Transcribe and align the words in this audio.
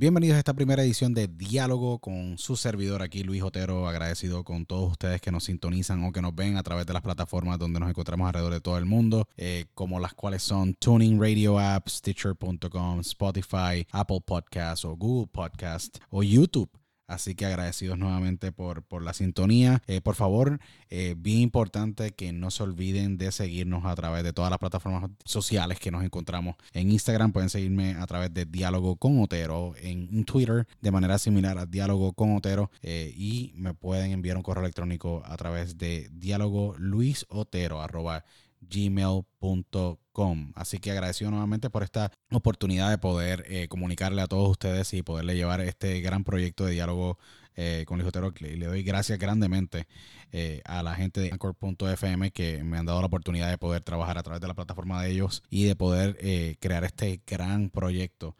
Bienvenidos 0.00 0.36
a 0.36 0.38
esta 0.38 0.54
primera 0.54 0.82
edición 0.82 1.12
de 1.12 1.28
Diálogo 1.28 1.98
con 1.98 2.38
su 2.38 2.56
servidor 2.56 3.02
aquí, 3.02 3.22
Luis 3.22 3.42
Otero. 3.42 3.86
Agradecido 3.86 4.44
con 4.44 4.64
todos 4.64 4.92
ustedes 4.92 5.20
que 5.20 5.30
nos 5.30 5.44
sintonizan 5.44 6.02
o 6.04 6.10
que 6.10 6.22
nos 6.22 6.34
ven 6.34 6.56
a 6.56 6.62
través 6.62 6.86
de 6.86 6.94
las 6.94 7.02
plataformas 7.02 7.58
donde 7.58 7.80
nos 7.80 7.90
encontramos 7.90 8.26
alrededor 8.26 8.54
de 8.54 8.62
todo 8.62 8.78
el 8.78 8.86
mundo, 8.86 9.28
eh, 9.36 9.66
como 9.74 10.00
las 10.00 10.14
cuales 10.14 10.42
son 10.42 10.72
Tuning 10.72 11.20
Radio 11.20 11.58
App, 11.58 11.86
Stitcher.com, 11.86 13.00
Spotify, 13.00 13.86
Apple 13.90 14.22
Podcasts 14.24 14.86
o 14.86 14.96
Google 14.96 15.28
Podcast 15.30 15.98
o 16.08 16.22
YouTube. 16.22 16.79
Así 17.10 17.34
que 17.34 17.44
agradecidos 17.44 17.98
nuevamente 17.98 18.52
por, 18.52 18.82
por 18.82 19.02
la 19.02 19.12
sintonía. 19.12 19.82
Eh, 19.86 20.00
por 20.00 20.14
favor, 20.14 20.60
eh, 20.88 21.14
bien 21.18 21.40
importante 21.40 22.12
que 22.12 22.32
no 22.32 22.50
se 22.50 22.62
olviden 22.62 23.18
de 23.18 23.32
seguirnos 23.32 23.84
a 23.84 23.94
través 23.96 24.22
de 24.22 24.32
todas 24.32 24.50
las 24.50 24.60
plataformas 24.60 25.10
sociales 25.24 25.80
que 25.80 25.90
nos 25.90 26.04
encontramos. 26.04 26.54
En 26.72 26.90
Instagram 26.92 27.32
pueden 27.32 27.50
seguirme 27.50 27.94
a 27.94 28.06
través 28.06 28.32
de 28.32 28.44
Diálogo 28.44 28.96
con 28.96 29.20
Otero. 29.20 29.74
En 29.82 30.24
Twitter 30.24 30.66
de 30.80 30.90
manera 30.90 31.18
similar 31.18 31.58
a 31.58 31.66
Diálogo 31.66 32.12
con 32.12 32.36
Otero. 32.36 32.70
eh, 32.82 33.12
y 33.16 33.52
me 33.56 33.74
pueden 33.74 34.12
enviar 34.12 34.36
un 34.36 34.42
correo 34.42 34.62
electrónico 34.62 35.22
a 35.24 35.36
través 35.36 35.78
de 35.78 36.08
diálogo 36.12 36.74
luisotero 36.78 37.82
arroba 37.82 38.24
gmail.com. 38.60 40.52
Así 40.54 40.78
que 40.78 40.90
agradecido 40.90 41.30
nuevamente 41.30 41.70
por 41.70 41.82
esta 41.82 42.12
oportunidad 42.30 42.90
de 42.90 42.98
poder 42.98 43.44
eh, 43.48 43.68
comunicarle 43.68 44.22
a 44.22 44.26
todos 44.26 44.50
ustedes 44.50 44.92
y 44.94 45.02
poderle 45.02 45.34
llevar 45.34 45.60
este 45.60 46.00
gran 46.00 46.24
proyecto 46.24 46.66
de 46.66 46.72
diálogo 46.72 47.18
eh, 47.62 47.84
con 47.86 47.98
Luis 47.98 48.08
Otero. 48.08 48.32
Le, 48.38 48.56
le 48.56 48.66
doy 48.66 48.82
gracias 48.82 49.18
grandemente 49.18 49.86
eh, 50.32 50.62
a 50.64 50.82
la 50.82 50.94
gente 50.94 51.20
de 51.20 51.30
Anchor.fm 51.30 52.30
que 52.30 52.62
me 52.64 52.78
han 52.78 52.86
dado 52.86 53.00
la 53.00 53.08
oportunidad 53.08 53.50
de 53.50 53.58
poder 53.58 53.82
trabajar 53.82 54.16
a 54.16 54.22
través 54.22 54.40
de 54.40 54.48
la 54.48 54.54
plataforma 54.54 55.02
de 55.02 55.10
ellos 55.10 55.42
y 55.50 55.64
de 55.64 55.74
poder 55.76 56.16
eh, 56.20 56.56
crear 56.60 56.84
este 56.84 57.20
gran 57.26 57.68
proyecto 57.70 58.36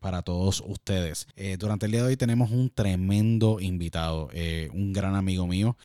para 0.00 0.22
todos 0.22 0.60
ustedes. 0.66 1.28
Durante 1.60 1.86
el 1.86 1.92
día 1.92 2.02
de 2.02 2.08
hoy 2.08 2.16
tenemos 2.16 2.50
un 2.50 2.68
tremendo 2.68 3.60
invitado, 3.60 4.28
un 4.72 4.92
gran 4.92 5.14
amigo 5.14 5.46
mío, 5.46 5.76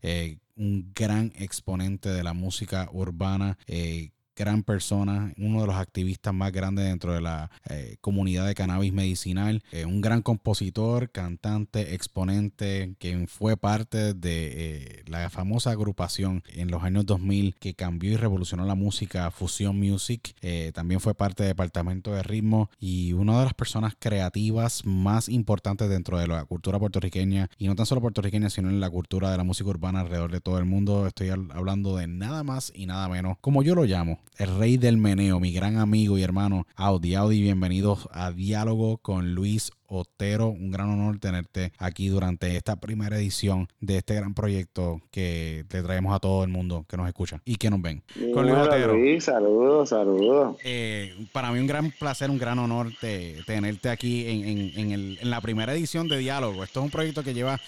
un 0.57 0.91
gran 0.95 1.31
exponente 1.35 2.09
de 2.09 2.23
la 2.23 2.33
música 2.33 2.89
urbana. 2.91 3.57
eh, 3.67 4.11
gran 4.37 4.63
persona, 4.63 5.33
uno 5.37 5.61
de 5.61 5.67
los 5.67 5.75
activistas 5.75 6.33
más 6.33 6.51
grandes 6.51 6.85
dentro 6.85 7.13
de 7.13 7.21
la 7.21 7.49
eh, 7.69 7.97
comunidad 8.01 8.45
de 8.45 8.53
cannabis 8.53 8.93
medicinal, 8.93 9.63
eh, 9.71 9.85
un 9.85 9.99
gran 9.99 10.21
compositor, 10.21 11.09
cantante, 11.09 11.95
exponente, 11.95 12.95
quien 12.99 13.27
fue 13.27 13.57
parte 13.57 14.13
de 14.13 14.99
eh, 14.99 15.03
la 15.07 15.29
famosa 15.29 15.71
agrupación 15.71 16.43
en 16.53 16.69
los 16.69 16.83
años 16.83 17.05
2000 17.05 17.55
que 17.59 17.73
cambió 17.73 18.11
y 18.11 18.17
revolucionó 18.17 18.65
la 18.65 18.75
música 18.75 19.29
Fusion 19.31 19.77
Music, 19.77 20.35
también 20.73 20.99
fue 20.99 21.15
parte 21.15 21.43
del 21.43 21.51
departamento 21.51 22.13
de 22.13 22.21
ritmo 22.21 22.69
y 22.79 23.13
una 23.13 23.39
de 23.39 23.45
las 23.45 23.53
personas 23.53 23.95
creativas 23.97 24.85
más 24.85 25.29
importantes 25.29 25.89
dentro 25.89 26.19
de 26.19 26.27
la 26.27 26.45
cultura 26.45 26.77
puertorriqueña 26.79 27.49
y 27.57 27.67
no 27.67 27.75
tan 27.75 27.85
solo 27.85 28.01
puertorriqueña 28.01 28.49
sino 28.49 28.69
en 28.69 28.79
la 28.79 28.89
cultura 28.89 29.31
de 29.31 29.37
la 29.37 29.43
música 29.43 29.69
urbana 29.69 30.01
alrededor 30.01 30.31
de 30.31 30.41
todo 30.41 30.59
el 30.59 30.65
mundo. 30.65 31.07
Estoy 31.07 31.29
hablando 31.29 31.97
de 31.97 32.07
nada 32.07 32.43
más 32.43 32.71
y 32.75 32.85
nada 32.85 33.09
menos, 33.09 33.37
como 33.41 33.63
yo 33.63 33.73
lo 33.73 33.85
llamo, 33.85 34.19
el 34.37 34.57
rey 34.57 34.77
del 34.77 34.97
meneo, 34.97 35.39
mi 35.39 35.51
gran 35.51 35.77
amigo 35.77 36.17
y 36.17 36.23
hermano 36.23 36.67
Audi. 36.75 37.15
Audi, 37.15 37.41
bienvenidos 37.41 38.07
a 38.11 38.31
Diálogo 38.31 38.97
con 38.97 39.33
Luis 39.33 39.71
Otero. 39.87 40.49
Un 40.49 40.69
gran 40.71 40.89
honor 40.89 41.17
tenerte 41.19 41.71
aquí 41.79 42.07
durante 42.09 42.55
esta 42.55 42.75
primera 42.75 43.17
edición 43.17 43.67
de 43.79 43.97
este 43.97 44.13
gran 44.15 44.33
proyecto 44.33 45.01
que 45.11 45.65
le 45.71 45.81
traemos 45.81 46.13
a 46.15 46.19
todo 46.19 46.43
el 46.43 46.49
mundo 46.49 46.85
que 46.87 46.97
nos 46.97 47.07
escucha 47.07 47.41
y 47.45 47.55
que 47.55 47.69
nos 47.69 47.81
ven. 47.81 48.03
Con 48.33 48.45
Luis 48.47 48.57
Otero. 48.59 48.95
Luis, 48.95 49.23
saludos, 49.23 49.89
saludos. 49.89 50.57
Eh, 50.63 51.27
para 51.31 51.51
mí 51.51 51.59
un 51.59 51.67
gran 51.67 51.91
placer, 51.91 52.29
un 52.29 52.37
gran 52.37 52.59
honor 52.59 52.91
te- 53.01 53.37
tenerte 53.47 53.89
aquí 53.89 54.27
en, 54.27 54.45
en- 54.45 54.79
en 54.79 54.91
el- 54.91 55.17
en 55.21 55.29
la 55.29 55.41
primera 55.41 55.73
edición 55.73 56.07
de 56.07 56.17
Diálogo. 56.19 56.63
Esto 56.63 56.81
es 56.81 56.83
un 56.85 56.91
proyecto 56.91 57.23
que 57.23 57.33
lleva 57.33 57.59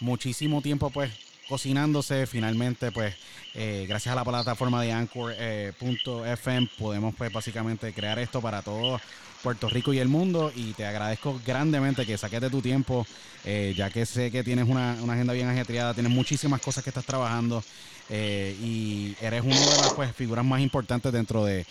muchísimo 0.00 0.62
tiempo 0.62 0.90
pues 0.90 1.10
cocinándose. 1.48 2.26
Finalmente 2.26 2.92
pues 2.92 3.14
eh, 3.54 3.86
gracias 3.88 4.12
a 4.12 4.16
la 4.16 4.24
plataforma 4.24 4.82
de 4.82 4.92
Anchor.fm 4.92 6.68
podemos 6.78 7.14
pues 7.14 7.32
básicamente 7.32 7.92
crear 7.92 8.18
esto 8.18 8.40
para 8.40 8.62
todo 8.62 9.00
Puerto 9.42 9.68
Rico 9.68 9.92
y 9.92 9.98
el 9.98 10.08
mundo 10.08 10.52
y 10.54 10.72
te 10.72 10.84
agradezco 10.84 11.40
grandemente 11.46 12.04
que 12.04 12.18
saques 12.18 12.50
tu 12.50 12.60
tiempo 12.60 13.06
eh, 13.44 13.72
ya 13.76 13.90
que 13.90 14.04
sé 14.04 14.30
que 14.30 14.42
tienes 14.42 14.68
una, 14.68 14.96
una 15.00 15.12
agenda 15.14 15.32
bien 15.32 15.48
ajetreada, 15.48 15.94
tienes 15.94 16.12
muchísimas 16.12 16.60
cosas 16.60 16.82
que 16.82 16.90
estás 16.90 17.04
trabajando 17.04 17.62
eh, 18.10 18.56
y 18.60 19.14
eres 19.20 19.42
una 19.42 19.58
de 19.58 19.76
las 19.76 19.92
pues, 19.94 20.14
figuras 20.14 20.44
más 20.44 20.60
importantes 20.60 21.12
dentro 21.12 21.44
de, 21.44 21.66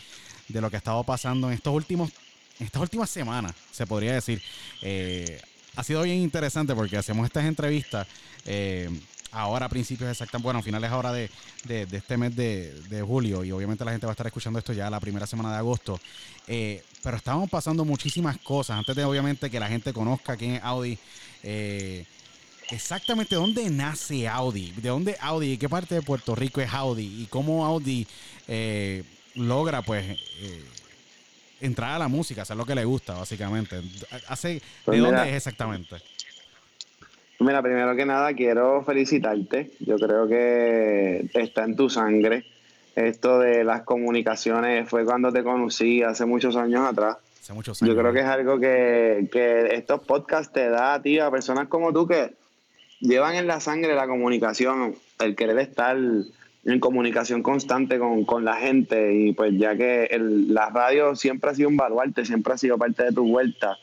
de 0.48 0.62
lo 0.62 0.70
que 0.70 0.78
ha 0.78 0.80
estado 0.80 1.04
pasando 1.04 1.48
en 1.48 1.54
estos 1.54 1.74
últimos, 1.74 2.12
estas 2.60 2.82
últimas 2.82 3.10
semanas, 3.10 3.54
se 3.72 3.86
podría 3.86 4.14
decir. 4.14 4.42
Eh, 4.82 5.42
ha 5.76 5.84
sido 5.84 6.02
bien 6.04 6.18
interesante 6.18 6.74
porque 6.74 6.98
hacemos 6.98 7.26
estas 7.26 7.46
entrevistas 7.46 8.08
eh, 8.46 8.90
ahora 9.32 9.66
a 9.66 9.70
principios 9.70 10.10
exactamente, 10.10 10.44
bueno, 10.44 10.62
finales 10.64 10.90
ahora 10.92 11.12
de, 11.12 11.30
de- 11.66 11.86
de 11.86 11.98
este 11.98 12.18
mes 12.18 12.36
de, 12.36 12.74
de 12.90 13.02
julio 13.02 13.44
y 13.44 13.52
obviamente 13.52 13.84
la 13.86 13.92
gente 13.92 14.06
va 14.06 14.12
a 14.12 14.14
estar 14.16 14.28
escuchando 14.28 14.58
esto 14.60 14.74
ya 14.74 14.90
la 14.90 15.00
primera 15.00 15.28
semana 15.28 15.52
de 15.52 15.58
agosto. 15.58 16.00
Eh, 16.48 16.84
pero 17.04 17.18
estábamos 17.18 17.50
pasando 17.50 17.84
muchísimas 17.86 18.38
cosas 18.38 18.78
antes 18.78 18.96
de 18.96 19.04
obviamente 19.04 19.50
que 19.50 19.60
la 19.60 19.68
gente 19.68 19.94
conozca 19.94 20.38
quién 20.38 20.56
es 20.56 20.64
Audi. 20.64 20.98
eh, 21.44 22.06
exactamente 22.70 23.36
dónde 23.36 23.70
nace 23.70 24.28
Audi, 24.28 24.72
de 24.72 24.90
dónde 24.90 25.16
Audi 25.22 25.54
y 25.54 25.58
qué 25.58 25.70
parte 25.70 25.96
de 25.96 26.02
Puerto 26.02 26.36
Rico 26.36 26.60
es 26.60 26.74
Audi 26.74 27.22
y 27.24 27.26
cómo 27.28 27.66
Audi 27.66 28.06
eh, 28.48 29.04
logra 29.36 29.82
pues 29.84 30.06
eh, 30.40 30.66
entrar 31.62 31.92
a 31.94 32.00
la 32.00 32.08
música, 32.08 32.42
hacer 32.42 32.58
lo 32.58 32.66
que 32.66 32.76
le 32.76 32.84
gusta 32.86 33.14
básicamente. 33.14 33.82
Hace, 34.28 34.62
Pues 34.84 34.98
¿De 34.98 35.06
mira. 35.06 35.18
dónde 35.20 35.30
es 35.32 35.38
exactamente? 35.38 35.96
Mira, 37.40 37.62
primero 37.62 37.96
que 37.96 38.06
nada 38.06 38.34
quiero 38.34 38.84
felicitarte. 38.84 39.72
Yo 39.80 39.98
creo 39.98 40.28
que 40.28 41.30
está 41.34 41.64
en 41.66 41.76
tu 41.76 41.90
sangre. 41.90 42.46
Esto 42.96 43.38
de 43.40 43.64
las 43.64 43.84
comunicaciones 43.84 44.90
fue 44.90 45.06
cuando 45.06 45.32
te 45.32 45.44
conocí 45.44 46.02
hace 46.02 46.26
muchos 46.26 46.56
años 46.56 46.84
atrás. 46.88 47.18
Hace 47.42 47.54
muchos 47.54 47.82
años. 47.82 47.94
Yo 47.96 48.02
creo 48.02 48.12
que 48.12 48.20
es 48.22 48.26
algo 48.26 48.60
que, 48.60 49.28
que 49.32 49.76
estos 49.76 50.02
podcasts 50.02 50.52
te 50.52 50.68
da 50.70 50.96
a 50.96 51.02
ti, 51.02 51.20
a 51.20 51.30
personas 51.30 51.68
como 51.68 51.94
tú 51.94 52.08
que 52.08 52.34
llevan 53.00 53.36
en 53.36 53.46
la 53.46 53.60
sangre 53.60 53.94
la 53.94 54.08
comunicación, 54.08 54.96
el 55.20 55.36
querer 55.36 55.60
estar 55.60 55.96
en 55.96 56.80
comunicación 56.80 57.44
constante 57.44 58.00
con, 58.00 58.26
con 58.26 58.44
la 58.44 58.56
gente 58.56 59.14
y 59.14 59.32
pues 59.34 59.54
ya 59.58 59.78
que 59.78 60.06
el- 60.06 60.52
la 60.54 60.70
radio 60.72 61.16
siempre 61.16 61.52
ha 61.52 61.54
sido 61.56 61.70
un 61.70 61.78
baluarte, 61.78 62.26
siempre 62.26 62.54
ha 62.54 62.58
sido 62.58 62.78
parte 62.80 63.04
de 63.04 63.12
tu 63.12 63.26
vuelta, 63.28 63.78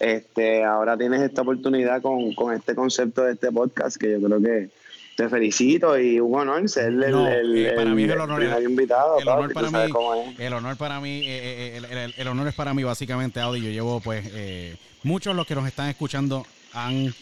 este, 0.00 0.64
ahora 0.64 0.96
tienes 0.96 1.20
esta 1.20 1.42
oportunidad 1.42 2.00
con, 2.02 2.34
con 2.34 2.52
este 2.54 2.74
concepto 2.74 3.22
de 3.22 3.34
este 3.34 3.52
podcast 3.52 3.96
que 3.96 4.12
yo 4.18 4.26
creo 4.26 4.40
que 4.40 4.70
te 5.16 5.28
felicito 5.28 5.98
y 5.98 6.18
un 6.18 6.34
honor 6.34 6.66
ser 6.68 6.86
el, 6.86 6.98
No, 7.10 7.28
el- 7.28 7.66
eh, 7.66 7.70
para 7.72 7.82
el- 7.82 7.94
mí 7.94 8.04
es 8.04 8.08
el 8.08 8.14
el 8.14 8.20
honor. 8.22 8.38
primer 8.38 8.62
invitado. 8.62 9.18
el 9.18 9.28
honor 9.28 9.52
para 9.52 9.70
mí, 9.70 10.34
el 10.38 10.52
honor 10.54 10.76
para 10.78 10.98
eh, 11.04 11.20
eh, 11.26 11.76
el, 11.76 11.84
el- 11.84 12.14
el 12.16 12.28
honor 12.28 12.48
es 12.48 12.54
para 12.54 12.72
mí 12.72 12.82
básicamente, 12.82 13.38
Audi. 13.40 13.60
Yo 13.60 13.70
llevo, 13.70 14.00
pues, 14.00 14.24
eh, 14.32 14.76
muchos 15.02 15.34
de 15.34 15.36
los 15.36 15.46
que 15.46 15.54
nos 15.54 15.66
están 15.66 15.88
escuchando 15.90 16.46
han 16.72 17.12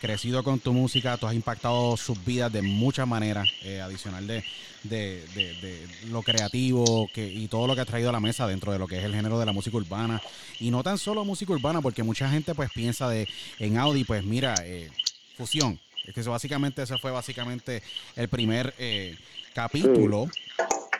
crecido 0.00 0.42
con 0.44 0.60
tu 0.60 0.72
música, 0.72 1.16
tú 1.16 1.26
has 1.26 1.34
impactado 1.34 1.96
sus 1.96 2.22
vidas 2.24 2.52
de 2.52 2.62
muchas 2.62 3.06
maneras, 3.06 3.48
eh, 3.62 3.80
adicional 3.80 4.26
de, 4.26 4.44
de, 4.84 5.26
de- 5.34 5.88
lo 6.08 6.22
creativo 6.22 7.08
que, 7.12 7.26
y 7.26 7.48
todo 7.48 7.66
lo 7.66 7.74
que 7.74 7.80
has 7.80 7.86
traído 7.86 8.08
a 8.10 8.12
la 8.12 8.20
mesa 8.20 8.46
dentro 8.46 8.72
de 8.72 8.78
lo 8.78 8.86
que 8.86 8.98
es 8.98 9.04
el 9.04 9.14
género 9.14 9.38
de 9.38 9.46
la 9.46 9.52
música 9.52 9.76
urbana. 9.76 10.22
Y 10.60 10.70
no 10.70 10.82
tan 10.82 10.98
solo 10.98 11.24
música 11.24 11.52
urbana, 11.52 11.82
porque 11.82 12.02
mucha 12.02 12.30
gente 12.30 12.54
pues 12.54 12.70
piensa 12.72 13.08
de 13.08 13.28
en 13.58 13.76
Audi, 13.78 14.04
pues 14.04 14.24
mira, 14.24 14.54
eh, 14.64 14.90
fusión. 15.36 15.78
Es 16.06 16.14
que 16.14 16.20
eso 16.20 16.30
básicamente, 16.30 16.82
ese 16.82 16.96
fue 16.98 17.10
básicamente 17.10 17.82
el 18.16 18.28
primer 18.28 18.72
eh, 18.78 19.16
capítulo, 19.52 20.30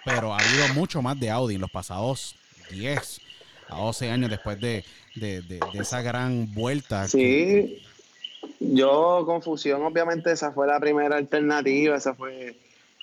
pero 0.04 0.34
ha 0.34 0.38
habido 0.38 0.74
mucho 0.74 1.00
más 1.02 1.18
de 1.18 1.30
Audi 1.30 1.54
en 1.54 1.60
los 1.60 1.70
pasados 1.70 2.34
10 2.70 3.20
a 3.68 3.76
12 3.76 4.10
años 4.10 4.28
después 4.28 4.60
de, 4.60 4.84
de- 5.14 5.42
esa 5.74 6.02
gran 6.02 6.52
vuelta. 6.52 7.06
Sí, 7.08 7.78
yo 8.60 9.22
confusión, 9.24 9.82
obviamente 9.82 10.32
esa 10.32 10.52
fue 10.52 10.66
la 10.66 10.80
primera 10.80 11.16
alternativa, 11.16 11.96
esa 11.96 12.14
fue 12.14 12.56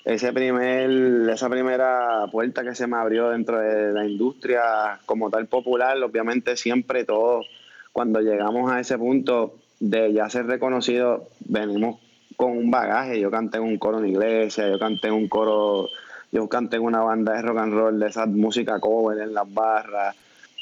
ese 0.03 0.31
primer, 0.33 1.29
esa 1.29 1.49
primera 1.49 2.27
puerta 2.31 2.63
que 2.63 2.75
se 2.75 2.87
me 2.87 2.97
abrió 2.97 3.29
dentro 3.29 3.59
de 3.59 3.91
la 3.91 4.05
industria 4.05 4.99
como 5.05 5.29
tal 5.29 5.47
popular, 5.47 6.01
obviamente 6.03 6.55
siempre 6.57 7.05
todos 7.05 7.47
cuando 7.91 8.19
llegamos 8.19 8.71
a 8.71 8.79
ese 8.79 8.97
punto 8.97 9.55
de 9.79 10.13
ya 10.13 10.29
ser 10.29 10.47
reconocido, 10.47 11.29
venimos 11.39 11.99
con 12.35 12.51
un 12.51 12.69
bagaje. 12.69 13.19
Yo 13.19 13.31
canté 13.31 13.57
en 13.57 13.63
un 13.63 13.77
coro 13.77 13.99
en 13.99 14.07
iglesia, 14.07 14.69
yo 14.69 14.77
canté 14.77 15.07
en 15.07 15.13
un 15.13 15.27
coro, 15.27 15.87
yo 16.31 16.47
canté 16.49 16.77
en 16.77 16.83
una 16.83 17.01
banda 17.01 17.33
de 17.33 17.41
rock 17.41 17.57
and 17.57 17.73
roll, 17.73 17.99
de 17.99 18.07
esa 18.07 18.25
música 18.25 18.79
cover 18.79 19.19
en 19.19 19.33
las 19.33 19.51
barras. 19.53 20.15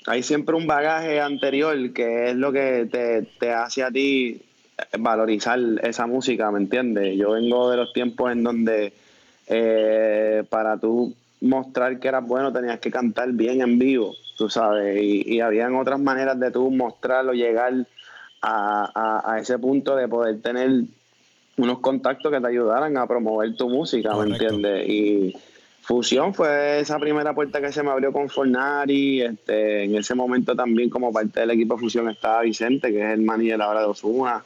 Hay 0.05 0.21
siempre 0.21 0.55
un 0.55 0.67
bagaje 0.67 1.21
anterior 1.21 1.93
que 1.93 2.29
es 2.29 2.35
lo 2.35 2.51
que 2.51 2.87
te, 2.91 3.23
te 3.39 3.51
hace 3.51 3.83
a 3.83 3.91
ti 3.91 4.41
valorizar 4.99 5.59
esa 5.81 6.07
música, 6.07 6.51
¿me 6.51 6.59
entiendes? 6.59 7.17
Yo 7.17 7.31
vengo 7.31 7.69
de 7.69 7.77
los 7.77 7.93
tiempos 7.93 8.31
en 8.31 8.43
donde 8.43 8.93
eh, 9.47 10.43
para 10.49 10.77
tú 10.77 11.13
mostrar 11.41 11.99
que 11.99 12.07
eras 12.07 12.25
bueno 12.25 12.53
tenías 12.53 12.79
que 12.79 12.91
cantar 12.91 13.31
bien 13.33 13.61
en 13.61 13.77
vivo, 13.77 14.13
tú 14.37 14.49
sabes, 14.49 15.01
y, 15.01 15.35
y 15.35 15.41
habían 15.41 15.75
otras 15.75 15.99
maneras 15.99 16.39
de 16.39 16.51
tú 16.51 16.71
mostrarlo, 16.71 17.33
llegar 17.33 17.85
a, 18.43 19.37
ese 19.39 19.57
punto 19.57 19.95
de 19.95 20.07
poder 20.07 20.41
tener 20.41 20.83
unos 21.57 21.79
contactos 21.79 22.31
que 22.31 22.41
te 22.41 22.47
ayudaran 22.47 22.97
a 22.97 23.07
promover 23.07 23.55
tu 23.55 23.69
música, 23.69 24.15
¿me 24.15 24.31
entiendes? 24.31 24.87
Y 24.89 25.33
Fusión 25.81 26.33
fue 26.33 26.79
esa 26.79 26.97
primera 26.97 27.33
puerta 27.33 27.61
que 27.61 27.71
se 27.71 27.83
me 27.83 27.91
abrió 27.91 28.11
con 28.11 28.29
Fornari. 28.29 29.21
Este, 29.21 29.83
en 29.83 29.95
ese 29.95 30.15
momento 30.15 30.55
también 30.55 30.89
como 30.89 31.11
parte 31.11 31.41
del 31.41 31.51
equipo 31.51 31.77
Fusión 31.77 32.09
estaba 32.09 32.41
Vicente, 32.41 32.91
que 32.91 32.99
es 32.99 33.13
el 33.13 33.21
manager 33.21 33.61
ahora 33.61 33.81
de 33.81 33.87
Osuna. 33.87 34.43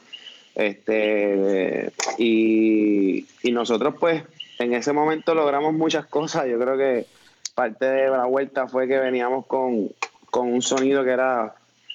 Este, 0.58 1.92
y, 2.18 3.24
y 3.44 3.52
nosotros 3.52 3.94
pues 4.00 4.24
en 4.58 4.74
ese 4.74 4.92
momento 4.92 5.32
logramos 5.32 5.72
muchas 5.72 6.06
cosas. 6.06 6.48
Yo 6.48 6.58
creo 6.58 6.76
que 6.76 7.06
parte 7.54 7.84
de 7.84 8.10
la 8.10 8.24
vuelta 8.24 8.66
fue 8.66 8.88
que 8.88 8.98
veníamos 8.98 9.46
con, 9.46 9.88
con 10.30 10.52
un 10.52 10.60
sonido 10.60 11.04
que 11.04 11.10
era 11.10 11.54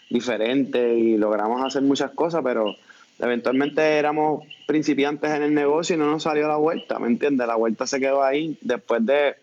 diferente 0.10 0.94
y 0.94 1.18
logramos 1.18 1.62
hacer 1.62 1.82
muchas 1.82 2.12
cosas, 2.12 2.42
pero 2.42 2.74
eventualmente 3.20 3.82
éramos 3.98 4.46
principiantes 4.66 5.32
en 5.32 5.44
el 5.44 5.54
negocio 5.54 5.98
y 5.98 6.00
no 6.00 6.10
nos 6.10 6.24
salió 6.24 6.48
la 6.48 6.56
vuelta, 6.56 7.00
¿me 7.00 7.08
entiendes? 7.08 7.46
La 7.46 7.56
vuelta 7.56 7.86
se 7.86 8.00
quedó 8.00 8.24
ahí. 8.24 8.58
Después 8.62 9.06
de, 9.06 9.36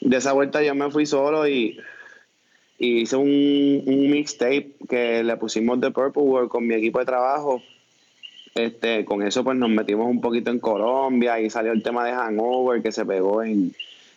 de 0.00 0.16
esa 0.16 0.32
vuelta 0.32 0.62
yo 0.62 0.76
me 0.76 0.92
fui 0.92 1.06
solo 1.06 1.48
y, 1.48 1.76
hice 2.78 3.16
un, 3.16 3.82
un 3.86 4.10
mixtape 4.10 4.72
que 4.88 5.22
le 5.22 5.36
pusimos 5.36 5.80
de 5.80 5.90
Purple 5.90 6.22
World 6.22 6.48
con 6.48 6.66
mi 6.66 6.74
equipo 6.74 6.98
de 6.98 7.06
trabajo. 7.06 7.62
Este, 8.54 9.04
con 9.04 9.22
eso 9.22 9.44
pues 9.44 9.58
nos 9.58 9.68
metimos 9.68 10.08
un 10.08 10.20
poquito 10.20 10.50
en 10.50 10.58
Colombia 10.58 11.38
y 11.40 11.50
salió 11.50 11.72
el 11.72 11.82
tema 11.82 12.06
de 12.06 12.12
Hangover 12.12 12.82
que 12.82 12.90
se 12.90 13.04
pegó 13.04 13.42
en, 13.42 13.74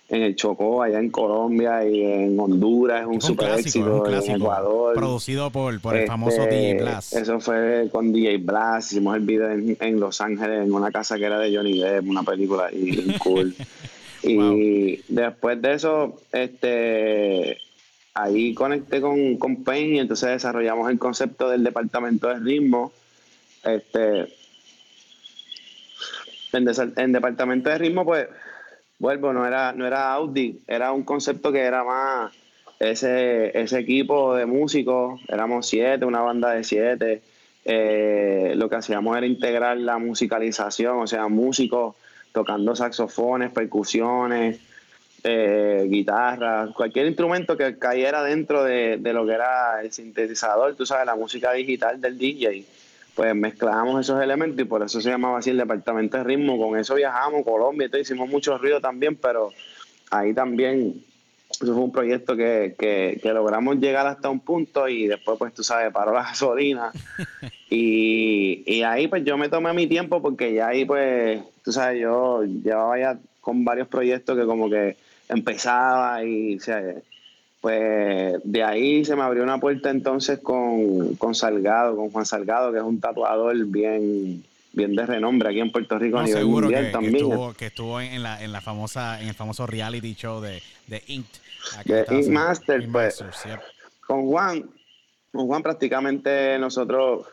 en 0.08 0.22
el 0.22 0.36
Chocó, 0.38 0.82
allá 0.82 1.00
en 1.00 1.10
Colombia 1.10 1.86
y 1.86 2.02
en 2.04 2.40
Honduras, 2.40 3.02
es 3.02 3.08
un, 3.08 3.22
super 3.22 3.60
éxito 3.60 4.08
en 4.08 4.38
Ecuador. 4.38 4.96
Producido 4.96 5.52
por, 5.52 5.78
por 5.82 5.98
el 5.98 6.08
famoso 6.08 6.44
Este, 6.44 6.56
DJ 6.56 6.82
Blas. 6.82 7.14
Eso 7.14 7.40
fue 7.42 7.90
con 7.92 8.14
DJ 8.14 8.38
Blas, 8.38 8.94
hicimos 8.94 9.18
el 9.18 9.24
video 9.24 9.52
en, 9.52 9.76
en 9.78 10.00
Los 10.00 10.22
Ángeles, 10.22 10.66
en 10.66 10.74
una 10.74 10.90
casa 10.90 11.18
que 11.18 11.26
era 11.26 11.38
de 11.38 11.54
Johnny 11.54 11.78
Depp, 11.78 12.08
una 12.08 12.24
película 12.24 12.70
y 12.72 13.18
cool. 13.18 13.54
y 14.24 15.02
después 15.10 15.62
de 15.62 15.74
eso, 15.74 16.16
este 16.32 17.58
ahí 18.24 18.54
conecté 18.54 19.02
con, 19.02 19.38
con 19.38 19.64
Pain 19.64 19.96
y 19.96 20.00
entonces 20.00 20.30
desarrollamos 20.30 20.90
el 20.90 21.00
concepto 21.00 21.50
del 21.50 21.64
departamento 21.64 22.28
de 22.28 22.40
ritmo. 22.40 22.92
Este 23.64 24.40
en, 26.54 27.12
departamento 27.12 27.70
de 27.70 27.78
ritmo, 27.78 28.06
pues 28.06 28.28
vuelvo, 28.98 29.34
no 29.34 29.46
era, 29.46 29.72
no 29.74 29.86
era 29.86 30.12
Audi, 30.14 30.60
era 30.68 30.92
un 30.92 31.04
concepto 31.04 31.52
que 31.52 31.62
era 31.62 31.84
más 31.84 32.34
ese, 32.80 33.58
ese 33.60 33.80
equipo 33.80 34.36
de 34.36 34.46
músicos, 34.46 35.22
éramos 35.28 35.68
siete, 35.68 36.06
una 36.06 36.22
banda 36.22 36.52
de 36.52 36.64
siete. 36.64 37.22
eh, 37.66 38.54
lo 38.56 38.70
que 38.70 38.78
hacíamos 38.78 39.18
era 39.18 39.28
integrar 39.28 39.78
la 39.78 39.98
musicalización, 39.98 40.98
o 40.98 41.08
sea, 41.08 41.28
músicos 41.28 41.96
tocando 42.32 42.76
saxofones, 42.76 43.52
percusiones, 43.52 44.60
eh, 45.24 45.88
guitarras, 45.90 46.72
cualquier 46.76 47.08
instrumento 47.08 47.58
que 47.58 47.78
cayera 47.78 48.24
dentro 48.24 48.64
de, 48.64 48.98
de 48.98 49.14
lo 49.14 49.26
que 49.26 49.34
era 49.34 49.82
el 49.82 49.92
sintetizador, 49.92 50.76
tú 50.76 50.86
sabes, 50.86 51.06
la 51.06 51.16
música 51.16 51.52
digital 51.54 52.00
del 52.00 52.18
DJ 52.18 52.66
pues 53.20 53.36
mezclábamos 53.36 54.00
esos 54.00 54.24
elementos 54.24 54.62
y 54.62 54.64
por 54.64 54.82
eso 54.82 55.02
se 55.02 55.10
llamaba 55.10 55.40
así 55.40 55.50
el 55.50 55.58
departamento 55.58 56.16
de 56.18 56.24
ritmo. 56.24 56.58
Con 56.58 56.80
eso 56.80 56.96
viajamos, 56.96 57.44
Colombia, 57.44 57.88
y 57.88 57.90
todo, 57.90 58.00
hicimos 58.00 58.30
mucho 58.30 58.58
ruido 58.58 58.80
también, 58.80 59.18
pero 59.18 59.52
ahí 60.10 60.34
también, 60.34 61.04
eso 61.52 61.74
fue 61.74 61.84
un 61.84 61.92
proyecto 61.92 62.38
que, 62.38 62.76
que, 62.80 63.20
que 63.22 63.34
logramos 63.34 63.76
llegar 63.76 64.08
hasta 64.08 64.30
un 64.30 64.40
punto 64.40 64.88
y 64.88 65.08
después, 65.08 65.38
pues 65.38 65.54
tú 65.54 65.64
sabes, 65.64 65.92
paró 65.92 66.14
la 66.14 66.24
gasolina. 66.24 66.94
y, 67.70 68.64
y 68.66 68.84
ahí 68.84 69.10
pues 69.10 69.26
yo 69.26 69.38
me 69.38 69.50
tomé 69.50 69.74
mi 69.74 69.86
tiempo 69.86 70.22
porque 70.22 70.54
ya 70.54 70.70
ahí 70.70 70.86
pues, 70.86 71.42
tú 71.62 71.74
sabes, 71.74 72.00
yo 72.00 72.44
llevaba 72.44 72.98
ya 72.98 73.20
con 73.42 73.66
varios 73.66 73.90
proyectos 73.90 74.38
que 74.38 74.46
como 74.46 74.70
que 74.70 74.96
empezaba 75.30 76.24
y, 76.24 76.58
o 76.58 76.60
sea, 76.60 76.82
pues 77.62 78.36
de 78.44 78.64
ahí 78.64 79.06
se 79.06 79.16
me 79.16 79.24
abrió 79.24 79.44
una 79.44 79.60
puerta 79.60 79.90
entonces 79.90 80.40
con, 80.40 81.16
con 81.16 81.36
Salgado, 81.36 81.96
con 81.96 82.10
Juan 82.10 82.26
Salgado, 82.26 82.72
que 82.72 82.78
es 82.78 82.84
un 82.84 83.00
tatuador 83.00 83.56
bien, 83.66 84.44
bien 84.74 84.96
de 84.96 85.06
renombre 85.06 85.50
aquí 85.50 85.60
en 85.60 85.72
Puerto 85.72 86.00
Rico 86.00 86.18
No, 86.18 86.24
a 86.24 86.26
nivel 86.26 86.42
seguro 86.42 86.68
mundial 86.68 87.00
que, 87.00 87.08
estuvo, 87.08 87.54
que 87.54 87.66
estuvo 87.68 88.02
en, 88.02 88.24
la, 88.24 88.44
en 88.44 88.52
la 88.52 88.62
famosa, 88.62 89.22
en 89.22 89.28
el 89.28 89.36
famoso 89.36 89.68
reality 89.68 90.16
show 90.16 90.42
de, 90.42 90.62
de 90.88 91.04
Inked. 91.08 91.40
De 91.86 92.06
Ink 92.10 92.28
Master, 92.28 92.88
pues. 92.92 93.22
Masters, 93.22 93.44
yep. 93.46 93.60
Con 94.08 94.26
Juan, 94.28 94.70
con 95.32 95.48
Juan 95.48 95.62
prácticamente 95.62 96.58
nosotros 96.58 97.28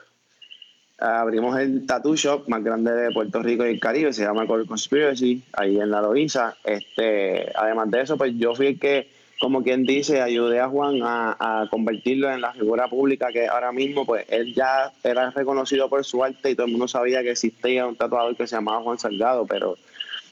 abrimos 0.99 1.59
el 1.59 1.87
tattoo 1.87 2.17
shop 2.17 2.49
más 2.49 2.63
grande 2.65 2.93
de 2.93 3.13
Puerto 3.13 3.43
Rico 3.43 3.67
y 3.67 3.71
el 3.71 3.81
Caribe, 3.81 4.13
se 4.13 4.25
llama 4.25 4.47
Core 4.47 4.67
Conspiracy, 4.67 5.43
ahí 5.53 5.79
en 5.79 5.91
la 5.91 6.01
Loiza. 6.01 6.57
Este, 6.65 7.53
además 7.55 7.91
de 7.91 8.01
eso, 8.03 8.17
pues 8.17 8.33
yo 8.37 8.55
fui 8.55 8.69
el 8.69 8.79
que, 8.79 9.11
como 9.41 9.63
quien 9.63 9.85
dice, 9.85 10.23
ayudé 10.23 10.61
a 10.61 10.69
Juan 10.69 11.03
a, 11.03 11.37
a 11.39 11.69
convertirlo 11.69 12.31
en 12.31 12.41
la 12.41 12.53
figura 12.53 12.89
pública 12.89 13.29
que 13.33 13.47
ahora 13.47 13.73
mismo, 13.73 14.07
pues 14.07 14.25
él 14.29 14.55
ya 14.55 14.93
era 15.05 15.31
reconocido 15.31 15.89
por 15.89 16.05
su 16.05 16.25
arte 16.25 16.51
y 16.51 16.55
todo 16.55 16.67
el 16.67 16.73
mundo 16.73 16.89
sabía 16.89 17.23
que 17.23 17.33
existía 17.33 17.87
un 17.87 17.97
tatuador 17.97 18.35
que 18.37 18.47
se 18.47 18.57
llamaba 18.57 18.83
Juan 18.83 18.99
Salgado, 18.99 19.47
pero 19.47 19.77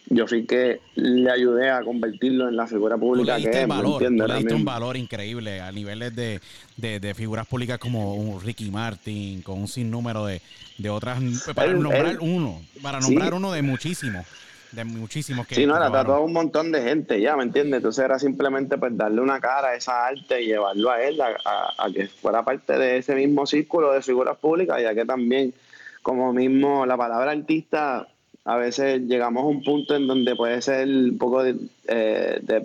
yo 0.07 0.25
el 0.25 0.47
que 0.47 0.81
le 0.97 1.31
ayudé 1.31 1.71
a 1.71 1.83
convertirlo 1.83 2.49
en 2.49 2.57
la 2.57 2.67
figura 2.67 2.97
pública 2.97 3.39
le 3.39 3.43
que 3.43 3.49
diste 3.49 3.61
es, 3.63 4.53
un 4.55 4.65
valor 4.65 4.97
increíble 4.97 5.61
a 5.61 5.73
niveles 5.73 6.15
de, 6.15 6.41
de, 6.77 7.01
de 7.01 7.15
figuras 7.15 7.47
públicas 7.47 7.79
como 7.79 8.15
un 8.15 8.41
Ricky 8.41 8.71
Martin, 8.71 9.43
con 9.43 9.61
un 9.61 9.69
sinnúmero 9.69 10.27
de, 10.27 10.41
de 10.79 10.91
otras, 10.91 11.19
para 11.55 11.71
Él- 11.71 11.81
nombrar 11.81 12.07
él- 12.13 12.19
uno, 12.21 12.61
para 12.83 13.01
Sí. 13.01 13.09
nombrar 13.09 13.35
uno 13.35 13.51
de 13.53 13.63
muchísimos, 13.63 14.27
de 14.73 14.85
muchísimos 14.85 15.47
que 15.47 15.55
Sí, 15.55 15.67
no, 15.67 15.77
era 15.77 15.87
tatuado 15.87 16.15
a 16.17 16.21
un 16.21 16.33
montón 16.33 16.71
de 16.73 16.83
gente, 16.83 17.21
ya, 17.21 17.37
¿me 17.37 17.45
entiendes? 17.45 17.79
Entonces 17.79 18.05
era 18.05 18.19
simplemente 18.19 18.77
pues 18.77 18.97
darle 18.97 19.21
una 19.21 19.41
cara 19.41 19.69
a 19.69 19.75
esa 19.77 20.07
arte 20.07 20.43
y 20.43 20.47
llevarlo 20.47 20.91
a 20.91 21.01
él, 21.03 21.21
a, 21.21 21.29
a- 21.45 21.87
a 21.87 21.91
que 21.91 22.09
fuera 22.09 22.45
parte 22.45 22.77
de 22.77 22.99
ese 22.99 23.15
mismo 23.15 23.47
círculo 23.47 23.93
de 23.93 24.03
figuras 24.03 24.37
públicas, 24.37 24.83
ya 24.83 24.95
que 24.95 25.05
también, 25.05 25.55
como 26.03 26.33
mismo 26.33 26.85
la 26.85 26.97
palabra 26.97 27.31
artista, 27.31 28.07
a 28.45 28.57
veces 28.57 29.03
llegamos 29.03 29.43
a 29.45 29.47
un 29.47 29.63
punto 29.63 29.95
en 29.97 30.07
donde 30.07 30.37
puede 30.37 30.61
ser 30.61 30.87
un 30.87 31.17
poco 31.19 31.43
de, 31.43 31.57
eh, 31.89 32.41
de, 32.43 32.63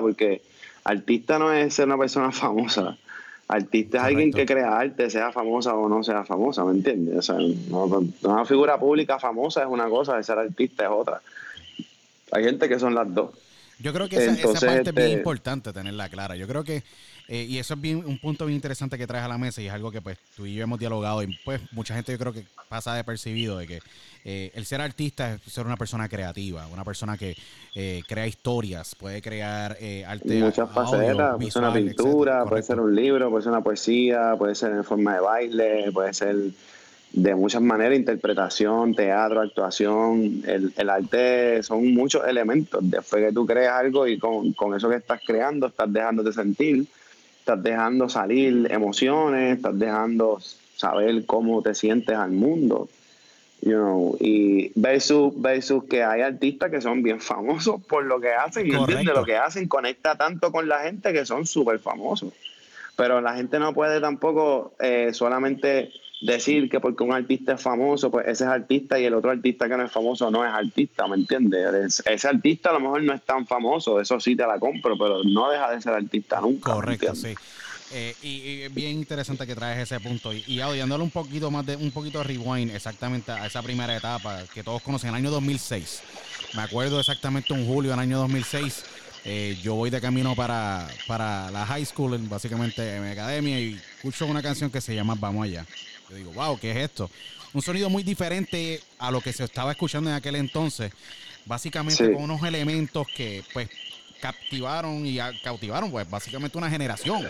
porque 0.00 0.42
artista 0.84 1.38
no 1.38 1.52
es 1.52 1.74
ser 1.74 1.86
una 1.86 1.98
persona 1.98 2.32
famosa. 2.32 2.96
Artista 3.48 3.98
es 3.98 4.04
alguien 4.04 4.32
que 4.32 4.46
crea 4.46 4.78
arte, 4.78 5.10
sea 5.10 5.30
famosa 5.30 5.74
o 5.74 5.88
no 5.88 6.02
sea 6.02 6.24
famosa, 6.24 6.64
¿me 6.64 6.72
entiendes? 6.72 7.16
O 7.18 7.22
sea, 7.22 7.36
no- 7.68 8.02
una 8.22 8.44
figura 8.46 8.78
pública 8.78 9.18
famosa 9.18 9.60
es 9.62 9.68
una 9.68 9.88
cosa, 9.88 10.16
de 10.16 10.24
ser 10.24 10.38
artista 10.38 10.84
es 10.84 10.90
otra. 10.90 11.20
Hay 12.30 12.44
gente 12.44 12.68
que 12.68 12.78
son 12.78 12.94
las 12.94 13.12
dos. 13.14 13.30
Yo 13.78 13.92
creo 13.92 14.08
que 14.08 14.16
esa, 14.16 14.30
parte 14.66 14.90
es 14.90 14.94
bien 14.94 15.08
este- 15.08 15.18
importante 15.18 15.72
tenerla 15.72 16.08
clara. 16.08 16.34
Yo 16.36 16.46
creo 16.48 16.64
que, 16.64 16.82
eh, 17.32 17.46
y 17.48 17.56
eso 17.56 17.72
es 17.72 17.80
bien 17.80 18.04
un 18.04 18.18
punto 18.18 18.44
bien 18.44 18.56
interesante 18.56 18.98
que 18.98 19.06
traes 19.06 19.24
a 19.24 19.28
la 19.28 19.38
mesa 19.38 19.62
y 19.62 19.66
es 19.66 19.72
algo 19.72 19.90
que 19.90 20.02
pues 20.02 20.18
tú 20.36 20.44
y 20.44 20.54
yo 20.54 20.64
hemos 20.64 20.78
dialogado 20.78 21.22
y 21.22 21.34
pues 21.46 21.62
mucha 21.72 21.94
gente 21.94 22.12
yo 22.12 22.18
creo 22.18 22.34
que 22.34 22.44
pasa 22.68 22.94
de 22.94 23.04
percibido 23.04 23.56
de 23.56 23.66
que 23.66 23.78
eh, 24.26 24.50
el 24.54 24.66
ser 24.66 24.82
artista 24.82 25.32
es 25.32 25.42
ser 25.50 25.64
una 25.64 25.78
persona 25.78 26.10
creativa, 26.10 26.66
una 26.66 26.84
persona 26.84 27.16
que 27.16 27.34
eh, 27.74 28.02
crea 28.06 28.26
historias, 28.26 28.94
puede 28.94 29.22
crear 29.22 29.78
eh, 29.80 30.04
arte 30.04 30.40
Muchas 30.40 30.70
facetas, 30.72 31.36
puede 31.36 31.50
ser 31.50 31.62
una 31.62 31.72
pintura, 31.72 32.32
etcétera. 32.32 32.44
puede 32.50 32.62
ser 32.64 32.80
un 32.80 32.94
libro, 32.94 33.30
puede 33.30 33.42
ser 33.44 33.52
una 33.52 33.62
poesía, 33.62 34.34
puede 34.36 34.54
ser 34.54 34.72
en 34.72 34.84
forma 34.84 35.14
de 35.14 35.20
baile, 35.20 35.90
puede 35.90 36.12
ser 36.12 36.36
de 37.12 37.34
muchas 37.34 37.62
maneras, 37.62 37.96
interpretación, 37.98 38.94
teatro, 38.94 39.40
actuación. 39.40 40.42
El, 40.46 40.72
el 40.76 40.90
arte 40.90 41.62
son 41.62 41.94
muchos 41.94 42.26
elementos. 42.26 42.80
Después 42.82 43.24
que 43.24 43.32
tú 43.32 43.46
creas 43.46 43.80
algo 43.80 44.06
y 44.06 44.18
con, 44.18 44.52
con 44.52 44.76
eso 44.76 44.90
que 44.90 44.96
estás 44.96 45.22
creando, 45.26 45.68
estás 45.68 45.90
dejándote 45.90 46.30
sentir, 46.32 46.86
estás 47.42 47.60
dejando 47.60 48.08
salir 48.08 48.70
emociones, 48.70 49.56
estás 49.56 49.76
dejando 49.76 50.40
saber 50.76 51.26
cómo 51.26 51.60
te 51.60 51.74
sientes 51.74 52.16
al 52.16 52.30
mundo. 52.30 52.88
You 53.62 53.72
know, 53.72 54.16
y 54.20 54.72
versus, 54.74 55.32
versus 55.40 55.84
que 55.84 56.02
hay 56.02 56.20
artistas 56.20 56.70
que 56.70 56.80
son 56.80 57.02
bien 57.02 57.20
famosos 57.20 57.80
por 57.82 58.04
lo 58.04 58.20
que 58.20 58.32
hacen, 58.32 58.66
y 58.66 58.74
entiendes 58.74 59.14
lo 59.14 59.24
que 59.24 59.36
hacen, 59.36 59.68
conecta 59.68 60.16
tanto 60.16 60.50
con 60.52 60.68
la 60.68 60.80
gente 60.80 61.12
que 61.12 61.24
son 61.24 61.44
súper 61.46 61.80
famosos. 61.80 62.32
Pero 62.96 63.20
la 63.20 63.34
gente 63.34 63.58
no 63.58 63.72
puede 63.72 64.00
tampoco 64.00 64.72
eh, 64.80 65.10
solamente 65.12 65.90
decir 66.22 66.70
que 66.70 66.80
porque 66.80 67.02
un 67.02 67.12
artista 67.12 67.54
es 67.54 67.60
famoso, 67.60 68.10
pues 68.10 68.26
ese 68.28 68.44
es 68.44 68.50
artista 68.50 68.98
y 68.98 69.04
el 69.04 69.14
otro 69.14 69.30
artista 69.30 69.68
que 69.68 69.76
no 69.76 69.84
es 69.84 69.92
famoso 69.92 70.30
no 70.30 70.44
es 70.46 70.52
artista, 70.52 71.06
¿me 71.08 71.16
entiendes? 71.16 72.02
Ese 72.06 72.28
artista 72.28 72.70
a 72.70 72.74
lo 72.74 72.80
mejor 72.80 73.02
no 73.02 73.12
es 73.12 73.22
tan 73.22 73.46
famoso, 73.46 74.00
eso 74.00 74.20
sí 74.20 74.36
te 74.36 74.46
la 74.46 74.58
compro, 74.58 74.96
pero 74.96 75.24
no 75.24 75.50
deja 75.50 75.70
de 75.72 75.80
ser 75.80 75.92
artista 75.92 76.40
nunca. 76.40 76.72
Correcto, 76.72 77.14
sí. 77.14 77.34
Eh, 77.94 78.14
y, 78.22 78.68
bien 78.68 78.92
interesante 78.92 79.46
que 79.46 79.54
traes 79.54 79.80
ese 79.80 80.00
punto. 80.00 80.32
Y, 80.32 80.44
y 80.46 80.60
un 80.60 81.10
poquito 81.10 81.50
más 81.50 81.66
de 81.66 81.76
un 81.76 81.90
poquito 81.90 82.18
de 82.18 82.24
rewind 82.24 82.74
exactamente 82.74 83.32
a 83.32 83.46
esa 83.46 83.60
primera 83.60 83.94
etapa 83.94 84.44
que 84.54 84.62
todos 84.62 84.80
conocen, 84.80 85.10
el 85.10 85.16
año 85.16 85.30
2006. 85.30 86.02
Me 86.54 86.62
acuerdo 86.62 87.00
exactamente 87.00 87.52
un 87.52 87.66
julio 87.66 87.90
del 87.90 88.00
año 88.00 88.18
2006. 88.18 88.84
Eh, 89.24 89.58
yo 89.62 89.74
voy 89.74 89.90
de 89.90 90.00
camino 90.00 90.34
para, 90.34 90.88
para 91.06 91.50
la 91.50 91.66
high 91.66 91.84
school, 91.84 92.16
básicamente 92.28 92.96
en 92.96 93.04
mi 93.04 93.10
academia, 93.10 93.60
y 93.60 93.74
escucho 93.96 94.26
una 94.26 94.42
canción 94.42 94.70
que 94.70 94.80
se 94.80 94.94
llama 94.94 95.14
Vamos 95.18 95.44
allá. 95.44 95.66
Yo 96.12 96.18
digo, 96.18 96.32
wow, 96.32 96.58
¿qué 96.58 96.70
es 96.70 96.76
esto? 96.76 97.10
Un 97.54 97.62
sonido 97.62 97.88
muy 97.88 98.02
diferente 98.02 98.80
a 98.98 99.10
lo 99.10 99.20
que 99.20 99.32
se 99.32 99.44
estaba 99.44 99.72
escuchando 99.72 100.10
en 100.10 100.16
aquel 100.16 100.36
entonces. 100.36 100.92
Básicamente 101.46 102.12
con 102.12 102.22
unos 102.22 102.42
elementos 102.44 103.06
que 103.08 103.42
pues 103.52 103.68
captivaron 104.20 105.04
y 105.04 105.18
cautivaron 105.42 105.90
pues 105.90 106.08
básicamente 106.08 106.56
una 106.56 106.70
generación 106.70 107.28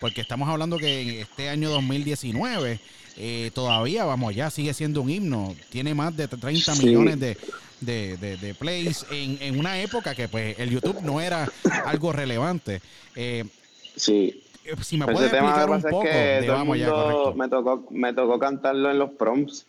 porque 0.00 0.22
estamos 0.22 0.48
hablando 0.48 0.78
que 0.78 1.02
en 1.02 1.08
este 1.20 1.50
año 1.50 1.68
2019 1.70 2.80
eh, 3.16 3.50
todavía, 3.54 4.04
vamos, 4.04 4.34
ya 4.34 4.50
sigue 4.50 4.72
siendo 4.72 5.02
un 5.02 5.10
himno, 5.10 5.54
tiene 5.68 5.94
más 5.94 6.16
de 6.16 6.26
30 6.26 6.74
millones 6.76 7.20
de, 7.20 7.36
de, 7.80 8.54
plays 8.58 9.04
en, 9.10 9.36
en, 9.40 9.58
una 9.58 9.80
época 9.80 10.14
que 10.14 10.26
pues 10.26 10.58
el 10.58 10.70
YouTube 10.70 11.02
no 11.02 11.20
era 11.20 11.50
algo 11.84 12.12
relevante. 12.12 12.80
Eh, 13.14 13.44
sí. 13.94 14.42
Eh, 14.64 14.74
si 14.82 14.98
me 14.98 15.06
puedes 15.06 15.32
explicar 15.32 15.70
un 15.70 15.82
poco 15.82 16.04
de 16.04 16.46
vamos 16.48 16.78
ya, 16.78 16.92
Me 17.34 17.48
tocó, 17.48 17.86
me 17.90 18.12
tocó 18.12 18.38
cantarlo 18.38 18.90
en 18.90 18.98
los 18.98 19.10
prompts 19.10 19.66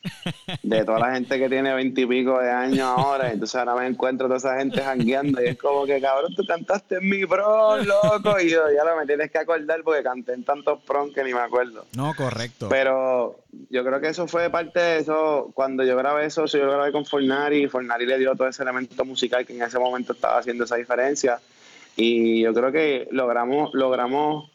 de 0.64 0.84
toda 0.84 1.00
la 1.00 1.14
gente 1.14 1.40
que 1.40 1.48
tiene 1.48 1.74
veintipico 1.74 2.40
de 2.40 2.52
años 2.52 2.82
ahora. 2.82 3.32
Entonces 3.32 3.56
ahora 3.56 3.76
me 3.76 3.88
encuentro 3.88 4.28
toda 4.28 4.38
esa 4.38 4.58
gente 4.58 4.82
jangueando 4.82 5.42
y 5.42 5.48
es 5.48 5.58
como 5.58 5.86
que, 5.86 6.02
cabrón, 6.02 6.36
tú 6.36 6.46
cantaste 6.46 6.96
en 6.98 7.10
mi 7.10 7.26
prom, 7.26 7.86
loco. 7.86 8.40
Y 8.40 8.50
yo, 8.50 8.64
ya 8.76 8.84
lo 8.84 8.98
me 8.98 9.06
tienes 9.06 9.32
que 9.32 9.38
acordar 9.38 9.82
porque 9.84 10.04
canté 10.04 10.34
en 10.34 10.44
tantos 10.44 10.80
prom 10.84 11.14
que 11.14 11.24
ni 11.24 11.34
me 11.34 11.40
acuerdo. 11.40 11.86
No, 11.96 12.14
correcto. 12.16 12.68
Pero 12.70 13.40
yo 13.70 13.86
creo 13.86 14.02
que 14.02 14.10
eso 14.10 14.28
fue 14.28 14.50
parte 14.50 14.80
de 14.80 14.98
eso. 14.98 15.52
Cuando 15.54 15.84
yo 15.84 15.96
grabé 15.96 16.26
eso, 16.26 16.46
yo 16.46 16.66
lo 16.66 16.74
grabé 16.74 16.92
con 16.92 17.06
Fornari. 17.06 17.68
Fornari 17.68 18.06
le 18.06 18.20
dio 18.20 18.36
todo 18.36 18.48
ese 18.48 18.64
elemento 18.64 19.06
musical 19.06 19.46
que 19.46 19.56
en 19.56 19.62
ese 19.62 19.80
momento 19.80 20.14
estaba 20.14 20.38
haciendo 20.38 20.66
esa 20.66 20.76
diferencia. 20.76 21.40
Y 21.96 22.42
yo 22.42 22.54
creo 22.54 22.72
que 22.72 23.08
logramos, 23.12 23.74
logramos 23.74 24.51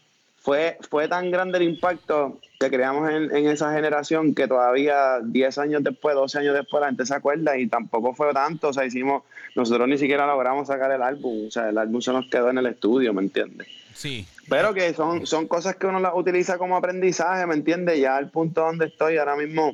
fue, 0.47 0.79
fue 0.89 1.09
tan 1.09 1.33
grande 1.33 1.59
el 1.59 1.65
impacto 1.65 2.39
que 2.61 2.71
creamos 2.71 3.11
en, 3.11 3.49
esa 3.49 3.73
generación 3.73 4.33
que 4.33 4.47
todavía 4.47 5.19
10 5.21 5.59
años 5.59 5.83
después, 5.83 6.15
12 6.15 6.39
años 6.39 6.55
después, 6.55 6.81
la 6.81 6.87
gente 6.87 7.05
se 7.05 7.17
acuerda 7.17 7.59
y 7.59 7.67
tampoco 7.67 8.15
fue 8.15 8.33
tanto. 8.33 8.69
O 8.69 8.73
sea, 8.73 8.85
hicimos, 8.85 9.25
nosotros 9.57 9.89
ni 9.89 9.99
siquiera 9.99 10.25
logramos 10.25 10.69
sacar 10.69 10.93
el 10.93 11.03
álbum. 11.03 11.49
O 11.49 11.51
sea, 11.51 11.71
el 11.71 11.77
álbum 11.77 12.01
se 12.01 12.13
nos 12.13 12.31
quedó 12.31 12.49
en 12.49 12.59
el 12.59 12.67
estudio, 12.67 13.13
¿me 13.13 13.23
entiendes? 13.23 13.67
Sí. 13.93 14.25
Pero 14.49 14.73
que 14.73 14.95
son, 14.95 15.27
son 15.27 15.49
cosas 15.49 15.75
que 15.75 15.89
uno 15.89 15.99
las 15.99 16.13
utiliza 16.15 16.59
como 16.59 16.77
aprendizaje, 16.77 17.45
¿me 17.45 17.55
entiendes? 17.55 17.99
Ya 17.99 18.17
al 18.17 18.31
punto 18.31 18.61
donde 18.61 18.87
estoy 18.87 19.17
ahora 19.17 19.35
mismo, 19.35 19.73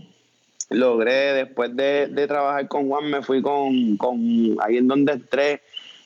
logré, 0.70 1.34
después 1.34 1.76
de, 1.76 2.06
de 2.06 2.26
trabajar 2.26 2.66
con 2.68 2.88
Juan, 2.88 3.10
me 3.10 3.20
fui 3.20 3.42
con, 3.42 3.98
con 3.98 4.56
ahí 4.62 4.78
en 4.78 4.88
donde 4.88 5.12
entré 5.12 5.60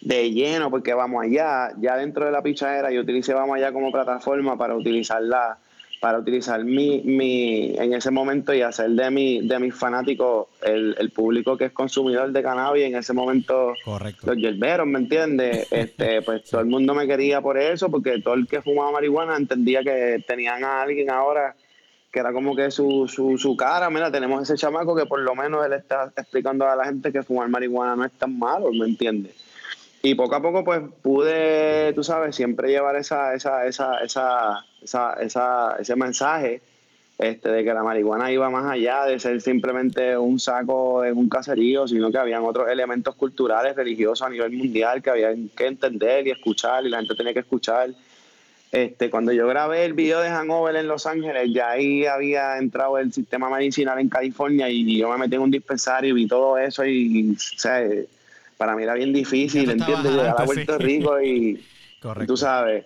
de 0.07 0.31
lleno, 0.31 0.71
porque 0.71 0.95
vamos 0.95 1.25
allá, 1.25 1.73
ya 1.81 1.97
dentro 1.97 2.25
de 2.25 2.31
la 2.31 2.41
pichadera, 2.41 2.93
yo 2.93 3.01
utilicé 3.01 3.35
vamos 3.35 3.57
allá 3.57 3.73
como 3.73 3.91
plataforma 3.91 4.57
para 4.57 4.77
utilizarla, 4.77 5.59
para 6.01 6.21
utilizar 6.21 6.63
mi, 6.63 7.01
mi, 7.01 7.75
en 7.77 7.93
ese 7.93 8.13
momento 8.13 8.55
y 8.55 8.63
hacer 8.63 8.91
de 8.91 9.11
mi, 9.11 9.41
de 9.41 9.59
mis 9.59 9.75
fanáticos 9.75 10.47
el, 10.63 10.95
el 11.01 11.11
público 11.11 11.57
que 11.57 11.65
es 11.65 11.73
consumidor 11.73 12.31
de 12.31 12.41
cannabis, 12.41 12.85
en 12.85 12.95
ese 12.95 13.13
momento 13.15 13.75
Correcto. 13.85 14.29
los 14.29 14.37
yerberos, 14.37 14.87
¿me 14.87 15.01
entiendes? 15.01 15.67
Este, 15.73 16.23
pues 16.23 16.45
todo 16.45 16.61
el 16.61 16.69
mundo 16.69 16.95
me 16.95 17.09
quería 17.09 17.41
por 17.41 17.59
eso, 17.59 17.91
porque 17.91 18.21
todo 18.21 18.35
el 18.35 18.47
que 18.47 18.63
fumaba 18.63 18.93
marihuana 18.93 19.37
entendía 19.37 19.83
que 19.83 20.23
tenían 20.25 20.63
a 20.63 20.83
alguien 20.83 21.11
ahora 21.11 21.57
que 22.13 22.21
era 22.21 22.33
como 22.33 22.55
que 22.55 22.71
su, 22.71 23.09
su, 23.09 23.37
su 23.37 23.57
cara, 23.57 23.91
mira, 23.91 24.13
tenemos 24.13 24.41
ese 24.41 24.55
chamaco 24.55 24.95
que 24.95 25.05
por 25.05 25.21
lo 25.21 25.35
menos 25.35 25.67
él 25.67 25.73
está 25.73 26.13
explicando 26.17 26.65
a 26.65 26.77
la 26.77 26.85
gente 26.85 27.11
que 27.11 27.25
fumar 27.25 27.49
marihuana 27.49 27.97
no 27.97 28.05
es 28.05 28.13
tan 28.13 28.39
malo, 28.39 28.71
¿me 28.73 28.87
entiendes? 28.87 29.46
Y 30.03 30.15
poco 30.15 30.37
a 30.37 30.43
poco, 30.43 30.63
pues 30.63 30.83
pude, 31.03 31.93
tú 31.95 32.05
sabes, 32.05 32.37
siempre 32.37 32.69
llevar 32.69 32.97
esa, 32.97 33.35
esa, 33.35 33.67
esa, 33.67 33.99
esa, 34.05 34.65
esa, 34.83 35.15
esa, 35.15 35.77
ese 35.81 35.97
mensaje 35.97 36.61
este, 37.19 37.49
de 37.49 37.65
que 37.65 37.73
la 37.73 37.83
marihuana 37.83 38.31
iba 38.31 38.51
más 38.51 38.71
allá 38.71 39.05
de 39.07 39.19
ser 39.19 39.41
simplemente 39.41 40.17
un 40.19 40.39
saco 40.39 41.05
en 41.05 41.17
un 41.17 41.29
caserío, 41.29 41.89
sino 41.89 42.11
que 42.11 42.19
habían 42.19 42.45
otros 42.45 42.69
elementos 42.69 43.15
culturales, 43.15 43.75
religiosos 43.75 44.27
a 44.27 44.31
nivel 44.31 44.53
mundial 44.53 45.03
que 45.03 45.11
había 45.11 45.35
que 45.57 45.67
entender 45.67 46.27
y 46.27 46.31
escuchar, 46.31 46.85
y 46.85 46.91
la 46.91 46.99
gente 46.99 47.15
tenía 47.15 47.33
que 47.33 47.41
escuchar. 47.41 47.91
Este, 48.71 49.09
cuando 49.09 49.33
yo 49.33 49.47
grabé 49.47 49.87
el 49.87 49.95
video 49.95 50.21
de 50.21 50.29
Hanover 50.29 50.77
en 50.77 50.89
Los 50.89 51.07
Ángeles, 51.07 51.51
ya 51.55 51.71
ahí 51.71 52.05
había 52.05 52.59
entrado 52.59 52.99
el 52.99 53.13
sistema 53.13 53.49
medicinal 53.49 53.99
en 53.99 54.11
California 54.11 54.69
y 54.69 54.99
yo 54.99 55.09
me 55.09 55.17
metí 55.17 55.37
en 55.37 55.43
un 55.43 55.51
dispensario 55.51 56.11
y 56.11 56.13
vi 56.13 56.27
todo 56.27 56.59
eso 56.59 56.85
y, 56.85 57.31
o 57.31 57.39
sea, 57.39 57.81
para 58.57 58.75
mí 58.75 58.83
era 58.83 58.95
bien 58.95 59.13
difícil, 59.13 59.71
¿entiendes? 59.71 60.13
Llegar 60.13 60.37
a 60.39 60.45
Puerto 60.45 60.79
Rico 60.79 61.21
y, 61.21 61.63
tú 62.27 62.37
sabes. 62.37 62.85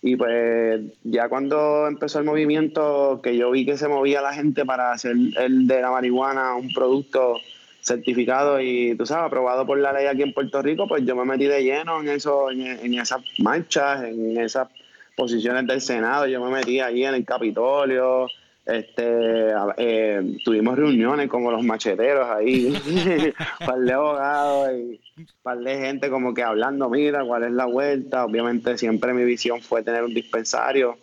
Y 0.00 0.16
pues 0.16 0.80
ya 1.04 1.28
cuando 1.28 1.86
empezó 1.86 2.18
el 2.18 2.24
movimiento, 2.24 3.20
que 3.22 3.36
yo 3.36 3.50
vi 3.50 3.64
que 3.64 3.78
se 3.78 3.86
movía 3.86 4.20
la 4.20 4.34
gente 4.34 4.64
para 4.64 4.92
hacer 4.92 5.14
el 5.38 5.66
de 5.66 5.80
la 5.80 5.90
marihuana 5.90 6.56
un 6.56 6.72
producto 6.72 7.36
certificado 7.80 8.60
y, 8.60 8.96
tú 8.96 9.06
sabes, 9.06 9.26
aprobado 9.26 9.66
por 9.66 9.78
la 9.78 9.92
ley 9.92 10.06
aquí 10.06 10.22
en 10.22 10.32
Puerto 10.32 10.62
Rico, 10.62 10.88
pues 10.88 11.04
yo 11.04 11.16
me 11.16 11.24
metí 11.24 11.46
de 11.46 11.62
lleno 11.62 12.00
en 12.00 12.08
eso, 12.08 12.50
en, 12.50 12.62
en 12.62 12.94
esas 12.94 13.22
marchas, 13.38 14.04
en 14.04 14.38
esas 14.38 14.68
posiciones 15.16 15.66
del 15.66 15.80
Senado, 15.80 16.26
yo 16.26 16.42
me 16.44 16.50
metí 16.50 16.80
ahí 16.80 17.04
en 17.04 17.14
el 17.14 17.24
Capitolio, 17.24 18.28
este 18.64 19.50
eh, 19.76 20.38
tuvimos 20.44 20.76
reuniones 20.76 21.28
como 21.28 21.50
los 21.50 21.64
macheteros 21.64 22.28
ahí, 22.28 22.72
par 23.66 23.78
de 23.78 23.92
abogados 23.92 24.70
y 24.78 25.00
par 25.42 25.58
de 25.58 25.78
gente 25.78 26.10
como 26.10 26.32
que 26.32 26.42
hablando, 26.42 26.88
mira, 26.88 27.24
cuál 27.24 27.44
es 27.44 27.52
la 27.52 27.66
vuelta. 27.66 28.24
Obviamente 28.24 28.78
siempre 28.78 29.12
mi 29.14 29.24
visión 29.24 29.60
fue 29.60 29.82
tener 29.82 30.04
un 30.04 30.14
dispensario. 30.14 30.98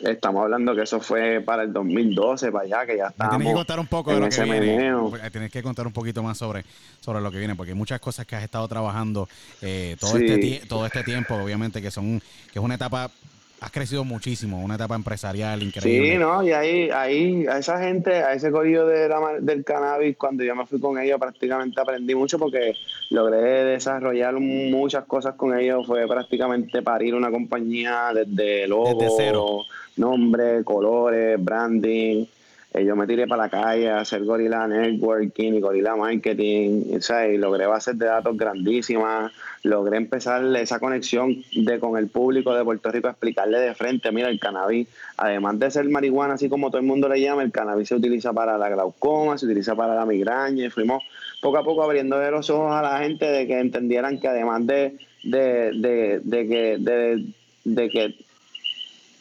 Estamos 0.00 0.44
hablando 0.44 0.74
que 0.74 0.82
eso 0.82 0.98
fue 0.98 1.42
para 1.42 1.62
el 1.62 1.72
2012, 1.74 2.50
para 2.50 2.64
allá, 2.64 2.86
que 2.86 2.96
ya 2.96 3.08
estábamos. 3.08 3.36
Tienes 3.36 3.52
que 3.52 3.58
contar 3.58 3.80
un 3.80 3.86
poco 3.86 4.14
de 4.14 4.20
lo 4.20 4.28
que 4.28 4.44
viene. 4.44 4.94
Tienes 5.30 5.52
que 5.52 5.62
contar 5.62 5.86
un 5.86 5.92
poquito 5.92 6.22
más 6.22 6.38
sobre, 6.38 6.64
sobre 7.00 7.20
lo 7.20 7.30
que 7.30 7.38
viene, 7.38 7.54
porque 7.54 7.72
hay 7.72 7.78
muchas 7.78 8.00
cosas 8.00 8.26
que 8.26 8.34
has 8.34 8.42
estado 8.42 8.66
trabajando 8.66 9.28
eh, 9.60 9.96
todo, 10.00 10.16
este, 10.16 10.62
todo 10.66 10.86
este 10.86 11.04
tiempo, 11.04 11.34
obviamente, 11.34 11.82
que 11.82 11.90
son 11.90 12.18
que 12.50 12.58
es 12.58 12.64
una 12.64 12.76
etapa 12.76 13.10
has 13.60 13.70
crecido 13.70 14.04
muchísimo, 14.04 14.60
una 14.60 14.76
etapa 14.76 14.94
empresarial 14.94 15.62
increíble. 15.62 16.12
Sí, 16.12 16.18
no, 16.18 16.42
y 16.42 16.52
ahí, 16.52 16.90
ahí 16.90 17.46
a 17.46 17.58
esa 17.58 17.78
gente, 17.78 18.14
a 18.14 18.32
ese 18.32 18.50
corillo 18.50 18.86
de 18.86 19.10
del 19.40 19.64
cannabis, 19.64 20.16
cuando 20.16 20.42
yo 20.42 20.56
me 20.56 20.66
fui 20.66 20.80
con 20.80 20.98
ellos, 20.98 21.20
prácticamente 21.20 21.80
aprendí 21.80 22.14
mucho 22.14 22.38
porque 22.38 22.74
logré 23.10 23.64
desarrollar 23.64 24.34
muchas 24.40 25.04
cosas 25.04 25.34
con 25.34 25.56
ellos. 25.58 25.86
Fue 25.86 26.06
prácticamente 26.08 26.80
parir 26.82 27.14
una 27.14 27.30
compañía 27.30 28.12
desde 28.14 28.66
logo, 28.66 28.98
cero. 29.16 29.64
nombre, 29.96 30.64
colores, 30.64 31.42
branding. 31.42 32.24
Eh, 32.72 32.84
yo 32.84 32.94
me 32.94 33.06
tiré 33.06 33.26
para 33.26 33.44
la 33.44 33.48
calle 33.50 33.90
a 33.90 34.00
hacer 34.00 34.24
gorila 34.24 34.68
networking 34.68 35.54
y 35.54 35.60
gorila 35.60 35.96
marketing, 35.96 36.84
y 36.92 37.36
logré 37.36 37.66
bases 37.66 37.98
de 37.98 38.06
datos 38.06 38.36
grandísimas, 38.36 39.32
logré 39.62 39.96
empezar 39.96 40.44
esa 40.56 40.78
conexión 40.78 41.44
de 41.52 41.78
con 41.78 41.98
el 41.98 42.08
público 42.08 42.54
de 42.54 42.64
Puerto 42.64 42.90
Rico, 42.90 43.08
explicarle 43.08 43.58
de 43.58 43.74
frente, 43.74 44.10
mira, 44.10 44.28
el 44.28 44.40
cannabis, 44.40 44.88
además 45.16 45.58
de 45.58 45.70
ser 45.70 45.88
marihuana, 45.88 46.34
así 46.34 46.48
como 46.48 46.70
todo 46.70 46.80
el 46.80 46.86
mundo 46.86 47.08
le 47.08 47.20
llama, 47.20 47.42
el 47.42 47.52
cannabis 47.52 47.88
se 47.88 47.94
utiliza 47.94 48.32
para 48.32 48.56
la 48.56 48.68
glaucoma, 48.70 49.36
se 49.36 49.46
utiliza 49.46 49.74
para 49.74 49.94
la 49.94 50.06
migraña, 50.06 50.66
y 50.66 50.70
fuimos 50.70 51.02
poco 51.40 51.58
a 51.58 51.64
poco 51.64 51.82
abriendo 51.82 52.18
los 52.30 52.48
ojos 52.50 52.72
a 52.72 52.82
la 52.82 52.98
gente 53.00 53.26
de 53.26 53.46
que 53.46 53.58
entendieran 53.58 54.18
que 54.18 54.28
además 54.28 54.66
de, 54.66 54.96
de, 55.24 55.72
de, 55.74 56.20
de 56.22 56.48
que, 56.48 56.78
de, 56.78 57.26
de 57.64 57.90
que, 57.90 58.14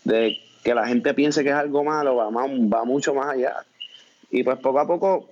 de 0.05 0.38
que 0.63 0.74
la 0.74 0.88
gente 0.88 1.13
piense 1.13 1.43
que 1.43 1.50
es 1.50 1.55
algo 1.55 1.84
malo 1.84 2.15
va, 2.15 2.29
va 2.29 2.86
mucho 2.86 3.13
más 3.13 3.27
allá. 3.27 3.65
Y 4.31 4.43
pues 4.43 4.58
poco 4.60 4.79
a 4.79 4.88
poco 4.88 5.29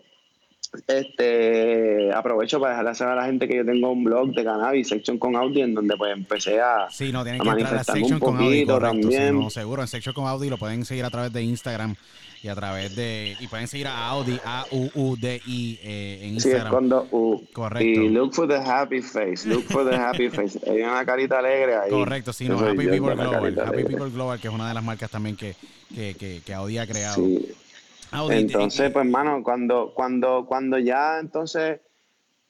este 0.87 2.11
aprovecho 2.13 2.59
para 2.59 2.71
dejarle 2.73 2.95
saber 2.95 3.13
a 3.13 3.21
la 3.21 3.25
gente 3.25 3.47
que 3.47 3.57
yo 3.57 3.65
tengo 3.65 3.91
un 3.91 4.03
blog 4.03 4.33
de 4.33 4.43
cannabis, 4.43 4.87
Section 4.87 5.17
con 5.17 5.35
Audi, 5.35 5.61
en 5.61 5.73
donde 5.73 5.95
pues 5.97 6.13
empecé 6.13 6.59
a, 6.59 6.87
sí, 6.89 7.11
no, 7.11 7.23
tienen 7.23 7.41
que 7.41 7.47
manifestar 7.47 7.97
un 7.97 8.19
poquito 8.19 8.79
también. 8.79 9.49
seguro, 9.49 9.81
en 9.81 9.87
Section 9.87 10.13
con 10.13 10.27
Audi 10.27 10.49
lo 10.49 10.57
pueden 10.57 10.85
seguir 10.85 11.05
a 11.05 11.09
través 11.09 11.33
de 11.33 11.41
Instagram 11.43 11.95
y 12.43 12.49
a 12.49 12.55
través 12.55 12.95
de 12.95 13.35
y 13.39 13.47
pueden 13.47 13.67
seguir 13.67 13.87
a 13.87 14.09
Audi 14.09 14.39
A 14.45 14.65
U 14.71 14.89
U 14.93 15.15
D 15.17 15.41
I 15.47 15.79
eh, 15.81 16.19
en 16.21 16.33
Instagram. 16.35 16.61
Sí, 16.61 16.65
es 16.65 16.71
cuando 16.71 17.07
U. 17.11 17.43
Correcto. 17.51 18.01
Y 18.01 18.09
look 18.09 18.33
for 18.33 18.47
the 18.47 18.57
happy 18.57 19.01
face, 19.01 19.47
look 19.47 19.63
for 19.63 19.89
the 19.89 19.95
happy 19.95 20.29
face. 20.31 20.59
Hay 20.69 20.81
una 20.81 21.03
carita 21.05 21.39
alegre 21.39 21.75
ahí. 21.75 21.89
Correcto, 21.89 22.33
sí, 22.33 22.47
no, 22.47 22.59
Happy 22.59 22.87
People 22.87 23.15
Global, 23.15 23.59
Happy 23.59 23.83
People 23.83 24.09
Global 24.11 24.39
que 24.39 24.47
es 24.47 24.53
una 24.53 24.67
de 24.67 24.73
las 24.73 24.83
marcas 24.83 25.09
también 25.09 25.35
que 25.35 25.55
que, 25.93 26.15
que, 26.15 26.41
que 26.45 26.53
Audi 26.53 26.77
ha 26.77 26.87
creado. 26.87 27.15
Sí. 27.15 27.53
Entonces, 28.29 28.91
pues, 28.91 29.05
hermano, 29.05 29.43
cuando, 29.43 29.93
cuando, 29.93 30.45
cuando 30.45 30.77
ya 30.79 31.19
entonces 31.19 31.81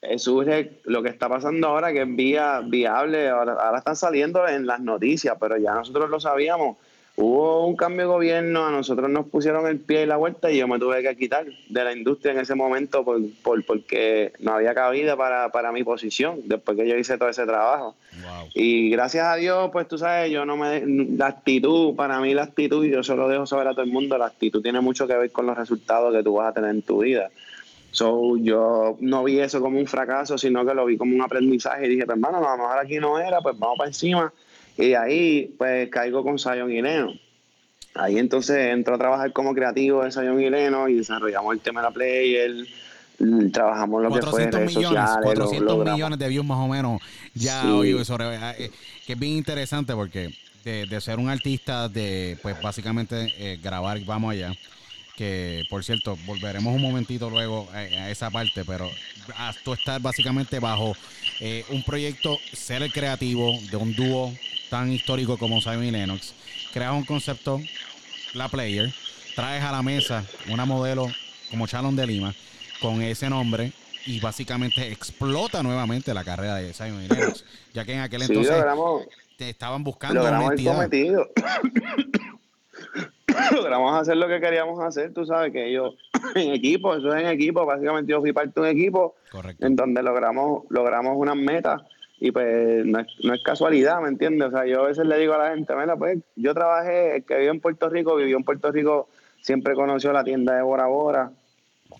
eh, 0.02 0.18
surge 0.18 0.80
lo 0.84 1.02
que 1.02 1.08
está 1.08 1.28
pasando 1.28 1.68
ahora, 1.68 1.92
que 1.92 2.02
es 2.02 2.16
vía, 2.16 2.60
viable, 2.64 3.28
ahora, 3.28 3.54
ahora 3.54 3.78
están 3.78 3.96
saliendo 3.96 4.46
en 4.46 4.66
las 4.66 4.80
noticias, 4.80 5.36
pero 5.40 5.56
ya 5.56 5.74
nosotros 5.74 6.08
lo 6.08 6.20
sabíamos 6.20 6.76
hubo 7.20 7.66
un 7.66 7.74
cambio 7.74 8.02
de 8.02 8.12
gobierno, 8.12 8.64
a 8.64 8.70
nosotros 8.70 9.10
nos 9.10 9.26
pusieron 9.26 9.66
el 9.66 9.80
pie 9.80 10.04
y 10.04 10.06
la 10.06 10.16
vuelta 10.16 10.52
y 10.52 10.58
yo 10.58 10.68
me 10.68 10.78
tuve 10.78 11.02
que 11.02 11.16
quitar 11.16 11.46
de 11.68 11.84
la 11.84 11.92
industria 11.92 12.32
en 12.32 12.38
ese 12.38 12.54
momento 12.54 13.04
por, 13.04 13.20
por 13.42 13.64
porque 13.64 14.32
no 14.38 14.54
había 14.54 14.72
cabida 14.72 15.16
para, 15.16 15.50
para, 15.50 15.72
mi 15.72 15.82
posición 15.82 16.40
después 16.44 16.76
que 16.76 16.88
yo 16.88 16.96
hice 16.96 17.18
todo 17.18 17.28
ese 17.28 17.44
trabajo. 17.44 17.96
Y 18.54 18.90
gracias 18.90 19.26
a 19.26 19.34
Dios, 19.34 19.70
pues 19.72 19.88
tú 19.88 19.98
sabes, 19.98 20.30
yo 20.30 20.44
no 20.44 20.56
me... 20.56 20.84
La 21.16 21.26
actitud, 21.26 21.96
para 21.96 22.20
mí 22.20 22.34
la 22.34 22.44
actitud, 22.44 22.84
y 22.84 22.90
yo 22.90 23.02
solo 23.02 23.28
dejo 23.28 23.46
saber 23.46 23.66
a 23.66 23.72
todo 23.72 23.82
el 23.82 23.90
mundo, 23.90 24.16
la 24.16 24.26
actitud 24.26 24.62
tiene 24.62 24.80
mucho 24.80 25.08
que 25.08 25.16
ver 25.16 25.32
con 25.32 25.46
los 25.46 25.56
resultados 25.56 26.14
que 26.14 26.22
tú 26.22 26.34
vas 26.34 26.50
a 26.50 26.54
tener 26.54 26.70
en 26.70 26.82
tu 26.82 27.02
vida. 27.02 27.30
So, 27.90 28.36
yo 28.36 28.96
no 29.00 29.24
vi 29.24 29.40
eso 29.40 29.60
como 29.60 29.80
un 29.80 29.86
fracaso, 29.88 30.38
sino 30.38 30.64
que 30.64 30.74
lo 30.74 30.84
vi 30.84 30.96
como 30.96 31.16
un 31.16 31.22
aprendizaje 31.22 31.86
y 31.86 31.88
dije, 31.88 32.06
pues 32.06 32.16
hermano, 32.16 32.38
a 32.38 32.56
lo 32.56 32.62
mejor 32.62 32.78
aquí 32.78 32.98
no 32.98 33.18
era, 33.18 33.40
pues 33.40 33.58
vamos 33.58 33.76
para 33.76 33.88
encima 33.88 34.32
y 34.78 34.94
ahí, 34.94 35.54
pues, 35.58 35.90
caigo 35.90 36.22
con 36.22 36.36
y 36.38 36.80
Leno. 36.80 37.12
Ahí 37.94 38.18
entonces 38.18 38.56
entro 38.72 38.94
a 38.94 38.98
trabajar 38.98 39.32
como 39.32 39.52
creativo 39.52 40.04
de 40.04 40.42
y 40.44 40.50
Leno 40.50 40.88
y 40.88 40.94
desarrollamos 40.94 41.52
el 41.52 41.60
tema 41.60 41.80
de 41.80 41.88
la 41.88 41.90
player, 41.92 42.52
trabajamos 43.52 44.02
lo 44.02 44.12
que 44.12 44.22
fue 44.22 44.46
redes 44.46 44.76
millones, 44.76 45.00
sociales. 45.00 45.34
400 45.34 45.84
millones 45.84 46.18
de 46.18 46.28
views 46.28 46.46
más 46.46 46.58
o 46.58 46.68
menos 46.68 47.02
ya 47.34 47.62
sí. 47.62 48.04
sobre, 48.04 48.36
eh, 48.36 48.70
que 49.04 49.14
es 49.14 49.18
bien 49.18 49.32
interesante 49.32 49.94
porque 49.94 50.32
de, 50.64 51.00
ser 51.00 51.18
un 51.18 51.28
artista 51.28 51.88
de, 51.88 52.38
pues, 52.40 52.60
básicamente 52.62 53.32
eh, 53.38 53.58
grabar 53.60 53.98
Vamos 54.04 54.32
Allá, 54.32 54.52
que 55.16 55.64
por 55.68 55.82
cierto, 55.82 56.16
volveremos 56.26 56.72
un 56.72 56.82
momentito 56.82 57.28
luego 57.30 57.66
a, 57.72 57.78
a 57.78 58.10
esa 58.10 58.30
parte, 58.30 58.64
pero 58.64 58.88
a 59.36 59.52
tú 59.64 59.72
estar 59.72 60.00
básicamente 60.00 60.60
bajo 60.60 60.94
eh, 61.40 61.64
un 61.70 61.82
proyecto, 61.82 62.38
ser 62.52 62.82
el 62.82 62.92
creativo 62.92 63.58
de 63.70 63.76
un 63.76 63.94
dúo 63.94 64.32
tan 64.68 64.92
histórico 64.92 65.38
como 65.38 65.60
Simon 65.60 65.92
Lennox, 65.92 66.34
creas 66.72 66.92
un 66.92 67.04
concepto, 67.04 67.60
la 68.34 68.48
player, 68.48 68.92
traes 69.34 69.62
a 69.62 69.72
la 69.72 69.82
mesa 69.82 70.24
una 70.50 70.64
modelo 70.64 71.06
como 71.50 71.66
Chalon 71.66 71.96
de 71.96 72.06
Lima 72.06 72.34
con 72.80 73.02
ese 73.02 73.28
nombre 73.30 73.72
y 74.06 74.20
básicamente 74.20 74.90
explota 74.90 75.62
nuevamente 75.62 76.14
la 76.14 76.24
carrera 76.24 76.56
de 76.56 76.72
Simon 76.72 77.06
Lennox, 77.08 77.44
ya 77.74 77.84
que 77.84 77.94
en 77.94 78.00
aquel 78.00 78.22
entonces 78.22 78.64
te 79.36 79.50
estaban 79.50 79.84
buscando 79.84 80.20
logramos 80.20 80.52
el 80.52 80.64
cometido. 80.64 81.30
logramos 83.52 84.00
hacer 84.00 84.16
lo 84.16 84.28
que 84.28 84.40
queríamos 84.40 84.80
hacer, 84.80 85.12
tú 85.12 85.24
sabes 85.24 85.52
que 85.52 85.72
yo 85.72 85.94
en 86.34 86.52
equipo, 86.52 86.94
eso 86.94 87.14
es 87.14 87.22
en 87.22 87.28
equipo, 87.28 87.64
básicamente 87.64 88.10
yo 88.10 88.20
fui 88.20 88.32
parte 88.32 88.52
de 88.54 88.60
un 88.60 88.66
equipo 88.66 89.14
en 89.60 89.76
donde 89.76 90.02
logramos 90.02 90.64
logramos 90.70 91.16
unas 91.16 91.36
metas 91.36 91.82
y 92.20 92.32
pues 92.32 92.84
no 92.84 93.00
es, 93.34 93.42
casualidad, 93.42 94.00
¿me 94.00 94.08
entiendes? 94.08 94.48
O 94.48 94.50
sea, 94.50 94.66
yo 94.66 94.82
a 94.82 94.88
veces 94.88 95.06
le 95.06 95.18
digo 95.18 95.34
a 95.34 95.38
la 95.38 95.54
gente, 95.54 95.74
mira, 95.76 95.96
pues 95.96 96.18
yo 96.34 96.52
trabajé, 96.52 97.16
el 97.16 97.24
que 97.24 97.36
vivió 97.36 97.50
en 97.52 97.60
Puerto 97.60 97.88
Rico, 97.88 98.16
vivió 98.16 98.36
en 98.36 98.44
Puerto 98.44 98.72
Rico, 98.72 99.08
siempre 99.40 99.74
conoció 99.74 100.12
la 100.12 100.24
tienda 100.24 100.56
de 100.56 100.62
Bora 100.62 100.86
Bora. 100.86 101.30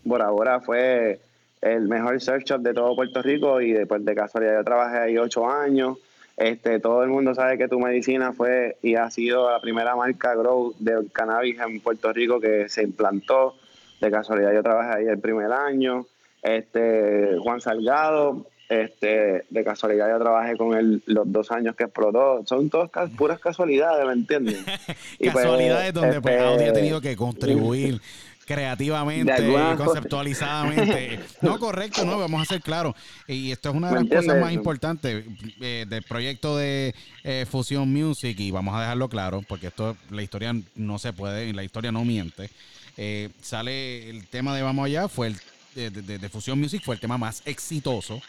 Bora 0.04 0.30
Bora 0.30 0.60
fue 0.60 1.20
el 1.60 1.88
mejor 1.88 2.20
search 2.20 2.46
shop 2.46 2.60
de 2.60 2.74
todo 2.74 2.96
Puerto 2.96 3.22
Rico 3.22 3.60
y 3.60 3.72
después 3.72 4.04
de 4.04 4.14
casualidad 4.14 4.58
yo 4.58 4.64
trabajé 4.64 4.98
ahí 4.98 5.18
ocho 5.18 5.48
años. 5.48 5.98
Este, 6.36 6.78
todo 6.78 7.02
el 7.02 7.10
mundo 7.10 7.34
sabe 7.34 7.58
que 7.58 7.66
tu 7.66 7.80
medicina 7.80 8.32
fue 8.32 8.76
y 8.80 8.94
ha 8.94 9.10
sido 9.10 9.50
la 9.50 9.60
primera 9.60 9.96
marca 9.96 10.34
grow 10.36 10.72
de 10.78 11.08
cannabis 11.12 11.58
en 11.60 11.80
Puerto 11.80 12.12
Rico 12.12 12.40
que 12.40 12.68
se 12.68 12.82
implantó. 12.82 13.54
De 14.00 14.10
casualidad 14.10 14.52
yo 14.52 14.62
trabajé 14.62 14.98
ahí 14.98 15.06
el 15.06 15.18
primer 15.18 15.50
año. 15.52 16.06
Este, 16.42 17.36
Juan 17.42 17.60
Salgado, 17.60 18.46
este, 18.68 19.44
de 19.48 19.64
casualidad 19.64 20.10
yo 20.10 20.18
trabajé 20.18 20.56
con 20.56 20.76
él 20.76 21.02
los 21.06 21.30
dos 21.32 21.50
años 21.50 21.74
que 21.74 21.84
explotó. 21.84 22.42
Son 22.46 22.68
todas 22.68 22.90
puras 23.16 23.40
casualidades, 23.40 24.06
¿me 24.06 24.12
entiendes? 24.12 24.58
Pues, 25.18 25.34
casualidades 25.34 25.92
donde 25.92 26.20
pues, 26.20 26.40
Audi 26.40 26.64
ha 26.64 26.72
tenido 26.72 27.00
que 27.00 27.16
contribuir 27.16 28.00
creativamente, 28.46 29.34
conceptualizadamente. 29.76 31.20
no, 31.42 31.58
correcto, 31.58 32.04
no, 32.04 32.18
vamos 32.18 32.42
a 32.42 32.44
ser 32.46 32.62
claros. 32.62 32.94
Y 33.26 33.50
esto 33.52 33.70
es 33.70 33.74
una 33.74 33.90
de 33.90 33.94
las 33.94 34.04
cosas 34.04 34.40
más 34.40 34.52
importantes 34.52 35.24
eh, 35.60 35.84
del 35.88 36.02
proyecto 36.02 36.56
de 36.56 36.94
eh, 37.24 37.46
Fusion 37.48 37.92
Music, 37.92 38.38
y 38.40 38.50
vamos 38.50 38.74
a 38.74 38.80
dejarlo 38.80 39.08
claro, 39.08 39.42
porque 39.46 39.66
esto, 39.66 39.96
la 40.10 40.22
historia 40.22 40.54
no 40.76 40.98
se 40.98 41.12
puede, 41.12 41.52
la 41.52 41.62
historia 41.62 41.92
no 41.92 42.04
miente. 42.04 42.48
Eh, 42.96 43.28
sale 43.42 44.08
el 44.08 44.26
tema 44.26 44.56
de 44.56 44.62
Vamos 44.62 44.86
Allá, 44.86 45.08
fue 45.08 45.28
el 45.28 45.36
de, 45.74 45.90
de, 45.90 46.18
de 46.18 46.28
Fusion 46.28 46.58
Music, 46.58 46.82
fue 46.82 46.94
el 46.94 47.00
tema 47.00 47.18
más 47.18 47.42
exitoso 47.44 48.22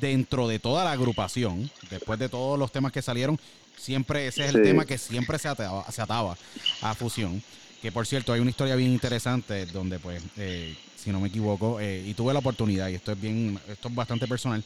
dentro 0.00 0.46
de 0.48 0.58
toda 0.58 0.84
la 0.84 0.92
agrupación, 0.92 1.70
después 1.90 2.18
de 2.18 2.28
todos 2.28 2.58
los 2.58 2.70
temas 2.70 2.92
que 2.92 3.02
salieron, 3.02 3.38
siempre 3.76 4.26
ese 4.26 4.44
es 4.44 4.54
el 4.54 4.62
tema 4.62 4.84
que 4.84 4.98
siempre 4.98 5.38
se 5.38 5.48
ataba, 5.48 5.90
se 5.90 6.02
ataba 6.02 6.36
a 6.82 6.94
fusión. 6.94 7.42
Que 7.82 7.90
por 7.90 8.06
cierto, 8.06 8.32
hay 8.32 8.40
una 8.40 8.50
historia 8.50 8.76
bien 8.76 8.92
interesante 8.92 9.64
donde, 9.66 9.98
pues, 9.98 10.22
eh, 10.36 10.76
si 10.96 11.10
no 11.10 11.18
me 11.18 11.28
equivoco, 11.28 11.80
eh, 11.80 12.04
y 12.06 12.12
tuve 12.12 12.34
la 12.34 12.40
oportunidad, 12.40 12.88
y 12.88 12.94
esto 12.94 13.12
es 13.12 13.20
bien, 13.20 13.58
esto 13.68 13.88
es 13.88 13.94
bastante 13.94 14.28
personal, 14.28 14.62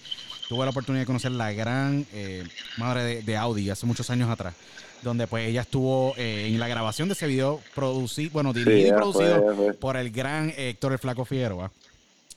tuve 0.48 0.64
la 0.64 0.70
oportunidad 0.70 1.02
de 1.02 1.06
conocer 1.06 1.30
la 1.30 1.52
gran 1.52 2.04
eh, 2.12 2.42
madre 2.76 3.22
de, 3.22 3.36
Audi 3.36 3.70
hace 3.70 3.86
muchos 3.86 4.10
años 4.10 4.28
atrás, 4.28 4.54
donde 5.02 5.28
pues 5.28 5.46
ella 5.48 5.60
estuvo 5.60 6.14
en 6.16 6.58
la 6.58 6.66
grabación 6.66 7.08
de 7.08 7.14
ese 7.14 7.28
video 7.28 7.60
producido, 7.72 8.30
bueno, 8.32 8.52
dirigido 8.52 8.88
y 8.88 8.92
producido 8.92 9.74
por 9.78 9.96
el 9.96 10.10
gran 10.10 10.52
Héctor 10.56 10.92
el 10.92 10.98
Flaco 10.98 11.24
Figueroa. 11.24 11.70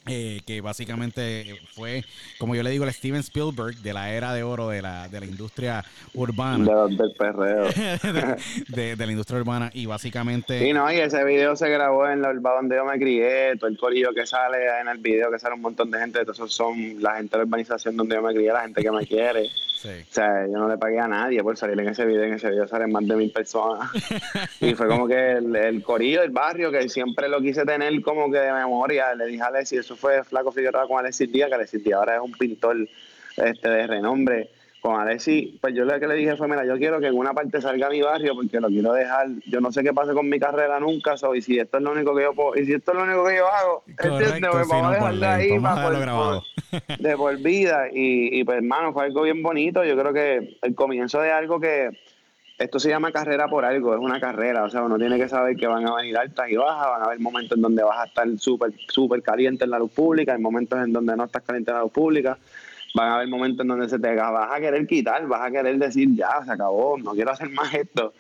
Eh, 0.08 0.42
que 0.46 0.62
básicamente 0.62 1.60
fue, 1.74 2.04
como 2.38 2.56
yo 2.56 2.64
le 2.64 2.70
digo, 2.70 2.86
el 2.86 2.94
Steven 2.94 3.20
Spielberg 3.20 3.76
de 3.78 3.94
la 3.94 4.14
era 4.14 4.34
de 4.34 4.44
oro 4.44 4.70
de 4.70 4.82
la, 4.82 5.08
de 5.10 5.20
la 5.20 5.26
industria 5.26 5.84
urbana. 6.14 6.88
del 6.88 7.14
perreo. 7.18 7.68
de, 8.70 8.96
la 8.98 9.12
industria 9.12 9.40
urbana 9.40 9.70
y 9.74 9.86
básicamente... 9.86 10.60
Sí, 10.60 10.74
no, 10.74 10.92
y 10.92 10.98
ese 10.98 11.24
video 11.24 11.56
se 11.56 11.70
grabó 11.70 12.08
en 12.08 12.22
la 12.22 12.30
urba 12.30 12.56
donde 12.56 12.76
yo 12.76 12.86
me 12.86 12.98
crié, 12.98 13.56
todo 13.58 13.70
el 13.70 13.78
corillo 13.78 14.14
que 14.14 14.26
sale 14.26 14.58
en 14.82 14.88
el 14.88 14.98
video, 14.98 15.32
que 15.32 15.40
sale 15.40 15.56
un 15.56 15.62
montón 15.62 15.92
de 15.92 16.00
gente, 16.00 16.22
esos 16.22 16.54
son 16.54 17.02
la 17.02 17.16
gente 17.16 17.32
de 17.32 17.44
la 17.44 17.48
urbanización 17.48 17.96
donde 17.98 18.16
yo 18.16 18.22
me 18.22 18.34
crié, 18.34 18.52
la 18.54 18.62
gente 18.62 18.82
que 18.82 18.92
me 18.92 19.06
quiere. 19.06 19.50
O 19.86 20.14
sea, 20.14 20.48
yo 20.48 20.58
no 20.58 20.68
le 20.68 20.78
pagué 20.78 21.00
a 21.00 21.08
nadie 21.08 21.44
por 21.44 21.56
salir 21.56 21.80
en 21.80 21.90
ese 21.90 22.06
video. 22.06 22.24
En 22.24 22.34
ese 22.34 22.50
video 22.50 22.68
salen 22.68 22.92
más 22.92 23.08
de 23.08 23.16
mil 23.16 23.32
personas. 23.32 23.92
y 24.60 24.74
fue 24.74 24.88
como 24.88 25.08
que 25.08 25.34
el, 25.34 25.56
el, 25.56 25.84
corillo 25.84 26.22
del 26.22 26.32
barrio, 26.32 26.72
que 26.72 26.90
siempre 26.90 27.30
lo 27.30 27.40
quise 27.42 27.64
tener 27.64 28.02
como 28.02 28.32
que 28.32 28.40
de 28.40 28.52
memoria. 28.52 29.14
Le 29.14 29.28
dije 29.28 29.44
a 29.44 29.48
Alexis, 29.48 29.80
eso 29.80 29.96
fue 29.98 30.24
Flaco 30.24 30.52
Figueroa 30.52 30.88
con 30.88 31.00
Alexis 31.00 31.32
Díaz, 31.32 31.50
que 31.50 31.56
Alexis 31.56 31.84
Díaz 31.84 32.00
ahora 32.00 32.16
es 32.16 32.22
un 32.22 32.32
pintor 32.32 32.78
este, 33.36 33.70
de 33.70 33.88
renombre. 33.88 34.50
Con 34.80 35.02
Alexis, 35.02 35.56
pues 35.60 35.74
yo 35.74 35.86
lo 35.86 36.00
que 36.00 36.08
le 36.08 36.14
dije 36.14 36.36
fue, 36.36 36.48
mira, 36.48 36.64
yo 36.64 36.78
quiero 36.78 37.00
que 37.00 37.08
en 37.08 37.18
una 37.18 37.34
parte 37.34 37.60
salga 37.60 37.90
mi 37.90 38.02
barrio 38.02 38.36
porque 38.36 38.60
lo 38.62 38.68
quiero 38.68 38.94
dejar. 38.94 39.28
Yo 39.48 39.60
no 39.60 39.72
sé 39.72 39.84
qué 39.84 39.92
pase 39.92 40.14
con 40.14 40.30
mi 40.30 40.40
carrera 40.40 40.80
nunca, 40.80 41.18
so, 41.18 41.34
y 41.34 41.42
si 41.42 41.58
esto 41.58 41.78
es 41.78 41.84
lo 41.84 41.92
único 41.92 42.16
que 42.16 42.22
yo 42.22 42.34
puedo, 42.34 42.56
y 42.56 42.66
si 42.66 42.74
esto 42.74 42.92
es 42.92 42.98
lo 42.98 43.04
único 43.04 43.26
que 43.26 43.38
yo 43.38 43.48
hago, 43.48 43.84
Correcto, 44.00 44.50
pues, 44.52 44.68
vamos 44.68 44.92
a 44.92 44.94
dejarlo 44.94 45.28
ahí 45.28 45.60
para 45.60 46.42
de 47.00 47.18
por 47.18 47.38
vida. 47.38 47.88
Y, 47.92 48.40
y 48.40 48.44
pues, 48.44 48.58
hermano, 48.60 48.94
fue 48.94 49.06
algo 49.06 49.24
bien 49.24 49.42
bonito. 49.42 49.84
Yo 49.84 49.98
creo 49.98 50.14
que 50.14 50.58
el 50.62 50.76
comienzo 50.76 51.22
de 51.22 51.32
algo 51.32 51.60
que 51.60 51.90
esto 52.58 52.80
se 52.80 52.90
llama 52.90 53.12
carrera 53.12 53.48
por 53.48 53.66
algo, 53.66 53.94
es 53.94 54.00
una 54.00 54.20
carrera, 54.20 54.64
o 54.64 54.70
sea, 54.70 54.84
uno 54.84 54.98
tiene 54.98 55.18
que 55.18 55.30
saber 55.30 55.56
que 55.56 55.68
van 55.68 55.88
a 55.88 55.96
venir 55.96 56.18
altas 56.18 56.50
y 56.50 56.56
bajas, 56.56 56.88
van 56.90 57.02
a 57.02 57.06
haber 57.06 57.20
momentos 57.20 57.56
en 57.56 57.62
donde 57.62 57.84
vas 57.84 58.00
a 58.00 58.06
estar 58.06 58.28
súper, 58.40 58.74
súper 58.88 59.22
caliente 59.22 59.66
en 59.66 59.72
la 59.72 59.80
luz 59.80 59.92
pública, 59.92 60.34
hay 60.34 60.42
momentos 60.42 60.84
en 60.84 60.92
donde 60.92 61.16
no 61.16 61.26
estás 61.26 61.44
caliente 61.44 61.72
en 61.72 61.78
la 61.78 61.84
luz 61.84 61.92
pública, 61.92 62.38
van 62.96 63.10
a 63.10 63.16
haber 63.16 63.28
momentos 63.28 63.62
en 63.62 63.68
donde 63.68 63.88
se 63.88 64.00
te 64.00 64.16
vas 64.16 64.52
a 64.52 64.60
querer 64.60 64.88
quitar, 64.88 65.28
vas 65.28 65.42
a 65.42 65.52
querer 65.52 65.78
decir, 65.78 66.10
ya, 66.16 66.44
se 66.44 66.52
acabó, 66.52 66.98
no 66.98 67.12
quiero 67.12 67.32
hacer 67.32 67.50
más 67.50 67.72
esto. 67.74 68.14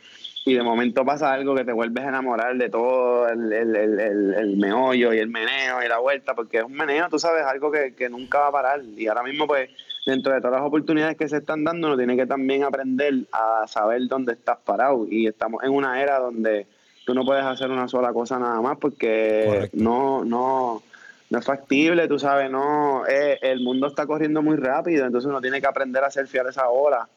Y 0.47 0.53
de 0.53 0.63
momento 0.63 1.03
pasa 1.03 1.33
algo 1.33 1.53
que 1.55 1.65
te 1.65 1.73
vuelves 1.73 2.05
a 2.05 2.07
enamorar 2.07 2.55
de 2.55 2.69
todo 2.69 3.27
el, 3.27 3.51
el, 3.51 3.75
el, 3.75 4.33
el 4.33 4.55
meollo 4.55 5.11
y 5.11 5.17
el 5.17 5.27
meneo 5.27 5.83
y 5.83 5.89
la 5.89 5.97
vuelta, 5.97 6.35
porque 6.35 6.59
es 6.59 6.63
un 6.63 6.71
meneo, 6.71 7.09
tú 7.09 7.19
sabes, 7.19 7.43
algo 7.43 7.69
que, 7.69 7.93
que 7.93 8.07
nunca 8.07 8.39
va 8.39 8.47
a 8.47 8.51
parar. 8.53 8.81
Y 8.95 9.07
ahora 9.07 9.23
mismo, 9.23 9.45
pues, 9.45 9.69
dentro 10.05 10.33
de 10.33 10.39
todas 10.39 10.61
las 10.61 10.65
oportunidades 10.65 11.17
que 11.17 11.27
se 11.27 11.39
están 11.39 11.65
dando, 11.65 11.87
uno 11.87 11.97
tiene 11.97 12.15
que 12.15 12.25
también 12.25 12.63
aprender 12.63 13.25
a 13.33 13.67
saber 13.67 14.07
dónde 14.07 14.31
estás 14.31 14.57
parado. 14.63 15.05
Y 15.09 15.27
estamos 15.27 15.61
en 15.65 15.71
una 15.71 16.01
era 16.01 16.17
donde 16.19 16.65
tú 17.05 17.13
no 17.13 17.25
puedes 17.25 17.43
hacer 17.43 17.69
una 17.69 17.89
sola 17.89 18.13
cosa 18.13 18.39
nada 18.39 18.61
más 18.61 18.77
porque 18.77 19.69
no, 19.73 20.23
no, 20.23 20.81
no 21.29 21.39
es 21.39 21.45
factible, 21.45 22.07
tú 22.07 22.19
sabes, 22.19 22.49
no, 22.49 23.05
eh, 23.05 23.37
el 23.41 23.59
mundo 23.59 23.87
está 23.87 24.05
corriendo 24.05 24.41
muy 24.41 24.55
rápido, 24.55 25.05
entonces 25.05 25.27
uno 25.27 25.41
tiene 25.41 25.59
que 25.59 25.67
aprender 25.67 26.05
a 26.05 26.09
ser 26.09 26.25
fiel 26.25 26.47
a 26.47 26.51
esa 26.51 26.69
ola. 26.69 27.09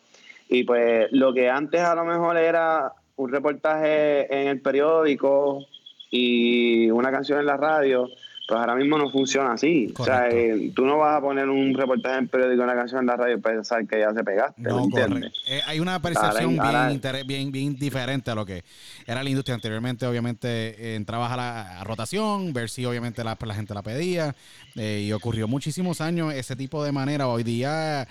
Y 0.49 0.65
pues 0.65 1.07
lo 1.13 1.33
que 1.33 1.49
antes 1.49 1.81
a 1.81 1.95
lo 1.95 2.05
mejor 2.05 2.37
era 2.37 2.93
un 3.21 3.31
reportaje 3.31 4.33
en 4.43 4.49
el 4.49 4.61
periódico 4.61 5.67
y 6.11 6.91
una 6.91 7.11
canción 7.11 7.39
en 7.41 7.47
la 7.47 7.57
radio, 7.57 8.09
Pues 8.49 8.59
ahora 8.59 8.75
mismo 8.75 8.99
no 8.99 9.09
funciona 9.13 9.53
así. 9.53 9.95
O 9.97 10.05
sea, 10.05 10.29
eh, 10.29 10.73
tú 10.75 10.85
no 10.85 10.99
vas 10.99 11.17
a 11.17 11.21
poner 11.21 11.49
un 11.49 11.73
reportaje 11.73 12.19
en 12.19 12.27
periódico, 12.27 12.65
una 12.65 12.75
canción 12.75 13.03
en 13.03 13.07
la 13.07 13.15
radio 13.17 13.37
y 13.37 13.41
pensar 13.41 13.87
que 13.87 14.01
ya 14.01 14.13
se 14.13 14.25
pegaste, 14.25 14.61
¿me 14.61 14.71
No, 14.71 14.83
entiendes? 14.87 15.33
Eh, 15.47 15.61
hay 15.69 15.79
una 15.79 16.03
percepción 16.03 16.59
Ahora- 16.59 16.87
bien, 16.87 16.95
inter- 16.97 17.25
bien, 17.25 17.53
bien 17.53 17.77
diferente 17.77 18.29
a 18.33 18.35
lo 18.35 18.45
que 18.45 18.65
era 19.07 19.23
la 19.23 19.31
industria 19.31 19.55
anteriormente. 19.55 20.05
Obviamente 20.05 20.49
eh, 20.49 20.97
entrabas 20.97 21.31
a 21.31 21.37
la 21.37 21.81
a 21.81 21.85
rotación, 21.85 22.53
ver 22.53 22.71
si 22.71 22.85
obviamente 22.85 23.23
la, 23.23 23.39
la 23.41 23.55
gente 23.55 23.73
la 23.73 23.83
pedía. 23.83 24.35
eh, 24.75 25.05
y 25.07 25.13
ocurrió 25.13 25.47
muchísimos 25.47 26.01
años 26.01 26.35
ese 26.35 26.57
tipo 26.57 26.83
de 26.83 26.91
manera. 26.91 27.29
Hoy 27.29 27.45
día 27.45 28.09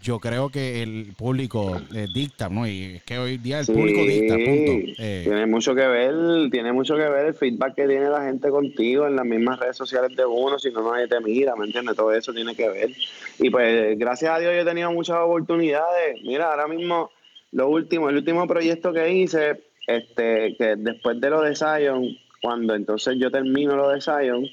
yo 0.00 0.18
creo 0.18 0.48
que 0.48 0.82
el 0.82 1.12
público 1.16 1.76
eh, 1.94 2.06
dicta, 2.12 2.48
¿no? 2.48 2.66
Y 2.66 2.96
es 2.96 3.04
que 3.04 3.18
hoy 3.18 3.36
día 3.36 3.60
el 3.60 3.66
público 3.66 4.00
dicta, 4.00 4.34
punto. 4.34 4.92
Eh, 4.98 5.22
Tiene 5.24 5.46
mucho 5.46 5.74
que 5.74 5.86
ver, 5.86 6.50
tiene 6.50 6.72
mucho 6.72 6.96
que 6.96 7.08
ver 7.08 7.26
el 7.26 7.34
feedback 7.34 7.74
que 7.74 7.86
tiene 7.86 8.08
la 8.08 8.24
gente 8.24 8.48
contigo 8.48 9.06
en 9.06 9.16
las 9.16 9.26
mismas 9.26 9.60
redes 9.60 9.76
sociales 9.76 10.16
de 10.16 10.24
uno, 10.24 10.58
si 10.58 10.70
no 10.70 10.90
nadie 10.90 11.06
te 11.06 11.20
mira, 11.20 11.54
¿me 11.56 11.66
entiendes? 11.66 11.96
Todo 11.96 12.12
eso 12.12 12.32
tiene 12.32 12.54
que 12.54 12.68
ver. 12.68 12.90
Y 13.38 13.50
pues 13.50 13.98
gracias 13.98 14.30
a 14.30 14.38
Dios 14.38 14.54
yo 14.54 14.60
he 14.60 14.64
tenido 14.64 14.90
muchas 14.90 15.18
oportunidades. 15.18 16.22
Mira, 16.22 16.50
ahora 16.50 16.66
mismo 16.66 17.10
lo 17.52 17.68
último, 17.68 18.08
el 18.08 18.16
último 18.16 18.46
proyecto 18.46 18.92
que 18.92 19.12
hice, 19.12 19.64
este, 19.86 20.56
que 20.56 20.76
después 20.76 21.20
de 21.20 21.30
lo 21.30 21.42
de 21.42 21.54
Zion, 21.54 22.16
cuando 22.40 22.74
entonces 22.74 23.16
yo 23.18 23.30
termino 23.30 23.76
lo 23.76 23.90
de 23.90 24.00
Zion, 24.00 24.46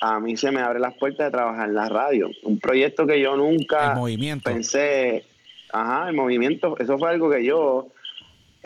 a 0.00 0.18
mí 0.18 0.36
se 0.36 0.50
me 0.50 0.60
abren 0.60 0.82
las 0.82 0.94
puertas 0.94 1.26
de 1.26 1.30
trabajar 1.30 1.68
en 1.68 1.74
la 1.74 1.88
radio. 1.88 2.30
Un 2.44 2.58
proyecto 2.58 3.06
que 3.06 3.20
yo 3.20 3.36
nunca 3.36 3.92
el 3.92 3.98
movimiento. 3.98 4.50
pensé, 4.50 5.24
ajá, 5.72 6.08
el 6.08 6.16
movimiento, 6.16 6.76
eso 6.78 6.98
fue 6.98 7.10
algo 7.10 7.30
que 7.30 7.44
yo, 7.44 7.88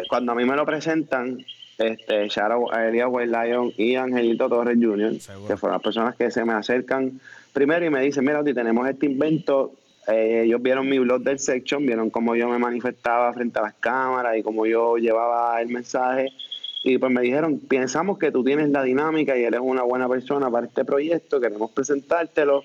cuando 0.08 0.32
a 0.32 0.34
mí 0.36 0.44
me 0.44 0.54
lo 0.56 0.64
presentan, 0.64 1.44
este, 1.76 2.28
a 2.38 2.86
Elías 2.88 3.08
White 3.10 3.32
Lion 3.32 3.72
y 3.76 3.96
Angelito 3.96 4.48
Torres 4.48 4.78
Jr., 4.80 5.20
Seguro. 5.20 5.48
que 5.48 5.56
fueron 5.56 5.74
las 5.74 5.82
personas 5.82 6.14
que 6.14 6.30
se 6.30 6.44
me 6.44 6.52
acercan 6.52 7.20
primero 7.52 7.84
y 7.84 7.90
me 7.90 8.00
dicen, 8.00 8.24
mira, 8.24 8.40
Oti, 8.40 8.54
tenemos 8.54 8.88
este 8.88 9.06
invento, 9.06 9.72
Eh, 10.06 10.42
ellos 10.44 10.60
vieron 10.60 10.86
mi 10.86 10.98
blog 10.98 11.22
del 11.22 11.38
section, 11.38 11.86
vieron 11.86 12.10
cómo 12.10 12.36
yo 12.36 12.46
me 12.46 12.58
manifestaba 12.58 13.32
frente 13.32 13.58
a 13.58 13.62
las 13.62 13.74
cámaras 13.80 14.36
y 14.36 14.42
cómo 14.42 14.66
yo 14.66 14.98
llevaba 14.98 15.58
el 15.62 15.68
mensaje. 15.68 16.30
Y 16.86 16.98
pues 16.98 17.10
me 17.10 17.22
dijeron, 17.22 17.60
pensamos 17.60 18.18
que 18.18 18.30
tú 18.30 18.44
tienes 18.44 18.68
la 18.68 18.82
dinámica 18.82 19.36
y 19.38 19.42
eres 19.42 19.60
una 19.62 19.82
buena 19.82 20.06
persona 20.06 20.50
para 20.50 20.66
este 20.66 20.84
proyecto, 20.84 21.40
queremos 21.40 21.70
presentártelo. 21.70 22.62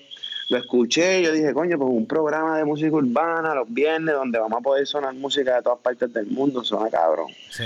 Lo 0.50 0.58
escuché 0.58 1.22
yo 1.22 1.32
dije, 1.32 1.54
coño, 1.54 1.78
pues 1.78 1.90
un 1.90 2.06
programa 2.06 2.58
de 2.58 2.66
música 2.66 2.92
urbana 2.92 3.54
los 3.54 3.72
viernes 3.72 4.14
donde 4.14 4.38
vamos 4.38 4.58
a 4.58 4.62
poder 4.62 4.86
sonar 4.86 5.14
música 5.14 5.56
de 5.56 5.62
todas 5.62 5.78
partes 5.78 6.12
del 6.12 6.26
mundo, 6.26 6.62
suena 6.62 6.90
cabrón. 6.90 7.28
Sí. 7.50 7.64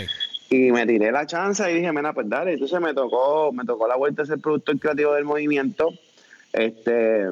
Y 0.48 0.70
me 0.70 0.86
tiré 0.86 1.10
la 1.10 1.26
chance 1.26 1.68
y 1.68 1.74
dije, 1.74 1.90
mira, 1.92 2.12
pues 2.12 2.28
dale. 2.28 2.52
Entonces 2.52 2.80
me 2.80 2.94
tocó, 2.94 3.50
me 3.52 3.64
tocó 3.64 3.88
la 3.88 3.96
vuelta 3.96 4.22
de 4.22 4.28
ser 4.28 4.38
productor 4.38 4.78
creativo 4.78 5.12
del 5.14 5.24
movimiento. 5.24 5.92
Este, 6.52 7.30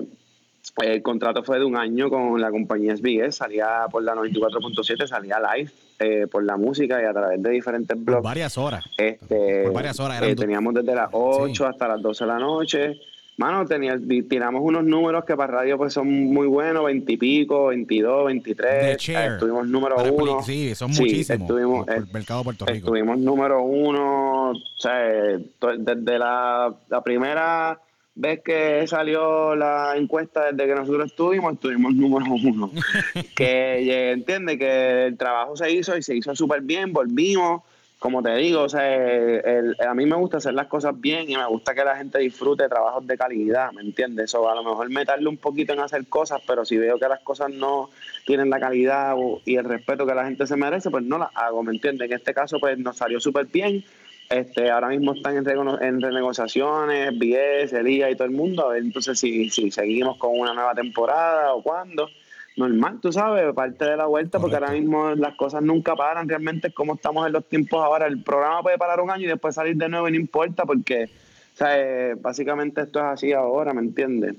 el 0.83 1.03
contrato 1.03 1.45
fue 1.45 1.61
de 1.61 1.65
un 1.65 1.77
año 1.77 2.11
con 2.11 2.41
la 2.41 2.51
compañía 2.51 2.97
SBS, 2.97 3.37
salía 3.37 3.87
por 3.89 4.03
la 4.03 4.17
94.7, 4.17 5.07
salía 5.07 5.39
live 5.39 5.71
eh, 6.03 6.27
por 6.27 6.45
la 6.45 6.57
música 6.57 7.01
y 7.01 7.05
a 7.05 7.12
través 7.12 7.43
de 7.43 7.51
diferentes 7.51 7.97
Por 7.97 8.05
blogs. 8.07 8.23
varias 8.23 8.59
horas. 8.59 8.85
Este, 8.97 9.62
Por 9.65 9.73
varias 9.73 9.99
horas, 10.01 10.23
eh, 10.23 10.35
teníamos 10.35 10.75
desde 10.75 10.95
las 10.95 11.09
8 11.12 11.55
Sí. 11.65 11.71
hasta 11.71 11.88
las 11.88 12.03
12 12.03 12.25
de 12.25 12.29
la 12.29 12.38
noche. 12.38 13.01
Mano, 13.38 13.65
tenía, 13.65 13.99
tiramos 14.29 14.61
unos 14.62 14.85
números 14.85 15.25
que 15.25 15.35
para 15.35 15.55
radio 15.55 15.79
pues 15.79 15.95
son 15.95 16.07
muy 16.07 16.47
buenos, 16.47 16.85
20 16.85 17.12
y 17.12 17.17
pico, 17.17 17.67
22, 17.69 18.19
The 18.19 18.27
23. 18.27 18.97
Share. 18.99 19.31
Eh, 19.31 19.35
Estuvimos 19.35 19.67
número 19.69 19.97
uno. 20.12 20.43
Sí, 20.43 20.75
son 20.75 20.93
Sí, 20.93 21.03
muchísimos. 21.03 21.41
estuvimos, 21.41 21.87
por 21.87 21.95
eh, 21.95 21.97
el 21.99 22.12
mercado 22.12 22.41
de 22.41 22.45
Puerto 22.45 22.67
Rico. 22.67 22.87
Estuvimos 22.88 23.19
número 23.19 23.62
uno, 23.62 24.51
o 24.51 24.55
sea, 24.77 25.09
eh, 25.09 25.38
desde 25.79 26.19
la, 26.19 26.75
la 26.91 27.01
primera 27.03 27.81
vez 28.14 28.40
que 28.44 28.87
salió 28.87 29.55
la 29.57 29.94
encuesta, 29.96 30.53
desde 30.53 30.66
que 30.68 30.75
nosotros 30.79 31.07
estuvimos, 31.07 31.55
estuvimos 31.55 31.94
número 31.94 32.27
uno. 32.33 32.70
que 33.37 34.12
entiende 34.12 34.59
que 34.59 35.07
el 35.07 35.16
trabajo 35.16 35.57
se 35.57 35.70
hizo 35.70 35.96
y 35.96 36.03
se 36.03 36.14
hizo 36.16 36.35
súper 36.37 36.61
bien, 36.62 36.92
volvimos. 36.92 37.62
Como 37.98 38.20
te 38.20 38.35
digo, 38.35 38.62
o 38.62 38.68
sea, 38.68 38.92
el- 38.96 39.77
a 39.88 39.94
mí 39.94 40.07
me 40.07 40.16
gusta 40.16 40.38
hacer 40.38 40.55
las 40.55 40.66
cosas 40.66 41.01
bien 41.01 41.31
y 41.31 41.37
me 41.37 41.46
gusta 41.46 41.72
que 41.72 41.85
la 41.85 41.96
gente 41.96 42.18
disfrute 42.18 42.68
trabajos 42.68 43.07
de 43.07 43.16
calidad, 43.16 43.70
¿me 43.70 43.81
entiendes? 43.83 44.25
Eso 44.25 44.51
a 44.51 44.57
lo 44.57 44.64
mejor 44.64 44.90
me 44.90 45.05
tardo 45.05 45.31
un 45.31 45.37
poquito 45.37 45.72
en 45.72 45.79
hacer 45.79 46.05
cosas, 46.09 46.40
pero 46.44 46.64
si 46.64 46.77
veo 46.77 46.98
que 46.98 47.07
las 47.07 47.20
cosas 47.20 47.51
no 47.51 47.90
tienen 48.27 48.51
la 48.51 48.59
calidad 48.59 49.14
o- 49.16 49.40
y 49.44 49.55
el 49.55 49.64
respeto 49.64 50.05
que 50.05 50.14
la 50.16 50.25
gente 50.25 50.48
se 50.48 50.57
merece, 50.57 50.90
pues 50.90 51.05
no 51.05 51.16
las 51.16 51.29
hago, 51.37 51.62
¿me 51.62 51.70
entiendes? 51.72 52.11
En 52.11 52.16
este 52.16 52.35
caso, 52.35 52.59
pues 52.59 52.77
nos 52.77 52.96
salió 52.96 53.20
súper 53.20 53.46
bien. 53.46 53.85
Este, 54.31 54.71
ahora 54.71 54.89
mismo 54.89 55.13
están 55.13 55.37
en, 55.37 55.47
en 55.83 56.01
renegociaciones, 56.01 57.19
BS, 57.19 57.73
Elías 57.79 58.11
y 58.11 58.15
todo 58.17 58.25
el 58.27 58.35
mundo. 58.35 58.67
A 58.67 58.73
ver 58.73 58.83
entonces 58.83 59.19
si, 59.19 59.51
si 59.51 59.71
seguimos 59.71 60.17
con 60.17 60.39
una 60.39 60.55
nueva 60.55 60.75
temporada 60.75 61.53
o 61.55 61.63
cuándo. 61.63 62.09
Normal, 62.57 62.99
tú 63.01 63.11
sabes, 63.13 63.51
parte 63.55 63.87
de 63.87 63.97
la 63.97 64.05
vuelta, 64.07 64.39
porque 64.39 64.57
ahora 64.57 64.73
mismo 64.73 65.15
las 65.15 65.35
cosas 65.37 65.63
nunca 65.63 65.97
paran. 65.97 66.29
Realmente 66.29 66.69
es 66.69 66.75
como 66.75 66.95
estamos 66.95 67.27
en 67.27 67.33
los 67.33 67.47
tiempos 67.49 67.83
ahora. 67.83 68.07
El 68.07 68.23
programa 68.23 68.63
puede 68.63 68.77
parar 68.79 69.01
un 69.01 69.11
año 69.11 69.25
y 69.25 69.29
después 69.29 69.55
salir 69.55 69.77
de 69.77 69.89
nuevo 69.89 70.07
y 70.09 70.13
no 70.13 70.19
importa, 70.19 70.65
porque 70.65 71.05
o 71.05 71.57
sea, 71.57 71.79
eh, 71.79 72.15
básicamente 72.19 72.83
esto 72.83 72.99
es 72.99 73.05
así 73.07 73.33
ahora, 73.33 73.73
¿me 73.75 73.81
entiendes? 73.81 74.35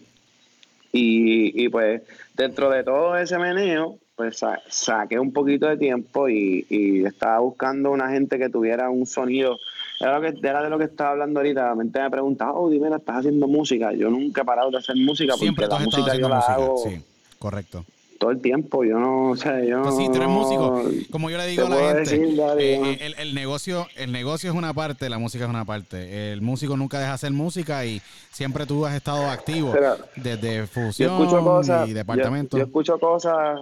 Y, 0.91 1.63
y 1.63 1.69
pues 1.69 2.03
dentro 2.35 2.69
de 2.69 2.83
todo 2.83 3.17
ese 3.17 3.37
meneo, 3.39 3.97
pues 4.15 4.37
sa- 4.37 4.61
saqué 4.69 5.17
un 5.17 5.33
poquito 5.33 5.67
de 5.67 5.77
tiempo 5.77 6.29
y, 6.29 6.65
y 6.69 7.03
estaba 7.05 7.39
buscando 7.39 7.89
una 7.91 8.09
gente 8.09 8.37
que 8.37 8.49
tuviera 8.49 8.89
un 8.91 9.07
sonido. 9.07 9.57
Era, 10.03 10.19
lo 10.19 10.21
que, 10.33 10.47
era 10.47 10.61
de 10.63 10.69
lo 10.69 10.77
que 10.77 10.85
estaba 10.85 11.11
hablando 11.11 11.39
ahorita. 11.39 11.63
La 11.65 11.75
mente 11.75 11.99
me 12.01 12.09
preguntaba, 12.11 12.53
oh, 12.53 12.69
dime, 12.69 12.89
¿estás 12.95 13.17
haciendo 13.17 13.47
música? 13.47 13.93
Yo 13.93 14.09
nunca 14.09 14.41
he 14.41 14.45
parado 14.45 14.69
de 14.71 14.77
hacer 14.77 14.95
música 14.95 15.33
Siempre 15.35 15.67
porque 15.67 15.79
la 15.79 15.85
música 15.85 16.15
yo 16.17 16.29
la 16.29 16.35
música. 16.35 16.53
hago 16.53 16.77
Sí, 16.77 17.01
correcto. 17.39 17.85
todo 18.19 18.31
el 18.31 18.41
tiempo. 18.41 18.83
Yo 18.83 18.99
no, 18.99 19.31
o 19.31 19.35
sea, 19.35 19.63
yo 19.63 19.81
Pues 19.83 19.95
sí, 19.97 20.05
tú 20.07 20.15
eres 20.15 20.27
no- 20.27 20.33
músico. 20.35 20.83
Como 21.11 21.29
yo 21.29 21.37
le 21.37 21.47
digo 21.47 21.65
a 21.65 21.69
la 21.69 21.75
gente, 21.77 21.99
decir, 22.17 22.39
eh, 22.59 22.97
el, 23.01 23.15
el 23.15 23.33
negocio, 23.35 23.87
el 23.97 24.11
negocio 24.11 24.49
es 24.51 24.55
una 24.57 24.73
parte, 24.73 25.09
la 25.09 25.17
música 25.19 25.43
es 25.45 25.49
una 25.49 25.65
parte. 25.65 26.31
El 26.31 26.41
músico 26.41 26.77
nunca 26.77 26.99
deja 26.99 27.09
de 27.11 27.15
hacer 27.15 27.31
música 27.31 27.85
y 27.85 28.01
siempre 28.31 28.65
tú 28.65 28.85
has 28.85 28.95
estado 28.95 29.29
activo 29.29 29.71
Pero 29.73 29.97
desde 30.15 30.67
fusión 30.67 31.17
cosas, 31.27 31.85
y 31.87 31.91
yo, 31.91 31.95
departamento. 31.95 32.57
yo 32.57 32.63
escucho 32.63 32.97
cosas 32.99 33.59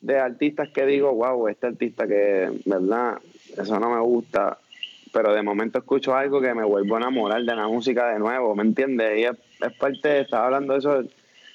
de 0.00 0.18
artistas 0.18 0.68
que 0.70 0.84
digo, 0.84 1.12
wow, 1.14 1.46
este 1.48 1.68
artista 1.68 2.06
que, 2.08 2.50
verdad, 2.64 3.18
eso 3.56 3.78
no 3.78 3.88
me 3.94 4.00
gusta, 4.00 4.58
pero 5.12 5.34
de 5.34 5.42
momento 5.42 5.78
escucho 5.78 6.14
algo 6.14 6.40
que 6.40 6.54
me 6.54 6.64
vuelvo 6.64 6.96
a 6.96 7.00
enamorar 7.00 7.42
de 7.42 7.56
la 7.56 7.68
música 7.68 8.12
de 8.12 8.18
nuevo, 8.18 8.54
¿me 8.54 8.62
entiendes? 8.62 9.18
Y 9.18 9.24
es, 9.24 9.32
es 9.60 9.72
parte, 9.78 10.20
estaba 10.20 10.46
hablando 10.46 10.72
de 10.72 10.78
eso 10.78 11.02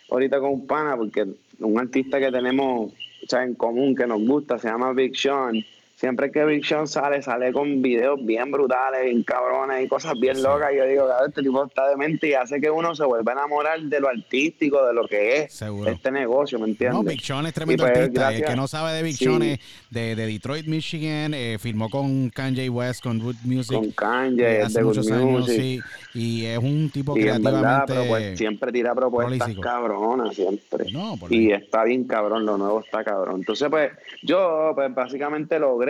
ahorita 0.10 0.40
con 0.40 0.52
un 0.52 0.68
pana, 0.68 0.96
porque 0.96 1.26
un 1.60 1.80
artista 1.80 2.20
que 2.20 2.32
tenemos 2.32 2.94
en 3.32 3.56
común, 3.56 3.96
que 3.96 4.08
nos 4.08 4.22
gusta, 4.22 4.58
se 4.58 4.70
llama 4.70 4.94
Big 4.94 5.18
Sean. 5.18 5.64
Siempre 6.00 6.32
que 6.32 6.46
Big 6.46 6.64
Sean 6.64 6.88
sale, 6.88 7.24
sale 7.24 7.52
con 7.52 7.82
videos 7.82 8.24
bien 8.24 8.52
brutales, 8.52 9.06
bien 9.06 9.24
cabrones 9.24 9.84
y 9.84 9.88
cosas 9.88 10.14
bien 10.22 10.44
locas. 10.44 10.72
Y 10.72 10.78
yo 10.78 10.86
digo, 10.86 11.08
"Cabrón, 11.08 11.30
este 11.30 11.42
tipo 11.42 11.66
está 11.66 11.90
demente 11.90 12.28
y 12.28 12.34
hace 12.36 12.62
que 12.62 12.70
uno 12.70 12.94
se 12.94 13.04
vuelva 13.04 13.32
a 13.32 13.36
enamorar 13.36 13.80
de 13.82 14.00
lo 14.00 14.08
artístico, 14.08 14.86
de 14.86 14.94
lo 14.94 15.08
que 15.08 15.38
es 15.42 15.54
Seguro. 15.54 15.90
este 15.90 16.12
negocio, 16.12 16.60
¿me 16.60 16.68
entiendes? 16.68 16.94
No, 17.04 17.04
Big 17.04 17.20
Sean 17.22 17.48
es 17.48 17.54
tremendo 17.56 17.84
pues, 17.84 17.98
artista. 17.98 18.22
El 18.22 18.28
gracias. 18.36 18.50
que 18.52 18.56
no 18.56 18.68
sabe 18.68 18.94
de 18.94 19.02
Big 19.02 19.16
Sí. 19.18 19.26
Sean 19.26 19.42
es 19.42 19.60
de, 19.90 20.16
de 20.16 20.26
Detroit, 20.28 20.68
Michigan. 20.68 21.34
eh, 21.34 21.58
firmó 21.60 21.90
con 21.90 22.30
Kanye 22.30 22.70
West, 22.70 23.02
con 23.02 23.20
Root 23.20 23.38
Music. 23.44 23.76
Con 23.76 23.86
eh, 23.86 23.94
Kanye, 23.96 24.62
hace 24.62 24.78
de 24.78 24.84
Good 24.84 24.96
muchos 24.98 25.12
años, 25.12 25.32
Music. 25.48 25.56
sí. 25.60 25.80
Y 26.14 26.46
es 26.46 26.58
un 26.60 26.92
tipo 26.92 27.16
pero 27.16 28.04
pues, 28.08 28.38
siempre 28.38 28.72
tira 28.72 28.94
propuestas 28.94 29.38
prolífico. 29.40 29.62
cabronas, 29.62 30.36
siempre. 30.36 30.92
No, 30.92 31.18
y 31.30 31.52
está 31.52 31.84
bien 31.86 32.04
cabrón, 32.06 32.46
lo 32.46 32.58
nuevo 32.58 32.82
está 32.82 33.04
cabrón. 33.04 33.38
Entonces, 33.40 33.68
pues, 33.70 33.92
yo, 34.22 34.74
pues, 34.76 34.94
básicamente 34.94 35.58
logré, 35.60 35.87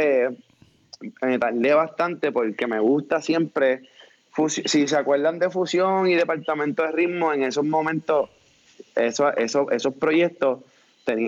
me 1.22 1.40
tardé 1.40 1.74
bastante 1.74 2.32
porque 2.32 2.68
me 2.68 2.80
gusta 2.80 3.22
siempre, 3.22 3.82
si 4.66 4.88
se 4.88 4.96
acuerdan 4.96 5.40
de 5.40 5.50
fusión 5.50 6.08
y 6.10 6.16
departamento 6.16 6.84
de 6.84 6.92
ritmo, 6.92 7.34
en 7.34 7.44
esos 7.44 7.66
momentos, 7.66 8.30
eso, 8.96 9.36
eso, 9.36 9.70
esos 9.72 9.94
proyectos 9.96 10.60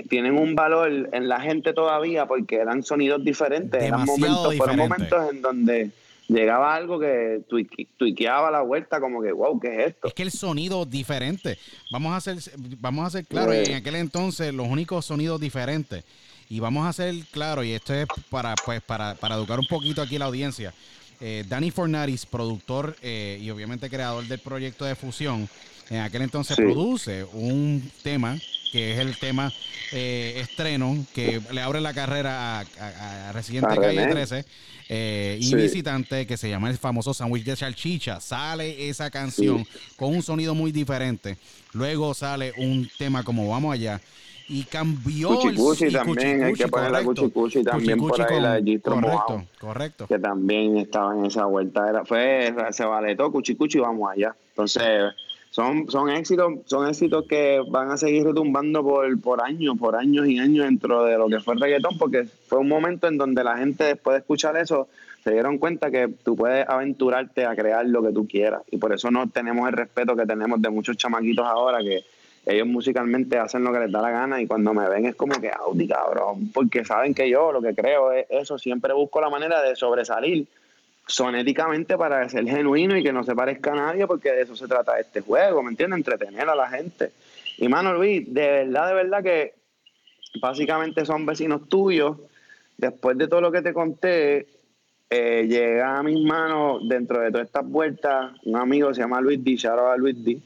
tienen 0.09 0.37
un 0.37 0.55
valor 0.55 1.09
en 1.13 1.29
la 1.29 1.39
gente 1.39 1.73
todavía 1.73 2.25
porque 2.25 2.57
eran 2.57 2.83
sonidos 2.83 3.23
diferentes, 3.23 3.81
eran 3.81 4.05
momentos, 4.05 4.55
fueron 4.57 4.75
momentos 4.75 5.31
en 5.31 5.41
donde 5.41 5.91
llegaba 6.27 6.75
algo 6.75 6.99
que 6.99 7.39
tuique- 7.49 7.87
tuiqueaba 7.97 8.51
la 8.51 8.61
vuelta 8.61 8.99
como 8.99 9.21
que, 9.21 9.31
wow, 9.31 9.57
¿qué 9.59 9.67
es 9.75 9.87
esto? 9.91 10.07
Es 10.09 10.13
que 10.13 10.23
el 10.23 10.31
sonido 10.31 10.85
diferente. 10.85 11.57
Vamos 11.91 12.13
a 12.13 12.19
ser, 12.21 12.37
vamos 12.79 13.07
a 13.07 13.09
ser 13.09 13.25
claros, 13.25 13.55
Sí. 13.63 13.71
en 13.71 13.77
aquel 13.77 13.95
entonces 13.95 14.53
los 14.53 14.67
únicos 14.67 15.05
sonidos 15.05 15.39
diferentes. 15.39 16.03
Y 16.51 16.59
vamos 16.59 16.87
a 16.87 16.93
ser 16.93 17.13
claros, 17.31 17.63
y 17.63 17.73
esto 17.73 17.93
es 17.93 18.07
para, 18.31 18.55
pues, 18.65 18.81
para, 18.81 19.13
para 19.15 19.35
educar 19.35 19.59
un 19.59 19.67
poquito 19.67 20.01
aquí 20.01 20.17
la 20.17 20.25
audiencia. 20.25 20.73
Eh, 21.21 21.43
Danny 21.47 21.69
Fornaris, 21.69 22.25
productor 22.25 22.95
eh, 23.03 23.37
y 23.39 23.49
obviamente 23.51 23.87
creador 23.89 24.25
del 24.27 24.39
proyecto 24.39 24.83
de 24.85 24.95
fusión, 24.95 25.47
en 25.91 25.99
aquel 25.99 26.23
entonces 26.23 26.55
Sí. 26.55 26.63
produce 26.63 27.23
un 27.33 27.91
tema 28.01 28.37
que 28.71 28.93
es 28.93 28.99
el 28.99 29.17
tema 29.17 29.51
eh, 29.91 30.35
estreno 30.37 31.05
que 31.13 31.41
le 31.51 31.61
abre 31.61 31.81
la 31.81 31.93
carrera 31.93 32.59
a, 32.59 32.65
a, 32.79 33.29
a 33.29 33.31
Residente 33.31 33.73
A 33.73 33.77
Calle 33.77 33.99
René. 34.05 34.11
13 34.11 34.45
eh, 34.89 35.37
y 35.41 35.45
Sí. 35.49 35.55
visitante 35.55 36.25
que 36.25 36.37
se 36.37 36.49
llama 36.49 36.69
el 36.69 36.77
famoso 36.77 37.13
sándwich 37.13 37.43
de 37.43 37.55
salchicha. 37.55 38.21
Sale 38.21 38.89
esa 38.89 39.09
canción 39.11 39.67
con 39.97 40.15
un 40.15 40.23
sonido 40.23 40.55
muy 40.55 40.71
diferente. 40.71 41.37
Luego 41.73 42.13
sale 42.15 42.53
un 42.57 42.89
tema 42.97 43.23
como 43.23 43.47
Vamos 43.49 43.73
Allá. 43.73 43.99
Y 44.49 44.63
cambió 44.63 45.29
el 45.33 45.35
Cuchicuchi 45.37 45.85
y 45.85 45.91
también, 45.91 46.43
hay 46.43 46.53
que 46.53 46.67
poner 46.67 46.91
la. 46.91 47.03
Cuchicuchi 47.03 47.63
también 47.63 47.99
por 47.99 48.19
ahí, 48.19 48.27
con- 48.27 48.43
la 48.43 48.53
de 48.55 48.63
Gistro 48.63 48.93
Correcto, 48.95 49.13
Mojado. 49.17 49.43
correcto. 49.59 50.07
que 50.07 50.19
también 50.19 50.77
estaba 50.77 51.15
en 51.15 51.25
esa 51.25 51.45
vuelta. 51.45 51.87
Era, 51.87 52.03
fue, 52.03 52.53
se 52.71 52.83
valetó, 52.83 53.31
cuchi 53.31 53.55
cuchi, 53.55 53.77
vamos 53.79 54.09
allá. 54.11 54.35
Entonces, 54.49 55.13
son, 55.51 55.89
son 55.89 56.09
éxitos, 56.09 56.53
son 56.65 56.87
éxitos 56.87 57.25
que 57.27 57.61
van 57.69 57.91
a 57.91 57.97
seguir 57.97 58.23
retumbando 58.25 58.83
por, 58.83 59.21
por 59.21 59.43
años, 59.43 59.77
por 59.77 59.95
años 59.95 60.27
y 60.27 60.39
años 60.39 60.65
dentro 60.65 61.03
de 61.05 61.17
lo 61.17 61.27
que 61.27 61.39
fue 61.39 61.53
el 61.53 61.59
reggaetón, 61.61 61.97
porque 61.99 62.23
fue 62.47 62.57
un 62.59 62.67
momento 62.67 63.07
en 63.07 63.17
donde 63.17 63.43
la 63.43 63.57
gente 63.57 63.83
después 63.83 64.15
de 64.15 64.19
escuchar 64.19 64.57
eso 64.57 64.87
se 65.23 65.31
dieron 65.31 65.57
cuenta 65.59 65.91
que 65.91 66.07
tú 66.23 66.35
puedes 66.35 66.67
aventurarte 66.67 67.45
a 67.45 67.55
crear 67.55 67.85
lo 67.85 68.01
que 68.01 68.11
tú 68.13 68.27
quieras. 68.27 68.61
Y 68.71 68.77
por 68.77 68.93
eso 68.93 69.11
no 69.11 69.27
tenemos 69.29 69.67
el 69.67 69.73
respeto 69.75 70.15
que 70.15 70.25
tenemos 70.25 70.61
de 70.61 70.69
muchos 70.69 70.97
chamaquitos 70.97 71.45
ahora 71.45 71.79
que 71.79 72.03
ellos 72.45 72.67
musicalmente 72.67 73.37
hacen 73.37 73.63
lo 73.63 73.71
que 73.71 73.79
les 73.79 73.91
da 73.91 74.01
la 74.01 74.11
gana 74.11 74.41
y 74.41 74.47
cuando 74.47 74.73
me 74.73 74.87
ven 74.89 75.05
es 75.05 75.15
como 75.15 75.39
que 75.39 75.51
Audi, 75.51 75.87
cabrón, 75.87 76.51
porque 76.53 76.85
saben 76.85 77.13
que 77.13 77.29
yo 77.29 77.51
lo 77.51 77.61
que 77.61 77.75
creo 77.75 78.11
es 78.11 78.25
eso, 78.29 78.57
siempre 78.57 78.93
busco 78.93 79.21
la 79.21 79.29
manera 79.29 79.61
de 79.61 79.75
sobresalir 79.75 80.47
sonéticamente 81.07 81.97
para 81.97 82.27
ser 82.29 82.45
genuino 82.47 82.95
y 82.95 83.03
que 83.03 83.11
no 83.11 83.23
se 83.23 83.35
parezca 83.35 83.71
a 83.73 83.75
nadie, 83.75 84.05
porque 84.05 84.31
de 84.31 84.43
eso 84.43 84.55
se 84.55 84.67
trata 84.67 84.99
este 84.99 85.21
juego, 85.21 85.63
¿me 85.63 85.71
entiendes? 85.71 85.97
Entretener 85.97 86.47
a 86.47 86.55
la 86.55 86.69
gente. 86.69 87.11
Y 87.57 87.67
mano 87.67 87.93
Luis, 87.93 88.31
de 88.31 88.47
verdad, 88.47 88.87
de 88.87 88.93
verdad 88.93 89.23
que 89.23 89.53
básicamente 90.39 91.05
son 91.05 91.25
vecinos 91.25 91.67
tuyos. 91.67 92.17
Después 92.77 93.17
de 93.17 93.27
todo 93.27 93.41
lo 93.41 93.51
que 93.51 93.61
te 93.61 93.73
conté, 93.73 94.47
eh, 95.09 95.47
llega 95.49 95.97
a 95.97 96.03
mis 96.03 96.23
manos 96.23 96.87
dentro 96.87 97.19
de 97.19 97.31
todas 97.31 97.47
estas 97.47 97.67
vueltas 97.67 98.31
un 98.45 98.57
amigo 98.57 98.93
se 98.93 99.01
llama 99.01 99.19
Luis 99.19 99.43
D, 99.43 99.55
shout 99.55 99.79
out 99.79 99.93
a 99.93 99.97
Luis 99.97 100.23
D, 100.23 100.39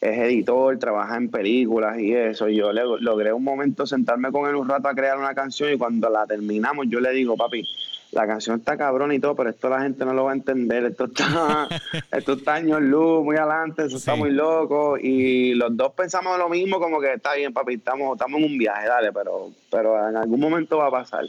es 0.00 0.18
editor, 0.18 0.78
trabaja 0.78 1.16
en 1.16 1.28
películas 1.28 1.98
y 1.98 2.14
eso. 2.14 2.48
Yo 2.48 2.72
le, 2.72 2.82
logré 3.00 3.32
un 3.32 3.44
momento 3.44 3.86
sentarme 3.86 4.32
con 4.32 4.48
él 4.48 4.56
un 4.56 4.68
rato 4.68 4.88
a 4.88 4.94
crear 4.94 5.18
una 5.18 5.34
canción 5.34 5.72
y 5.72 5.76
cuando 5.76 6.08
la 6.08 6.26
terminamos 6.26 6.86
yo 6.88 7.00
le 7.00 7.10
digo, 7.12 7.36
papi, 7.36 7.66
la 8.12 8.26
canción 8.26 8.58
está 8.58 8.76
cabrón 8.76 9.12
y 9.12 9.20
todo, 9.20 9.36
pero 9.36 9.50
esto 9.50 9.68
la 9.68 9.82
gente 9.82 10.04
no 10.04 10.14
lo 10.14 10.24
va 10.24 10.32
a 10.32 10.34
entender. 10.34 10.84
Esto 10.86 11.04
está, 11.04 11.68
esto 12.12 12.32
está 12.32 12.54
años 12.54 12.80
luz, 12.80 13.22
muy 13.22 13.36
adelante, 13.36 13.84
eso 13.84 13.98
está 13.98 14.16
muy 14.16 14.30
loco. 14.30 14.96
Y 14.98 15.54
los 15.54 15.76
dos 15.76 15.92
pensamos 15.92 16.38
lo 16.38 16.48
mismo, 16.48 16.80
como 16.80 16.98
que 17.00 17.12
está 17.12 17.34
bien, 17.34 17.52
papi, 17.52 17.74
estamos, 17.74 18.14
estamos 18.14 18.40
en 18.40 18.46
un 18.46 18.58
viaje, 18.58 18.88
dale, 18.88 19.12
pero, 19.12 19.50
pero 19.70 20.08
en 20.08 20.16
algún 20.16 20.40
momento 20.40 20.78
va 20.78 20.86
a 20.86 20.90
pasar. 20.90 21.26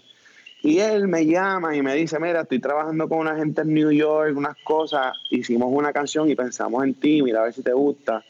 Y 0.64 0.80
él 0.80 1.08
me 1.08 1.26
llama 1.26 1.76
y 1.76 1.82
me 1.82 1.96
dice, 1.96 2.20
mira, 2.20 2.42
estoy 2.42 2.60
trabajando 2.60 3.10
con 3.10 3.20
una 3.20 3.36
gente 3.36 3.62
en 3.62 3.74
New 3.74 3.92
York, 3.92 4.38
unas 4.38 4.56
cosas, 4.64 5.18
hicimos 5.30 5.70
una 5.72 5.92
canción 5.92 6.30
y 6.30 6.36
pensamos 6.36 6.84
en 6.84 6.94
ti, 6.94 7.22
mira 7.22 7.42
a 7.42 7.46
ver 7.46 7.54
si 7.54 7.64
te 7.64 7.74
gusta. 7.74 8.24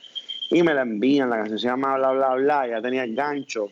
Y 0.52 0.64
me 0.64 0.74
la 0.74 0.82
envían, 0.82 1.30
la 1.30 1.38
canción 1.38 1.60
se 1.60 1.68
llama 1.68 1.96
Bla, 1.96 2.12
Bla, 2.12 2.36
Bla, 2.36 2.68
ya 2.68 2.82
tenía 2.82 3.06
el 3.06 3.16
gancho. 3.16 3.70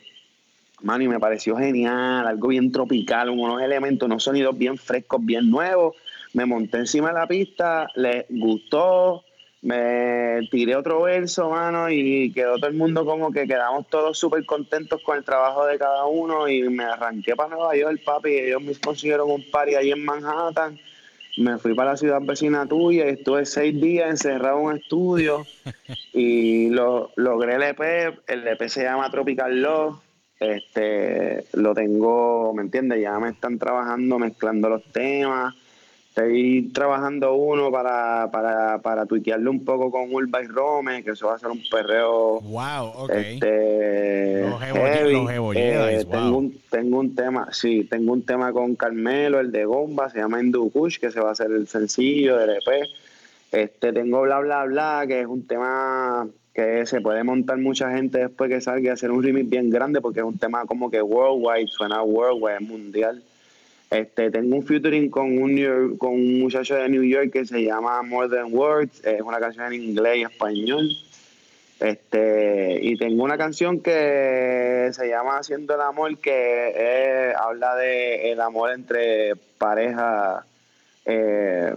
Mano, 0.82 1.04
y 1.04 1.10
me 1.10 1.20
pareció 1.20 1.58
genial, 1.58 2.26
algo 2.26 2.48
bien 2.48 2.72
tropical, 2.72 3.30
unos 3.30 3.62
elementos, 3.62 4.06
unos 4.06 4.24
sonidos 4.24 4.58
bien 4.58 4.78
frescos, 4.78 5.20
bien 5.24 5.52
nuevos. 5.52 5.98
Me 6.34 6.46
monté 6.46 6.78
encima 6.78 7.10
de 7.10 7.16
la 7.16 7.28
pista, 7.28 7.90
les 7.96 8.26
gustó, 8.30 9.26
me 9.62 10.48
tiré 10.52 10.78
otro 10.78 11.02
verso, 11.02 11.50
mano, 11.50 11.90
y 11.90 12.32
quedó 12.32 12.56
todo 12.56 12.68
el 12.68 12.78
mundo 12.78 13.06
como 13.06 13.30
que 13.34 13.46
quedamos 13.46 13.88
todos 13.88 14.18
súper 14.18 14.46
contentos 14.46 15.02
con 15.04 15.18
el 15.18 15.26
trabajo 15.26 15.66
de 15.66 15.78
cada 15.78 16.06
uno 16.06 16.48
y 16.48 16.62
me 16.70 16.86
arranqué 16.86 17.36
para 17.36 17.50
Nueva 17.50 17.76
York, 17.76 18.00
papi, 18.06 18.30
y 18.30 18.40
ellos 18.40 18.62
me 18.62 18.74
consiguieron 18.76 19.30
un 19.30 19.44
party 19.52 19.76
ahí 19.76 19.92
en 19.92 20.06
Manhattan. 20.06 20.80
Me 21.38 21.58
fui 21.58 21.74
para 21.74 21.92
la 21.92 21.98
ciudad 21.98 22.22
vecina 22.22 22.66
tuya 22.66 23.06
y 23.06 23.10
estuve 23.10 23.46
seis 23.46 23.80
días 23.80 24.10
encerrado 24.10 24.60
en 24.60 24.66
un 24.66 24.76
estudio 24.78 25.46
y 26.14 26.70
lo, 26.70 27.12
logré 27.16 27.56
el 27.56 27.64
EP. 27.64 28.20
El 28.28 28.48
EP 28.48 28.68
se 28.68 28.84
llama 28.84 29.10
Tropical 29.10 29.62
Love. 29.62 30.00
Este, 30.40 31.46
lo 31.54 31.74
tengo, 31.74 32.54
¿me 32.54 32.62
entiendes? 32.62 33.02
Ya 33.02 33.20
me 33.20 33.30
están 33.30 33.60
trabajando, 33.60 34.20
mezclando 34.20 34.70
los 34.70 34.84
temas. 34.92 35.54
Estoy 36.20 36.70
trabajando 36.74 37.34
uno 37.34 37.72
para, 37.72 38.30
para, 38.30 38.80
para 38.80 39.06
tuiquearle 39.06 39.50
un 39.50 39.64
poco 39.64 39.90
con 39.90 40.14
Urba 40.14 40.44
y 40.44 40.48
Rome, 40.48 41.02
que 41.02 41.12
eso 41.12 41.28
va 41.28 41.36
a 41.36 41.40
ser 41.40 41.50
un 41.50 41.62
perreo 41.72 42.42
Wow, 42.42 42.88
ok. 42.98 43.10
este 43.12 44.50
Los 44.50 44.62
heavy. 44.62 45.14
los 45.14 45.56
Eh, 45.56 46.04
wow. 46.04 46.12
tengo 46.12 46.38
un 46.38 46.58
tengo 46.70 47.00
un 47.00 47.16
tema 47.16 47.48
sí 47.54 47.88
tengo 47.90 48.12
un 48.12 48.24
tema 48.24 48.52
con 48.52 48.76
Carmelo 48.76 49.40
el 49.40 49.50
de 49.54 49.64
Gomba 49.64 50.10
se 50.10 50.18
llama 50.20 50.42
Indukush 50.42 51.00
que 51.00 51.10
se 51.10 51.22
va 51.22 51.30
a 51.30 51.32
hacer 51.32 51.52
el 51.52 51.68
sencillo 51.70 52.36
del 52.38 52.50
EP 52.50 52.86
este 53.54 53.94
tengo 53.94 54.22
bla 54.22 54.40
bla 54.40 54.66
bla 54.66 55.06
que 55.08 55.22
es 55.22 55.26
un 55.28 55.48
tema 55.48 56.28
que 56.54 56.86
se 56.86 57.00
puede 57.00 57.24
montar 57.24 57.58
mucha 57.60 57.92
gente 57.96 58.20
después 58.20 58.50
que 58.50 58.60
salga 58.60 58.82
y 58.82 58.88
hacer 58.90 59.10
un 59.12 59.24
remix 59.24 59.50
bien 59.50 59.70
grande 59.70 60.02
porque 60.02 60.20
es 60.20 60.26
un 60.26 60.38
tema 60.38 60.66
como 60.66 60.92
que 60.92 61.02
worldwide 61.02 61.68
suena 61.68 62.04
worldwide 62.04 62.56
es 62.56 62.62
mundial 62.62 63.24
este, 63.90 64.30
tengo 64.30 64.56
un 64.58 64.64
featuring 64.66 65.10
con 65.10 65.38
un, 65.42 65.56
New 65.56 65.64
York- 65.68 65.98
con 65.98 66.12
un 66.14 66.40
muchacho 66.40 66.76
de 66.76 66.88
New 66.90 67.04
York 67.04 67.32
que 67.32 67.46
se 67.46 67.64
llama 67.64 68.02
More 68.04 68.30
Than 68.30 68.54
Words, 68.54 69.04
es 69.06 69.22
una 69.22 69.40
canción 69.40 69.74
en 69.74 69.82
inglés 69.82 70.18
y 70.18 70.22
español. 70.24 70.90
Este, 71.80 72.78
y 72.82 72.98
tengo 72.98 73.24
una 73.24 73.38
canción 73.38 73.80
que 73.80 74.90
se 74.92 75.08
llama 75.08 75.38
Haciendo 75.38 75.76
el 75.76 75.82
amor, 75.82 76.18
que 76.18 76.74
eh, 76.76 77.34
habla 77.40 77.76
de 77.76 78.32
el 78.34 78.42
amor 78.42 78.72
entre 78.72 79.36
pareja, 79.58 80.46
eh, 81.06 81.74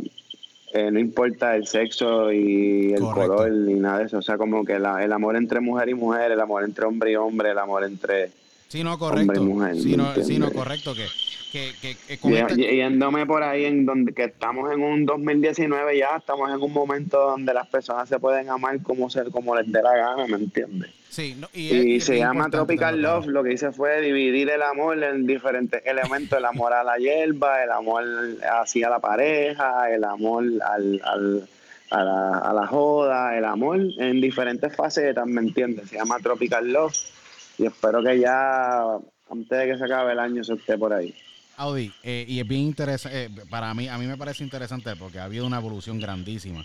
eh, 0.74 0.90
no 0.90 0.98
importa 0.98 1.54
el 1.54 1.66
sexo 1.68 2.32
y 2.32 2.92
el 2.94 3.00
Correcto. 3.00 3.36
color 3.36 3.52
ni 3.52 3.74
nada 3.74 4.00
de 4.00 4.06
eso, 4.06 4.18
o 4.18 4.22
sea, 4.22 4.36
como 4.36 4.64
que 4.64 4.78
la- 4.80 5.04
el 5.04 5.12
amor 5.12 5.36
entre 5.36 5.60
mujer 5.60 5.88
y 5.90 5.94
mujer, 5.94 6.32
el 6.32 6.40
amor 6.40 6.64
entre 6.64 6.84
hombre 6.84 7.12
y 7.12 7.16
hombre, 7.16 7.50
el 7.50 7.58
amor 7.58 7.84
entre 7.84 8.30
Sí, 8.72 8.82
no, 8.82 8.94
hombre 8.94 9.08
correcto. 9.26 9.42
y 9.42 9.46
mujer, 9.46 9.76
sí, 9.76 9.90
¿me 9.90 9.96
no, 9.98 10.14
sí, 10.14 10.20
no, 10.20 10.22
entiendes? 10.46 10.52
correcto. 10.54 10.94
Que, 10.94 11.06
que, 11.52 11.74
que, 11.82 12.18
que 12.18 12.28
Y- 12.30 12.36
esta- 12.36 12.54
y- 12.54 12.76
yéndome 12.76 13.26
por 13.26 13.42
ahí 13.42 13.66
en 13.66 13.84
donde 13.84 14.14
que 14.14 14.24
estamos 14.24 14.72
en 14.72 14.82
un 14.82 15.04
2019 15.04 15.98
ya, 15.98 16.16
estamos 16.16 16.50
en 16.50 16.58
un 16.58 16.72
momento 16.72 17.18
donde 17.18 17.52
las 17.52 17.66
personas 17.68 18.08
se 18.08 18.18
pueden 18.18 18.48
amar 18.48 18.80
como 18.82 19.10
se, 19.10 19.24
como 19.24 19.54
les 19.54 19.70
dé 19.70 19.82
la 19.82 19.94
gana, 19.94 20.26
¿me 20.26 20.36
entiendes? 20.38 20.90
sí, 21.10 21.36
no, 21.38 21.48
y, 21.52 21.68
Y, 21.76 21.96
es- 21.96 22.04
se 22.06 22.14
es 22.14 22.20
llama 22.20 22.48
Tropical 22.48 23.02
Love, 23.02 23.26
lo 23.26 23.42
que 23.44 23.52
hice 23.52 23.72
fue 23.72 24.00
dividir 24.00 24.48
el 24.48 24.62
amor 24.62 25.04
en 25.04 25.26
diferentes 25.26 25.82
elementos, 25.84 26.38
el 26.38 26.46
amor 26.46 26.72
a 26.72 26.82
la 26.82 26.96
hierba, 26.96 27.62
el 27.64 27.70
amor 27.72 28.04
hacia 28.58 28.88
la 28.88 29.00
pareja, 29.00 29.90
el 29.90 30.04
amor 30.04 30.44
al, 30.66 30.98
al- 31.04 31.48
a, 31.90 32.02
la, 32.04 32.38
a 32.38 32.54
la 32.54 32.66
joda, 32.66 33.36
el 33.36 33.44
amor 33.44 33.78
en 33.98 34.22
diferentes 34.22 34.74
facetas, 34.74 35.26
¿me 35.26 35.42
entiendes? 35.42 35.90
Se 35.90 35.96
llama 35.96 36.16
Tropical 36.20 36.72
Love 36.72 36.94
y 37.58 37.66
espero 37.66 38.02
que 38.02 38.18
ya 38.18 38.98
antes 39.30 39.58
de 39.58 39.66
que 39.66 39.78
se 39.78 39.84
acabe 39.84 40.12
el 40.12 40.18
año 40.18 40.44
se 40.44 40.54
esté 40.54 40.76
por 40.76 40.92
ahí. 40.92 41.14
Audi, 41.56 41.92
eh, 42.02 42.24
y 42.26 42.40
es 42.40 42.48
bien 42.48 42.62
interesante, 42.62 43.30
para 43.50 43.72
mí, 43.74 43.88
a 43.88 43.98
mí 43.98 44.06
me 44.06 44.16
parece 44.16 44.42
interesante 44.42 44.96
porque 44.96 45.18
ha 45.18 45.24
habido 45.24 45.46
una 45.46 45.58
evolución 45.58 46.00
grandísima 46.00 46.64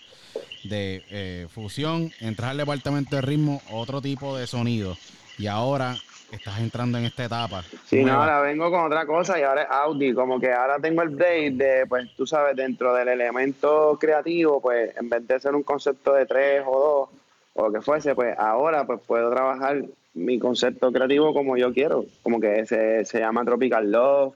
de 0.63 1.03
eh, 1.09 1.47
fusión, 1.49 2.11
entrar 2.19 2.51
al 2.51 2.57
departamento 2.57 3.15
de 3.15 3.21
ritmo, 3.21 3.61
otro 3.71 4.01
tipo 4.01 4.37
de 4.37 4.47
sonido, 4.47 4.97
y 5.37 5.47
ahora 5.47 5.95
estás 6.31 6.59
entrando 6.59 6.97
en 6.97 7.05
esta 7.05 7.25
etapa. 7.25 7.63
Sí, 7.85 8.03
no, 8.03 8.13
ahora 8.13 8.41
vengo 8.41 8.69
con 8.69 8.85
otra 8.85 9.05
cosa 9.05 9.39
y 9.39 9.43
ahora 9.43 9.63
es 9.63 9.67
Audi, 9.69 10.13
como 10.13 10.39
que 10.39 10.51
ahora 10.51 10.79
tengo 10.79 11.01
el 11.01 11.09
break 11.09 11.53
de, 11.53 11.85
pues 11.87 12.09
tú 12.15 12.25
sabes, 12.25 12.55
dentro 12.55 12.93
del 12.93 13.07
elemento 13.09 13.97
creativo, 13.99 14.61
pues 14.61 14.95
en 14.97 15.09
vez 15.09 15.27
de 15.27 15.39
ser 15.39 15.55
un 15.55 15.63
concepto 15.63 16.13
de 16.13 16.25
tres 16.25 16.63
o 16.65 16.79
dos 16.79 17.21
o 17.53 17.67
lo 17.67 17.73
que 17.73 17.81
fuese, 17.81 18.13
pues 18.13 18.37
ahora 18.37 18.85
pues 18.85 18.99
puedo 19.05 19.31
trabajar 19.31 19.83
mi 20.17 20.39
concepto 20.39 20.91
creativo 20.91 21.33
como 21.33 21.57
yo 21.57 21.73
quiero, 21.73 22.05
como 22.23 22.39
que 22.39 22.65
se, 22.65 23.05
se 23.05 23.19
llama 23.19 23.45
Tropical 23.45 23.91
Love, 23.91 24.35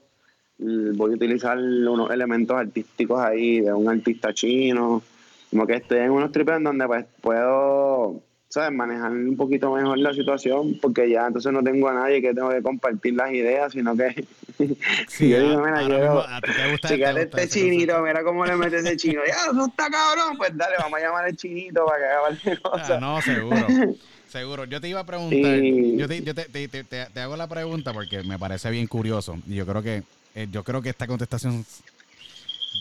voy 0.58 1.12
a 1.12 1.14
utilizar 1.16 1.58
unos 1.58 2.10
elementos 2.10 2.56
artísticos 2.56 3.20
ahí 3.20 3.60
de 3.60 3.72
un 3.72 3.88
artista 3.88 4.32
chino, 4.32 5.02
como 5.50 5.66
que 5.66 5.74
estoy 5.74 5.98
en 5.98 6.10
unos 6.12 6.30
trips 6.32 6.52
en 6.52 6.64
donde 6.64 6.86
pues 6.86 7.04
puedo, 7.20 8.20
¿sabes? 8.48 8.70
Manejar 8.72 9.10
un 9.10 9.36
poquito 9.36 9.72
mejor 9.74 9.98
la 9.98 10.14
situación, 10.14 10.78
porque 10.80 11.10
ya 11.10 11.26
entonces 11.26 11.52
no 11.52 11.62
tengo 11.64 11.88
a 11.88 11.94
nadie 11.94 12.22
que 12.22 12.32
tengo 12.32 12.50
que 12.50 12.62
compartir 12.62 13.14
las 13.14 13.32
ideas, 13.32 13.72
sino 13.72 13.96
que 13.96 14.24
Sí, 15.08 15.30
yo 15.30 15.38
a- 15.38 15.40
digo, 15.40 15.60
mira, 15.62 15.80
ahora 15.80 15.88
yo, 15.98 16.00
mismo 16.04 16.20
a 16.20 16.40
ti 16.40 16.52
te 16.52 16.66
gusta- 16.66 16.88
si 16.88 17.02
este 17.02 17.28
cosa. 17.28 17.46
chinito, 17.48 18.02
mira 18.02 18.22
cómo 18.22 18.46
le 18.46 18.54
mete 18.56 18.76
ese 18.76 18.96
chino, 18.96 19.20
ya, 19.26 19.50
eso 19.50 19.66
está 19.66 19.88
cabrón, 19.90 20.36
pues 20.38 20.56
dale, 20.56 20.76
vamos 20.78 20.98
a 21.00 21.02
llamar 21.02 21.24
al 21.24 21.36
chinito 21.36 21.84
para 21.86 21.98
que 21.98 22.04
haga 22.04 22.20
cualquier 22.20 22.60
Ah, 22.64 22.70
cosa. 22.70 23.00
no, 23.00 23.20
seguro. 23.20 23.66
Seguro. 24.32 24.64
Yo 24.64 24.80
te 24.80 24.88
iba 24.88 25.00
a 25.00 25.04
preguntar, 25.04 25.62
Y- 25.62 25.98
yo, 25.98 26.08
te, 26.08 26.22
yo 26.22 26.34
te- 26.34 26.46
te- 26.46 26.66
te- 26.68 26.84
te- 26.84 27.06
te 27.06 27.20
hago 27.20 27.36
la 27.36 27.46
pregunta 27.46 27.92
porque 27.92 28.22
me 28.22 28.38
parece 28.38 28.70
bien 28.70 28.86
curioso. 28.86 29.38
Y 29.46 29.56
yo 29.56 29.66
creo 29.66 29.82
que 29.82 30.02
eh, 30.34 30.48
yo 30.50 30.64
creo 30.64 30.80
que 30.80 30.88
esta 30.88 31.06
contestación 31.06 31.66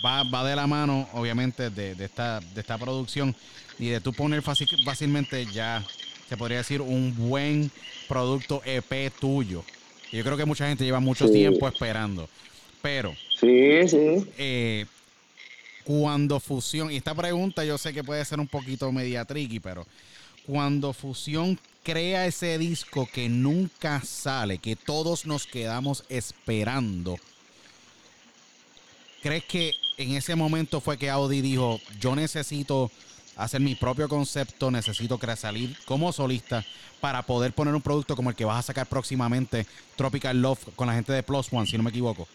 va, 0.05 0.23
va 0.23 0.47
de 0.47 0.55
la 0.55 0.65
mano, 0.65 1.09
obviamente, 1.11 1.69
de, 1.69 1.95
de 1.95 2.05
esta, 2.05 2.39
de 2.39 2.61
esta 2.61 2.77
producción 2.77 3.35
y 3.77 3.87
de 3.87 3.99
tú 3.99 4.13
poner 4.13 4.41
fácil, 4.41 4.69
fácilmente 4.85 5.45
ya. 5.47 5.83
se 6.29 6.37
podría 6.37 6.59
decir, 6.59 6.79
un 6.79 7.13
buen 7.17 7.69
producto 8.07 8.61
EP 8.63 9.11
tuyo. 9.19 9.65
Yo 10.13 10.23
creo 10.23 10.37
que 10.37 10.45
mucha 10.45 10.67
gente 10.69 10.85
lleva 10.85 11.01
mucho 11.01 11.29
tiempo 11.29 11.67
esperando. 11.67 12.29
Pero. 12.81 13.13
Sí, 13.39 13.87
sí. 13.89 14.25
Eh, 14.37 14.85
cuando 15.83 16.39
Fusión, 16.39 16.91
y 16.91 16.95
esta 16.95 17.13
pregunta 17.13 17.65
yo 17.65 17.77
sé 17.77 17.91
que 17.93 18.03
puede 18.03 18.23
ser 18.23 18.39
un 18.39 18.47
poquito 18.47 18.89
media 18.93 19.25
tricky, 19.25 19.59
pero 19.59 19.85
cuando 20.45 20.93
Fusión 20.93 21.59
crea 21.83 22.25
ese 22.25 22.57
disco 22.57 23.07
que 23.11 23.29
nunca 23.29 24.01
sale, 24.01 24.57
que 24.57 24.75
todos 24.75 25.25
nos 25.25 25.47
quedamos 25.47 26.03
esperando, 26.09 27.17
¿crees 29.21 29.43
que 29.45 29.71
en 29.97 30.11
ese 30.11 30.35
momento 30.35 30.81
fue 30.81 30.97
que 30.97 31.09
Audi 31.09 31.41
dijo, 31.41 31.79
yo 31.99 32.15
necesito 32.15 32.91
hacer 33.37 33.61
mi 33.61 33.75
propio 33.75 34.07
concepto, 34.07 34.71
necesito 34.71 35.19
salir 35.35 35.75
como 35.85 36.11
solista 36.11 36.63
para 36.99 37.23
poder 37.23 37.53
poner 37.53 37.73
un 37.73 37.81
producto 37.81 38.15
como 38.15 38.29
el 38.29 38.35
que 38.35 38.45
vas 38.45 38.59
a 38.59 38.61
sacar 38.61 38.87
próximamente, 38.87 39.65
Tropical 39.95 40.41
Love, 40.41 40.75
con 40.75 40.87
la 40.87 40.93
gente 40.93 41.13
de 41.13 41.23
Plus 41.23 41.51
One, 41.51 41.65
si 41.65 41.77
no 41.77 41.83
me 41.83 41.89
equivoco? 41.89 42.27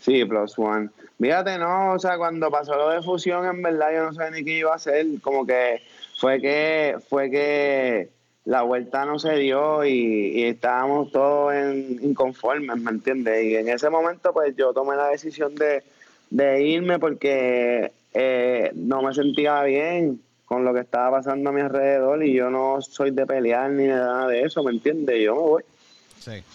Sí, 0.00 0.24
Plus 0.24 0.58
One. 0.58 0.88
Fíjate, 1.20 1.58
no, 1.58 1.92
o 1.92 1.98
sea, 1.98 2.16
cuando 2.16 2.50
pasó 2.50 2.74
lo 2.76 2.90
de 2.90 3.02
fusión, 3.02 3.44
en 3.44 3.60
verdad 3.60 3.88
yo 3.92 4.04
no 4.04 4.14
sé 4.14 4.30
ni 4.30 4.44
qué 4.44 4.58
iba 4.58 4.72
a 4.72 4.76
hacer, 4.76 5.06
como 5.20 5.44
que 5.44 5.82
fue 6.20 6.38
que, 6.38 6.96
fue 7.08 7.30
que 7.30 8.10
la 8.44 8.60
vuelta 8.60 9.06
no 9.06 9.18
se 9.18 9.36
dio 9.36 9.86
y, 9.86 10.42
estábamos 10.44 11.10
todos 11.12 11.54
en, 11.54 11.98
inconformes, 12.02 12.76
¿me 12.76 12.90
entiendes? 12.90 13.42
Y 13.42 13.56
en 13.56 13.70
ese 13.70 13.88
momento, 13.88 14.34
pues 14.34 14.54
yo 14.54 14.74
tomé 14.74 14.96
la 14.96 15.08
decisión 15.08 15.54
de, 15.54 16.62
irme 16.62 16.98
porque 16.98 17.90
eh, 18.12 18.70
no 18.74 19.00
me 19.00 19.14
sentía 19.14 19.62
bien 19.62 20.20
con 20.44 20.62
lo 20.62 20.74
que 20.74 20.80
estaba 20.80 21.18
pasando 21.18 21.48
a 21.48 21.52
mi 21.54 21.62
alrededor 21.62 22.22
y 22.22 22.34
yo 22.34 22.50
no 22.50 22.82
soy 22.82 23.12
de 23.12 23.24
pelear 23.24 23.70
ni 23.70 23.84
de 23.84 23.94
nada 23.94 24.28
de 24.28 24.42
eso, 24.42 24.62
¿me 24.62 24.72
entiendes? 24.72 25.22
Yo 25.22 25.34
me 25.36 25.40
voy. 25.40 25.62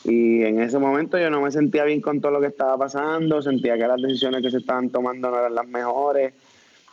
Y 0.04 0.44
en 0.44 0.62
ese 0.62 0.78
momento 0.78 1.18
yo 1.18 1.32
no 1.32 1.42
me 1.42 1.50
sentía 1.50 1.86
bien 1.86 2.02
con 2.02 2.22
todo 2.22 2.34
lo 2.34 2.40
que 2.40 2.48
estaba 2.48 2.78
pasando, 2.78 3.42
sentía 3.42 3.80
que 3.80 3.88
las 3.88 4.00
decisiones 4.00 4.44
que 4.44 4.52
se 4.52 4.58
estaban 4.58 4.92
tomando 4.92 5.32
no 5.32 5.40
eran 5.40 5.56
las 5.56 5.68
mejores, 5.68 6.36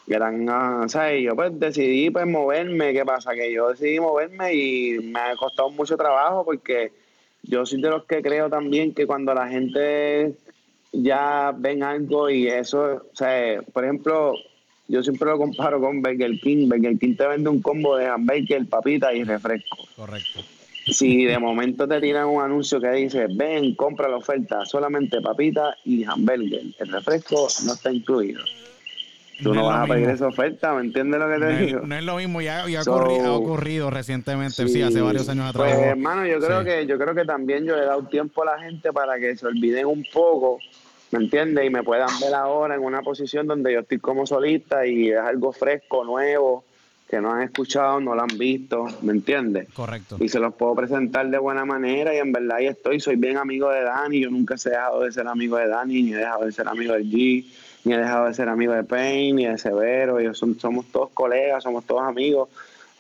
eran, 0.09 0.49
ah, 0.49 0.85
¿sabes? 0.89 1.21
Y 1.21 1.25
yo 1.25 1.37
pues 1.37 1.59
decidí 1.59 2.11
pues 2.11 2.27
moverme, 2.27 2.93
¿qué 2.93 3.05
pasa? 3.05 3.35
Que 3.35 3.53
yo 3.53 3.71
decidí 3.71 4.01
moverme 4.01 4.55
y 4.55 4.99
me 5.01 5.21
ha 5.21 5.37
costado 5.37 5.71
mucho 5.71 5.97
trabajo 5.97 6.45
porque 6.45 6.93
yo 7.43 7.65
soy 7.67 7.81
de 7.81 7.91
los 7.91 8.05
que 8.05 8.23
creo 8.23 8.49
también 8.49 8.95
que 8.95 9.07
cuando 9.07 9.35
la 9.35 9.49
gente 9.49 10.35
ya 10.93 11.55
ven 11.57 11.83
algo 11.83 12.31
y 12.31 12.49
eso, 12.49 13.03
o 13.13 13.17
sea, 13.17 13.63
por 13.73 13.85
ejemplo, 13.85 14.35
yo 14.89 15.03
siempre 15.03 15.29
lo 15.29 15.39
comparo 15.39 15.81
con 15.81 16.03
Burger 16.03 16.39
King. 16.41 16.69
Burger 16.69 16.99
King 16.99 17.17
te 17.17 17.27
vende 17.27 17.49
un 17.49 17.63
combo 17.63 17.97
de 17.97 18.07
hamburger, 18.07 18.67
papita 18.67 19.13
y 19.13 19.25
refresco. 19.25 19.79
Correcto 19.97 20.41
si 20.87 21.25
de 21.25 21.39
momento 21.39 21.87
te 21.87 22.01
tiran 22.01 22.27
un 22.27 22.43
anuncio 22.43 22.81
que 22.81 22.91
dice, 22.91 23.27
ven, 23.31 23.75
compra 23.75 24.09
la 24.09 24.17
oferta, 24.17 24.65
solamente 24.67 25.21
papita 25.21 25.77
y 25.85 26.05
hamburger, 26.05 26.63
el 26.79 26.89
refresco 26.89 27.49
no 27.65 27.75
está 27.75 27.93
incluido. 27.93 28.43
Tú 29.43 29.55
no, 29.55 29.67
vas 29.67 29.85
a 29.85 29.93
pedir 29.93 30.09
esa 30.09 30.29
oferta, 30.29 30.73
¿me 30.75 30.83
entiendes 30.83 31.21
lo 31.21 31.29
que 31.29 31.39
te 31.39 31.57
digo? 31.65 31.81
no 31.81 31.95
es 31.97 32.05
lo 32.05 32.17
mismo, 32.17 32.41
ya, 32.41 32.65
ha, 32.65 33.33
ocurrido, 33.33 33.91
recientemente, 33.91 34.69
sí, 34.69 34.83
hace 34.83 35.01
varios 35.01 35.29
años 35.29 35.47
atrás. 35.51 35.75
Pues, 35.75 35.87
hermano, 35.87 36.27
yo 36.27 36.39
creo 36.39 36.65
que 36.65 36.87
yo 36.87 36.99
creo 36.99 37.15
que 37.15 37.25
también 37.25 37.65
yo 37.65 37.77
le 37.77 37.83
he 37.83 37.87
dado 37.87 38.05
tiempo 38.05 38.43
a 38.43 38.47
la 38.47 38.59
gente 38.61 38.93
para 38.93 39.19
que 39.19 39.37
se 39.37 39.47
olviden 39.47 39.87
un 39.87 40.05
poco, 40.13 40.59
¿me 41.11 41.21
entiendes? 41.21 41.67
Y 41.67 41.71
me 41.71 41.83
puedan 41.83 42.09
ver 42.21 42.35
ahora 42.35 42.75
en 42.75 42.83
una 42.83 43.03
posición 43.03 43.47
donde 43.47 43.73
yo 43.73 43.81
estoy 43.81 43.99
como 43.99 44.27
solista 44.27 44.87
y 44.87 45.11
es 45.11 45.19
algo 45.19 45.53
fresco, 45.53 46.05
nuevo, 46.05 46.65
que 47.13 47.21
no 47.21 47.31
han 47.31 47.43
escuchado, 47.43 48.01
no 48.01 48.15
lo 48.15 48.23
han 48.23 48.39
visto, 48.39 48.87
¿me 49.03 49.13
entiendes? 49.13 49.69
Correcto. 49.75 50.17
Y 50.19 50.31
se 50.31 50.39
los 50.39 50.55
puedo 50.55 50.75
presentar 50.75 51.29
de 51.29 51.37
buena 51.37 51.67
manera 51.67 52.15
y 52.15 52.17
en 52.17 52.33
verdad 52.33 52.57
ahí 52.57 52.69
estoy, 52.69 53.01
soy 53.01 53.17
bien 53.17 53.37
amigo 53.37 53.69
de 53.71 53.83
Dani, 53.83 54.21
yo 54.21 54.31
nunca 54.31 54.55
he 54.55 54.71
dejado 54.71 55.03
de 55.03 55.13
ser 55.13 55.27
amigo 55.29 55.59
de 55.59 55.69
Dani, 55.69 56.03
ni 56.03 56.15
he 56.15 56.17
dejado 56.17 56.47
de 56.47 56.53
ser 56.53 56.69
amigo 56.69 56.95
de 56.95 57.05
G, 57.05 57.45
ni 57.85 57.95
he 57.95 57.99
dejado 57.99 58.27
de 58.27 58.35
ser 58.35 58.49
amigo 58.49 58.73
de 58.73 58.85
Payne, 58.85 59.33
ni 59.33 59.47
de 59.47 59.59
Severo, 59.59 60.19
ellos 60.19 60.39
somos 60.39 60.87
todos 60.87 61.11
colegas, 61.11 61.63
somos 61.65 61.85
todos 61.85 62.03
amigos, 62.03 62.49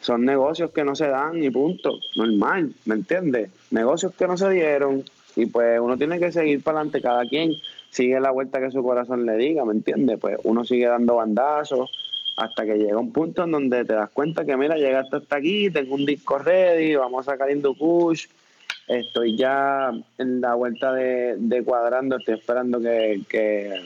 son 0.00 0.24
negocios 0.24 0.70
que 0.72 0.84
no 0.84 0.94
se 0.94 1.08
dan 1.08 1.42
y 1.42 1.50
punto, 1.50 1.98
normal, 2.16 2.72
¿me 2.84 2.94
entiendes? 2.96 3.50
Negocios 3.70 4.12
que 4.16 4.26
no 4.26 4.36
se 4.36 4.50
dieron 4.50 5.04
y 5.36 5.46
pues 5.46 5.80
uno 5.80 5.96
tiene 5.96 6.18
que 6.18 6.32
seguir 6.32 6.62
para 6.62 6.78
adelante, 6.78 7.00
cada 7.00 7.24
quien 7.24 7.52
sigue 7.90 8.18
la 8.20 8.30
vuelta 8.30 8.60
que 8.60 8.70
su 8.70 8.82
corazón 8.82 9.26
le 9.26 9.36
diga, 9.36 9.64
¿me 9.64 9.72
entiendes? 9.72 10.18
Pues 10.18 10.38
uno 10.44 10.64
sigue 10.64 10.86
dando 10.86 11.16
bandazos 11.16 11.90
hasta 12.36 12.64
que 12.64 12.76
llega 12.76 12.98
un 12.98 13.12
punto 13.12 13.44
en 13.44 13.52
donde 13.52 13.84
te 13.84 13.92
das 13.92 14.10
cuenta 14.10 14.44
que, 14.44 14.56
mira, 14.56 14.76
llegaste 14.76 15.16
hasta 15.16 15.36
aquí, 15.36 15.70
tengo 15.70 15.94
un 15.94 16.06
disco 16.06 16.38
ready, 16.38 16.96
vamos 16.96 17.28
a 17.28 17.32
sacar 17.32 17.50
Indu 17.50 17.76
Kush, 17.76 18.26
estoy 18.88 19.36
ya 19.36 19.90
en 20.18 20.40
la 20.40 20.54
vuelta 20.54 20.92
de, 20.92 21.62
cuadrando, 21.64 22.16
estoy 22.16 22.34
esperando 22.34 22.80
que, 22.80 23.82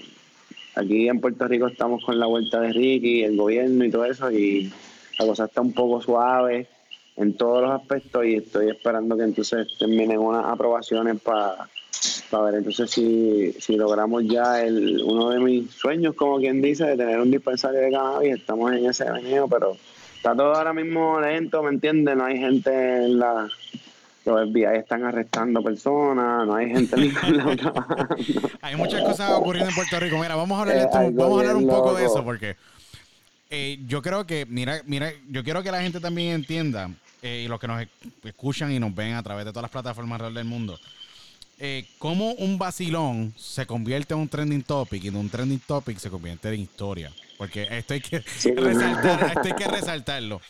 aquí 0.76 1.08
en 1.08 1.20
Puerto 1.20 1.48
Rico 1.48 1.66
estamos 1.66 2.04
con 2.04 2.18
la 2.18 2.26
vuelta 2.26 2.60
de 2.60 2.72
Ricky, 2.72 3.24
el 3.24 3.36
gobierno 3.36 3.84
y 3.84 3.90
todo 3.90 4.04
eso, 4.04 4.30
y 4.30 4.72
la 5.18 5.26
cosa 5.26 5.46
está 5.46 5.60
un 5.60 5.72
poco 5.72 6.00
suave 6.00 6.68
en 7.16 7.36
todos 7.36 7.62
los 7.62 7.70
aspectos 7.72 8.24
y 8.24 8.34
estoy 8.36 8.70
esperando 8.70 9.16
que 9.16 9.24
entonces 9.24 9.66
terminen 9.78 10.18
unas 10.18 10.44
aprobaciones 10.44 11.20
para 11.20 11.68
para 12.30 12.44
ver 12.44 12.54
entonces 12.56 12.90
si, 12.90 13.52
si 13.58 13.76
logramos 13.76 14.24
ya 14.26 14.62
el 14.62 15.02
uno 15.02 15.30
de 15.30 15.40
mis 15.40 15.70
sueños, 15.70 16.14
como 16.14 16.38
quien 16.38 16.60
dice, 16.60 16.84
de 16.84 16.96
tener 16.96 17.20
un 17.20 17.30
dispensario 17.30 17.80
de 17.80 17.90
cannabis. 17.90 18.36
Estamos 18.36 18.72
en 18.72 18.86
ese 18.86 19.10
veneno, 19.10 19.48
pero 19.48 19.76
está 20.16 20.34
todo 20.34 20.54
ahora 20.54 20.72
mismo 20.72 21.20
lento, 21.20 21.62
¿me 21.62 21.70
entiendes? 21.70 22.16
No 22.16 22.24
hay 22.24 22.38
gente 22.38 22.70
en 23.04 23.18
la... 23.18 23.48
Los 24.26 24.50
FBI 24.50 24.78
están 24.78 25.04
arrestando 25.04 25.62
personas, 25.62 26.46
no 26.46 26.54
hay 26.54 26.68
gente 26.68 26.96
ni 26.96 27.10
Hay 28.62 28.76
muchas 28.76 29.02
cosas 29.02 29.30
ocurriendo 29.32 29.70
en 29.70 29.74
Puerto 29.74 30.00
Rico. 30.00 30.18
Mira, 30.18 30.34
vamos 30.34 30.58
a 30.58 30.62
hablar, 30.62 30.88
vamos 31.12 31.38
a 31.38 31.40
hablar 31.40 31.56
un 31.56 31.68
poco 31.68 31.94
de 31.94 32.04
eso 32.04 32.24
porque 32.24 32.56
eh, 33.50 33.78
yo 33.86 34.02
creo 34.02 34.26
que, 34.26 34.46
mira, 34.46 34.80
mira, 34.86 35.12
yo 35.28 35.44
quiero 35.44 35.62
que 35.62 35.70
la 35.70 35.80
gente 35.80 36.00
también 36.00 36.34
entienda 36.34 36.90
eh, 37.22 37.42
y 37.44 37.48
los 37.48 37.60
que 37.60 37.68
nos 37.68 37.86
escuchan 38.24 38.72
y 38.72 38.78
nos 38.78 38.94
ven 38.94 39.14
a 39.14 39.22
través 39.22 39.44
de 39.44 39.52
todas 39.52 39.62
las 39.62 39.70
plataformas 39.70 40.16
alrededor 40.16 40.38
del 40.38 40.46
mundo 40.46 40.78
eh, 41.58 41.86
cómo 41.98 42.32
un 42.32 42.58
vacilón 42.58 43.32
se 43.36 43.64
convierte 43.64 44.12
en 44.12 44.20
un 44.20 44.28
trending 44.28 44.62
topic 44.62 45.04
y 45.04 45.10
de 45.10 45.16
un 45.16 45.30
trending 45.30 45.60
topic 45.60 45.98
se 45.98 46.10
convierte 46.10 46.48
en 46.52 46.60
historia. 46.60 47.10
Porque 47.38 47.66
esto 47.70 47.94
hay 47.94 48.00
que, 48.00 48.18
resaltar, 48.54 49.26
esto 49.28 49.40
hay 49.42 49.52
que 49.52 49.66
resaltarlo. 49.66 50.40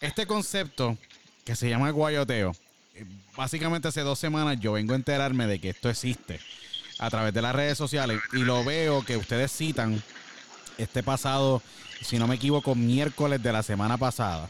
Este 0.00 0.26
concepto 0.26 0.98
que 1.44 1.56
se 1.56 1.70
llama 1.70 1.90
guayoteo, 1.90 2.50
eh, 2.50 2.54
básicamente 3.36 3.88
hace 3.88 4.02
dos 4.02 4.18
semanas 4.18 4.60
yo 4.60 4.72
vengo 4.72 4.92
a 4.92 4.96
enterarme 4.96 5.46
de 5.46 5.58
que 5.58 5.70
esto 5.70 5.88
existe 5.88 6.40
a 6.98 7.10
través 7.10 7.32
de 7.34 7.42
las 7.42 7.54
redes 7.54 7.78
sociales 7.78 8.20
y 8.32 8.38
lo 8.38 8.64
veo 8.64 9.04
que 9.04 9.16
ustedes 9.16 9.50
citan 9.52 10.02
este 10.78 11.02
pasado, 11.02 11.62
si 12.00 12.18
no 12.18 12.26
me 12.26 12.36
equivoco, 12.36 12.74
miércoles 12.74 13.42
de 13.42 13.52
la 13.52 13.62
semana 13.62 13.96
pasada 13.96 14.48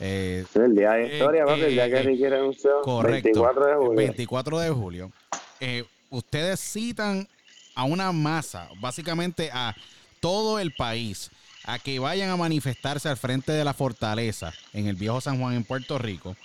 eh, 0.00 0.44
el 0.54 0.74
día 0.76 0.92
de 0.92 1.12
historia, 1.12 1.44
el 1.44 1.70
día 1.72 1.90
que 1.90 2.02
Ricky 2.02 2.28
renunció. 2.28 2.82
Correcto. 2.82 3.24
24 3.24 3.66
de 3.66 3.74
julio. 3.74 3.96
24 3.96 4.58
de 4.60 4.70
julio. 4.70 5.12
Eh, 5.60 5.84
ustedes 6.10 6.60
citan 6.60 7.26
a 7.74 7.84
una 7.84 8.12
masa, 8.12 8.68
básicamente 8.80 9.50
a 9.52 9.74
todo 10.20 10.58
el 10.58 10.72
país, 10.72 11.30
a 11.64 11.78
que 11.78 11.98
vayan 11.98 12.30
a 12.30 12.36
manifestarse 12.36 13.08
al 13.08 13.16
frente 13.16 13.52
de 13.52 13.64
la 13.64 13.74
fortaleza 13.74 14.52
en 14.72 14.86
el 14.86 14.96
viejo 14.96 15.20
San 15.20 15.40
Juan 15.40 15.54
en 15.54 15.64
Puerto 15.64 15.98
Rico 15.98 16.36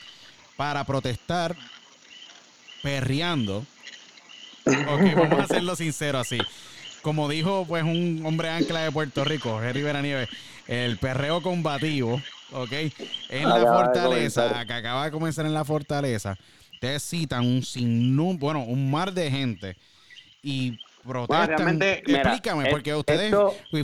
para 0.63 0.85
protestar 0.85 1.57
perreando. 2.81 3.65
Ok, 4.65 5.13
vamos 5.13 5.39
a 5.41 5.43
hacerlo 5.43 5.75
sincero 5.75 6.19
así. 6.19 6.37
Como 7.01 7.27
dijo 7.27 7.65
pues 7.67 7.83
un 7.83 8.23
hombre 8.25 8.49
ancla 8.49 8.79
de 8.79 8.89
Puerto 8.89 9.25
Rico, 9.25 9.59
Jerry 9.59 9.81
Veranieve, 9.81 10.29
el 10.69 10.97
perreo 10.99 11.41
combativo 11.41 12.21
¿ok? 12.53 12.71
En 13.27 13.49
la 13.49 13.59
fortaleza, 13.59 14.65
que 14.65 14.71
acaba 14.71 15.03
de 15.03 15.11
comenzar 15.11 15.45
en 15.45 15.53
la 15.53 15.65
fortaleza, 15.65 16.37
ustedes 16.71 17.03
citan 17.03 17.45
un 17.45 17.61
sinnúmero, 17.61 18.39
bueno, 18.39 18.63
un 18.63 18.89
mar 18.89 19.11
de 19.13 19.29
gente 19.29 19.75
y 20.41 20.79
protestan. 21.05 21.81
Explícame, 21.81 22.69
porque 22.69 22.95
ustedes 22.95 23.35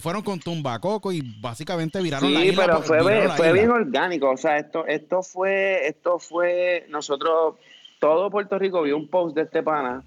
fueron 0.02 0.22
con 0.22 0.40
Tumbacoco 0.40 1.12
y 1.12 1.22
básicamente 1.40 2.02
viraron 2.02 2.34
la 2.34 2.46
isla. 2.46 2.66
pero 2.66 2.82
fue, 2.82 3.30
fue 3.30 3.54
bien 3.54 3.72
orgánico, 3.72 4.30
o 4.30 4.38
sea, 4.38 4.58
esto, 4.58 4.86
esto 4.86 5.24
fue, 5.24 5.88
esto 5.88 6.20
fue, 6.20 6.86
nosotros, 6.90 7.56
todo 8.00 8.30
Puerto 8.30 8.58
Rico 8.58 8.82
vio 8.82 8.98
un 8.98 9.08
post 9.08 9.36
de 9.36 9.44
este 9.44 9.64
pana 9.64 10.04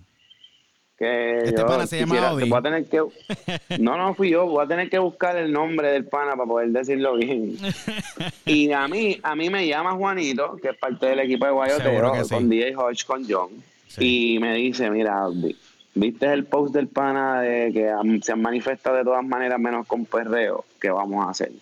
este 1.03 1.65
pana 1.65 1.87
se 1.87 2.01
llama 2.01 2.29
Audi. 2.29 2.49
no, 3.81 3.97
no 3.97 4.15
fui 4.15 4.31
yo. 4.31 4.47
Voy 4.47 4.65
a 4.65 4.69
tener 4.69 4.89
que 4.89 4.99
buscar 4.99 5.37
el 5.37 5.53
nombre 5.53 5.89
del 5.89 6.05
pana 6.05 6.33
para 6.33 6.47
poder 6.47 6.69
decirlo 6.69 7.17
bien. 7.17 7.57
y 8.47 8.71
a 8.71 8.87
mí, 8.89 9.19
a 9.23 9.35
mí 9.35 9.51
me 9.51 9.67
llama 9.67 9.93
Juanito, 9.93 10.57
que 10.63 10.71
es 10.71 10.77
parte 10.77 11.07
del 11.07 11.21
equipo 11.21 11.47
de 11.47 11.53
Guayotero, 11.53 12.13
con 12.31 12.49
DJ 12.49 12.77
Hodge, 12.77 13.05
con 13.05 13.25
John. 13.29 13.51
Y 13.99 14.39
me 14.41 14.55
dice, 14.55 14.91
mira, 14.91 15.19
Audi, 15.19 15.57
¿viste 15.95 16.33
el 16.33 16.45
post 16.45 16.75
del 16.75 16.89
pana 16.89 17.41
de 17.41 17.73
que 17.73 17.93
se 18.23 18.33
han 18.33 18.43
manifestado 18.43 18.97
de 18.97 19.05
todas 19.05 19.25
maneras 19.25 19.59
menos 19.59 19.87
con 19.87 20.05
perreo? 20.05 20.65
¿Qué 20.81 20.91
vamos 20.91 21.27
a 21.27 21.31
hacer? 21.31 21.53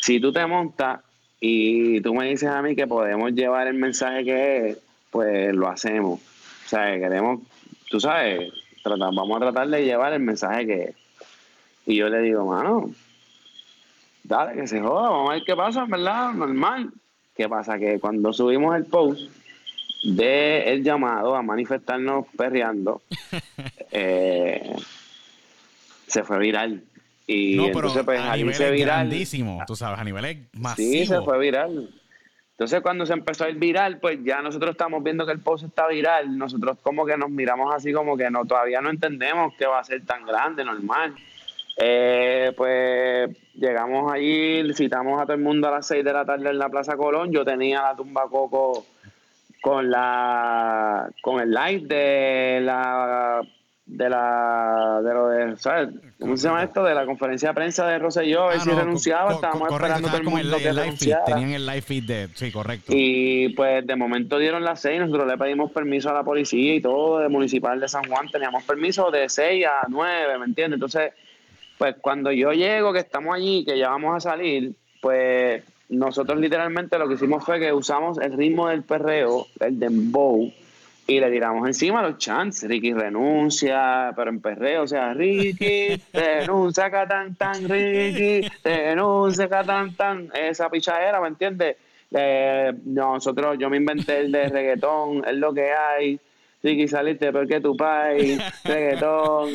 Si 0.00 0.20
tú 0.20 0.32
te 0.32 0.46
montas 0.46 1.00
y 1.40 2.00
tú 2.00 2.14
me 2.14 2.28
dices 2.28 2.48
a 2.48 2.62
mí 2.62 2.74
que 2.74 2.86
podemos 2.86 3.32
llevar 3.32 3.66
el 3.66 3.74
mensaje 3.74 4.24
que 4.24 4.70
es, 4.70 4.78
pues 5.10 5.54
lo 5.54 5.68
hacemos. 5.68 6.20
O 6.20 6.68
sea, 6.68 6.98
queremos, 6.98 7.40
tú 7.90 8.00
sabes, 8.00 8.52
vamos 8.84 9.36
a 9.36 9.40
tratar 9.40 9.68
de 9.68 9.84
llevar 9.84 10.12
el 10.12 10.20
mensaje 10.20 10.66
que 10.66 10.82
es. 10.82 10.96
Y 11.86 11.96
yo 11.96 12.08
le 12.08 12.20
digo, 12.20 12.46
mano, 12.46 12.90
dale, 14.22 14.60
que 14.60 14.66
se 14.66 14.80
joda, 14.80 15.10
vamos 15.10 15.30
a 15.30 15.34
ver 15.34 15.42
qué 15.44 15.54
pasa, 15.54 15.84
¿verdad? 15.84 16.32
Normal. 16.32 16.90
¿Qué 17.36 17.48
pasa? 17.48 17.78
Que 17.78 18.00
cuando 18.00 18.32
subimos 18.32 18.76
el 18.76 18.84
post 18.84 19.30
de 20.04 20.70
el 20.72 20.84
llamado 20.84 21.34
a 21.34 21.42
manifestarnos 21.42 22.26
perreando, 22.36 23.02
eh, 23.90 24.76
se 26.06 26.22
fue 26.22 26.38
viral. 26.38 26.82
Y 27.26 27.56
no, 27.56 27.64
pero 27.66 27.78
entonces, 27.78 28.04
pues, 28.04 28.20
a 28.20 28.36
nivel 28.36 28.78
grandísimo, 28.78 29.62
tú 29.66 29.74
sabes, 29.74 29.98
a 29.98 30.04
niveles 30.04 30.38
masivos. 30.52 30.92
Sí, 30.92 31.06
se 31.06 31.20
fue 31.22 31.38
viral. 31.38 31.88
Entonces, 32.50 32.82
cuando 32.82 33.04
se 33.06 33.14
empezó 33.14 33.44
a 33.44 33.48
ir 33.50 33.56
viral, 33.56 33.98
pues 33.98 34.18
ya 34.22 34.40
nosotros 34.40 34.72
estamos 34.72 35.02
viendo 35.02 35.26
que 35.26 35.32
el 35.32 35.40
post 35.40 35.64
está 35.64 35.88
viral. 35.88 36.36
Nosotros 36.38 36.78
como 36.82 37.04
que 37.04 37.16
nos 37.16 37.30
miramos 37.30 37.74
así 37.74 37.92
como 37.92 38.16
que 38.16 38.30
no 38.30 38.44
todavía 38.44 38.80
no 38.80 38.90
entendemos 38.90 39.54
que 39.56 39.66
va 39.66 39.80
a 39.80 39.84
ser 39.84 40.04
tan 40.04 40.24
grande, 40.24 40.64
normal. 40.64 41.14
Eh, 41.76 42.52
pues 42.56 43.36
llegamos 43.54 44.12
allí, 44.12 44.72
citamos 44.74 45.20
a 45.20 45.24
todo 45.24 45.34
el 45.34 45.42
mundo 45.42 45.66
a 45.66 45.72
las 45.72 45.86
6 45.88 46.04
de 46.04 46.12
la 46.12 46.24
tarde 46.24 46.50
en 46.50 46.58
la 46.58 46.68
Plaza 46.68 46.96
Colón. 46.96 47.32
Yo 47.32 47.44
tenía 47.44 47.82
la 47.82 47.96
tumba 47.96 48.28
Coco 48.28 48.86
con 49.64 49.90
la 49.90 51.10
con 51.22 51.40
el 51.40 51.50
live 51.50 51.86
de 51.86 52.60
la 52.60 53.40
de 53.86 54.10
la 54.10 55.00
de 55.02 55.14
lo 55.14 55.28
de 55.30 55.56
¿sabes? 55.56 55.88
¿cómo 56.20 56.36
se 56.36 56.48
llama 56.48 56.64
esto? 56.64 56.84
de 56.84 56.94
la 56.94 57.06
conferencia 57.06 57.48
de 57.48 57.54
prensa 57.54 57.86
de 57.86 57.98
Rosselló, 57.98 58.50
ah, 58.50 58.60
si 58.60 58.68
renunciaba, 58.68 59.32
estábamos 59.32 59.72
esperando 59.72 60.08
todo 60.08 60.18
el 60.18 60.24
mundo 60.24 60.58
que 60.58 60.70
renunciara. 60.70 61.24
tenían 61.24 61.52
el 61.52 61.64
live 61.64 61.80
feed 61.80 62.04
de, 62.04 62.28
sí, 62.34 62.52
correcto. 62.52 62.92
Y 62.94 63.54
pues 63.54 63.86
de 63.86 63.96
momento 63.96 64.38
dieron 64.38 64.64
las 64.64 64.82
seis, 64.82 65.00
nosotros 65.00 65.26
le 65.26 65.38
pedimos 65.38 65.72
permiso 65.72 66.10
a 66.10 66.12
la 66.12 66.24
policía 66.24 66.74
y 66.74 66.82
todo, 66.82 67.20
de 67.20 67.30
municipal 67.30 67.80
de 67.80 67.88
San 67.88 68.04
Juan, 68.04 68.28
teníamos 68.28 68.64
permiso 68.64 69.10
de 69.10 69.30
6 69.30 69.64
a 69.64 69.86
9, 69.88 70.38
¿me 70.40 70.44
entiendes? 70.44 70.76
Entonces, 70.76 71.12
pues 71.78 71.96
cuando 72.02 72.30
yo 72.32 72.52
llego, 72.52 72.92
que 72.92 72.98
estamos 72.98 73.34
allí, 73.34 73.64
que 73.64 73.78
ya 73.78 73.88
vamos 73.88 74.14
a 74.14 74.20
salir, 74.20 74.74
pues 75.00 75.62
nosotros 75.88 76.38
literalmente 76.38 76.98
lo 76.98 77.08
que 77.08 77.14
hicimos 77.14 77.44
fue 77.44 77.60
que 77.60 77.72
usamos 77.72 78.18
el 78.18 78.32
ritmo 78.32 78.68
del 78.68 78.82
perreo, 78.82 79.46
el 79.60 79.78
dembow, 79.78 80.52
y 81.06 81.20
le 81.20 81.30
tiramos 81.30 81.66
encima 81.66 82.02
los 82.02 82.18
chants. 82.18 82.62
Ricky 82.62 82.94
renuncia, 82.94 84.12
pero 84.16 84.30
en 84.30 84.40
perreo, 84.40 84.84
o 84.84 84.86
sea, 84.86 85.12
Ricky 85.12 86.00
renuncia, 86.12 86.90
tan 87.06 87.34
tan, 87.34 87.68
Ricky 87.68 88.48
renuncia, 88.62 89.48
tan 89.48 89.94
tan. 89.94 90.30
Esa 90.34 90.70
pichadera, 90.70 91.20
¿me 91.20 91.28
entiendes? 91.28 91.76
Eh, 92.10 92.72
nosotros, 92.84 93.58
yo 93.58 93.68
me 93.68 93.76
inventé 93.76 94.20
el 94.20 94.32
de 94.32 94.48
reggaetón, 94.48 95.24
es 95.26 95.34
lo 95.34 95.52
que 95.52 95.72
hay. 95.72 96.18
Ricky, 96.62 96.88
saliste 96.88 97.30
porque 97.32 97.60
tu 97.60 97.76
país, 97.76 98.40
reggaetón. 98.64 99.50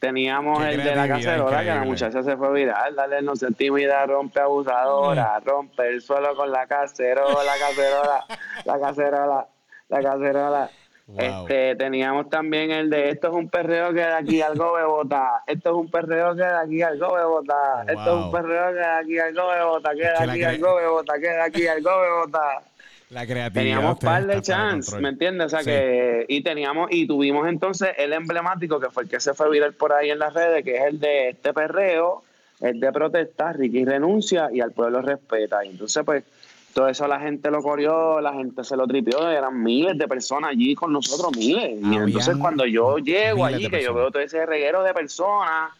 Teníamos 0.00 0.64
el 0.64 0.82
de 0.82 0.96
la 0.96 1.06
cacerola, 1.06 1.60
que 1.60 1.66
la 1.66 1.84
muchacha 1.84 2.22
se 2.22 2.34
fue 2.34 2.52
viral. 2.54 2.96
Dale, 2.96 3.20
no 3.20 3.34
intimida, 3.40 4.06
rompe 4.06 4.40
abusadora, 4.40 5.38
rompe 5.44 5.88
el 5.88 6.00
suelo 6.00 6.34
con 6.34 6.50
la 6.50 6.66
cacerola, 6.66 7.44
la 7.44 7.58
cacerola, 7.58 8.24
la 8.64 8.80
cacerola, 8.80 9.46
la 9.88 10.02
cacerola. 10.02 10.70
Este, 11.18 11.74
teníamos 11.76 12.30
también 12.30 12.70
el 12.70 12.88
de 12.88 13.10
esto 13.10 13.28
es 13.28 13.34
un 13.34 13.50
perreo 13.50 13.88
que 13.88 14.00
de 14.00 14.14
aquí 14.14 14.40
algo 14.40 14.72
bebota, 14.74 15.42
esto 15.46 15.70
es 15.70 15.76
un 15.76 15.90
perreo 15.90 16.34
que 16.34 16.42
de 16.42 16.56
aquí 16.56 16.82
algo 16.82 17.14
bebota, 17.14 17.84
esto 17.86 18.00
es 18.00 18.24
un 18.24 18.30
perreo 18.30 18.68
que 18.68 18.78
de 18.78 18.84
aquí 18.84 19.18
algo 19.18 19.48
bebota, 19.48 19.90
que 19.90 20.02
de 20.02 20.18
aquí 20.18 20.44
algo 20.44 20.76
bebota, 20.76 21.14
que 21.14 21.28
de 21.28 21.42
aquí 21.42 21.66
algo 21.66 21.90
bebota. 22.00 22.62
La 23.10 23.26
creatividad. 23.26 23.76
Teníamos 23.76 23.98
par 23.98 24.26
de 24.26 24.40
chance, 24.40 24.98
¿me 25.00 25.08
entiendes? 25.08 25.46
O 25.46 25.48
sea 25.50 25.64
que, 25.64 26.24
y 26.28 26.42
teníamos, 26.42 26.88
y 26.92 27.06
tuvimos 27.06 27.48
entonces 27.48 27.90
el 27.98 28.12
emblemático 28.12 28.78
que 28.78 28.88
fue 28.90 29.02
el 29.02 29.08
que 29.08 29.18
se 29.18 29.34
fue 29.34 29.50
viral 29.50 29.74
por 29.74 29.92
ahí 29.92 30.10
en 30.10 30.20
las 30.20 30.32
redes, 30.32 30.64
que 30.64 30.76
es 30.76 30.84
el 30.84 31.00
de 31.00 31.30
este 31.30 31.52
perreo, 31.52 32.22
el 32.60 32.78
de 32.78 32.92
protesta, 32.92 33.52
Ricky 33.52 33.84
renuncia 33.84 34.48
y 34.52 34.60
al 34.60 34.70
pueblo 34.70 35.02
respeta. 35.02 35.64
Y 35.64 35.70
entonces, 35.70 36.04
pues, 36.04 36.24
todo 36.72 36.86
eso 36.86 37.08
la 37.08 37.18
gente 37.18 37.50
lo 37.50 37.62
corrió, 37.62 38.20
la 38.20 38.32
gente 38.32 38.62
se 38.62 38.76
lo 38.76 38.86
tripió, 38.86 39.28
eran 39.28 39.60
miles 39.60 39.98
de 39.98 40.06
personas 40.06 40.50
allí 40.50 40.76
con 40.76 40.92
nosotros, 40.92 41.36
miles. 41.36 41.80
y 41.82 41.96
entonces 41.96 42.36
cuando 42.36 42.64
yo 42.64 42.98
llego 42.98 43.44
allí, 43.44 43.68
que 43.68 43.82
yo 43.82 43.92
veo 43.92 44.12
todo 44.12 44.22
ese 44.22 44.46
reguero 44.46 44.84
de 44.84 44.94
personas, 44.94 45.72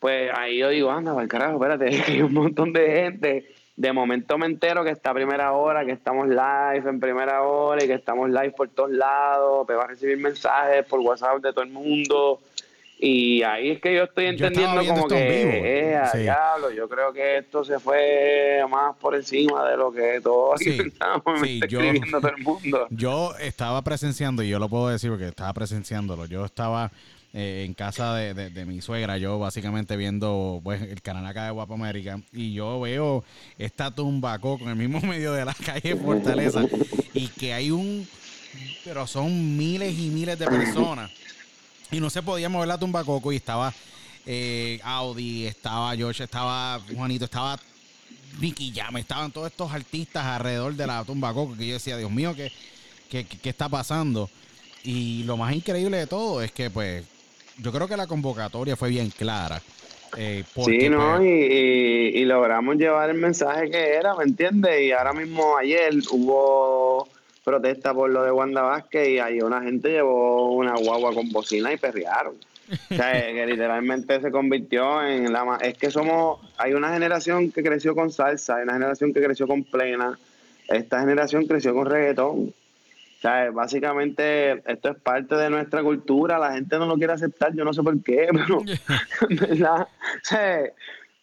pues 0.00 0.32
ahí 0.36 0.58
yo 0.58 0.70
digo, 0.70 0.90
anda, 0.90 1.14
el 1.22 1.28
carajo, 1.28 1.54
espérate, 1.54 1.90
que 2.04 2.12
hay 2.12 2.22
un 2.22 2.32
montón 2.32 2.72
de 2.72 2.90
gente. 2.90 3.54
De 3.76 3.92
momento 3.92 4.38
me 4.38 4.46
entero 4.46 4.84
que 4.84 4.90
está 4.90 5.10
a 5.10 5.14
primera 5.14 5.52
hora, 5.52 5.84
que 5.84 5.92
estamos 5.92 6.28
live 6.28 6.88
en 6.88 7.00
primera 7.00 7.42
hora 7.42 7.82
y 7.82 7.88
que 7.88 7.94
estamos 7.94 8.30
live 8.30 8.52
por 8.52 8.68
todos 8.68 8.90
lados, 8.90 9.66
me 9.68 9.74
va 9.74 9.84
a 9.84 9.86
recibir 9.88 10.16
mensajes 10.16 10.86
por 10.86 11.00
WhatsApp 11.00 11.38
de 11.42 11.52
todo 11.52 11.64
el 11.64 11.70
mundo. 11.70 12.40
Y 12.98 13.42
ahí 13.42 13.72
es 13.72 13.80
que 13.80 13.92
yo 13.94 14.04
estoy 14.04 14.26
entendiendo 14.26 14.86
como 14.86 15.08
que, 15.08 15.92
eh, 15.92 16.00
diablo, 16.14 16.70
yo 16.70 16.88
creo 16.88 17.12
que 17.12 17.38
esto 17.38 17.64
se 17.64 17.80
fue 17.80 18.64
más 18.70 18.96
por 18.96 19.16
encima 19.16 19.68
de 19.68 19.76
lo 19.76 19.92
que 19.92 20.20
todos 20.22 20.60
sí, 20.60 20.78
sí, 21.42 21.60
yo, 21.68 21.80
escribiendo 21.80 22.20
todo 22.20 22.30
el 22.30 22.42
mundo. 22.42 22.86
Yo 22.90 23.34
estaba 23.40 23.82
presenciando, 23.82 24.42
y 24.42 24.48
yo 24.48 24.60
lo 24.60 24.68
puedo 24.68 24.88
decir 24.88 25.10
porque 25.10 25.26
estaba 25.26 25.52
presenciándolo, 25.52 26.26
yo 26.26 26.44
estaba 26.44 26.92
eh, 27.34 27.64
en 27.66 27.74
casa 27.74 28.14
de, 28.14 28.64
mi 28.64 28.80
suegra, 28.80 29.18
yo 29.18 29.38
básicamente 29.38 29.96
viendo 29.96 30.60
pues, 30.64 30.80
el 30.80 31.02
canal 31.02 31.26
acá 31.26 31.44
de 31.44 31.50
Guapo 31.50 31.74
América, 31.74 32.20
y 32.32 32.54
yo 32.54 32.80
veo 32.80 33.24
esta 33.58 33.90
tumba 33.90 34.38
con 34.38 34.62
el 34.62 34.76
mismo 34.76 35.00
medio 35.06 35.34
de 35.34 35.44
la 35.44 35.54
calle 35.54 35.96
Fortaleza, 35.96 36.62
y 37.12 37.28
que 37.28 37.52
hay 37.52 37.70
un, 37.70 38.08
pero 38.84 39.06
son 39.06 39.56
miles 39.56 39.98
y 39.98 40.08
miles 40.08 40.38
de 40.38 40.46
personas 40.46 41.10
y 41.94 42.00
no 42.00 42.10
se 42.10 42.22
podía 42.22 42.48
mover 42.48 42.68
la 42.68 42.78
tumba 42.78 43.04
Coco 43.04 43.32
y 43.32 43.36
estaba 43.36 43.72
eh, 44.26 44.80
Audi, 44.82 45.46
estaba 45.46 45.94
George, 45.94 46.24
estaba 46.24 46.80
Juanito, 46.94 47.26
estaba 47.26 47.58
Nicky 48.40 48.72
Jam, 48.74 48.96
estaban 48.96 49.30
todos 49.30 49.48
estos 49.48 49.72
artistas 49.72 50.24
alrededor 50.24 50.74
de 50.74 50.86
la 50.86 51.04
tumba 51.04 51.32
Coco 51.32 51.56
que 51.56 51.66
yo 51.66 51.74
decía, 51.74 51.96
Dios 51.96 52.10
mío, 52.10 52.34
¿qué, 52.34 52.50
qué, 53.08 53.48
está 53.48 53.68
pasando? 53.68 54.28
Y 54.82 55.22
lo 55.22 55.36
más 55.36 55.54
increíble 55.54 55.98
de 55.98 56.06
todo 56.06 56.42
es 56.42 56.50
que 56.52 56.68
pues 56.70 57.04
yo 57.58 57.72
creo 57.72 57.88
que 57.88 57.96
la 57.96 58.06
convocatoria 58.06 58.76
fue 58.76 58.88
bien 58.88 59.10
clara. 59.10 59.60
Eh, 60.16 60.44
sí, 60.64 60.88
¿no? 60.88 61.16
Pues, 61.16 61.22
y, 61.22 62.20
y, 62.20 62.24
logramos 62.24 62.76
llevar 62.76 63.10
el 63.10 63.16
mensaje 63.16 63.68
que 63.68 63.94
era, 63.94 64.14
¿me 64.14 64.24
entiendes? 64.24 64.80
Y 64.82 64.92
ahora 64.92 65.12
mismo 65.12 65.56
ayer 65.58 65.92
hubo 66.12 67.08
protesta 67.44 67.92
por 67.92 68.10
lo 68.10 68.22
de 68.22 68.32
Wanda 68.32 68.62
Vázquez 68.62 69.08
y 69.08 69.18
ahí 69.18 69.40
una 69.40 69.60
gente 69.62 69.90
llevó 69.90 70.52
una 70.54 70.74
guagua 70.76 71.12
con 71.12 71.30
bocina 71.30 71.72
y 71.72 71.76
perrearon. 71.76 72.34
O 72.90 72.94
sea, 72.94 73.12
que 73.32 73.46
literalmente 73.46 74.20
se 74.20 74.30
convirtió 74.30 75.04
en 75.04 75.32
la 75.32 75.58
es 75.60 75.76
que 75.76 75.90
somos 75.90 76.40
hay 76.56 76.72
una 76.72 76.92
generación 76.92 77.52
que 77.52 77.62
creció 77.62 77.94
con 77.94 78.10
salsa, 78.10 78.56
hay 78.56 78.62
una 78.62 78.72
generación 78.74 79.12
que 79.12 79.22
creció 79.22 79.46
con 79.46 79.64
plena, 79.64 80.18
esta 80.68 81.00
generación 81.00 81.46
creció 81.46 81.74
con 81.74 81.86
reggaetón. 81.86 82.54
O 83.24 83.26
sea, 83.26 83.50
básicamente 83.52 84.62
esto 84.70 84.90
es 84.90 84.98
parte 84.98 85.34
de 85.34 85.48
nuestra 85.48 85.82
cultura, 85.82 86.38
la 86.38 86.52
gente 86.52 86.76
no 86.76 86.84
lo 86.84 86.96
quiere 86.96 87.14
aceptar, 87.14 87.54
yo 87.54 87.64
no 87.64 87.72
sé 87.72 87.82
por 87.82 88.02
qué, 88.02 88.28
pero 88.32 88.62
¿verdad? 89.30 89.80
O 89.80 90.20
sea, 90.20 90.60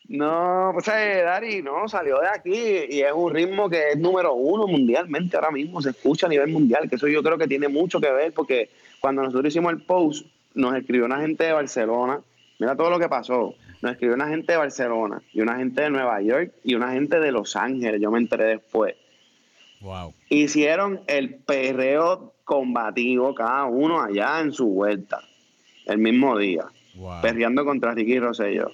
no, 0.08 0.72
pues 0.74 0.88
eh, 0.88 1.22
Dari, 1.24 1.62
no, 1.62 1.88
salió 1.88 2.20
de 2.20 2.28
aquí 2.28 2.95
y 2.95 3.02
es 3.02 3.12
un 3.14 3.32
ritmo 3.32 3.70
que 3.70 3.89
es 3.89 3.99
número 3.99 4.34
uno 4.34 4.66
mundialmente 4.66 5.38
ahora 5.38 5.52
mismo, 5.52 5.80
se 5.80 5.91
escucha 5.91 6.26
a 6.26 6.30
nivel 6.30 6.49
mundial, 6.49 6.89
que 6.89 6.95
eso 6.95 7.08
yo 7.08 7.22
creo 7.22 7.38
que 7.38 7.47
tiene 7.47 7.68
mucho 7.68 8.02
que 8.02 8.12
ver 8.12 8.34
porque 8.34 8.72
cuando 8.99 9.22
nosotros 9.22 9.49
hicimos 9.49 9.72
el 9.72 9.84
post, 9.84 10.26
nos 10.56 10.76
escribió 10.76 11.06
una 11.06 11.22
gente 11.22 11.43
de 11.43 11.54
Barcelona, 11.54 12.20
mira 12.58 12.76
todo 12.76 12.89
lo 12.89 12.97
que 12.97 13.10
pasó, 13.10 13.54
nos 13.84 13.91
escribió 13.91 14.16
una 14.16 14.28
gente 14.28 14.54
de 14.54 14.58
Barcelona 14.58 15.22
y 15.34 15.41
una 15.41 15.56
gente 15.58 15.84
de 15.84 15.91
Nueva 15.91 16.20
York 16.20 16.52
y 16.64 16.74
una 16.74 16.93
gente 16.93 17.20
de 17.20 17.32
Los 17.32 17.56
Ángeles, 17.56 18.02
yo 18.02 18.10
me 18.10 18.18
enteré 18.18 18.45
después. 18.45 18.95
Wow. 19.82 20.14
Hicieron 20.30 21.02
el 21.08 21.36
perreo 21.36 22.34
combativo 22.44 23.34
cada 23.34 23.66
uno 23.66 24.02
allá 24.02 24.40
en 24.40 24.54
su 24.54 24.68
vuelta, 24.68 25.22
el 25.86 25.98
mismo 25.98 26.38
día, 26.38 26.66
perreando 27.22 27.66
contra 27.66 27.94
Ricky 27.94 28.20
Rosselló 28.20 28.72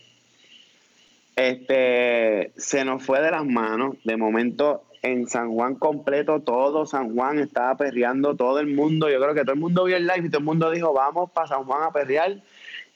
este, 1.37 2.51
se 2.57 2.83
nos 2.83 3.03
fue 3.03 3.21
de 3.21 3.31
las 3.31 3.45
manos. 3.45 3.95
De 4.03 4.17
momento, 4.17 4.83
en 5.03 5.27
San 5.27 5.53
Juan 5.53 5.75
completo, 5.75 6.41
todo 6.41 6.85
San 6.85 7.15
Juan 7.15 7.39
estaba 7.39 7.77
perreando, 7.77 8.35
todo 8.35 8.59
el 8.59 8.67
mundo. 8.67 9.07
Yo 9.09 9.21
creo 9.21 9.35
que 9.35 9.41
todo 9.41 9.53
el 9.53 9.59
mundo 9.59 9.85
vio 9.85 9.95
el 9.95 10.07
live 10.07 10.25
y 10.25 10.29
todo 10.29 10.39
el 10.39 10.45
mundo 10.45 10.71
dijo, 10.71 10.91
vamos 10.93 11.29
para 11.31 11.47
San 11.47 11.63
Juan 11.63 11.83
a 11.83 11.91
perrear. 11.91 12.37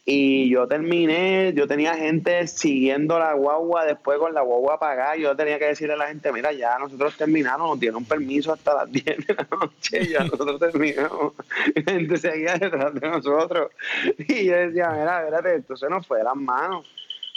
Y 0.03 0.49
yo 0.49 0.67
terminé, 0.67 1.53
yo 1.53 1.67
tenía 1.67 1.93
gente 1.93 2.47
siguiendo 2.47 3.19
la 3.19 3.33
guagua 3.33 3.85
después 3.85 4.17
con 4.17 4.33
la 4.33 4.41
guagua 4.41 4.75
apagada. 4.75 5.15
Yo 5.15 5.35
tenía 5.35 5.59
que 5.59 5.65
decirle 5.65 5.93
a 5.93 5.97
la 5.97 6.07
gente, 6.07 6.31
mira, 6.31 6.51
ya 6.51 6.79
nosotros 6.79 7.15
terminamos, 7.15 7.69
nos 7.69 7.79
dieron 7.79 8.03
permiso 8.05 8.51
hasta 8.51 8.73
las 8.73 8.91
10 8.91 9.05
de 9.05 9.35
la 9.35 9.47
noche, 9.51 10.07
ya 10.07 10.19
nosotros 10.23 10.59
terminamos. 10.59 11.33
La 11.75 11.93
gente 11.93 12.17
seguía 12.17 12.57
detrás 12.57 12.93
de 12.95 13.07
nosotros. 13.07 13.71
Y 14.17 14.45
yo 14.45 14.55
decía, 14.55 14.89
mira, 14.89 15.23
espérate, 15.23 15.55
esto 15.57 15.77
se 15.77 15.87
nos 15.87 16.07
fue 16.07 16.17
de 16.17 16.23
las 16.23 16.35
manos. 16.35 16.87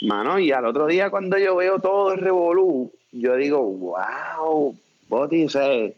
Mano, 0.01 0.39
y 0.39 0.51
al 0.51 0.65
otro 0.65 0.87
día 0.87 1.09
cuando 1.09 1.37
yo 1.37 1.55
veo 1.55 1.79
todo 1.79 2.13
el 2.13 2.19
revolú, 2.19 2.91
yo 3.11 3.35
digo, 3.35 3.61
wow, 3.61 4.75
Boti, 5.07 5.47
se, 5.47 5.95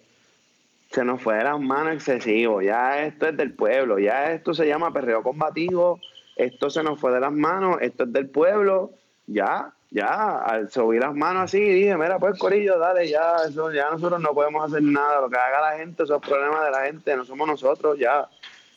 se 0.91 1.03
nos 1.03 1.22
fue 1.22 1.38
de 1.38 1.45
las 1.45 1.59
manos 1.59 1.95
excesivo, 1.95 2.61
ya 2.61 3.03
esto 3.03 3.28
es 3.28 3.38
del 3.38 3.53
pueblo, 3.53 3.97
ya 3.97 4.34
esto 4.34 4.53
se 4.53 4.68
llama 4.68 4.93
perreo 4.93 5.24
combativo, 5.24 5.99
esto 6.38 6.70
se 6.70 6.84
nos 6.84 7.00
fue 7.00 7.14
de 7.14 7.20
las 7.20 7.32
manos, 7.32 7.78
esto 7.82 8.04
es 8.04 8.14
del 8.14 8.30
pueblo, 8.30 8.92
ya, 9.26 9.74
ya, 9.90 10.40
al 10.40 10.70
subir 10.70 11.02
las 11.02 11.16
manos 11.16 11.44
así, 11.44 11.60
dije, 11.60 11.98
mira, 11.98 12.20
pues 12.20 12.38
Corillo, 12.38 12.78
dale, 12.78 13.08
ya, 13.08 13.36
eso, 13.48 13.72
ya 13.72 13.90
nosotros 13.90 14.22
no 14.22 14.34
podemos 14.34 14.66
hacer 14.66 14.84
nada, 14.84 15.22
lo 15.22 15.30
que 15.30 15.38
haga 15.38 15.72
la 15.72 15.78
gente, 15.78 16.04
esos 16.04 16.22
problemas 16.22 16.66
de 16.66 16.72
la 16.72 16.86
gente, 16.86 17.16
no 17.16 17.26
somos 17.26 17.48
nosotros, 17.48 17.98
ya. 18.00 18.28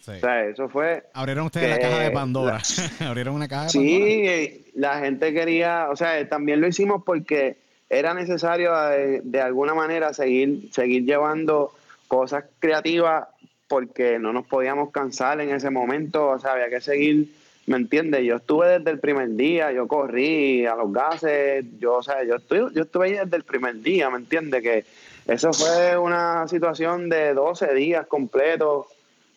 Sí. 0.01 0.13
O 0.13 0.21
sea, 0.21 0.45
eso 0.47 0.69
fue... 0.69 1.05
Abrieron 1.13 1.47
ustedes 1.47 1.69
la 1.69 1.79
caja 1.79 1.99
de 1.99 2.11
Pandora. 2.11 2.63
Abrieron 3.01 3.35
una 3.35 3.49
caja 3.49 3.67
de 3.67 3.73
Pandora. 3.73 3.93
Sí, 3.93 4.73
la 4.75 4.99
gente 4.99 5.35
quería, 5.35 5.89
o 5.91 5.97
sea, 5.97 6.27
también 6.29 6.61
lo 6.61 6.67
hicimos 6.67 7.03
porque 7.05 7.59
era 7.91 8.15
necesario 8.15 8.75
de, 8.87 9.21
de 9.23 9.41
alguna 9.43 9.75
manera 9.75 10.15
seguir, 10.15 10.73
seguir 10.73 11.05
llevando 11.05 11.73
cosas 12.09 12.45
creativas 12.61 13.29
porque 13.71 14.19
no 14.19 14.33
nos 14.33 14.47
podíamos 14.47 14.91
cansar 14.91 15.41
en 15.41 15.51
ese 15.51 15.71
momento, 15.71 16.27
o 16.27 16.39
sea, 16.41 16.53
había 16.53 16.69
que 16.69 16.81
seguir, 16.81 17.33
¿me 17.67 17.77
entiendes? 17.77 18.25
Yo 18.25 18.37
estuve 18.37 18.79
desde 18.79 18.91
el 18.91 18.99
primer 18.99 19.35
día, 19.37 19.73
yo 19.73 19.87
corrí 19.87 20.67
a 20.67 20.75
los 20.75 20.93
gases, 20.93 21.65
yo, 21.79 21.97
o 21.97 22.03
sea, 22.03 22.25
yo 22.25 22.37
estuve, 22.37 22.71
yo 22.75 22.83
estuve 22.83 23.07
ahí 23.07 23.13
desde 23.13 23.37
el 23.37 23.45
primer 23.45 23.81
día, 23.81 24.11
¿me 24.11 24.19
entiendes? 24.19 24.63
Que 24.63 24.85
eso 25.27 25.53
fue 25.53 25.97
una 25.97 26.49
situación 26.49 27.09
de 27.09 27.35
12 27.35 27.75
días 27.75 28.07
completos. 28.07 28.87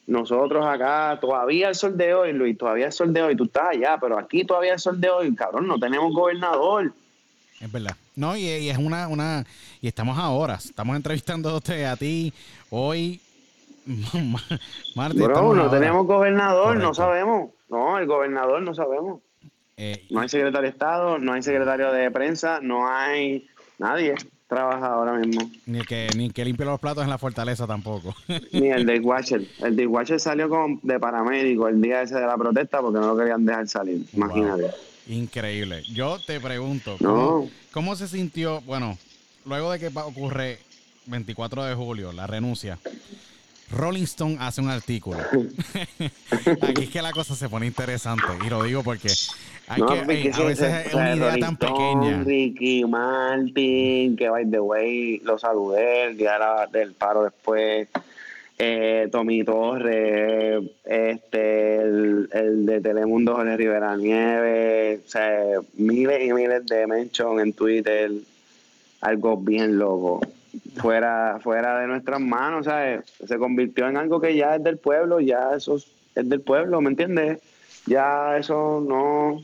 Nosotros 0.05 0.65
acá, 0.65 1.17
todavía 1.21 1.69
el 1.69 1.75
sol 1.75 1.97
de 1.97 2.13
hoy, 2.13 2.33
Luis, 2.33 2.57
todavía 2.57 2.87
el 2.87 2.91
sol 2.91 3.13
de 3.13 3.21
hoy, 3.21 3.35
tú 3.35 3.45
estás 3.45 3.69
allá, 3.69 3.97
pero 4.01 4.17
aquí 4.17 4.43
todavía 4.43 4.73
el 4.73 4.79
sol 4.79 4.99
de 4.99 5.09
hoy, 5.09 5.33
cabrón, 5.35 5.67
no 5.67 5.79
tenemos 5.79 6.13
gobernador. 6.13 6.93
Es 7.61 7.71
verdad. 7.71 7.95
No, 8.15 8.35
y, 8.35 8.41
y 8.41 8.69
es 8.69 8.77
una, 8.77 9.07
una, 9.07 9.45
y 9.81 9.87
estamos 9.87 10.17
ahora, 10.17 10.55
estamos 10.55 10.95
entrevistándote 10.95 11.85
a 11.85 11.95
ti 11.95 12.33
hoy, 12.69 13.21
martes. 14.95 15.21
Bro, 15.21 15.53
no 15.55 15.69
tenemos 15.69 16.05
gobernador, 16.07 16.65
Correcto. 16.65 16.87
no 16.87 16.93
sabemos. 16.93 17.49
No, 17.69 17.97
el 17.97 18.05
gobernador 18.07 18.61
no 18.61 18.73
sabemos. 18.73 19.21
Eh, 19.77 20.05
No 20.11 20.21
hay 20.21 20.29
secretario 20.29 20.61
de 20.61 20.69
Estado, 20.69 21.17
no 21.17 21.33
hay 21.33 21.41
secretario 21.41 21.91
de 21.91 22.11
prensa, 22.11 22.59
no 22.61 22.87
hay 22.87 23.47
nadie 23.79 24.13
trabaja 24.47 24.85
ahora 24.93 25.13
mismo. 25.13 25.49
ni 25.65 25.79
el 25.79 25.87
que, 25.87 26.07
ni 26.15 26.25
el 26.27 26.33
que 26.33 26.45
limpie 26.45 26.63
los 26.65 26.79
platos 26.79 27.03
en 27.03 27.09
la 27.09 27.17
fortaleza 27.17 27.65
tampoco. 27.65 28.13
Ni 28.51 28.69
el 28.69 28.85
de 28.85 28.99
Watcher. 28.99 29.41
El 29.63 29.75
de 29.75 29.87
Watcher 29.87 30.19
salió 30.19 30.47
con, 30.47 30.79
de 30.83 30.99
paramédico 30.99 31.67
el 31.67 31.81
día 31.81 32.03
ese 32.03 32.15
de 32.15 32.27
la 32.27 32.37
protesta 32.37 32.79
porque 32.81 32.99
no 32.99 33.07
lo 33.07 33.17
querían 33.17 33.43
dejar 33.45 33.67
salir. 33.67 34.05
Imagínate. 34.13 34.67
Increíble. 35.07 35.81
Yo 35.91 36.19
te 36.23 36.39
pregunto, 36.39 36.97
No. 36.99 37.13
¿cómo, 37.15 37.49
cómo 37.71 37.95
se 37.95 38.07
sintió? 38.07 38.61
Bueno, 38.61 38.95
luego 39.45 39.71
de 39.71 39.79
que 39.79 39.87
ocurre 39.87 40.59
24 41.07 41.63
de 41.63 41.73
julio, 41.73 42.11
la 42.13 42.27
renuncia, 42.27 42.77
Rolling 43.75 44.03
Stone 44.03 44.37
hace 44.39 44.61
un 44.61 44.69
artículo. 44.69 45.17
Aquí 46.61 46.83
es 46.83 46.89
que 46.89 47.01
la 47.01 47.11
cosa 47.11 47.35
se 47.35 47.49
pone 47.49 47.65
interesante 47.65 48.25
y 48.45 48.49
lo 48.49 48.63
digo 48.63 48.83
porque 48.83 49.09
hay 49.67 49.81
No, 49.81 49.87
que, 49.87 50.29
es 50.29 50.37
a 50.37 50.43
veces 50.43 50.87
es 50.87 50.93
una 50.93 51.15
idea 51.15 51.37
tan 51.37 51.57
pequeña. 51.57 52.23
Ricky 52.23 52.85
Martin, 52.85 54.15
que 54.15 54.29
by 54.29 54.49
the 54.49 54.59
way 54.59 55.19
lo 55.19 55.37
saludé 55.39 56.05
el 56.05 56.17
día 56.17 56.37
del 56.71 56.93
paro 56.93 57.23
después. 57.23 57.87
Eh, 58.59 59.09
Tommy 59.11 59.43
Torres, 59.43 60.63
este, 60.85 61.77
el, 61.77 62.29
el 62.31 62.65
de 62.67 62.81
Telemundo 62.81 63.35
Jorge 63.35 63.57
Rivera 63.57 63.97
Nieves, 63.97 65.01
o 65.07 65.09
sea, 65.09 65.39
miles 65.73 66.29
y 66.29 66.33
miles 66.33 66.65
de 66.67 66.85
mentions 66.85 67.41
en 67.41 67.53
Twitter, 67.53 68.11
algo 69.01 69.37
bien 69.37 69.79
loco. 69.79 70.21
Fuera, 70.77 71.39
fuera 71.41 71.79
de 71.79 71.87
nuestras 71.87 72.19
manos, 72.19 72.65
¿sabes? 72.65 73.05
Se 73.25 73.37
convirtió 73.37 73.87
en 73.87 73.97
algo 73.97 74.21
que 74.21 74.35
ya 74.35 74.55
es 74.55 74.63
del 74.63 74.77
pueblo, 74.77 75.19
ya 75.19 75.55
eso 75.55 75.77
es 75.77 76.29
del 76.29 76.41
pueblo, 76.41 76.79
¿me 76.81 76.89
entiendes? 76.89 77.41
Ya 77.85 78.37
eso 78.37 78.83
no 78.87 79.41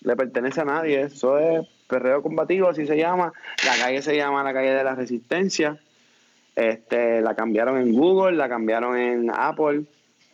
le 0.00 0.16
pertenece 0.16 0.60
a 0.60 0.64
nadie, 0.64 1.02
eso 1.02 1.38
es 1.38 1.66
perreo 1.88 2.22
combativo, 2.22 2.68
así 2.68 2.86
se 2.86 2.96
llama. 2.96 3.32
La 3.64 3.76
calle 3.76 4.02
se 4.02 4.16
llama 4.16 4.42
la 4.42 4.52
calle 4.52 4.74
de 4.74 4.84
la 4.84 4.94
resistencia. 4.94 5.78
Este, 6.54 7.20
la 7.20 7.34
cambiaron 7.34 7.78
en 7.78 7.94
Google, 7.94 8.36
la 8.36 8.48
cambiaron 8.48 8.96
en 8.96 9.30
Apple, 9.30 9.84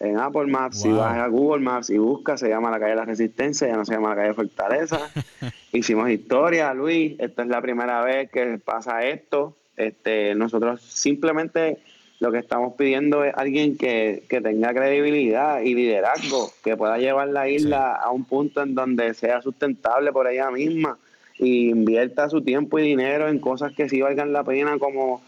en 0.00 0.18
Apple 0.18 0.46
Maps. 0.46 0.80
Si 0.80 0.90
vas 0.90 1.18
a 1.18 1.26
Google 1.28 1.62
Maps 1.62 1.90
y 1.90 1.98
buscas, 1.98 2.40
se 2.40 2.48
llama 2.48 2.70
la 2.70 2.78
calle 2.78 2.92
de 2.92 2.96
la 2.96 3.04
resistencia, 3.04 3.68
ya 3.68 3.76
no 3.76 3.84
se 3.84 3.94
llama 3.94 4.10
la 4.10 4.16
calle 4.16 4.34
Fortaleza. 4.34 5.00
Hicimos 5.72 6.10
historia, 6.10 6.72
Luis. 6.74 7.14
Esta 7.18 7.42
es 7.42 7.48
la 7.48 7.60
primera 7.60 8.02
vez 8.02 8.30
que 8.30 8.58
pasa 8.58 9.04
esto. 9.04 9.56
Este, 9.76 10.34
nosotros 10.34 10.80
simplemente 10.82 11.78
lo 12.20 12.30
que 12.30 12.38
estamos 12.38 12.74
pidiendo 12.74 13.24
es 13.24 13.34
alguien 13.36 13.76
que, 13.76 14.22
que 14.28 14.40
tenga 14.40 14.72
credibilidad 14.72 15.60
y 15.60 15.74
liderazgo, 15.74 16.52
que 16.62 16.76
pueda 16.76 16.96
llevar 16.98 17.28
la 17.28 17.48
isla 17.48 17.94
a 17.96 18.10
un 18.10 18.24
punto 18.24 18.62
en 18.62 18.74
donde 18.74 19.12
sea 19.14 19.42
sustentable 19.42 20.12
por 20.12 20.28
ella 20.28 20.50
misma 20.50 20.96
y 21.38 21.70
invierta 21.70 22.28
su 22.28 22.40
tiempo 22.42 22.78
y 22.78 22.82
dinero 22.82 23.28
en 23.28 23.40
cosas 23.40 23.72
que 23.72 23.88
sí 23.88 24.00
valgan 24.00 24.32
la 24.32 24.44
pena 24.44 24.78
como 24.78 25.22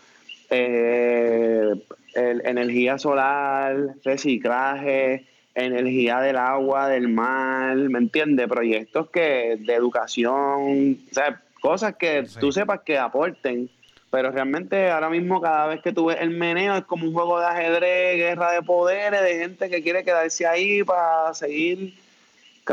eh, 0.48 1.72
el- 2.14 2.46
energía 2.46 2.98
solar, 2.98 3.76
reciclaje, 4.04 5.24
energía 5.54 6.20
del 6.20 6.36
agua, 6.36 6.88
del 6.88 7.08
mar, 7.08 7.76
¿me 7.76 7.98
entiendes? 7.98 8.46
Proyectos 8.46 9.10
que 9.10 9.56
de 9.58 9.74
educación, 9.74 10.98
o 11.10 11.14
sea, 11.14 11.42
cosas 11.60 11.96
que 11.96 12.26
Sí. 12.26 12.38
tú 12.38 12.52
sepas 12.52 12.80
que 12.82 12.96
aporten, 12.98 13.68
pero 14.16 14.30
realmente 14.30 14.88
ahora 14.88 15.10
mismo 15.10 15.42
cada 15.42 15.66
vez 15.66 15.82
que 15.82 15.92
tú 15.92 16.06
ves 16.06 16.16
el 16.22 16.30
meneo 16.30 16.74
es 16.74 16.84
como 16.84 17.06
un 17.06 17.12
juego 17.12 17.38
de 17.38 17.44
ajedrez, 17.44 18.16
guerra 18.16 18.50
de 18.50 18.62
poderes, 18.62 19.20
de 19.20 19.40
gente 19.40 19.68
que 19.68 19.82
quiere 19.82 20.04
quedarse 20.04 20.46
ahí 20.46 20.82
para 20.82 21.34
seguir. 21.34 21.92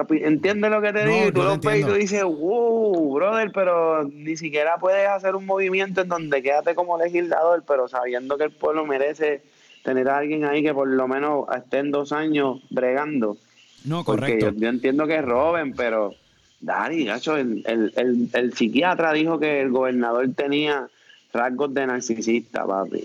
¿Entiendes 0.09 0.71
lo 0.71 0.81
que 0.81 0.93
te 0.93 1.03
No, 1.03 1.11
digo? 1.11 1.27
Y 1.27 1.31
tú 1.33 1.43
lo 1.43 1.57
ves 1.57 1.81
y 1.81 1.83
tú 1.83 1.93
dices, 1.95 2.23
wow, 2.23 3.13
brother, 3.15 3.51
pero 3.53 4.05
ni 4.05 4.37
siquiera 4.37 4.77
puedes 4.77 5.05
hacer 5.05 5.35
un 5.35 5.45
movimiento 5.45 5.99
en 5.99 6.07
donde 6.07 6.41
quédate 6.41 6.75
como 6.75 6.97
legislador, 6.97 7.61
pero 7.67 7.89
sabiendo 7.89 8.37
que 8.37 8.45
el 8.45 8.51
pueblo 8.51 8.85
merece 8.85 9.41
tener 9.83 10.07
a 10.07 10.19
alguien 10.19 10.45
ahí 10.45 10.63
que 10.63 10.73
por 10.73 10.87
lo 10.87 11.09
menos 11.09 11.45
estén 11.57 11.91
dos 11.91 12.13
años 12.13 12.61
bregando. 12.69 13.35
No, 13.83 14.05
Porque 14.05 14.37
correcto. 14.37 14.51
yo, 14.51 14.59
yo 14.61 14.69
entiendo 14.69 15.05
que 15.07 15.21
roben, 15.21 15.73
pero 15.75 16.15
Dari, 16.61 17.03
gacho, 17.03 17.35
el, 17.35 17.61
el, 17.67 17.91
el, 17.97 18.29
el 18.31 18.53
psiquiatra 18.53 19.11
dijo 19.11 19.37
que 19.37 19.59
el 19.59 19.71
gobernador 19.71 20.29
tenía 20.33 20.87
rasgos 21.33 21.73
de 21.73 21.87
narcisista, 21.87 22.65
papi. 22.65 23.03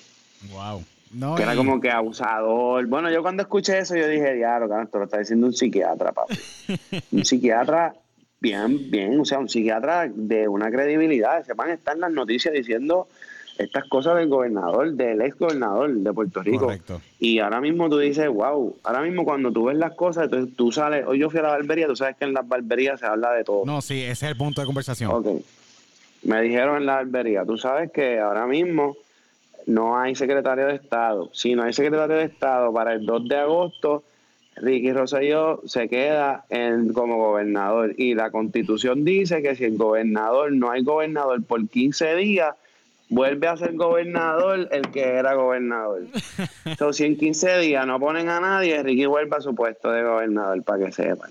Wow. 0.53 0.85
No, 1.13 1.35
Que 1.37 1.43
era 1.43 1.57
como 1.57 1.81
que 1.81 1.91
abusador. 1.91 2.87
Bueno, 2.87 3.11
yo 3.11 3.23
cuando 3.23 3.43
escuché 3.43 3.79
eso, 3.79 3.97
yo 3.97 4.07
dije, 4.07 4.35
diablo, 4.35 4.81
esto 4.81 4.99
lo 4.99 5.05
está 5.05 5.19
diciendo 5.19 5.47
un 5.47 5.55
psiquiatra, 5.55 6.13
papi. 6.13 6.37
un 7.13 7.25
psiquiatra 7.25 7.95
bien, 8.41 8.91
bien, 8.91 9.19
o 9.19 9.25
sea, 9.25 9.39
un 9.39 9.49
psiquiatra 9.49 10.11
de 10.15 10.47
una 10.49 10.71
credibilidad. 10.71 11.45
Se 11.45 11.55
van 11.55 11.71
a 11.71 11.75
estar 11.75 11.95
en 11.95 12.03
las 12.03 12.13
noticias 12.13 12.53
diciendo 12.53 13.09
estas 13.59 13.89
cosas 13.89 14.17
del 14.17 14.29
gobernador, 14.29 14.93
del 14.93 15.21
ex 15.21 15.37
gobernador 15.37 15.93
de 15.93 16.13
Puerto 16.13 16.43
Rico. 16.43 16.67
Correcto. 16.67 17.01
Y 17.19 17.41
ahora 17.41 17.61
mismo 17.61 17.89
tú 17.89 17.99
dices, 17.99 18.29
wow, 18.29 18.77
ahora 18.85 19.03
mismo 19.03 19.25
cuando 19.25 19.51
tú 19.51 19.65
ves 19.65 19.77
las 19.77 19.95
cosas, 19.95 20.25
entonces 20.25 20.55
tú 20.57 20.71
sales, 20.71 21.05
hoy 21.07 21.19
yo 21.19 21.29
fui 21.29 21.41
a 21.41 21.43
la 21.43 21.49
barbería, 21.49 21.89
tú 21.89 21.97
sabes 21.97 22.17
que 22.17 22.25
en 22.25 22.35
las 22.35 22.47
barberías 22.47 23.01
se 23.01 23.07
habla 23.07 23.33
de 23.33 23.45
todo. 23.45 23.65
No, 23.65 23.81
sí, 23.81 24.03
ese 24.03 24.27
es 24.27 24.31
el 24.31 24.37
punto 24.37 24.61
de 24.61 24.67
conversación. 24.67 25.11
Ok. 25.11 25.27
Me 26.23 26.43
dijeron 26.43 26.77
en 26.77 26.87
la 26.87 26.97
barbería, 26.97 27.45
tú 27.45 27.57
sabes 27.57 27.91
que 27.93 28.19
ahora 28.19 28.47
mismo 28.47 28.97
no 29.67 29.99
hay 29.99 30.15
secretario 30.15 30.67
de 30.67 30.75
Estado. 30.75 31.31
Si 31.33 31.55
no 31.55 31.63
hay 31.63 31.73
secretario 31.73 32.17
de 32.17 32.25
Estado 32.25 32.73
para 32.73 32.95
el 32.95 33.05
2 33.05 33.29
de 33.29 33.37
agosto, 33.37 34.03
Ricky 34.57 34.93
Rosselló 34.93 35.61
se 35.67 35.89
queda 35.89 36.45
en, 36.49 36.93
como 36.93 37.19
gobernador. 37.19 37.95
Y 37.97 38.15
la 38.15 38.31
constitución 38.31 39.05
dice 39.05 39.43
que 39.43 39.55
si 39.55 39.65
el 39.65 39.77
gobernador 39.77 40.53
no 40.53 40.71
hay 40.71 40.83
gobernador 40.83 41.43
por 41.45 41.69
15 41.69 42.17
días, 42.17 42.55
vuelve 43.09 43.47
a 43.47 43.57
ser 43.57 43.75
gobernador 43.75 44.69
el 44.71 44.91
que 44.91 45.05
era 45.05 45.35
gobernador. 45.35 46.03
Entonces, 46.65 46.97
si 46.97 47.05
en 47.05 47.17
15 47.17 47.59
días 47.59 47.87
no 47.87 47.99
ponen 48.01 48.29
a 48.29 48.41
nadie, 48.41 48.83
Ricky 48.83 49.07
vuelve 49.07 49.37
a 49.37 49.41
su 49.41 49.55
puesto 49.55 49.91
de 49.91 50.03
gobernador, 50.03 50.63
para 50.63 50.87
que 50.87 50.93
sepan. 50.93 51.31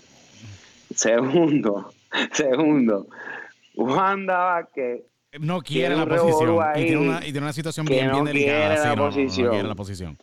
Segundo, 0.96 1.92
segundo, 2.32 3.08
Wanda 3.78 4.38
Vázquez 4.38 5.02
No 5.40 5.62
quiere 5.62 5.96
Tiene 5.96 6.06
la 6.06 6.18
posición. 6.18 6.58
Y 6.76 6.84
tiene, 6.86 6.98
una, 6.98 7.20
y 7.20 7.32
tiene 7.32 7.40
una 7.40 7.54
situación 7.54 7.86
que 7.86 7.94
bien, 7.94 8.08
no 8.08 8.14
bien 8.14 8.26
delicada. 8.26 8.60
quiere 8.60 8.78
sí, 8.78 8.84
la 8.88 8.96
no, 8.96 9.52
quiere 9.52 9.68
la 9.68 9.76
posición. 9.76 10.18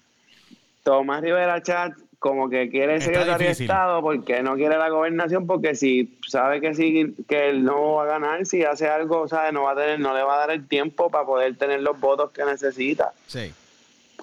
Tomás 0.82 1.22
Rivera 1.22 1.62
Chat 1.62 1.92
como 2.18 2.48
que 2.48 2.68
quiere 2.70 2.96
Está 2.96 3.06
secretario 3.12 3.46
de. 3.46 3.52
Estado 3.52 4.00
porque 4.02 4.42
no 4.42 4.54
quiere 4.54 4.76
la 4.78 4.88
gobernación 4.88 5.46
porque 5.46 5.74
si 5.74 6.18
sabe 6.26 6.60
que 6.60 6.74
sí 6.74 7.14
que 7.28 7.50
él 7.50 7.64
no 7.64 7.94
va 7.96 8.04
a 8.04 8.06
ganar 8.06 8.46
si 8.46 8.64
hace 8.64 8.88
algo 8.88 9.28
sabe 9.28 9.52
no 9.52 9.64
va 9.64 9.72
a 9.72 9.76
tener 9.76 10.00
no 10.00 10.14
le 10.16 10.22
va 10.22 10.36
a 10.36 10.38
dar 10.38 10.50
el 10.50 10.66
tiempo 10.66 11.10
para 11.10 11.26
poder 11.26 11.56
tener 11.56 11.82
los 11.82 12.00
votos 12.00 12.30
que 12.30 12.42
necesita 12.46 13.12
Sí. 13.26 13.52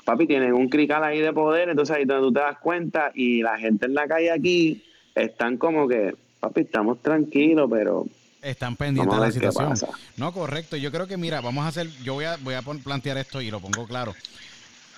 papi 0.04 0.26
tienen 0.26 0.54
un 0.54 0.68
crical 0.68 1.04
ahí 1.04 1.20
de 1.20 1.32
poder 1.32 1.70
entonces 1.70 1.96
ahí 1.96 2.06
donde 2.06 2.24
tú 2.28 2.34
te 2.34 2.40
das 2.40 2.58
cuenta 2.58 3.12
y 3.14 3.44
la 3.44 3.60
gente 3.60 3.86
en 3.86 3.94
la 3.94 4.08
calle 4.08 4.32
aquí 4.32 4.84
están 5.14 5.58
como 5.58 5.88
que 5.88 6.16
papi 6.40 6.62
estamos 6.62 7.00
tranquilos 7.04 7.70
pero 7.72 8.06
Están 8.42 8.76
pendientes 8.76 9.20
de 9.20 9.26
la 9.26 9.32
situación. 9.32 9.74
No, 10.18 10.34
correcto. 10.34 10.76
Yo 10.76 10.92
creo 10.92 11.08
que, 11.08 11.18
mira, 11.18 11.42
vamos 11.42 11.64
a 11.64 11.68
hacer, 11.68 11.90
yo 12.04 12.16
voy 12.16 12.26
a, 12.26 12.38
voy 12.38 12.56
a 12.56 12.62
plantear 12.62 13.18
esto 13.18 13.42
y 13.42 13.52
lo 13.52 13.60
pongo 13.60 13.86
claro. 13.88 14.16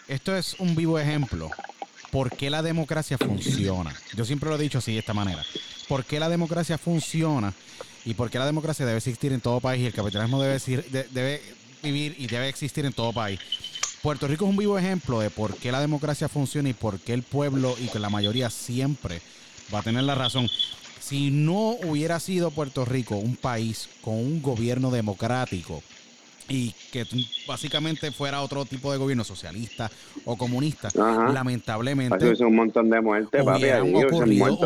Esto 0.07 0.35
es 0.35 0.55
un 0.59 0.75
vivo 0.75 0.97
ejemplo. 0.97 1.49
¿Por 2.11 2.29
qué 2.35 2.49
la 2.49 2.61
democracia 2.61 3.17
funciona? 3.17 3.93
Yo 4.15 4.23
siempre 4.23 4.49
lo 4.49 4.55
he 4.55 4.59
dicho 4.59 4.77
así, 4.77 4.93
de 4.93 4.99
esta 4.99 5.13
manera. 5.13 5.43
¿Por 5.87 6.05
qué 6.05 6.19
la 6.19 6.29
democracia 6.29 6.77
funciona? 6.77 7.53
Y 8.05 8.13
por 8.13 8.29
qué 8.29 8.39
la 8.39 8.45
democracia 8.45 8.85
debe 8.85 8.97
existir 8.97 9.33
en 9.33 9.41
todo 9.41 9.59
país 9.59 9.81
y 9.81 9.87
el 9.87 9.93
capitalismo 9.93 10.41
debe, 10.41 10.59
debe 11.11 11.41
vivir 11.81 12.15
y 12.17 12.27
debe 12.27 12.49
existir 12.49 12.85
en 12.85 12.93
todo 12.93 13.11
país. 13.11 13.39
Puerto 14.01 14.27
Rico 14.27 14.45
es 14.45 14.51
un 14.51 14.57
vivo 14.57 14.77
ejemplo 14.77 15.19
de 15.21 15.29
por 15.29 15.55
qué 15.57 15.71
la 15.71 15.79
democracia 15.79 16.27
funciona 16.27 16.69
y 16.69 16.73
por 16.73 16.99
qué 16.99 17.13
el 17.13 17.23
pueblo 17.23 17.75
y 17.79 17.87
que 17.87 17.99
la 17.99 18.09
mayoría 18.09 18.49
siempre 18.49 19.21
va 19.73 19.79
a 19.79 19.83
tener 19.83 20.03
la 20.03 20.13
razón. 20.15 20.49
Si 21.03 21.31
no 21.31 21.71
hubiera 21.83 22.17
sido 22.21 22.49
Puerto 22.49 22.85
Rico 22.85 23.17
un 23.17 23.35
país 23.35 23.89
con 24.01 24.13
un 24.13 24.41
gobierno 24.41 24.89
democrático 24.89 25.83
y 26.47 26.73
que 26.93 27.05
básicamente 27.45 28.09
fuera 28.13 28.41
otro 28.41 28.63
tipo 28.63 28.89
de 28.89 28.97
gobierno 28.97 29.25
socialista 29.25 29.91
o 30.23 30.37
comunista, 30.37 30.87
lamentablemente 30.95 32.33
un 32.45 32.55
montón 32.55 32.89
de 32.89 33.01
muertes, 33.01 33.43
papi, 33.43 33.65
ocurrido 34.05 34.57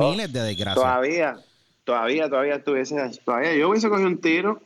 miles 0.00 0.32
de 0.32 0.40
desgracias. 0.42 0.84
Todavía, 0.84 1.36
todavía, 1.84 2.28
todavía 2.28 2.56
estuviese, 2.56 2.96
todavía 3.24 3.54
yo 3.54 3.70
hubiese 3.70 3.88
cogido 3.88 4.08
un 4.08 4.20
tiro 4.20 4.60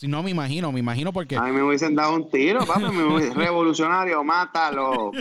si 0.00 0.08
no, 0.08 0.22
me 0.22 0.30
imagino, 0.30 0.72
me 0.72 0.80
imagino 0.80 1.12
porque. 1.12 1.36
A 1.36 1.42
mí 1.42 1.52
me 1.52 1.62
hubiesen 1.62 1.94
dado 1.94 2.14
un 2.14 2.30
tiro, 2.30 2.64
papi, 2.64 2.84
me 2.84 3.28
revolucionario, 3.34 4.24
mátalo. 4.24 5.12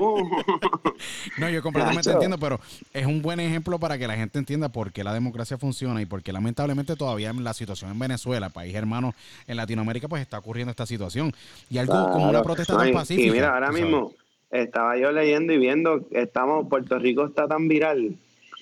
no, 1.37 1.49
yo 1.49 1.61
completamente 1.61 2.09
entiendo, 2.09 2.37
pero 2.37 2.61
es 2.93 3.05
un 3.05 3.21
buen 3.21 3.41
ejemplo 3.41 3.77
para 3.77 3.97
que 3.97 4.07
la 4.07 4.15
gente 4.15 4.39
entienda 4.39 4.69
por 4.69 4.93
qué 4.93 5.03
la 5.03 5.13
democracia 5.13 5.57
funciona 5.57 6.01
y 6.01 6.05
por 6.05 6.23
qué 6.23 6.31
lamentablemente 6.31 6.95
todavía 6.95 7.29
en 7.29 7.43
la 7.43 7.53
situación 7.53 7.91
en 7.91 7.99
Venezuela, 7.99 8.51
país 8.51 8.73
hermano 8.73 9.15
en 9.47 9.57
Latinoamérica, 9.57 10.07
pues 10.07 10.21
está 10.21 10.39
ocurriendo 10.39 10.71
esta 10.71 10.85
situación. 10.85 11.33
Y 11.69 11.77
algo 11.77 12.11
como 12.11 12.29
una 12.29 12.41
protesta 12.41 12.77
tan 12.77 12.93
pacífica. 12.93 13.27
Y 13.27 13.31
mira, 13.31 13.53
ahora 13.53 13.73
mismo 13.73 14.13
estaba 14.49 14.97
yo 14.97 15.11
leyendo 15.11 15.51
y 15.51 15.57
viendo, 15.57 16.07
estamos, 16.11 16.69
Puerto 16.69 16.97
Rico 16.99 17.25
está 17.25 17.49
tan 17.49 17.67
viral. 17.67 18.15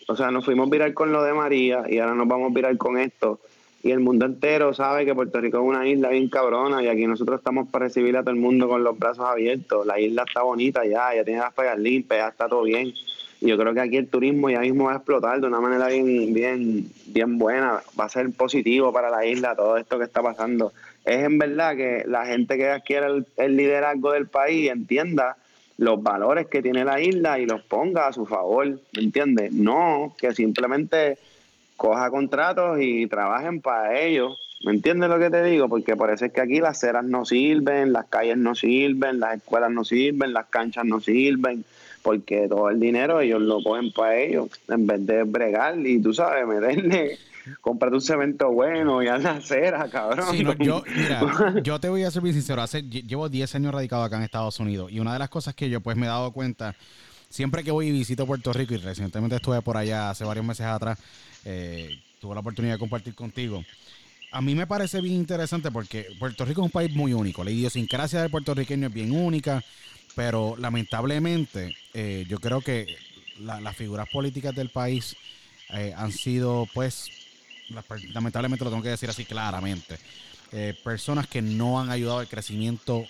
O 0.08 0.16
sea, 0.16 0.32
nos 0.32 0.46
fuimos 0.46 0.68
viral 0.68 0.96
con 0.96 1.12
lo 1.12 1.22
de 1.22 1.34
María 1.34 1.84
y 1.88 2.00
ahora 2.00 2.16
nos 2.16 2.28
vamos 2.28 2.52
viral 2.56 2.80
con 2.80 2.98
esto 2.98 3.40
y 3.84 3.92
el 3.92 4.00
mundo 4.00 4.26
entero 4.26 4.74
sabe 4.74 5.06
que 5.06 5.14
Puerto 5.14 5.40
Rico 5.40 5.58
es 5.58 5.64
una 5.64 5.88
isla 5.88 6.10
bien 6.10 6.30
cabrona 6.30 6.82
y 6.82 6.88
aquí 6.88 7.06
nosotros 7.06 7.38
estamos 7.38 7.70
para 7.70 7.86
recibir 7.86 8.18
a 8.18 8.22
todo 8.22 8.32
el 8.32 8.40
mundo 8.40 8.68
con 8.68 8.84
los 8.84 8.98
brazos 8.98 9.26
abiertos. 9.26 9.86
La 9.86 10.00
isla 10.00 10.24
está 10.28 10.42
bonita 10.42 10.84
ya, 10.86 11.16
ya 11.16 11.24
tiene 11.24 11.40
las 11.40 11.54
playas 11.54 11.78
limpias, 11.78 12.20
ya 12.20 12.28
está 12.30 12.50
todo 12.50 12.64
bien. 12.64 12.94
Y 13.40 13.48
yo 13.48 13.58
creo 13.58 13.74
que 13.74 13.82
aquí 13.82 13.98
el 13.98 14.08
turismo 14.08 14.50
ya 14.50 14.62
mismo 14.62 14.86
va 14.86 14.94
a 14.94 14.96
explotar 14.96 15.40
de 15.40 15.48
una 15.48 15.62
manera 15.62 15.88
bien, 15.90 16.34
bien, 16.34 16.92
bien 17.06 17.38
buena. 17.38 17.82
Va 18.00 18.06
a 18.06 18.10
ser 18.10 18.32
positivo 18.32 18.92
para 18.92 19.12
la 19.12 19.26
isla 19.26 19.56
todo 19.56 19.78
esto 19.78 20.00
que 20.00 20.06
está 20.06 20.24
pasando. 20.24 20.74
Es 21.06 21.24
en 21.24 21.38
verdad 21.38 21.76
que 21.76 22.04
la 22.08 22.26
gente 22.26 22.58
que 22.58 22.70
adquiera 22.70 23.08
el, 23.08 23.28
el 23.38 23.56
liderazgo 23.56 24.12
del 24.12 24.28
país 24.28 24.72
entienda 24.72 25.38
los 25.78 26.02
valores 26.02 26.48
que 26.48 26.64
tiene 26.64 26.84
la 26.84 27.00
isla 27.00 27.40
y 27.40 27.46
los 27.46 27.62
ponga 27.62 28.08
a 28.08 28.14
su 28.14 28.26
favor, 28.26 28.68
¿me 28.68 29.04
entiendes? 29.04 29.54
No 29.54 30.16
que 30.18 30.34
simplemente 30.34 31.20
coja 31.78 32.10
contratos 32.10 32.80
y 32.82 33.08
trabajen 33.08 33.62
para 33.62 33.98
ellos. 34.00 34.38
¿Me 34.66 34.72
entiendes 34.72 35.10
lo 35.10 35.20
que 35.20 35.30
te 35.30 35.44
digo? 35.44 35.70
Porque 35.70 35.96
parece 35.96 36.32
que 36.32 36.42
aquí 36.42 36.60
las 36.60 36.80
ceras 36.80 37.06
no 37.06 37.26
sirven, 37.26 37.94
las 37.94 38.08
calles 38.08 38.38
no 38.38 38.56
sirven, 38.56 39.20
las 39.20 39.38
escuelas 39.38 39.72
no 39.72 39.86
sirven, 39.86 40.34
las 40.34 40.48
canchas 40.48 40.84
no 40.84 41.00
sirven, 41.00 41.64
porque 42.02 42.48
todo 42.48 42.70
el 42.70 42.80
dinero 42.80 43.22
ellos 43.22 43.42
lo 43.42 43.62
cogen 43.62 43.92
para 43.92 44.18
ellos, 44.18 44.50
en 44.68 44.88
vez 44.88 45.06
de 45.06 45.24
bregar 45.24 45.78
y 45.86 46.02
tú 46.02 46.12
sabes, 46.12 46.48
meterle, 46.48 47.20
comprarte 47.62 47.96
un 47.96 48.02
cemento 48.02 48.52
bueno 48.52 49.04
y 49.04 49.08
haz 49.08 49.22
la 49.22 49.40
cera, 49.42 49.88
cabrón. 49.90 50.36
yo, 50.60 50.84
mira, 50.96 51.62
yo 51.62 51.80
te 51.80 51.90
voy 51.90 52.04
a 52.04 52.10
ser 52.10 52.24
bien 52.24 52.34
sincero, 52.34 52.64
hace, 52.64 52.82
llevo 52.82 53.30
10 53.30 53.54
años 53.56 53.74
radicado 53.74 54.04
acá 54.04 54.18
en 54.18 54.24
Estados 54.24 54.60
Unidos 54.60 54.92
y 54.92 55.00
una 55.00 55.14
de 55.14 55.20
las 55.20 55.30
cosas 55.30 55.54
que 55.54 55.70
yo 55.70 55.82
pues 55.82 55.96
me 55.96 56.08
he 56.08 56.10
dado 56.10 56.32
cuenta, 56.32 56.76
siempre 57.30 57.64
que 57.64 57.70
voy 57.70 57.88
y 57.88 57.92
visito 57.92 58.26
Puerto 58.26 58.52
Rico 58.54 58.74
y 58.74 58.78
recientemente 58.78 59.36
estuve 59.36 59.62
por 59.62 59.78
allá 59.78 60.10
hace 60.10 60.26
varios 60.26 60.46
meses 60.46 60.66
atrás, 60.66 60.98
eh, 61.46 62.00
tuve 62.20 62.34
la 62.34 62.42
oportunidad 62.42 62.76
de 62.76 62.80
compartir 62.80 63.16
contigo. 63.16 63.64
A 64.32 64.42
mí 64.42 64.56
me 64.56 64.68
parece 64.68 65.02
bien 65.02 65.16
interesante 65.16 65.72
porque 65.72 66.08
Puerto 66.20 66.46
Rico 66.46 66.62
es 66.62 66.66
un 66.66 66.72
país 66.72 66.94
muy 66.94 67.14
único. 67.14 67.44
La 67.44 67.52
idiosincrasia 67.52 68.22
del 68.22 68.30
puertorriqueño 68.32 68.88
es 68.88 68.94
bien 68.94 69.12
única, 69.12 69.64
pero 70.16 70.56
lamentablemente 70.58 71.76
eh, 71.94 72.26
yo 72.28 72.40
creo 72.40 72.62
que 72.62 72.88
las 73.40 73.76
figuras 73.76 74.10
políticas 74.10 74.54
del 74.56 74.70
país 74.70 75.16
eh, 75.70 75.94
han 75.96 76.12
sido, 76.12 76.68
pues, 76.74 77.10
lamentablemente 78.14 78.64
lo 78.66 78.72
tengo 78.72 78.84
que 78.84 78.90
decir 78.90 79.10
así 79.10 79.26
claramente, 79.26 79.98
eh, 80.52 80.74
personas 80.84 81.28
que 81.28 81.42
no 81.42 81.80
han 81.80 81.90
ayudado 81.90 82.20
al 82.20 82.28
crecimiento 82.28 83.06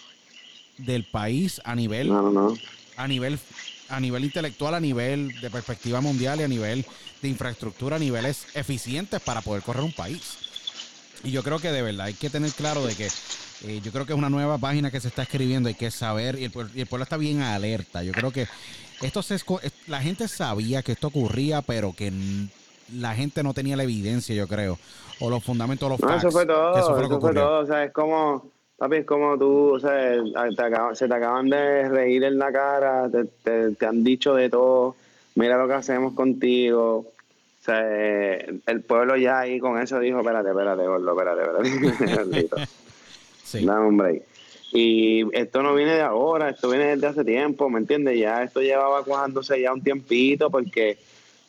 del 0.77 1.03
país 1.03 1.61
a 1.63 1.75
nivel, 1.75 2.11
a 2.97 3.07
nivel 3.07 3.39
a 3.89 3.99
nivel 3.99 4.23
intelectual, 4.23 4.73
a 4.73 4.79
nivel 4.79 5.39
de 5.39 5.49
perspectiva 5.49 6.01
mundial 6.01 6.39
y 6.39 6.43
a 6.43 6.47
nivel 6.47 6.85
de 7.21 7.27
infraestructura, 7.27 7.95
a 7.95 7.99
niveles 7.99 8.47
eficientes 8.55 9.21
para 9.21 9.41
poder 9.41 9.63
correr 9.63 9.83
un 9.83 9.93
país. 9.93 10.37
Y 11.23 11.31
yo 11.31 11.43
creo 11.43 11.59
que 11.59 11.71
de 11.71 11.81
verdad 11.81 12.07
hay 12.07 12.13
que 12.13 12.29
tener 12.29 12.51
claro 12.51 12.85
de 12.85 12.95
que 12.95 13.07
eh, 13.65 13.81
yo 13.83 13.91
creo 13.91 14.05
que 14.05 14.13
es 14.13 14.17
una 14.17 14.29
nueva 14.29 14.57
página 14.57 14.91
que 14.91 14.99
se 14.99 15.07
está 15.07 15.23
escribiendo, 15.23 15.67
hay 15.67 15.75
que 15.75 15.89
saber, 15.89 16.37
y 16.37 16.45
el, 16.45 16.51
pueblo, 16.51 17.03
está 17.03 17.17
bien 17.17 17.41
alerta. 17.41 18.03
Yo 18.03 18.11
creo 18.11 18.31
que 18.31 18.47
esto 19.01 19.23
se, 19.23 19.37
la 19.87 20.01
gente 20.01 20.27
sabía 20.27 20.83
que 20.83 20.91
esto 20.91 21.07
ocurría, 21.07 21.61
pero 21.61 21.93
que 21.93 22.11
la 22.93 23.15
gente 23.15 23.43
no 23.43 23.53
tenía 23.53 23.75
la 23.75 23.83
evidencia, 23.83 24.35
yo 24.35 24.47
creo, 24.47 24.77
o 25.19 25.29
los 25.29 25.43
fundamentos, 25.43 25.89
los 25.89 25.99
facts. 25.99 26.19
Eso 26.19 26.31
fue 26.31 26.45
todo, 26.45 26.77
eso 26.77 27.19
fue, 27.19 27.33
todo. 27.33 27.59
O 27.59 27.65
sea, 27.65 27.83
es 27.83 27.91
como 27.91 28.51
Papi, 28.77 28.97
es 28.97 29.05
como 29.05 29.37
tú, 29.39 29.73
o 29.73 29.79
sea, 29.79 30.21
se 30.93 31.07
te 31.07 31.13
acaban 31.13 31.49
de 31.49 31.89
reír 31.89 32.23
en 32.23 32.37
la 32.37 32.51
cara, 32.51 33.09
te, 33.09 33.71
te, 33.71 33.85
han 33.85 34.03
dicho 34.03 34.35
de 34.35 34.49
todo, 34.49 34.95
mira 35.33 35.57
lo 35.57 35.67
que 35.67 35.73
hacemos 35.73 36.13
contigo. 36.13 36.97
O 36.97 37.63
sea, 37.63 37.81
el 37.81 38.81
pueblo 38.85 39.17
ya 39.17 39.39
ahí 39.39 39.59
con 39.59 39.81
eso 39.81 39.99
dijo, 39.99 40.19
espérate, 40.19 40.49
espérate, 40.49 40.85
gordo, 40.85 41.11
espérate, 41.11 41.41
espérate. 42.03 42.67
sí. 43.43 43.65
Dame 43.65 43.87
un 43.87 43.97
break. 43.97 44.23
Y 44.73 45.25
esto 45.35 45.63
no 45.63 45.73
viene 45.73 45.93
de 45.93 46.01
ahora, 46.01 46.49
esto 46.49 46.69
viene 46.69 46.95
desde 46.95 47.07
hace 47.07 47.25
tiempo, 47.25 47.69
¿me 47.69 47.79
entiendes? 47.79 48.19
Ya 48.19 48.43
esto 48.43 48.61
llevaba 48.61 49.03
cuajándose 49.03 49.59
ya 49.59 49.73
un 49.73 49.81
tiempito 49.81 50.51
porque 50.51 50.99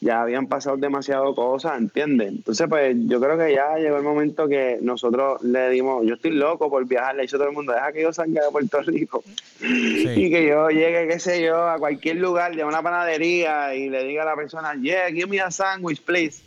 ya 0.01 0.23
habían 0.23 0.47
pasado 0.47 0.77
demasiado 0.77 1.35
cosas, 1.35 1.79
¿entiendes? 1.79 2.29
Entonces, 2.29 2.67
pues 2.69 2.97
yo 3.07 3.21
creo 3.21 3.37
que 3.37 3.53
ya 3.53 3.77
llegó 3.77 3.97
el 3.97 4.05
momento 4.05 4.47
que 4.47 4.79
nosotros 4.81 5.43
le 5.43 5.71
dimos, 5.71 6.07
yo 6.07 6.15
estoy 6.15 6.33
loco 6.33 6.71
por 6.71 6.85
viajar, 6.87 7.17
le 7.17 7.25
a 7.25 7.27
todo 7.27 7.45
el 7.45 7.53
mundo, 7.53 7.73
deja 7.73 7.93
que 7.93 8.03
yo 8.03 8.13
salga 8.13 8.45
de 8.45 8.51
Puerto 8.51 8.81
Rico 8.83 9.25
y 9.61 10.31
que 10.31 10.47
yo 10.47 10.69
llegue, 10.71 11.09
qué 11.09 11.19
sé 11.19 11.43
yo, 11.43 11.69
a 11.69 11.79
cualquier 11.79 12.17
lugar 12.17 12.55
de 12.55 12.65
una 12.65 12.83
panadería 12.83 13.75
y 13.75 13.89
le 13.89 14.05
diga 14.05 14.23
a 14.23 14.27
la 14.27 14.37
persona, 14.37 14.75
yeah, 14.81 15.09
give 15.11 15.27
me 15.27 15.41
a 15.41 15.51
sandwich, 15.51 16.01
please. 16.03 16.43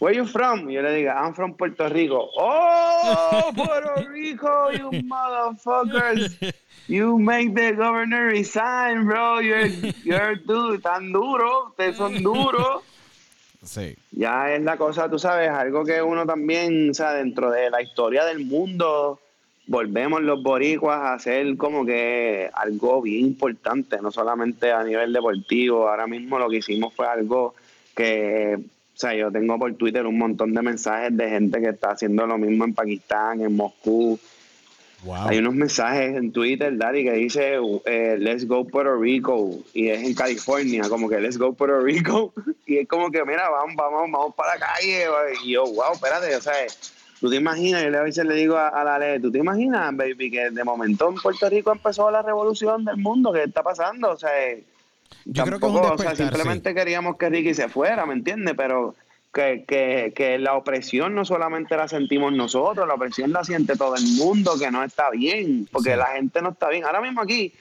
Where 0.00 0.16
you 0.16 0.24
from? 0.24 0.70
Y 0.70 0.74
yo 0.74 0.82
le 0.82 0.94
diga, 0.94 1.14
I'm 1.14 1.34
from 1.34 1.54
Puerto 1.54 1.86
Rico. 1.90 2.30
Oh, 2.34 3.52
Puerto 3.54 4.08
Rico, 4.10 4.70
you 4.72 4.90
motherfuckers. 5.02 6.38
You 6.90 7.20
make 7.20 7.54
the 7.54 7.70
governor 7.70 8.26
resign, 8.32 9.06
bro. 9.06 9.38
You're, 9.38 9.68
you're 10.02 10.34
dude, 10.34 10.82
tan 10.82 11.12
duro. 11.12 11.68
Ustedes 11.68 11.96
son 11.96 12.20
duros. 12.20 12.82
Sí. 13.62 13.94
Ya 14.10 14.52
es 14.52 14.62
la 14.62 14.76
cosa, 14.76 15.08
tú 15.08 15.16
sabes, 15.16 15.50
algo 15.50 15.84
que 15.84 16.02
uno 16.02 16.26
también, 16.26 16.90
o 16.90 16.94
sea, 16.94 17.12
dentro 17.12 17.52
de 17.52 17.70
la 17.70 17.80
historia 17.80 18.24
del 18.24 18.44
mundo, 18.44 19.20
volvemos 19.68 20.20
los 20.22 20.42
boricuas 20.42 20.98
a 20.98 21.14
hacer 21.14 21.56
como 21.56 21.86
que 21.86 22.50
algo 22.52 23.00
bien 23.02 23.24
importante, 23.26 23.98
no 24.02 24.10
solamente 24.10 24.72
a 24.72 24.82
nivel 24.82 25.12
deportivo. 25.12 25.88
Ahora 25.88 26.08
mismo 26.08 26.40
lo 26.40 26.50
que 26.50 26.56
hicimos 26.56 26.92
fue 26.92 27.06
algo 27.06 27.54
que, 27.94 28.58
o 28.58 28.98
sea, 28.98 29.14
yo 29.14 29.30
tengo 29.30 29.60
por 29.60 29.72
Twitter 29.74 30.04
un 30.06 30.18
montón 30.18 30.52
de 30.54 30.62
mensajes 30.62 31.16
de 31.16 31.28
gente 31.28 31.60
que 31.60 31.68
está 31.68 31.92
haciendo 31.92 32.26
lo 32.26 32.36
mismo 32.36 32.64
en 32.64 32.74
Pakistán, 32.74 33.42
en 33.42 33.54
Moscú, 33.54 34.18
hay 35.26 35.38
unos 35.38 35.54
mensajes 35.54 36.14
en 36.16 36.32
Twitter, 36.32 36.76
Daddy, 36.76 37.04
que 37.04 37.12
dice 37.12 37.58
eh, 37.86 38.16
Let's 38.18 38.46
go 38.46 38.66
Puerto 38.66 38.96
Rico 38.96 39.58
y 39.72 39.88
es 39.88 40.02
en 40.02 40.14
California, 40.14 40.82
como 40.88 41.08
que 41.08 41.20
Let's 41.20 41.38
go 41.38 41.52
Puerto 41.52 41.80
Rico 41.80 42.32
y 42.66 42.78
es 42.78 42.88
como 42.88 43.10
que 43.10 43.24
mira, 43.24 43.48
vamos, 43.48 43.74
vamos, 43.76 44.10
vamos 44.10 44.34
para 44.34 44.54
la 44.54 44.60
calle 44.60 45.06
y 45.44 45.52
yo, 45.52 45.64
wow, 45.64 45.92
espérate, 45.94 46.36
o 46.36 46.40
sea, 46.40 46.54
tú 47.20 47.30
te 47.30 47.36
imaginas, 47.36 47.82
yo 47.82 47.98
a 47.98 48.02
veces 48.02 48.24
le 48.24 48.34
digo 48.34 48.56
a, 48.56 48.84
la 48.84 48.98
ley, 48.98 49.20
tú 49.20 49.30
te 49.30 49.38
imaginas, 49.38 49.96
baby, 49.96 50.30
que 50.30 50.50
de 50.50 50.64
momento 50.64 51.08
en 51.08 51.14
Puerto 51.16 51.48
Rico 51.48 51.72
empezó 51.72 52.10
la 52.10 52.22
revolución 52.22 52.84
del 52.84 52.98
mundo, 52.98 53.32
¿qué 53.32 53.44
está 53.44 53.62
pasando? 53.62 54.10
O 54.10 54.16
sea, 54.18 54.30
yo 55.24 55.44
creo 55.44 55.58
que 55.58 55.66
o 55.66 55.98
sea, 55.98 56.14
simplemente 56.14 56.74
queríamos 56.74 57.16
que 57.16 57.28
Ricky 57.28 57.54
se 57.54 57.68
fuera, 57.68 58.06
¿me 58.06 58.14
entiendes? 58.14 58.54
Pero 58.56 58.94
que, 59.32 59.64
que, 59.66 60.12
que, 60.14 60.38
la 60.38 60.56
opresión 60.56 61.14
no 61.14 61.24
solamente 61.24 61.76
la 61.76 61.88
sentimos 61.88 62.32
nosotros, 62.32 62.86
la 62.86 62.94
opresión 62.94 63.32
la 63.32 63.44
siente 63.44 63.76
todo 63.76 63.94
el 63.96 64.04
mundo, 64.16 64.58
que 64.58 64.70
no 64.70 64.82
está 64.82 65.10
bien, 65.10 65.68
porque 65.70 65.96
la 65.96 66.06
gente 66.06 66.42
no 66.42 66.50
está 66.50 66.68
bien. 66.68 66.84
Ahora 66.84 67.00
mismo 67.00 67.20
aquí 67.20 67.52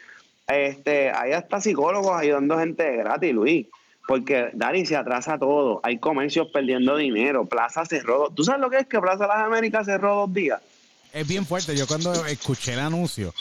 este, 0.49 1.11
hay 1.11 1.33
hasta 1.33 1.61
psicólogos 1.61 2.19
ayudando 2.19 2.57
gente 2.57 2.97
gratis, 2.97 3.33
Luis, 3.33 3.67
Porque, 4.07 4.49
Dari, 4.53 4.85
se 4.85 4.95
atrasa 4.95 5.37
todo. 5.37 5.79
Hay 5.83 5.99
comercios 5.99 6.47
perdiendo 6.51 6.97
dinero. 6.97 7.45
Plaza 7.45 7.85
cerró. 7.85 8.31
¿Tú 8.31 8.43
sabes 8.43 8.59
lo 8.59 8.69
que 8.71 8.77
es 8.77 8.87
que 8.87 8.99
Plaza 8.99 9.27
Las 9.27 9.37
Américas 9.37 9.85
cerró 9.85 10.15
dos 10.15 10.33
días? 10.33 10.59
Es 11.13 11.27
bien 11.27 11.45
fuerte. 11.45 11.77
Yo 11.77 11.85
cuando 11.85 12.25
escuché 12.25 12.73
el 12.73 12.79
anuncio, 12.79 13.33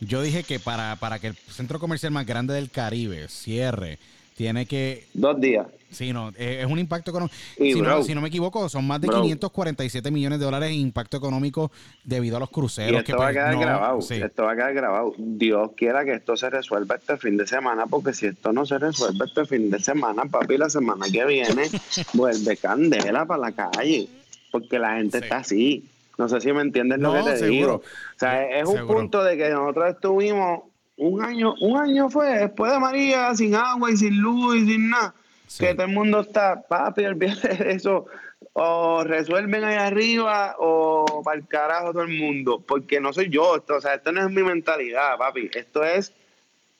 yo 0.00 0.22
dije 0.22 0.42
que 0.42 0.58
para, 0.58 0.96
para 0.96 1.20
que 1.20 1.28
el 1.28 1.36
centro 1.36 1.78
comercial 1.78 2.10
más 2.10 2.26
grande 2.26 2.54
del 2.54 2.70
Caribe 2.70 3.28
cierre, 3.28 4.00
tiene 4.40 4.64
que... 4.64 5.04
Dos 5.12 5.38
días. 5.38 5.66
Sí, 5.90 6.14
no, 6.14 6.30
eh, 6.38 6.60
es 6.62 6.66
un 6.66 6.78
impacto 6.78 7.10
económico. 7.10 7.34
Si, 7.58 7.74
bro, 7.74 7.98
no, 7.98 8.02
si 8.02 8.14
no 8.14 8.22
me 8.22 8.28
equivoco, 8.28 8.70
son 8.70 8.86
más 8.86 9.02
de 9.02 9.08
bro. 9.08 9.20
547 9.20 10.10
millones 10.10 10.38
de 10.38 10.46
dólares 10.46 10.70
en 10.70 10.76
impacto 10.76 11.18
económico 11.18 11.70
debido 12.04 12.38
a 12.38 12.40
los 12.40 12.48
Y 12.48 12.52
cruceros. 12.54 13.00
esto 13.00 13.04
que, 13.04 13.12
va 13.18 13.24
a 13.24 13.26
pues, 13.26 13.36
quedar 13.36 13.54
no- 13.54 13.60
grabado. 13.60 14.00
sí. 14.00 14.14
Esto 14.14 14.44
va 14.44 14.52
a 14.52 14.56
quedar 14.56 14.72
grabado. 14.72 15.12
Dios 15.18 15.72
quiera 15.76 16.06
que 16.06 16.14
esto 16.14 16.38
se 16.38 16.48
resuelva 16.48 16.94
este 16.94 17.18
fin 17.18 17.36
de 17.36 17.46
semana, 17.46 17.84
porque 17.86 18.14
si 18.14 18.26
esto 18.28 18.50
no 18.50 18.64
se 18.64 18.78
resuelve 18.78 19.26
este 19.26 19.44
fin 19.44 19.68
de 19.70 19.78
semana, 19.78 20.22
papi, 20.24 20.56
la 20.56 20.70
semana 20.70 21.04
que 21.12 21.22
viene 21.26 21.64
vuelve 22.14 22.56
candela 22.56 23.26
para 23.26 23.40
la 23.50 23.52
calle. 23.52 24.08
Porque 24.50 24.78
la 24.78 24.96
gente 24.96 25.18
Sí. 25.18 25.24
está 25.24 25.36
así. 25.36 25.84
No 26.16 26.28
sé 26.30 26.40
si 26.40 26.50
me 26.52 26.62
entiendes 26.62 26.98
lo 26.98 27.12
que 27.12 27.22
te 27.30 27.36
seguro. 27.36 27.50
digo. 27.50 27.74
O 27.76 28.18
sea, 28.18 28.58
es 28.58 28.66
un 28.66 28.76
Seguro. 28.76 28.94
punto 29.00 29.22
de 29.22 29.36
que 29.36 29.50
nosotros 29.50 29.90
estuvimos 29.94 30.60
un 31.00 31.24
año, 31.24 31.54
un 31.60 31.78
año 31.78 32.10
fue 32.10 32.40
después 32.40 32.70
de 32.70 32.78
María, 32.78 33.34
sin 33.34 33.54
agua 33.54 33.90
y 33.90 33.96
sin 33.96 34.20
luz 34.20 34.56
y 34.56 34.66
sin 34.66 34.90
nada. 34.90 35.14
Sí. 35.46 35.64
Que 35.64 35.74
todo 35.74 35.86
el 35.86 35.92
mundo 35.92 36.20
está, 36.20 36.60
papi, 36.60 37.06
olvídate 37.06 37.54
de 37.54 37.72
eso. 37.72 38.06
O 38.52 39.02
resuelven 39.02 39.64
ahí 39.64 39.76
arriba 39.76 40.56
o 40.58 41.22
para 41.24 41.38
el 41.38 41.46
carajo 41.48 41.92
todo 41.92 42.02
el 42.02 42.18
mundo. 42.18 42.62
Porque 42.66 43.00
no 43.00 43.14
soy 43.14 43.30
yo, 43.30 43.56
esto, 43.56 43.76
o 43.76 43.80
sea, 43.80 43.94
esto 43.94 44.12
no 44.12 44.20
es 44.20 44.30
mi 44.30 44.42
mentalidad, 44.42 45.16
papi. 45.16 45.50
Esto 45.54 45.84
es 45.84 46.12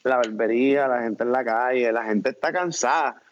la 0.02 0.16
barbería, 0.16 0.86
la 0.86 1.02
gente 1.02 1.24
en 1.24 1.32
la 1.32 1.42
calle, 1.42 1.90
la 1.90 2.04
gente 2.04 2.30
está 2.30 2.52
cansada. 2.52 3.22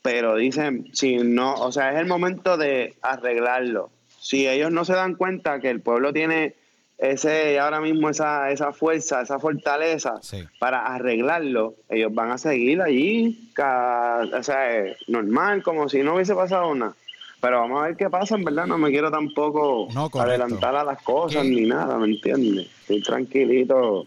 Pero 0.00 0.36
dicen, 0.36 0.88
si 0.94 1.18
no, 1.18 1.52
o 1.54 1.70
sea, 1.70 1.92
es 1.92 1.98
el 1.98 2.06
momento 2.06 2.56
de 2.56 2.96
arreglarlo. 3.02 3.90
Si 4.18 4.48
ellos 4.48 4.72
no 4.72 4.86
se 4.86 4.94
dan 4.94 5.16
cuenta 5.16 5.60
que 5.60 5.68
el 5.68 5.82
pueblo 5.82 6.14
tiene 6.14 6.54
ese 7.00 7.58
ahora 7.58 7.80
mismo 7.80 8.10
esa, 8.10 8.50
esa 8.50 8.72
fuerza, 8.72 9.22
esa 9.22 9.38
fortaleza 9.38 10.18
Sí. 10.22 10.44
para 10.58 10.84
arreglarlo, 10.86 11.74
ellos 11.88 12.12
van 12.14 12.30
a 12.30 12.38
seguir 12.38 12.82
allí, 12.82 13.50
o 13.56 14.42
sea, 14.42 14.78
eh, 14.78 14.96
normal, 15.08 15.62
como 15.62 15.88
si 15.88 16.02
no 16.02 16.14
hubiese 16.14 16.34
pasado 16.34 16.74
nada. 16.74 16.92
Pero 17.40 17.58
vamos 17.60 17.82
a 17.82 17.86
ver 17.86 17.96
qué 17.96 18.10
pasa, 18.10 18.34
en 18.36 18.44
verdad, 18.44 18.66
no 18.66 18.76
me 18.76 18.90
quiero 18.90 19.10
tampoco 19.10 19.88
No, 19.94 20.10
adelantar 20.20 20.76
a 20.76 20.84
las 20.84 21.02
cosas 21.02 21.42
¿Qué? 21.42 21.48
ni 21.48 21.62
nada, 21.62 21.96
¿me 21.96 22.06
entiendes? 22.08 22.66
Estoy 22.82 23.00
tranquilito, 23.00 24.06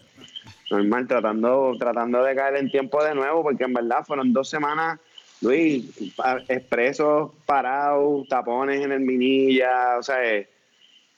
normal, 0.70 1.08
tratando, 1.08 1.74
tratando 1.76 2.22
de 2.22 2.36
caer 2.36 2.56
en 2.58 2.70
tiempo 2.70 3.02
de 3.02 3.12
nuevo, 3.16 3.42
porque 3.42 3.64
en 3.64 3.72
verdad 3.74 4.04
fueron 4.06 4.32
dos 4.32 4.48
semanas, 4.48 5.00
Luis, 5.40 5.84
expresos 6.48 7.32
parados, 7.44 8.28
tapones 8.28 8.80
en 8.82 8.92
el 8.92 9.00
Minilla, 9.00 9.98
o 9.98 10.02
sea, 10.04 10.24
eh, 10.24 10.48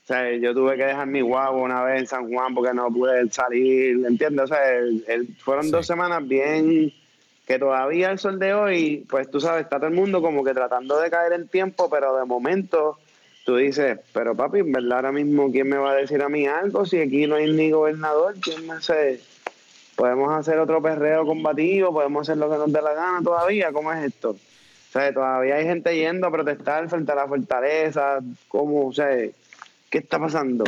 o 0.07 0.09
sea, 0.09 0.31
yo 0.37 0.55
tuve 0.55 0.77
que 0.77 0.85
dejar 0.85 1.09
mi 1.09 1.21
guagua 1.21 1.61
una 1.61 1.83
vez 1.83 2.03
en 2.03 2.07
San 2.07 2.33
Juan 2.33 2.55
porque 2.55 2.73
no 2.73 2.89
pude 2.93 3.29
salir, 3.33 4.07
¿entiendes? 4.07 4.45
O 4.45 4.47
sea, 4.47 4.73
el- 4.75 5.05
el- 5.09 5.27
fueron 5.39 5.65
Sí. 5.65 5.73
dos 5.73 5.85
semanas 5.85 6.27
bien 6.29 6.93
que 7.45 7.59
todavía 7.59 8.13
el 8.13 8.19
sol 8.21 8.39
de 8.39 8.55
hoy, 8.55 9.05
pues 9.11 9.29
tú 9.29 9.41
sabes, 9.41 9.65
está 9.65 9.79
todo 9.79 9.89
el 9.89 9.95
mundo 9.95 10.23
como 10.23 10.45
que 10.45 10.55
tratando 10.55 11.01
de 11.01 11.11
caer 11.11 11.33
en 11.33 11.49
tiempo, 11.49 11.91
pero 11.91 12.17
de 12.17 12.25
momento 12.25 12.99
tú 13.45 13.57
dices, 13.57 13.99
pero 14.13 14.37
papi, 14.37 14.61
en 14.61 14.71
verdad 14.71 14.93
ahora 14.99 15.13
mismo, 15.13 15.51
¿quién 15.51 15.69
me 15.69 15.77
va 15.77 15.91
a 15.91 15.97
decir 15.97 16.23
a 16.23 16.29
mí 16.29 16.47
algo 16.47 16.85
si 16.87 17.01
aquí 17.01 17.27
no 17.27 17.35
hay 17.35 17.51
ni 17.53 17.73
gobernador? 17.73 18.37
¿Quién 18.41 18.65
me 18.65 18.75
hace? 18.75 19.21
Podemos 19.97 20.33
hacer 20.33 20.59
otro 20.61 20.81
perreo 20.81 21.27
combativo, 21.27 21.93
podemos 21.93 22.29
hacer 22.29 22.37
lo 22.39 22.49
que 22.49 22.59
nos 22.59 22.73
dé 22.73 22.81
la 22.81 22.95
gana 22.95 23.21
todavía, 23.25 23.73
¿cómo 23.73 23.93
es 23.93 24.05
esto? 24.05 24.31
O 24.31 24.93
sea, 24.93 25.13
todavía 25.13 25.57
hay 25.57 25.65
gente 25.65 25.97
yendo 25.97 26.29
a 26.29 26.31
protestar 26.31 26.89
frente 26.89 27.11
a 27.11 27.17
la 27.17 27.27
fortaleza, 27.27 28.21
¿cómo? 28.49 28.87
O 28.89 28.93
sea, 28.93 29.09
¿qué 29.91 29.99
está 29.99 30.19
pasando? 30.19 30.65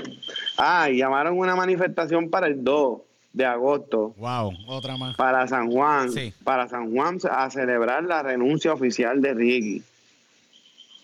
Ah, 0.56 0.88
llamaron 0.90 1.38
una 1.38 1.54
manifestación 1.56 2.30
para 2.30 2.46
el 2.46 2.62
2 2.64 3.00
de 3.32 3.44
agosto 3.44 4.14
Wow, 4.16 4.52
otra 4.66 4.96
más. 4.96 5.16
para 5.16 5.46
San 5.46 5.70
Juan, 5.70 6.10
Sí. 6.10 6.32
para 6.44 6.66
San 6.68 6.92
Juan 6.92 7.18
a 7.30 7.50
celebrar 7.50 8.02
la 8.04 8.22
renuncia 8.22 8.72
oficial 8.72 9.20
de 9.20 9.34
Ricky. 9.34 9.82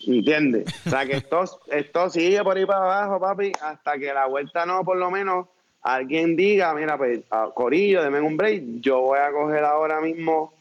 ¿Entiendes? 0.07 0.65
O 0.85 0.89
sea 0.89 1.05
que 1.05 1.13
esto, 1.17 1.43
esto 1.71 2.09
sigue 2.09 2.43
por 2.43 2.57
ahí 2.57 2.65
para 2.65 2.83
abajo, 2.83 3.19
papi, 3.19 3.51
hasta 3.61 3.97
que 3.97 4.13
la 4.13 4.27
vuelta 4.27 4.65
no, 4.65 4.83
por 4.83 4.97
lo 4.97 5.09
menos, 5.09 5.47
alguien 5.81 6.35
diga, 6.35 6.73
mira, 6.73 6.97
pues, 6.97 7.21
a 7.31 7.49
Corillo, 7.53 8.03
denme 8.03 8.21
un 8.21 8.37
break, 8.37 8.81
yo 8.81 9.01
voy 9.01 9.19
a 9.19 9.31
coger 9.31 9.63
ahora 9.63 10.01
mismo 10.01 10.53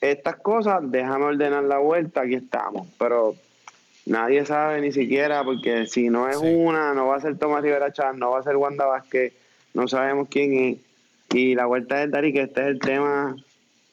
estas 0.00 0.36
cosas, 0.36 0.80
déjame 0.82 1.24
ordenar 1.26 1.64
la 1.64 1.78
vuelta, 1.78 2.22
aquí 2.22 2.34
estamos. 2.34 2.86
Pero 2.98 3.34
nadie 4.06 4.44
sabe 4.46 4.80
ni 4.80 4.92
siquiera, 4.92 5.42
porque 5.44 5.86
si 5.86 6.08
no 6.10 6.28
es 6.28 6.38
Sí. 6.38 6.46
una, 6.46 6.94
no 6.94 7.06
va 7.08 7.16
a 7.16 7.20
ser 7.20 7.36
Tomás 7.38 7.62
Rivera 7.62 7.92
Chávez, 7.92 8.18
no 8.18 8.30
va 8.30 8.40
a 8.40 8.42
ser 8.42 8.56
Wanda 8.56 8.84
Vázquez, 8.86 9.32
no 9.74 9.88
sabemos 9.88 10.28
quién 10.30 10.54
es. 10.54 10.76
Y 11.36 11.54
la 11.54 11.66
vuelta 11.66 11.96
del 11.96 12.10
Dari, 12.10 12.32
que 12.32 12.42
este 12.42 12.60
es 12.60 12.66
el 12.68 12.78
tema 12.78 13.34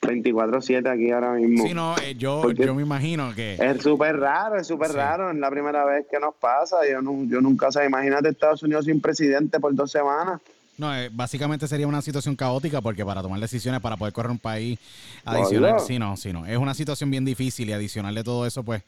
24-7 0.02 0.88
aquí 0.90 1.12
ahora 1.12 1.34
mismo. 1.34 1.66
Sí, 1.68 1.74
no, 1.74 1.96
eh, 1.98 2.16
yo, 2.16 2.42
Porque- 2.42 2.66
yo 2.66 2.74
me 2.76 2.82
imagino 2.82 3.34
que... 3.36 3.56
Es 3.60 3.82
súper 3.82 4.20
raro, 4.20 4.58
es 4.58 4.68
súper 4.68 4.90
Sí. 4.90 4.96
raro. 4.96 5.32
Es 5.32 5.38
la 5.38 5.50
primera 5.50 5.86
vez 5.86 6.06
que 6.10 6.20
nos 6.20 6.36
pasa. 6.36 6.78
Yo, 6.92 7.02
no, 7.02 7.24
yo 7.26 7.40
nunca, 7.42 7.68
o 7.68 7.72
sea, 7.72 7.86
imagínate 7.86 8.30
Estados 8.30 8.64
Unidos 8.64 8.86
sin 8.86 9.00
presidente 9.02 9.60
por 9.60 9.74
dos 9.76 9.92
semanas. 9.92 10.42
No, 10.78 10.96
eh, 10.96 11.10
básicamente 11.12 11.68
sería 11.68 11.86
una 11.88 12.02
situación 12.02 12.36
caótica 12.36 12.82
porque 12.82 13.06
para 13.06 13.22
tomar 13.22 13.40
decisiones 13.40 13.82
para 13.82 13.98
poder 13.98 14.14
correr 14.14 14.32
un 14.32 14.40
país 14.40 14.80
adicional, 15.24 15.80
sí, 15.80 16.00
no, 16.00 16.18
sí, 16.18 16.34
no. 16.34 16.46
Es 16.48 16.58
una 16.58 16.74
situación 16.74 17.12
bien 17.12 17.24
difícil 17.24 17.70
y 17.70 17.74
adicional 17.74 18.16
de 18.16 18.24
todo 18.24 18.48
eso, 18.48 18.64
pues 18.64 18.82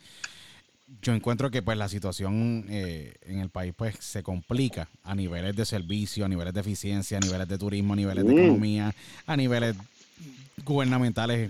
yo 1.01 1.13
encuentro 1.13 1.49
que 1.51 1.61
pues 1.61 1.77
la 1.77 1.89
situación 1.89 2.65
eh, 2.69 3.13
en 3.21 3.39
el 3.39 3.49
país 3.49 3.73
pues 3.75 3.95
se 3.99 4.23
complica 4.23 4.87
a 5.03 5.15
niveles 5.15 5.55
de 5.55 5.65
servicio, 5.65 6.25
a 6.25 6.29
niveles 6.29 6.53
de 6.53 6.61
eficiencia, 6.61 7.17
a 7.17 7.21
niveles 7.21 7.47
de 7.47 7.57
turismo, 7.57 7.93
a 7.93 7.95
niveles 7.95 8.25
de 8.25 8.33
economía, 8.33 8.93
a 9.25 9.37
niveles 9.37 9.75
gubernamentales, 10.65 11.49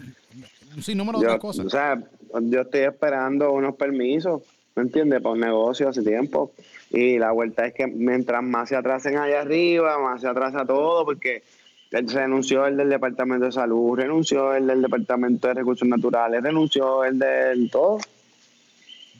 sin 0.82 0.98
número 0.98 1.20
de 1.20 1.26
Yo, 1.26 1.30
otras 1.30 1.42
cosas. 1.42 1.66
o 1.66 1.70
sea, 1.70 2.02
yo 2.42 2.62
estoy 2.62 2.82
esperando 2.82 3.52
unos 3.52 3.76
permisos, 3.76 4.42
¿me 4.76 4.84
entiendes? 4.84 5.24
Un 5.24 5.40
negocio 5.40 5.90
hace 5.90 6.02
tiempo. 6.02 6.52
Y 6.92 7.18
la 7.18 7.32
vuelta 7.32 7.66
es 7.66 7.74
que 7.74 7.88
mientras 7.88 8.44
más 8.44 8.70
se 8.70 8.76
atrasen 8.76 9.18
allá 9.18 9.42
arriba, 9.42 10.00
más 10.00 10.22
se 10.22 10.28
atrasa 10.28 10.66
todo, 10.66 11.06
porque 11.06 11.44
renunció 11.92 12.66
el 12.66 12.78
del 12.78 12.90
Departamento 12.90 13.46
de 13.46 13.52
Salud, 13.52 13.98
renunció 13.98 14.54
el 14.56 14.68
del 14.68 14.82
Departamento 14.82 15.48
de 15.48 15.54
Recursos 15.56 15.88
Naturales, 15.88 16.42
renunció 16.42 17.04
el 17.04 17.20
del 17.20 17.70
todo. 17.70 18.00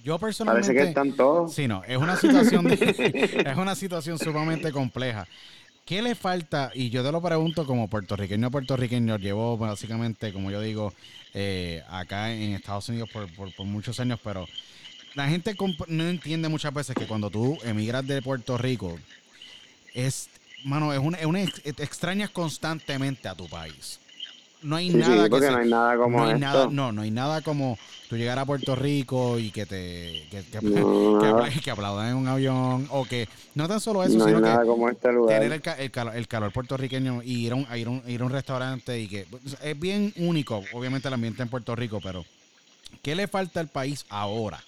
Yo 0.04 0.20
personalmente... 0.20 0.68
Parece 0.68 0.84
que 0.84 0.90
están 0.90 1.14
todos. 1.16 1.54
Sí, 1.54 1.68
no, 1.68 1.84
es 1.86 1.98
una 1.98 2.16
situación 2.18 2.66
de- 2.66 3.44
es 3.48 3.58
una 3.58 3.74
situación 3.76 4.20
sumamente 4.20 4.72
compleja. 4.72 5.28
¿Qué 5.86 6.02
le 6.02 6.16
falta? 6.16 6.72
Y 6.74 6.90
yo 6.90 7.04
te 7.04 7.12
lo 7.12 7.22
pregunto 7.22 7.66
como 7.66 7.90
puertorriqueño 7.90 8.52
puertorriqueño, 8.52 9.18
llevo 9.18 9.58
básicamente, 9.58 10.32
como 10.32 10.50
yo 10.52 10.62
digo, 10.62 10.94
eh, 11.34 11.84
acá 11.90 12.32
en 12.34 12.54
Estados 12.54 12.88
Unidos 12.90 13.10
por, 13.12 13.34
por- 13.34 13.54
por 13.54 13.66
muchos 13.66 14.00
años, 14.00 14.20
pero 14.24 14.48
la 15.16 15.28
gente 15.28 15.56
no 15.88 16.04
entiende 16.08 16.50
muchas 16.50 16.74
veces 16.74 16.96
que 16.96 17.06
cuando 17.08 17.30
tú 17.30 17.58
emigras 17.64 18.06
de 18.08 18.22
Puerto 18.22 18.58
Rico, 18.58 18.98
es, 19.94 20.30
mano, 20.64 20.94
es 20.94 21.00
una, 21.00 21.18
es 21.18 21.26
una 21.26 21.44
ex- 21.44 21.62
extrañas 21.66 22.30
constantemente 22.30 23.28
a 23.28 23.36
tu 23.36 23.48
país. 23.48 24.00
No 24.64 24.76
hay 24.76 24.90
Sí, 24.90 25.04
sí, 25.04 25.12
nada 25.12 25.30
que 25.30 25.42
se- 25.42 25.52
no 25.52 25.58
hay 25.58 25.70
nada 25.70 25.98
como 25.98 26.20
no 26.20 26.26
hay 26.26 26.36
esto. 26.36 26.40
nada, 26.40 26.68
no, 26.70 26.92
no 26.92 27.02
hay 27.02 27.12
nada 27.12 27.42
como 27.42 27.78
tú 28.08 28.18
llegar 28.18 28.38
a 28.40 28.46
Puerto 28.46 28.76
Rico 28.76 29.40
y 29.40 29.52
que 29.52 29.66
te 29.66 30.28
que, 30.30 30.44
que- 30.44 30.60
No, 30.62 31.44
que 31.54 31.62
que 31.62 31.72
aplaudan 31.72 32.10
en 32.10 32.16
un 32.18 32.28
avión 32.28 32.88
o 32.90 33.06
que 33.06 33.28
no 33.56 33.68
tan 33.68 33.80
solo 33.80 34.04
eso, 34.04 34.20
no 34.20 34.26
hay 34.26 34.34
sino 34.34 34.42
nada 34.42 34.60
que 34.60 34.62
como 34.66 34.90
este 34.90 35.12
lugar. 35.12 35.42
tener 35.42 35.54
el, 35.54 35.62
ca- 35.62 35.76
el 35.80 35.92
calor, 35.92 36.16
el 36.16 36.28
calor 36.28 36.52
puertorriqueño 36.52 37.24
y 37.24 37.46
ir 37.46 37.54
a 37.54 37.56
un, 37.56 37.66
a 37.70 37.78
ir 37.78 37.88
a 37.88 37.92
un, 37.92 38.04
ir 38.08 38.22
a 38.22 38.26
un 38.26 38.32
restaurante 38.32 39.00
y 39.00 39.08
que 39.08 39.26
pues, 39.30 39.58
es 39.62 39.80
bien 39.80 40.14
único, 40.18 40.68
obviamente 40.72 41.08
el 41.08 41.14
ambiente 41.14 41.44
en 41.44 41.50
Puerto 41.50 41.76
Rico, 41.76 42.02
pero 42.02 42.26
¿qué 43.02 43.16
le 43.16 43.28
falta 43.28 43.60
al 43.60 43.70
país 43.70 44.06
ahora 44.10 44.64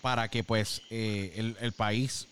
para 0.00 0.28
que 0.28 0.44
pues 0.44 0.82
eh, 0.90 1.32
el, 1.36 1.56
el 1.60 1.72
país 1.72 2.28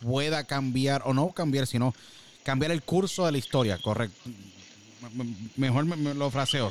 pueda 0.00 0.44
cambiar 0.44 1.02
o 1.06 1.14
no 1.14 1.32
cambiar, 1.32 1.66
sino 1.66 1.94
cambiar 2.42 2.72
el 2.72 2.82
curso 2.82 3.26
de 3.26 3.32
la 3.32 3.38
historia, 3.38 3.78
correcto? 3.78 4.30
Mejor 5.56 5.84
me- 5.84 5.96
me 5.96 6.14
lo 6.14 6.30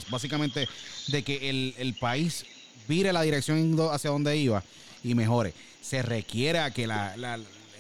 básicamente 0.10 0.68
de 1.08 1.24
que 1.24 1.50
el, 1.50 1.74
el 1.78 1.94
país 1.96 2.46
vire 2.88 3.14
la 3.14 3.22
dirección 3.22 3.60
hacia 3.92 4.10
donde 4.10 4.36
iba 4.38 4.64
y 5.04 5.16
mejore. 5.16 5.54
Se 5.82 6.02
requiere 6.02 6.60
que 6.72 6.88
la, 6.88 7.14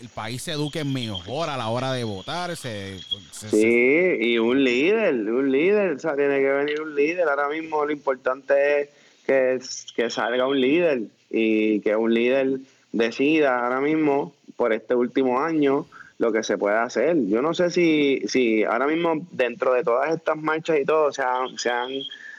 el 0.01 0.10
país 0.10 0.41
se 0.43 0.51
eduque 0.51 0.84
mejor 0.84 1.49
a 1.49 1.58
la 1.58 1.70
hora 1.70 1.93
de 1.93 2.04
votar. 2.04 2.56
Se, 2.56 2.99
se- 3.32 3.49
Sí, 3.49 4.28
y 4.28 4.38
un 4.38 4.64
líder, 4.64 5.14
un 5.14 5.51
líder, 5.51 5.93
o 5.93 5.99
sea, 5.99 6.16
tiene 6.16 6.39
que 6.39 6.49
venir 6.49 6.82
un 6.82 6.95
líder. 6.95 7.28
Ahora 7.30 7.49
mismo 7.49 7.86
lo 7.86 7.91
importante 7.91 8.82
es 8.82 8.89
que, 9.26 9.60
que 9.95 10.10
salga 10.10 10.47
un 10.47 10.60
líder 10.60 11.04
y 11.32 11.80
que 11.80 11.95
un 11.95 12.14
líder 12.14 12.60
decida 12.91 13.64
ahora 13.66 13.80
mismo, 13.82 14.34
por 14.56 14.72
este 14.74 14.93
último 14.95 15.39
año, 15.41 15.88
lo 16.18 16.32
que 16.32 16.43
se 16.43 16.57
puede 16.57 16.78
hacer. 16.78 17.18
Yo 17.28 17.41
no 17.41 17.53
sé 17.53 17.70
si, 17.70 18.22
si 18.28 18.64
ahora 18.64 18.88
mismo 18.88 19.26
dentro 19.32 19.74
de 19.74 19.84
todas 19.84 20.14
estas 20.16 20.38
marchas 20.38 20.80
y 20.80 20.86
todo 20.86 21.11
se 21.11 21.22
han, 21.22 21.57
se 21.57 21.70
han 21.70 21.89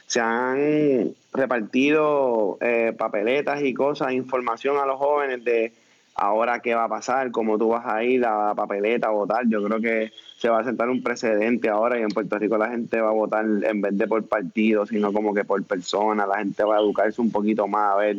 se 0.06 0.20
han 0.20 1.14
repartido 1.32 2.58
eh, 2.60 2.94
papeletas 2.96 3.62
y 3.62 3.74
cosas, 3.74 4.12
información 4.12 4.76
a 4.76 4.86
los 4.86 4.98
jóvenes 4.98 5.42
de 5.44 5.72
ahora 6.14 6.60
qué 6.60 6.74
va 6.74 6.84
a 6.84 6.88
pasar, 6.88 7.30
cómo 7.30 7.58
tú 7.58 7.68
vas 7.68 7.86
a 7.86 8.04
ir 8.04 8.24
a 8.24 8.48
la 8.48 8.54
papeleta 8.54 9.08
a 9.08 9.10
votar. 9.10 9.44
Yo 9.48 9.64
creo 9.64 9.80
que 9.80 10.12
se 10.36 10.48
va 10.48 10.60
a 10.60 10.64
sentar 10.64 10.88
un 10.88 11.02
precedente 11.02 11.68
ahora 11.68 11.98
y 11.98 12.02
en 12.02 12.10
Puerto 12.10 12.38
Rico 12.38 12.56
la 12.56 12.68
gente 12.68 13.00
va 13.00 13.08
a 13.08 13.12
votar 13.12 13.44
en 13.44 13.80
vez 13.80 13.96
de 13.96 14.06
por 14.06 14.24
partido, 14.26 14.86
sino 14.86 15.12
como 15.12 15.34
que 15.34 15.44
por 15.44 15.62
persona. 15.64 16.26
La 16.26 16.38
gente 16.38 16.62
va 16.62 16.76
a 16.76 16.80
educarse 16.80 17.20
un 17.20 17.32
poquito 17.32 17.66
más 17.66 17.94
a 17.94 17.96
ver 17.96 18.16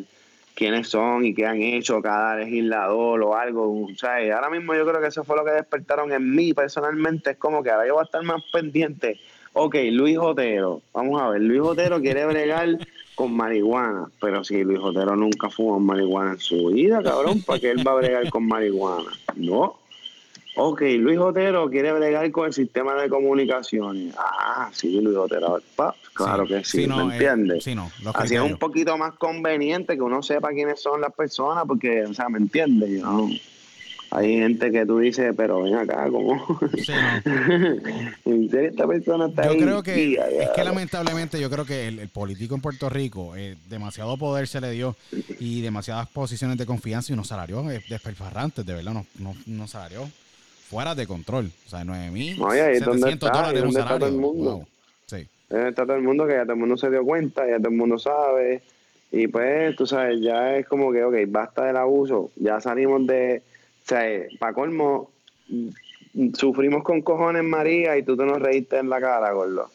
quiénes 0.56 0.88
son 0.88 1.26
y 1.26 1.36
qué 1.36 1.46
han 1.46 1.62
hecho 1.62 2.02
cada 2.02 2.38
legislador 2.38 3.22
o 3.22 3.36
algo. 3.36 3.86
O 3.86 3.96
sea, 3.96 4.16
ahora 4.36 4.50
mismo 4.50 4.74
yo 4.74 4.86
creo 4.88 5.02
que 5.02 5.08
eso 5.08 5.24
fue 5.24 5.36
lo 5.36 5.46
que 5.46 5.52
despertaron 5.52 6.12
en 6.12 6.34
mí 6.34 6.54
personalmente. 6.54 7.32
Es 7.32 7.38
como 7.38 7.62
que 7.62 7.70
ahora 7.70 7.86
yo 7.86 7.94
voy 7.94 8.02
a 8.02 8.06
estar 8.06 8.24
más 8.24 8.42
pendiente. 8.52 9.20
Ok, 9.54 9.76
Luis 9.92 10.18
Otero, 10.18 10.82
vamos 10.94 11.22
a 11.22 11.30
ver, 11.30 11.42
Luis 11.42 11.62
Otero 11.62 12.02
quiere 12.02 12.26
bregar 12.26 12.78
con 13.16 13.34
marihuana, 13.34 14.08
pero 14.20 14.44
si 14.44 14.64
Luis 14.64 14.80
Otero 14.82 15.16
nunca 15.16 15.50
fumó 15.50 15.80
marihuana 15.80 16.34
en 16.34 16.40
su 16.40 16.68
vida, 16.68 17.02
cabrón, 17.02 17.42
¿para 17.42 17.60
qué 17.60 17.72
él 17.72 17.88
va 17.88 17.94
a 17.94 17.96
bregar 17.96 18.30
con 18.30 18.48
marihuana? 18.48 19.12
No. 19.36 19.78
Ok, 20.58 20.82
Luis 20.98 21.20
Otero 21.20 21.70
quiere 21.70 21.92
bregar 21.92 22.32
con 22.32 22.48
el 22.48 22.54
sistema 22.54 22.96
de 22.96 23.10
comunicaciones. 23.10 24.16
Ah, 24.18 24.70
sí, 24.72 25.02
Luis 25.02 25.18
Otero. 25.18 25.62
claro 26.14 26.46
que 26.46 26.64
sí, 26.64 26.88
¿me 26.88 26.96
eh, 26.96 27.02
entiendes? 27.14 27.64
sí, 27.64 27.76
no, 27.76 27.92
Así 28.14 28.36
es 28.36 28.42
un 28.42 28.58
poquito 28.58 28.98
más 28.98 29.14
conveniente 29.16 29.96
que 29.96 30.02
uno 30.02 30.24
sepa 30.24 30.50
quiénes 30.50 30.82
son 30.82 31.02
las 31.02 31.14
personas, 31.14 31.66
porque, 31.68 32.04
o 32.04 32.14
sea, 32.14 32.30
¿me 32.30 32.38
entiendes? 32.38 33.02
¿no? 33.02 33.30
hay 34.16 34.38
gente 34.38 34.72
que 34.72 34.86
tú 34.86 35.00
dices, 35.00 35.34
pero 35.36 35.64
ven 35.64 35.76
acá, 35.76 36.08
¿cómo? 36.10 36.60
Sí, 36.78 36.94
esta 38.58 38.88
persona 38.88 39.28
está 39.28 39.46
Yo 39.46 39.58
creo 39.58 39.84
que, 39.84 40.14
es 40.14 40.50
que 40.56 40.64
lamentablemente 40.64 41.40
yo 41.40 41.50
creo 41.50 41.66
que 41.66 41.88
el, 41.88 42.08
político 42.10 42.56
en 42.56 42.62
Puerto 42.62 42.90
Rico, 42.90 43.36
eh, 43.36 43.58
demasiado 43.68 44.16
poder 44.18 44.48
se 44.48 44.62
le 44.62 44.72
dio 44.72 44.96
y 45.40 45.62
demasiadas 45.62 46.08
posiciones 46.08 46.58
de 46.58 46.66
confianza 46.66 47.12
y 47.12 47.14
unos 47.14 47.28
salarios 47.28 47.70
eh, 47.72 47.84
desperfarrantes, 47.90 48.66
de 48.66 48.74
verdad, 48.74 48.94
unos, 49.20 49.38
unos, 49.48 49.70
salarios 49.70 50.10
fuera 50.70 50.96
de 50.96 51.08
control. 51.08 51.52
O 51.66 51.70
sea, 51.70 51.84
9 51.84 52.12
mil, 52.12 52.40
no, 52.40 52.46
dólares 52.46 53.64
un 53.64 53.74
salario. 53.74 54.00
Todo 54.00 54.10
el 54.10 54.16
mundo? 54.16 54.68
Sí. 55.06 55.28
Está 55.50 55.84
todo 55.84 55.96
el 55.96 56.04
mundo 56.04 56.26
que 56.26 56.34
ya 56.34 56.44
todo 56.44 56.54
el 56.54 56.60
mundo 56.60 56.78
se 56.78 56.90
dio 56.90 57.04
cuenta, 57.04 57.48
ya 57.48 57.58
todo 57.58 57.70
el 57.70 57.78
mundo 57.78 58.00
sabe. 58.00 58.62
Y 59.12 59.28
pues, 59.28 59.76
tú 59.76 59.86
sabes, 59.86 60.20
ya 60.22 60.56
es 60.58 60.68
como 60.68 60.92
que, 60.92 61.04
ok, 61.04 61.16
basta 61.28 61.66
del 61.66 61.78
abuso, 61.78 62.32
ya 62.36 62.60
salimos 62.60 63.06
de 63.08 63.42
o 63.86 63.88
sea, 63.88 64.04
para 64.40 64.54
colmo, 64.54 65.12
sufrimos 66.34 66.82
con 66.82 67.04
cojones 67.04 67.44
María 67.44 67.96
y 67.98 68.04
tú 68.04 68.18
te 68.18 68.26
nos 68.26 68.42
reíste 68.42 68.80
en 68.80 68.90
la 68.90 69.00
cara, 69.00 69.32
gordo. 69.32 69.70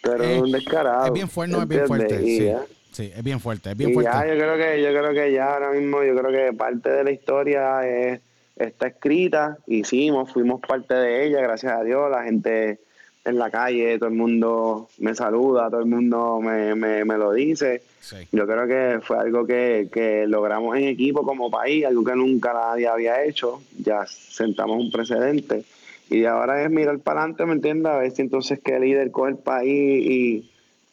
Pero 0.00 0.22
es 0.22 0.42
un 0.42 0.52
descarado. 0.52 1.06
Es 1.06 1.12
bien 1.12 1.28
fuerte, 1.28 1.56
no 1.56 1.62
es 1.62 1.68
bien 1.68 1.86
fuerte. 1.88 2.20
Sí, 2.20 2.52
sí, 2.92 3.12
es 3.12 3.22
bien 3.22 3.40
fuerte, 3.40 3.72
es 3.72 3.76
bien 3.76 3.92
fuerte. 3.92 4.12
Ya, 4.12 4.26
yo 4.26 4.34
creo 4.34 4.56
que, 4.56 4.80
yo 4.80 4.88
creo 4.90 5.12
que 5.12 5.32
ya 5.32 5.54
ahora 5.54 5.72
mismo, 5.72 6.04
yo 6.04 6.14
creo 6.14 6.30
que 6.30 6.56
parte 6.56 6.88
de 6.88 7.02
la 7.02 7.10
historia 7.10 7.84
es, 7.84 8.20
está 8.64 8.88
escrita, 8.88 9.58
hicimos, 9.66 10.32
fuimos 10.32 10.60
parte 10.60 10.94
de 10.94 11.26
ella, 11.26 11.40
gracias 11.40 11.72
a 11.72 11.82
Dios, 11.82 12.10
la 12.10 12.24
gente 12.24 12.78
en 13.24 13.38
la 13.38 13.50
calle, 13.50 13.98
todo 13.98 14.08
el 14.08 14.16
mundo 14.16 14.88
me 14.98 15.14
saluda, 15.14 15.70
todo 15.70 15.80
el 15.80 15.86
mundo 15.86 16.40
me, 16.40 16.74
me, 16.74 17.04
me 17.04 17.16
lo 17.16 17.32
dice. 17.32 17.82
Yo 18.32 18.46
creo 18.46 18.66
que 18.66 19.00
fue 19.00 19.18
algo 19.18 19.46
que, 19.46 19.88
que, 19.92 20.26
logramos 20.26 20.76
en 20.76 20.84
equipo 20.84 21.24
como 21.24 21.50
país, 21.50 21.84
algo 21.84 22.02
que 22.02 22.16
nunca 22.16 22.52
nadie 22.52 22.88
había 22.88 23.24
hecho. 23.24 23.62
Ya 23.78 24.04
sentamos 24.06 24.82
un 24.82 24.90
precedente. 24.90 25.64
Y 26.10 26.24
ahora 26.24 26.64
es 26.64 26.70
mirar 26.70 26.98
para 26.98 27.20
adelante, 27.20 27.46
¿me 27.46 27.52
entiendes? 27.52 27.92
A 27.92 27.98
ver 27.98 28.10
si 28.10 28.22
entonces 28.22 28.58
qué 28.62 28.78
líder 28.80 29.12
coge 29.12 29.30
el 29.30 29.38
país 29.38 30.06
y 30.06 30.48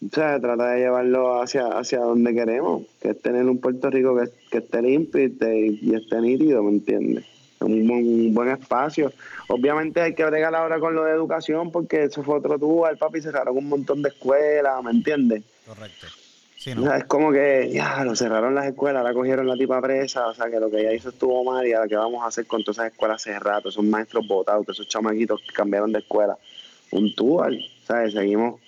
o 0.05 0.15
sea, 0.15 0.39
trata 0.39 0.72
de 0.72 0.80
llevarlo 0.80 1.41
hacia, 1.41 1.67
hacia 1.67 1.99
donde 1.99 2.34
queremos, 2.34 2.84
que 3.01 3.09
es 3.09 3.22
tener 3.22 3.45
un 3.45 3.57
Puerto 3.57 3.89
Rico 3.89 4.15
que, 4.15 4.30
que 4.49 4.59
esté 4.59 4.82
limpio 4.82 5.26
y 5.26 5.80
y 5.82 5.93
esté 5.93 6.22
nítido, 6.22 6.63
¿me 6.63 6.70
entiendes? 6.70 7.26
Un, 7.62 7.89
un, 7.91 8.34
buen 8.34 8.49
espacio. 8.49 9.12
Obviamente 9.47 10.01
hay 10.01 10.16
que 10.16 10.26
bregar 10.26 10.55
ahora 10.55 10.80
con 10.80 10.95
lo 10.95 11.03
de 11.03 11.12
educación 11.12 11.72
porque 11.72 12.05
eso 12.05 12.24
fue 12.24 12.38
otro 12.38 12.57
tubo, 12.57 12.88
el 12.88 12.97
papi 12.97 13.22
cerraron 13.22 13.57
un 13.57 13.68
montón 13.68 14.01
de 14.01 14.10
escuelas, 14.10 14.84
¿me 14.84 14.91
entiendes? 14.91 15.43
Correcto. 15.68 16.07
Es 16.66 17.05
como 17.05 17.32
que 17.32 17.72
ya 17.74 18.03
lo 18.03 18.18
cerraron 18.18 18.53
las 18.53 18.66
escuelas, 18.66 18.99
ahora 18.99 19.14
cogieron 19.14 19.47
la 19.47 19.55
tipa 19.55 19.82
presa, 19.82 20.28
o 20.28 20.34
sea 20.34 20.49
que 20.49 20.60
lo 20.60 20.70
que 20.70 20.82
ella 20.82 20.91
hizo 20.91 21.07
estuvo 21.07 21.41
mal 21.45 21.66
y 21.66 21.72
ahora 21.72 21.88
qué 21.88 21.95
vamos 21.95 22.22
a 22.22 22.28
hacer 22.28 22.45
con 22.47 22.64
todas 22.64 22.80
esas 22.80 22.91
escuelas 22.91 23.22
cerradas, 23.22 23.68
esos 23.68 23.86
maestros 23.86 24.28
votados, 24.28 24.68
esos 24.68 24.86
chamaquitos 24.89 25.41
que 25.41 25.53
cambiaron 25.53 25.93
de 25.93 25.99
escuela. 25.99 26.38
Un 26.91 27.16
tubo, 27.16 27.45
¿sabes? 27.88 28.14
Seguimos. 28.14 28.60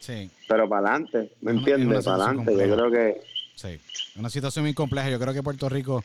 sí. 0.00 0.30
Pero 0.46 0.68
para 0.68 0.88
adelante, 0.88 1.30
¿me 1.40 1.52
entiendes? 1.52 2.04
Para 2.04 2.24
adelante, 2.24 2.68
yo 2.68 2.76
creo 2.76 2.90
que. 2.90 3.20
Sí, 3.54 3.80
una 4.16 4.28
situación 4.28 4.64
muy 4.64 4.74
compleja. 4.74 5.08
Yo 5.08 5.18
creo 5.18 5.32
que 5.32 5.42
Puerto 5.42 5.68
Rico, 5.70 6.04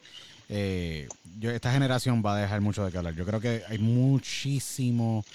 eh, 0.49 1.07
yo, 1.39 1.51
esta 1.51 1.71
generación 1.71 2.21
va 2.25 2.35
a 2.37 2.41
dejar 2.41 2.61
mucho 2.61 2.85
de 2.85 2.91
que 2.91 2.97
hablar. 2.97 3.15
Yo 3.15 3.25
creo 3.25 3.39
que 3.39 3.63
hay 3.67 3.77
muchísimo, 3.77 5.25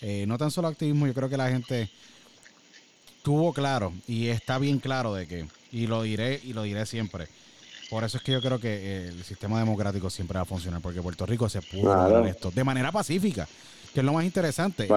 eh, 0.00 0.24
no 0.26 0.38
tan 0.38 0.50
solo 0.50 0.68
activismo, 0.68 1.06
yo 1.06 1.14
creo 1.14 1.28
que 1.28 1.36
la 1.36 1.50
gente 1.50 1.90
tuvo 3.22 3.52
claro 3.52 3.92
y 4.06 4.28
está 4.28 4.58
bien 4.58 4.78
claro 4.78 5.14
de 5.14 5.26
que, 5.26 5.46
y 5.72 5.86
lo 5.86 6.02
diré 6.02 6.40
y 6.44 6.52
lo 6.52 6.62
diré 6.62 6.86
siempre. 6.86 7.26
Por 7.90 8.02
eso 8.02 8.16
es 8.16 8.22
que 8.22 8.32
yo 8.32 8.40
creo 8.40 8.58
que 8.58 9.08
el 9.08 9.24
sistema 9.24 9.58
democrático 9.58 10.10
siempre 10.10 10.36
va 10.36 10.42
a 10.42 10.46
funcionar, 10.46 10.80
porque 10.80 11.02
Puerto 11.02 11.26
Rico 11.26 11.48
se 11.48 11.62
pudo 11.62 11.82
claro. 11.82 12.26
esto 12.26 12.50
de 12.50 12.64
manera 12.64 12.90
pacífica, 12.90 13.46
que 13.92 14.00
es 14.00 14.06
lo 14.06 14.12
más 14.12 14.24
interesante. 14.24 14.88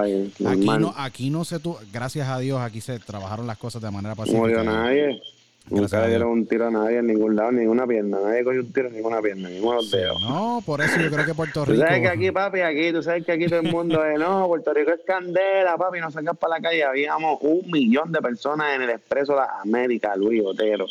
aquí 0.46 0.66
no, 0.66 0.94
aquí 0.98 1.30
no 1.30 1.46
se 1.46 1.60
tu, 1.60 1.78
gracias 1.92 2.28
a 2.28 2.40
Dios, 2.40 2.60
aquí 2.60 2.82
se 2.82 2.98
trabajaron 3.00 3.46
las 3.46 3.58
cosas 3.58 3.82
de 3.82 3.92
manera 3.92 4.16
pacífica. 4.16 4.64
No 4.64 4.64
nadie. 4.64 5.22
Nunca 5.70 6.02
le 6.02 6.10
dieron 6.10 6.30
un 6.30 6.48
tiro 6.48 6.68
a 6.68 6.72
nadie 6.72 7.00
en 7.00 7.08
ningún 7.08 7.36
lado, 7.36 7.52
ninguna 7.52 7.86
pierna. 7.86 8.20
Nadie 8.24 8.44
cogió 8.44 8.62
un 8.62 8.72
tiro 8.72 8.88
en 8.88 8.96
ninguna 8.96 9.22
pierna, 9.22 9.50
ninguno 9.50 9.82
dedos. 9.84 10.22
No, 10.22 10.64
por 10.66 10.82
eso 10.82 11.00
yo 11.00 11.12
creo 11.12 11.26
que 11.26 11.34
Puerto 11.34 11.66
Rico. 11.66 11.82
Tú 11.82 11.86
sabes 11.86 12.02
que 12.02 12.08
aquí, 12.08 12.32
papi, 12.32 12.62
aquí, 12.62 12.94
tú 12.94 13.04
sabes 13.04 13.26
que 13.26 13.34
aquí 13.34 13.48
todo 13.48 13.60
el 13.60 13.72
mundo 13.72 14.04
es, 14.06 14.18
no, 14.18 14.48
Puerto 14.48 14.74
Rico 14.74 14.92
es 14.92 15.02
candela, 15.06 15.78
papi, 15.78 16.00
nos 16.00 16.14
sacas 16.14 16.38
para 16.38 16.56
la 16.56 16.62
calle. 16.62 16.84
Habíamos 16.86 17.40
un 17.42 17.70
millón 17.70 18.14
de 18.14 18.22
personas 18.22 18.76
en 18.76 18.84
el 18.84 18.92
Expreso 18.92 19.34
de 19.36 19.42
América, 19.62 20.16
Luis 20.16 20.42
Otero. 20.46 20.86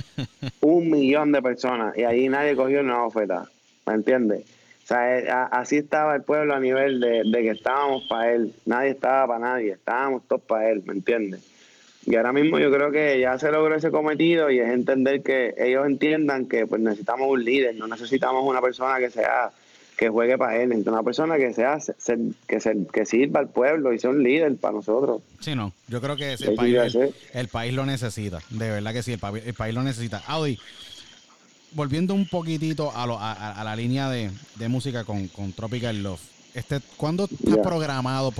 un 0.60 0.90
millón 0.90 1.32
de 1.32 1.40
personas. 1.40 1.96
Y 1.96 2.04
ahí 2.04 2.28
nadie 2.28 2.54
cogió 2.54 2.80
una 2.80 3.04
oferta. 3.04 3.44
¿Me 3.86 3.94
entiendes? 3.94 4.44
O 4.84 4.86
sea, 4.86 5.18
eh, 5.18 5.28
así 5.50 5.76
estaba 5.76 6.16
el 6.16 6.22
pueblo 6.22 6.54
a 6.54 6.60
nivel 6.60 7.00
de, 7.00 7.22
de 7.24 7.42
que 7.42 7.50
estábamos 7.50 8.04
para 8.08 8.32
él. 8.32 8.52
Nadie 8.66 8.90
estaba 8.90 9.26
para 9.28 9.38
nadie, 9.38 9.72
estábamos 9.72 10.24
todos 10.28 10.42
para 10.42 10.68
él, 10.70 10.82
¿me 10.84 10.92
entiendes? 10.92 11.49
Y 12.06 12.16
ahora 12.16 12.32
mismo 12.32 12.58
yo 12.58 12.70
creo 12.70 12.90
que 12.90 13.20
ya 13.20 13.38
se 13.38 13.50
logró 13.50 13.74
ese 13.76 13.90
cometido 13.90 14.50
y 14.50 14.58
es 14.58 14.70
entender 14.70 15.22
que 15.22 15.54
ellos 15.58 15.86
entiendan 15.86 16.46
que 16.46 16.66
pues 16.66 16.80
necesitamos 16.80 17.28
un 17.28 17.44
líder, 17.44 17.74
no 17.76 17.86
necesitamos 17.86 18.42
una 18.46 18.60
persona 18.60 18.98
que 18.98 19.10
sea 19.10 19.50
que 19.98 20.08
juegue 20.08 20.38
para 20.38 20.56
él, 20.56 20.70
necesitamos 20.70 20.98
una 20.98 21.04
persona 21.04 21.36
que 21.36 21.52
sea 21.52 21.76
que, 22.46 22.58
se, 22.58 22.86
que 22.90 23.04
sirva 23.04 23.40
al 23.40 23.50
pueblo 23.50 23.92
y 23.92 23.98
sea 23.98 24.08
un 24.08 24.22
líder 24.22 24.56
para 24.56 24.72
nosotros. 24.72 25.20
Sí, 25.40 25.54
no, 25.54 25.74
yo 25.88 26.00
creo 26.00 26.16
que 26.16 26.32
el, 26.32 26.54
país, 26.54 26.96
el, 27.34 27.48
país 27.48 27.74
lo 27.74 27.84
necesita, 27.84 28.38
de 28.48 28.70
verdad 28.70 28.94
que 28.94 29.02
sí, 29.02 29.12
el, 29.12 29.18
país, 29.18 29.74
lo 29.74 29.82
necesita. 29.82 30.22
Audi, 30.26 30.58
volviendo 31.72 32.14
un 32.14 32.26
poquitito 32.26 32.96
a, 32.96 33.06
lo, 33.06 33.18
a, 33.20 33.60
la 33.62 33.76
línea 33.76 34.08
de, 34.08 34.30
música 34.68 35.04
con, 35.04 35.28
con 35.28 35.52
Tropical 35.52 36.02
Love, 36.02 36.20
este, 36.54 36.80
¿cuándo 36.96 37.24
está 37.24 37.62
programado 37.62 38.32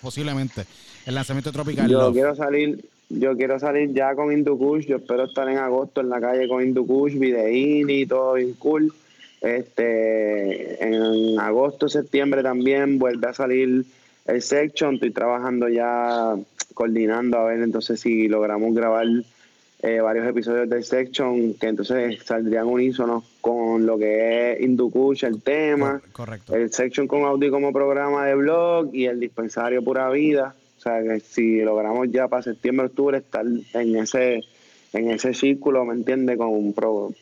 posiblemente 0.00 0.64
el 1.06 1.14
lanzamiento 1.14 1.52
Tropical 1.52 1.88
Yo 1.88 2.12
quiero 2.12 2.34
salir, 2.34 2.84
yo 3.08 3.36
quiero 3.36 3.58
salir 3.58 3.92
ya 3.92 4.14
con 4.14 4.32
Indukush, 4.32 4.86
yo 4.86 4.96
espero 4.96 5.24
estar 5.24 5.48
en 5.48 5.58
agosto 5.58 6.00
en 6.00 6.08
la 6.08 6.20
calle 6.20 6.48
con 6.48 6.62
Indukush, 6.62 7.18
videín 7.18 7.90
y 7.90 8.06
todo 8.06 8.34
bien 8.34 8.54
cool. 8.54 8.92
Este, 9.40 10.82
en 10.84 11.38
agosto, 11.38 11.88
septiembre 11.88 12.42
también 12.42 12.98
vuelve 12.98 13.28
a 13.28 13.34
salir 13.34 13.84
el 14.26 14.42
section, 14.42 14.94
estoy 14.94 15.12
trabajando 15.12 15.68
ya 15.68 16.34
coordinando 16.74 17.38
a 17.38 17.44
ver 17.44 17.62
entonces 17.62 18.00
si 18.00 18.28
logramos 18.28 18.74
grabar 18.74 19.06
eh, 19.80 20.00
varios 20.00 20.26
episodios 20.26 20.68
del 20.68 20.84
Section 20.84 21.54
que 21.54 21.68
entonces 21.68 22.22
saldrían 22.24 22.66
unísonos 22.66 23.24
con 23.48 23.86
lo 23.86 23.96
que 23.96 24.52
es 24.52 24.60
Indukush, 24.60 25.24
el 25.24 25.40
tema. 25.40 26.02
Correcto. 26.12 26.54
El 26.54 26.70
Section 26.70 27.08
con 27.08 27.24
Audi 27.24 27.48
como 27.48 27.72
programa 27.72 28.26
de 28.26 28.34
blog 28.34 28.94
y 28.94 29.06
el 29.06 29.18
dispensario 29.18 29.82
Pura 29.82 30.10
Vida. 30.10 30.54
O 30.76 30.80
sea, 30.80 31.02
que 31.02 31.20
si 31.20 31.62
logramos 31.62 32.08
ya 32.10 32.28
para 32.28 32.42
septiembre, 32.42 32.88
octubre 32.88 33.16
estar 33.16 33.46
en 33.46 33.96
ese 33.96 34.44
en 34.92 35.10
ese 35.10 35.32
círculo, 35.32 35.86
¿me 35.86 35.94
entiendes? 35.94 36.36
Con, 36.36 36.74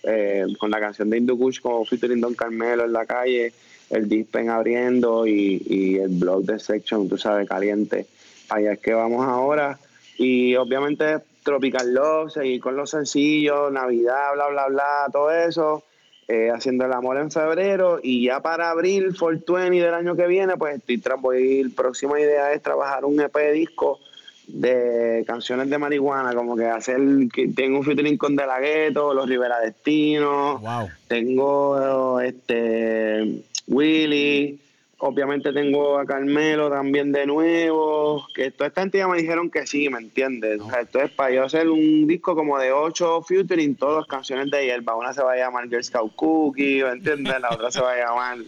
eh, 0.02 0.46
con 0.58 0.70
la 0.72 0.80
canción 0.80 1.10
de 1.10 1.18
Indukush, 1.18 1.60
como 1.60 1.84
featuring 1.84 2.20
Don 2.20 2.34
Carmelo 2.34 2.84
en 2.84 2.92
la 2.92 3.06
calle, 3.06 3.52
el 3.90 4.08
Dispen 4.08 4.50
abriendo 4.50 5.28
y, 5.28 5.62
y 5.64 5.96
el 5.96 6.08
blog 6.08 6.42
de 6.42 6.58
Section, 6.58 7.08
tú 7.08 7.18
sabes, 7.18 7.48
caliente. 7.48 8.06
Allá 8.48 8.72
es 8.72 8.80
que 8.80 8.94
vamos 8.94 9.24
ahora. 9.24 9.78
Y 10.18 10.56
obviamente 10.56 11.18
Tropical 11.44 11.94
Love, 11.94 12.32
seguir 12.32 12.60
con 12.60 12.74
los 12.74 12.90
sencillos, 12.90 13.70
Navidad, 13.70 14.34
bla, 14.34 14.48
bla, 14.48 14.66
bla, 14.66 15.06
todo 15.12 15.30
eso. 15.30 15.84
Eh, 16.28 16.50
haciendo 16.50 16.84
el 16.84 16.92
amor 16.92 17.18
en 17.18 17.30
febrero 17.30 18.00
y 18.02 18.24
ya 18.24 18.40
para 18.40 18.70
abril, 18.70 19.16
420 19.16 19.80
del 19.80 19.94
año 19.94 20.16
que 20.16 20.26
viene, 20.26 20.56
pues 20.56 20.76
estoy 20.76 21.00
voy, 21.20 21.68
próxima 21.68 22.18
idea 22.18 22.52
es 22.52 22.60
trabajar 22.62 23.04
un 23.04 23.20
EP 23.20 23.32
de 23.32 23.52
disco 23.52 24.00
de 24.48 25.22
canciones 25.24 25.70
de 25.70 25.78
marihuana, 25.78 26.34
como 26.34 26.56
que 26.56 26.66
hacer, 26.66 27.00
que 27.32 27.46
tengo 27.48 27.78
un 27.78 27.84
featuring 27.84 28.16
con 28.16 28.34
De 28.34 28.44
La 28.44 28.58
Ghetto, 28.58 29.14
Los 29.14 29.28
Rivera 29.28 29.60
Destino, 29.60 30.58
Wow. 30.58 30.88
tengo 31.06 32.20
este 32.20 33.42
Willy, 33.68 34.58
obviamente 34.98 35.52
tengo 35.52 35.98
a 35.98 36.06
Carmelo 36.06 36.70
también 36.70 37.12
de 37.12 37.26
nuevo, 37.26 38.26
que 38.34 38.50
toda 38.50 38.68
esta 38.68 38.82
gente 38.82 38.98
ya 38.98 39.08
me 39.08 39.18
dijeron 39.18 39.50
que 39.50 39.66
sí, 39.66 39.88
¿me 39.88 39.98
entiendes? 39.98 40.60
O 40.60 40.70
sea, 40.70 40.80
esto 40.80 41.00
es 41.00 41.10
para 41.10 41.32
yo 41.32 41.44
hacer 41.44 41.68
un 41.68 42.06
disco 42.06 42.34
como 42.34 42.58
de 42.58 42.72
ocho 42.72 43.22
featuring, 43.22 43.76
todas 43.76 44.06
canciones 44.06 44.50
de 44.50 44.64
Hierba, 44.64 44.96
una 44.96 45.12
se 45.12 45.22
va 45.22 45.32
a 45.32 45.36
llamar 45.36 45.68
Girl 45.68 45.84
Scout 45.84 46.14
Cookie, 46.14 46.82
¿me 46.82 46.92
entiendes? 46.92 47.40
La 47.40 47.50
otra 47.50 47.70
se 47.70 47.80
va 47.80 47.92
a 47.92 47.96
llamar... 47.96 48.38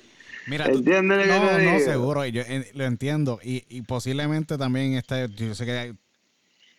Mira, 0.47 0.65
¿Entiendes 0.65 1.27
no, 1.27 1.59
no, 1.59 1.79
seguro, 1.81 2.25
yo 2.25 2.41
eh, 2.41 2.71
lo 2.73 2.85
entiendo. 2.85 3.39
Y, 3.43 3.65
y 3.69 3.83
posiblemente 3.83 4.57
también 4.57 4.95
este, 4.95 5.29
yo 5.37 5.55
sé 5.55 5.67
que 5.67 5.95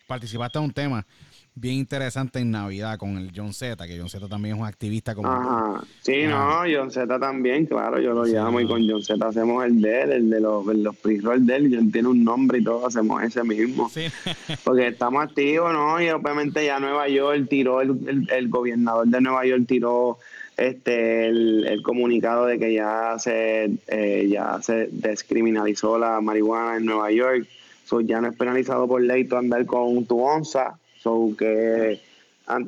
participaste 0.08 0.58
en 0.58 0.64
un 0.64 0.72
tema 0.72 1.06
bien 1.54 1.74
interesante 1.76 2.38
en 2.38 2.50
Navidad 2.50 2.98
con 2.98 3.16
el 3.18 3.30
John 3.34 3.52
Z, 3.52 3.86
que 3.86 3.98
John 3.98 4.08
Z 4.08 4.26
también 4.28 4.54
es 4.54 4.60
un 4.60 4.66
activista 4.66 5.14
como. 5.14 5.28
Ajá. 5.28 5.82
Sí, 6.02 6.22
Ah. 6.24 6.64
no, 6.66 6.72
John 6.74 6.90
Z 6.90 7.18
también, 7.18 7.66
claro, 7.66 8.00
yo 8.00 8.12
lo 8.14 8.24
Sí, 8.24 8.32
llamo 8.32 8.60
y 8.60 8.66
con 8.66 8.88
John 8.88 9.02
Z 9.02 9.26
hacemos 9.26 9.64
el 9.64 9.80
de 9.80 10.02
él, 10.02 10.12
el 10.12 10.30
de 10.30 10.40
los, 10.40 10.64
los 10.66 10.96
pre-roll 10.96 11.44
de 11.46 11.56
él, 11.56 11.72
John 11.74 11.90
tiene 11.92 12.08
un 12.08 12.24
nombre 12.24 12.58
y 12.58 12.64
todo, 12.64 12.86
hacemos 12.86 13.22
ese 13.22 13.42
mismo. 13.44 13.88
Sí. 13.90 14.06
Porque 14.64 14.88
estamos 14.88 15.22
activos, 15.24 15.72
¿no? 15.72 16.00
Y 16.00 16.08
obviamente 16.10 16.64
ya 16.64 16.78
Nueva 16.80 17.08
York 17.08 17.46
tiró, 17.50 17.80
el, 17.80 17.90
el, 18.08 18.28
el 18.30 18.48
gobernador 18.48 19.06
de 19.06 19.20
Nueva 19.20 19.44
York 19.46 19.64
tiró 19.66 20.18
este 20.56 21.26
el, 21.26 21.66
el 21.66 21.82
comunicado 21.82 22.44
de 22.46 22.58
que 22.58 22.74
ya 22.74 23.14
se 23.18 23.70
eh, 23.86 24.28
ya 24.30 24.60
se 24.60 24.88
descriminalizó 24.92 25.98
la 25.98 26.20
marihuana 26.20 26.76
en 26.76 26.84
Nueva 26.84 27.10
York. 27.10 27.46
So, 27.86 28.00
ya 28.02 28.20
no 28.20 28.28
es 28.28 28.36
penalizado 28.36 28.86
por 28.86 29.02
ley 29.02 29.24
tú 29.24 29.36
andar 29.36 29.64
con 29.66 30.04
tu 30.06 30.20
onza. 30.22 30.78
So, 31.02 31.34
que 31.38 32.00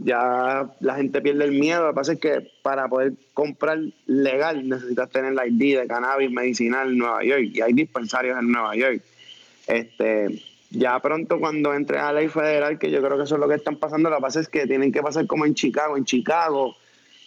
ya 0.05 0.69
la 0.81 0.95
gente 0.95 1.21
pierde 1.21 1.45
el 1.45 1.53
miedo. 1.53 1.83
Lo 1.83 1.91
que 1.91 1.95
pasa 1.95 2.13
es 2.13 2.21
que 2.21 2.51
para 2.63 2.89
poder 2.89 3.13
comprar 3.35 3.79
legal 4.07 4.69
necesitas 4.69 5.11
tener 5.11 5.35
la 5.35 5.47
ID 5.47 5.79
de 5.81 5.87
cannabis 5.87 6.31
medicinal 6.31 6.91
en 6.91 6.99
Nueva 6.99 7.25
York. 7.25 7.51
Y 7.53 7.61
hay 7.61 7.73
dispensarios 7.73 8.39
en 8.39 8.51
Nueva 8.51 8.75
York. 8.77 9.03
Este, 9.67 10.43
ya 10.71 10.99
pronto 11.01 11.39
cuando 11.39 11.75
entre 11.75 11.99
a 11.99 12.13
la 12.13 12.21
ley 12.21 12.29
federal, 12.29 12.79
que 12.79 12.91
yo 12.91 13.03
creo 13.03 13.17
que 13.17 13.25
eso 13.25 13.35
es 13.35 13.41
lo 13.41 13.49
que 13.49 13.57
están 13.57 13.77
pasando, 13.77 14.11
lo 14.11 14.17
que 14.17 14.23
pasa 14.23 14.41
es 14.41 14.49
que 14.49 14.67
tienen 14.67 14.93
que 14.93 15.03
pasar 15.03 15.27
como 15.27 15.47
en 15.47 15.55
Chicago. 15.55 15.97
En 15.97 16.05
Chicago 16.05 16.77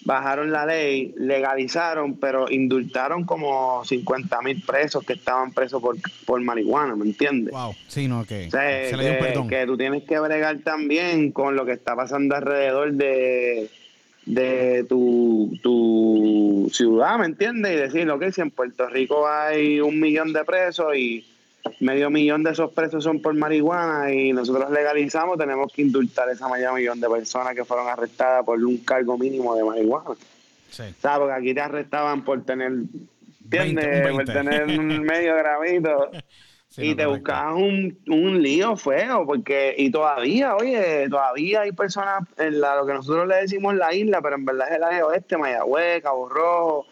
bajaron 0.06 0.51
la 0.51 0.66
ley, 0.68 1.14
legalizaron, 1.18 2.18
pero 2.18 2.49
indultaron 2.49 3.26
como 3.26 3.84
50 3.84 4.41
mil 4.43 4.62
presos 4.62 5.03
que 5.03 5.14
estaban 5.14 5.51
presos 5.51 5.82
por, 5.82 5.97
por 6.26 6.39
marihuana, 6.41 6.95
¿me 6.95 7.06
entiendes? 7.06 7.51
Wow. 7.51 7.76
Sí, 7.88 8.08
no, 8.08 8.24
que 8.24 8.47
O 8.47 8.51
sea, 8.51 8.89
se 8.89 8.95
le 8.95 9.03
dio 9.03 9.12
un 9.14 9.18
que, 9.18 9.24
perdón. 9.24 9.47
que 9.49 9.66
tú 9.66 9.78
tienes 9.78 10.03
que 10.03 10.20
bregar 10.20 10.60
también 10.60 11.32
con 11.32 11.56
lo 11.56 11.66
que 11.66 11.72
está 11.74 11.95
pasando 11.95 12.36
alrededor 12.36 12.93
de, 12.93 13.70
de 14.28 14.86
tu, 14.88 15.58
tu 15.64 16.70
ciudad, 16.72 17.18
¿me 17.18 17.26
entiendes? 17.26 17.74
Y 17.74 17.76
decir, 17.76 18.10
ok, 18.10 18.26
si 18.32 18.41
en 18.41 18.51
Puerto 18.51 18.88
Rico 18.88 19.28
hay 19.28 19.82
un 19.82 19.99
millón 19.99 20.34
de 20.34 20.45
presos 20.45 20.95
y 20.95 21.26
medio 21.80 22.09
millón 22.09 22.43
de 22.43 22.51
esos 22.51 22.72
presos 22.72 23.03
son 23.03 23.22
por 23.22 23.34
marihuana 23.34 24.13
y 24.13 24.34
nosotros 24.34 24.70
legalizamos, 24.72 25.38
tenemos 25.38 25.72
que 25.74 25.82
indultar 25.82 26.30
esa 26.30 26.47
medio 26.49 26.74
millón 26.74 26.99
de 26.99 27.09
personas 27.09 27.55
que 27.55 27.66
fueron 27.66 27.88
arrestadas 27.88 28.45
por 28.45 28.63
un 28.63 28.78
cargo 28.78 29.18
mínimo 29.18 29.55
de 29.55 29.63
marihuana. 29.63 30.16
Sí. 30.70 30.84
¿Sabes? 30.99 31.20
Porque 31.20 31.34
aquí 31.34 31.53
te 31.53 31.61
arrestaban 31.61 32.24
por 32.24 32.43
tener, 32.43 32.72
¿entiendes? 33.43 33.86
20, 33.86 34.11
un 34.11 34.18
por 34.18 34.26
20. 34.26 34.34
tener 34.34 34.80
un 34.80 35.01
medio 35.03 35.36
gramito. 35.36 36.11
Sí, 36.70 36.88
y 36.88 36.89
no, 36.89 36.95
te 36.97 37.05
buscabas 37.05 37.55
un, 37.55 37.97
un 38.07 38.41
lío 38.41 38.76
feo, 38.76 39.26
porque, 39.26 39.74
y 39.78 39.89
todavía, 39.89 40.55
oye, 40.55 41.07
todavía 41.09 41.61
hay 41.61 41.72
personas 41.72 42.24
en 42.38 42.59
la, 42.59 42.76
lo 42.76 42.86
que 42.86 42.93
nosotros 42.93 43.28
le 43.28 43.38
decimos 43.38 43.76
la 43.76 43.93
isla, 43.93 44.22
pero 44.22 44.36
en 44.36 44.43
verdad 44.43 44.68
es 44.70 44.76
el 44.76 44.84
área 44.84 45.05
oeste, 45.05 45.38
Mayagüez, 45.38 46.03
Cabo 46.03 46.28
Rojo. 46.28 46.86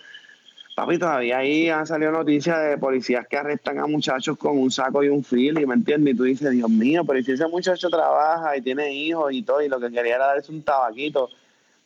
Papi, 0.75 0.97
todavía 0.97 1.37
ahí 1.37 1.69
han 1.69 1.85
salido 1.85 2.11
noticias 2.11 2.59
de 2.67 2.77
policías 2.79 3.27
que 3.27 3.37
arrestan 3.37 3.77
a 3.79 3.85
muchachos 3.85 4.37
con 4.37 4.57
un 4.57 4.71
saco 4.71 5.03
y 5.03 5.09
un 5.09 5.23
fili, 5.23 5.65
¿me 5.67 5.75
entiendes? 5.75 6.15
Y 6.15 6.17
tú 6.17 6.23
dices, 6.23 6.49
Dios 6.49 6.69
mío, 6.69 7.03
pero 7.05 7.19
¿y 7.19 7.23
si 7.23 7.33
ese 7.33 7.47
muchacho 7.47 7.89
trabaja 7.89 8.57
y 8.57 8.61
tiene 8.61 8.91
hijos 8.91 9.31
y 9.33 9.43
todo, 9.43 9.61
y 9.61 9.69
lo 9.69 9.79
que 9.79 9.91
quería 9.91 10.15
era 10.15 10.27
darse 10.27 10.51
un 10.51 10.63
tabaquito, 10.63 11.29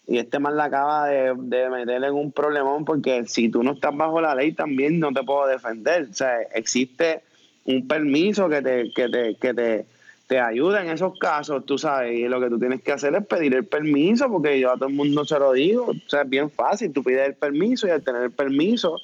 y 0.08 0.20
este 0.20 0.40
man 0.40 0.56
la 0.56 0.66
acaba 0.66 1.08
de, 1.08 1.34
de 1.36 1.70
meterle 1.70 2.08
en 2.08 2.14
un 2.14 2.32
problemón, 2.32 2.86
porque 2.86 3.26
si 3.26 3.50
tú 3.50 3.62
no 3.62 3.74
estás 3.74 3.96
bajo 3.96 4.22
la 4.22 4.34
ley 4.34 4.54
también 4.54 5.02
no 5.02 5.12
te 5.12 5.22
puedo 5.24 5.48
defender. 5.48 6.08
O 6.10 6.14
sea, 6.14 6.42
existe 6.54 7.24
un 7.66 7.86
permiso 7.90 8.48
que 8.48 8.62
te, 8.62 8.92
que 8.94 9.10
te, 9.10 9.36
que 9.36 9.54
te, 9.54 9.86
te 10.28 10.40
ayuda 10.42 10.84
en 10.84 10.90
esos 10.90 11.18
casos, 11.18 11.66
tú 11.66 11.78
sabes, 11.78 12.20
y 12.20 12.28
lo 12.28 12.42
que 12.42 12.50
tú 12.50 12.60
tienes 12.60 12.82
que 12.82 12.92
hacer 12.92 13.16
es 13.16 13.26
pedir 13.26 13.56
el 13.56 13.66
permiso, 13.66 14.30
porque 14.30 14.60
yo 14.60 14.72
a 14.72 14.76
todo 14.76 14.90
el 14.90 14.96
mundo 14.96 15.24
se 15.24 15.40
lo 15.40 15.54
digo, 15.54 15.86
o 15.86 16.10
sea, 16.10 16.24
es 16.24 16.30
bien 16.30 16.52
fácil, 16.52 16.92
tú 16.92 17.02
pides 17.02 17.28
el 17.28 17.36
permiso 17.36 17.88
y 17.88 17.92
al 17.92 18.04
tener 18.04 18.24
el 18.24 18.32
permiso, 18.32 19.00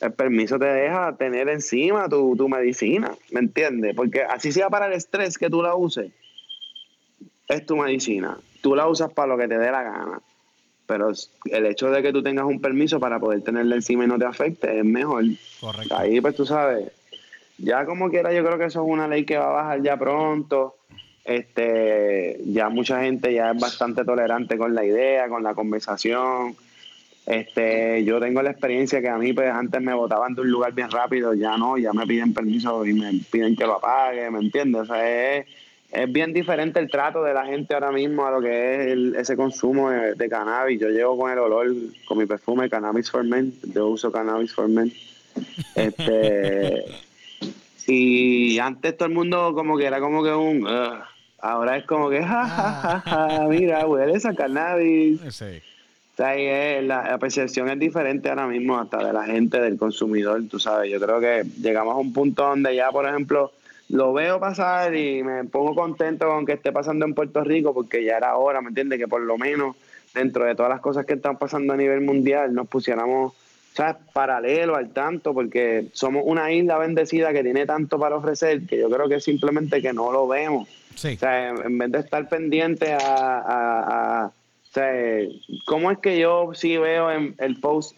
el 0.00 0.12
permiso 0.12 0.58
te 0.58 0.66
deja 0.66 1.16
tener 1.16 1.48
encima 1.48 2.08
tu, 2.08 2.36
tu 2.36 2.48
medicina, 2.50 3.12
¿me 3.30 3.40
entiendes? 3.40 3.96
Porque 3.96 4.22
así 4.22 4.52
sea 4.52 4.68
para 4.68 4.86
el 4.86 4.92
estrés 4.92 5.38
que 5.38 5.48
tú 5.48 5.62
la 5.62 5.74
uses, 5.74 6.12
es 7.48 7.64
tu 7.64 7.76
medicina, 7.76 8.36
tú 8.60 8.76
la 8.76 8.86
usas 8.88 9.10
para 9.10 9.28
lo 9.28 9.38
que 9.38 9.48
te 9.48 9.56
dé 9.56 9.70
la 9.70 9.82
gana. 9.82 10.20
Pero 10.86 11.12
el 11.44 11.66
hecho 11.66 11.90
de 11.90 12.02
que 12.02 12.12
tú 12.12 12.22
tengas 12.22 12.46
un 12.46 12.60
permiso 12.62 12.98
para 12.98 13.18
poder 13.18 13.42
tenerla 13.42 13.74
encima 13.74 14.04
y 14.04 14.06
no 14.06 14.18
te 14.18 14.24
afecte 14.24 14.78
es 14.78 14.84
mejor. 14.84 15.24
Correcto. 15.60 15.94
Ahí, 15.94 16.18
pues 16.18 16.34
tú 16.34 16.46
sabes, 16.46 16.90
ya 17.58 17.84
como 17.84 18.08
quiera, 18.10 18.32
yo 18.32 18.44
creo 18.44 18.58
que 18.58 18.64
eso 18.66 18.82
es 18.82 18.88
una 18.90 19.06
ley 19.08 19.24
que 19.24 19.36
va 19.36 19.46
a 19.50 19.62
bajar 19.62 19.82
ya 19.82 19.96
pronto. 19.96 20.76
Este, 21.24 22.40
ya 22.46 22.68
mucha 22.70 23.02
gente 23.02 23.32
ya 23.34 23.50
es 23.50 23.60
bastante 23.60 24.04
tolerante 24.04 24.56
con 24.56 24.74
la 24.74 24.84
idea, 24.84 25.28
con 25.28 25.42
la 25.42 25.54
conversación. 25.54 26.56
Este, 27.26 28.02
yo 28.04 28.18
tengo 28.20 28.40
la 28.40 28.50
experiencia 28.52 29.02
que 29.02 29.08
a 29.10 29.18
mí 29.18 29.34
pues 29.34 29.50
antes 29.50 29.82
me 29.82 29.92
botaban 29.92 30.34
de 30.34 30.40
un 30.40 30.50
lugar 30.50 30.72
bien 30.72 30.90
rápido, 30.90 31.34
ya 31.34 31.58
no, 31.58 31.76
ya 31.76 31.92
me 31.92 32.06
piden 32.06 32.32
permiso 32.32 32.86
y 32.86 32.94
me 32.94 33.12
piden 33.30 33.54
que 33.54 33.66
lo 33.66 33.74
apague, 33.74 34.30
¿me 34.30 34.38
entiendes? 34.38 34.80
O 34.82 34.86
sea, 34.86 35.36
es, 35.36 35.46
es 35.92 36.10
bien 36.10 36.32
diferente 36.32 36.80
el 36.80 36.88
trato 36.90 37.22
de 37.22 37.34
la 37.34 37.44
gente 37.44 37.74
ahora 37.74 37.92
mismo 37.92 38.24
a 38.26 38.30
lo 38.30 38.40
que 38.40 38.74
es 38.76 38.86
el- 38.92 39.14
ese 39.16 39.36
consumo 39.36 39.90
de, 39.90 40.14
de 40.14 40.28
cannabis. 40.30 40.80
Yo 40.80 40.88
llevo 40.88 41.18
con 41.18 41.30
el 41.30 41.38
olor, 41.38 41.66
con 42.06 42.16
mi 42.16 42.24
perfume 42.24 42.70
Cannabis 42.70 43.10
for 43.10 43.22
Men, 43.24 43.52
yo 43.74 43.88
uso 43.88 44.10
Cannabis 44.10 44.54
for 44.54 44.66
Men. 44.68 44.90
Este, 45.74 46.84
y 47.88 48.58
antes 48.58 48.96
todo 48.96 49.08
el 49.08 49.14
mundo 49.14 49.52
como 49.54 49.76
que 49.76 49.86
era 49.86 50.00
como 50.00 50.22
que 50.22 50.32
un... 50.32 50.64
"Ugh". 50.66 50.98
ahora 51.40 51.76
es 51.76 51.84
como 51.86 52.10
que, 52.10 52.22
ja, 52.22 52.46
ja, 52.46 53.00
ja, 53.04 53.28
ja, 53.30 53.46
mira, 53.48 53.86
huele 53.86 54.12
esa 54.14 54.34
cannabis. 54.34 55.20
Sí. 55.30 55.44
O 56.14 56.16
sea, 56.16 56.34
es- 56.34 56.84
la, 56.84 57.08
la 57.10 57.18
percepción 57.18 57.68
es 57.68 57.78
diferente 57.78 58.28
ahora 58.28 58.46
mismo 58.46 58.76
hasta 58.78 58.98
de 59.06 59.12
la 59.12 59.24
gente, 59.24 59.60
del 59.60 59.78
consumidor, 59.78 60.42
tú 60.50 60.58
sabes. 60.58 60.90
Yo 60.90 61.00
creo 61.00 61.20
que 61.20 61.44
llegamos 61.62 61.94
a 61.94 61.98
un 61.98 62.12
punto 62.12 62.42
donde 62.44 62.74
ya, 62.74 62.90
por 62.90 63.06
ejemplo, 63.08 63.52
lo 63.88 64.12
veo 64.12 64.38
pasar 64.40 64.94
y 64.96 65.22
me 65.22 65.44
pongo 65.44 65.74
contento 65.74 66.26
con 66.26 66.44
que 66.44 66.52
esté 66.54 66.72
pasando 66.72 67.06
en 67.06 67.14
Puerto 67.14 67.42
Rico 67.44 67.72
porque 67.72 68.04
ya 68.04 68.16
era 68.16 68.36
hora, 68.36 68.60
¿me 68.60 68.68
entiendes? 68.68 68.98
Que 68.98 69.08
por 69.08 69.20
lo 69.22 69.38
menos 69.38 69.76
dentro 70.12 70.44
de 70.44 70.54
todas 70.56 70.70
las 70.70 70.80
cosas 70.80 71.06
que 71.06 71.14
están 71.14 71.38
pasando 71.38 71.72
a 71.72 71.76
nivel 71.76 72.00
mundial 72.00 72.52
nos 72.52 72.66
pusiéramos, 72.66 73.32
¿sabes? 73.78 73.96
Paralelo 74.12 74.74
al 74.76 74.90
tanto 74.90 75.32
porque 75.32 75.86
somos 75.92 76.22
una 76.26 76.50
isla 76.52 76.76
bendecida 76.78 77.32
que 77.32 77.42
tiene 77.44 77.64
tanto 77.64 77.96
para 77.98 78.16
ofrecer 78.16 78.66
que 78.66 78.76
yo 78.78 78.90
creo 78.90 79.08
que 79.08 79.20
simplemente 79.20 79.80
que 79.80 79.92
no 79.92 80.10
lo 80.10 80.26
vemos. 80.26 80.68
Sí. 80.96 81.14
O 81.14 81.18
sea, 81.18 81.50
en 81.50 81.78
vez 81.78 81.92
de 81.92 81.98
estar 82.00 82.28
pendiente 82.28 82.92
a, 82.92 82.98
a- 82.98 84.24
a- 84.24 84.26
o 84.26 84.70
sea, 84.72 84.92
¿cómo 85.64 85.90
es 85.92 85.98
que 85.98 86.18
yo 86.18 86.50
sí 86.54 86.76
veo 86.76 87.10
en 87.12 87.34
el 87.38 87.60
post 87.60 87.96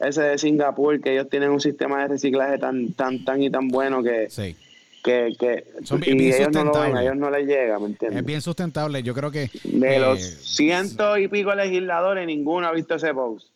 ese 0.00 0.20
de 0.22 0.36
Singapur 0.38 1.00
que 1.00 1.12
ellos 1.12 1.28
tienen 1.30 1.50
un 1.50 1.60
sistema 1.60 2.02
de 2.02 2.08
reciclaje 2.08 2.58
tan 2.58 2.92
tan 2.94 3.24
tan 3.24 3.40
y 3.42 3.50
tan 3.50 3.68
bueno 3.68 4.02
que, 4.02 4.28
Sí. 4.30 4.56
que, 5.04 5.32
que 5.38 5.64
Son 5.84 6.00
y 6.02 6.06
bien- 6.06 6.18
bien 6.18 6.34
ellos 6.34 6.52
no 6.52 6.64
lo 6.64 6.72
ven, 6.80 6.96
a 6.96 7.02
ellos 7.02 7.16
no 7.16 7.30
les 7.30 7.46
llega, 7.46 7.78
¿me 7.78 7.86
entiendes? 7.86 8.18
Es 8.20 8.26
bien 8.26 8.40
sustentable. 8.42 9.02
Yo 9.04 9.14
creo 9.14 9.30
que. 9.30 9.48
De 9.62 9.96
eh, 9.96 10.00
los 10.00 10.20
ciento 10.20 11.16
y 11.18 11.28
pico 11.28 11.54
legisladores, 11.54 12.26
ninguno 12.26 12.66
ha 12.66 12.72
visto 12.72 12.96
ese 12.96 13.14
post. 13.14 13.46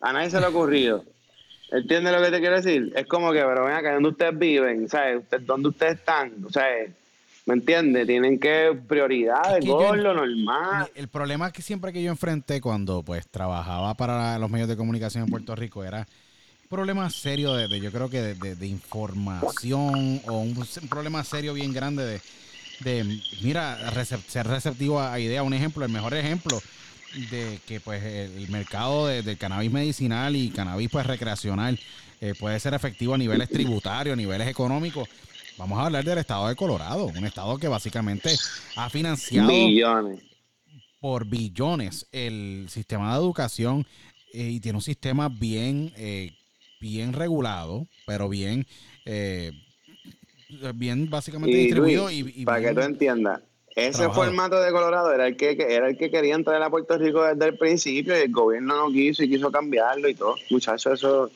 A 0.00 0.12
nadie 0.12 0.28
se 0.30 0.38
le 0.40 0.46
ha 0.46 0.48
ocurrido. 0.50 1.04
¿Entiendes 1.72 2.12
lo 2.12 2.22
que 2.22 2.30
te 2.30 2.40
quiero 2.40 2.56
decir? 2.56 2.92
Es 2.94 3.06
como 3.06 3.32
que, 3.32 3.40
pero 3.40 3.64
ven 3.64 3.74
acá, 3.74 3.94
¿dónde 3.94 4.10
ustedes 4.10 4.38
viven? 4.38 4.88
¿Sabes? 4.88 5.22
¿Dónde 5.46 5.68
ustedes 5.70 5.94
están? 5.98 6.32
O 6.46 6.50
sea, 6.50 6.64
¿me 7.46 7.54
entiendes? 7.54 8.06
Tienen 8.06 8.38
que 8.38 8.78
prioridades, 8.86 9.54
Es 9.58 9.60
que 9.60 9.66
yo- 9.68 9.76
gordo, 9.78 10.14
normal. 10.14 10.90
El 10.94 11.08
problema 11.08 11.50
que 11.50 11.62
siempre 11.62 11.92
que 11.92 12.02
yo 12.02 12.10
enfrenté 12.10 12.60
cuando 12.60 13.02
pues 13.02 13.26
trabajaba 13.26 13.94
para 13.94 14.38
los 14.38 14.50
medios 14.50 14.68
de 14.68 14.76
comunicación 14.76 15.24
en 15.24 15.30
Puerto 15.30 15.54
Rico 15.56 15.82
era 15.82 16.00
un 16.00 16.68
problema 16.68 17.08
serio 17.10 17.54
de, 17.54 17.68
de- 17.68 17.80
yo 17.80 17.90
creo 17.90 18.10
que 18.10 18.20
de, 18.20 18.34
de- 18.34 18.54
de 18.54 18.66
información 18.66 20.20
o 20.26 20.40
un, 20.40 20.56
un 20.58 20.88
problema 20.88 21.24
serio 21.24 21.54
bien 21.54 21.72
grande 21.72 22.04
de, 22.04 22.20
de 22.80 23.20
mira, 23.42 23.78
ser 24.28 24.46
receptivo 24.46 25.00
a, 25.00 25.12
a 25.14 25.20
ideas. 25.20 25.44
Un 25.44 25.54
ejemplo, 25.54 25.84
el 25.84 25.92
mejor 25.92 26.14
ejemplo 26.14 26.60
de 27.30 27.58
que 27.66 27.80
pues 27.80 28.02
el, 28.02 28.48
mercado 28.48 29.06
de- 29.06 29.22
del 29.22 29.36
cannabis 29.38 29.70
medicinal 29.70 30.34
y 30.36 30.50
cannabis 30.50 30.88
pues 30.90 31.06
recreacional 31.06 31.78
eh, 32.20 32.34
puede 32.38 32.58
ser 32.60 32.74
efectivo 32.74 33.14
a 33.14 33.18
niveles 33.18 33.48
tributarios, 33.48 34.14
a 34.14 34.16
niveles 34.16 34.48
económicos. 34.48 35.08
vamos 35.58 35.78
a 35.78 35.86
hablar 35.86 36.04
del 36.04 36.18
estado 36.18 36.48
de 36.48 36.56
Colorado, 36.56 37.06
un 37.06 37.24
estado 37.26 37.58
que 37.58 37.68
básicamente 37.68 38.30
ha 38.76 38.88
financiado 38.90 39.48
Billones. 39.48 40.20
por 41.00 41.26
billones 41.26 42.06
el 42.12 42.66
sistema 42.68 43.12
de 43.12 43.18
educación 43.20 43.86
eh, 44.32 44.48
y 44.50 44.60
tiene 44.60 44.76
un 44.78 44.82
sistema 44.82 45.28
bien, 45.28 45.92
eh, 45.96 46.32
bien 46.80 47.12
regulado, 47.12 47.86
pero 48.06 48.28
bien, 48.28 48.66
eh, 49.04 49.52
bien 50.74 51.08
básicamente 51.10 51.56
Y 51.56 51.60
distribuido 51.64 52.04
Luis, 52.08 52.34
y, 52.36 52.42
y 52.42 52.44
para 52.44 52.60
que 52.62 52.74
tú 52.74 52.80
entiendas, 52.80 53.40
ese 53.74 53.98
trabajado. 53.98 54.24
formato 54.26 54.60
de 54.60 54.70
Colorado 54.72 55.12
era 55.12 55.26
el 55.26 55.36
que 55.36 55.56
que- 55.56 55.74
era 55.74 55.88
el 55.88 55.96
que 55.96 56.10
querían 56.10 56.44
traer 56.44 56.62
a 56.62 56.70
Puerto 56.70 56.96
Rico 56.98 57.22
desde 57.24 57.46
el 57.46 57.56
principio 57.56 58.16
y 58.16 58.22
el 58.22 58.32
gobierno 58.32 58.76
no 58.76 58.92
quiso 58.92 59.22
y 59.22 59.28
quiso 59.30 59.50
cambiarlo 59.50 60.08
y 60.08 60.14
todo. 60.14 60.36
Muchachos, 60.50 60.92
eso 60.94 61.30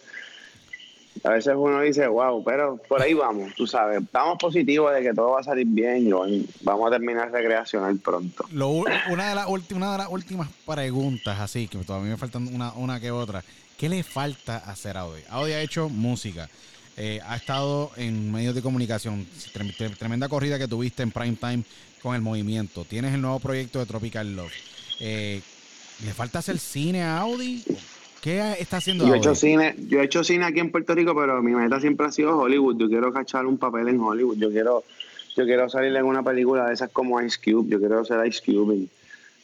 a 1.24 1.30
veces 1.30 1.54
uno 1.56 1.80
dice, 1.80 2.06
wow, 2.06 2.44
pero 2.44 2.76
por 2.88 3.00
ahí 3.00 3.14
vamos, 3.14 3.52
tú 3.54 3.66
sabes, 3.66 4.02
estamos 4.02 4.38
positivos 4.38 4.92
de 4.94 5.02
que 5.02 5.14
todo 5.14 5.30
va 5.30 5.40
a 5.40 5.44
salir 5.44 5.66
bien 5.66 6.06
y 6.06 6.46
vamos 6.62 6.86
a 6.86 6.90
terminar 6.90 7.32
recreacional 7.32 7.98
pronto. 7.98 8.44
Lo 8.52 8.68
una, 8.68 9.28
de 9.30 9.34
las 9.34 9.48
últimas, 9.48 9.82
una 9.82 9.92
de 9.92 9.98
las 9.98 10.08
últimas 10.10 10.48
preguntas, 10.66 11.40
así 11.40 11.68
que 11.68 11.78
todavía 11.78 12.10
me 12.10 12.16
faltan 12.16 12.46
una, 12.54 12.72
una 12.74 13.00
que 13.00 13.10
otra. 13.10 13.42
¿Qué 13.78 13.88
le 13.88 14.02
falta 14.02 14.58
hacer 14.58 14.96
a 14.96 15.00
Audi? 15.00 15.22
Audi 15.30 15.52
ha 15.52 15.60
hecho 15.62 15.88
música, 15.88 16.48
eh, 16.96 17.20
ha 17.26 17.36
estado 17.36 17.90
en 17.96 18.30
medios 18.30 18.54
de 18.54 18.62
comunicación, 18.62 19.26
trem- 19.52 19.74
tre- 19.76 19.96
tremenda 19.96 20.28
corrida 20.28 20.58
que 20.58 20.68
tuviste 20.68 21.02
en 21.02 21.10
prime 21.12 21.36
time 21.36 21.62
con 22.06 22.14
el 22.14 22.22
movimiento. 22.22 22.84
Tienes 22.84 23.12
el 23.14 23.20
nuevo 23.20 23.40
proyecto 23.40 23.80
de 23.80 23.86
Tropical 23.86 24.36
Love. 24.36 24.52
Eh, 25.00 25.40
¿Le 26.04 26.12
falta 26.14 26.38
hacer 26.38 26.56
cine 26.60 27.02
a 27.02 27.18
Audi? 27.18 27.64
¿Qué 28.22 28.54
está 28.60 28.76
haciendo 28.76 29.02
Yo 29.04 29.14
he 29.14 29.16
Audi? 29.16 29.26
hecho 29.26 29.34
cine, 29.34 29.74
yo 29.88 30.00
he 30.00 30.04
hecho 30.04 30.22
cine 30.22 30.44
aquí 30.44 30.60
en 30.60 30.70
Puerto 30.70 30.94
Rico, 30.94 31.16
pero 31.16 31.42
mi 31.42 31.50
meta 31.50 31.80
siempre 31.80 32.06
ha 32.06 32.12
sido 32.12 32.38
Hollywood. 32.38 32.78
Yo 32.78 32.88
quiero 32.88 33.12
cachar 33.12 33.44
un 33.44 33.58
papel 33.58 33.88
en 33.88 33.98
Hollywood. 33.98 34.36
Yo 34.38 34.50
quiero, 34.52 34.84
yo 35.36 35.44
quiero 35.46 35.68
salir 35.68 35.96
en 35.96 36.04
una 36.04 36.22
película 36.22 36.68
de 36.68 36.74
esas 36.74 36.90
como 36.90 37.20
Ice 37.20 37.38
Cube. 37.44 37.68
Yo 37.70 37.80
quiero 37.80 38.04
ser 38.04 38.24
Ice 38.24 38.40
Cube. 38.46 38.76
y 38.76 38.88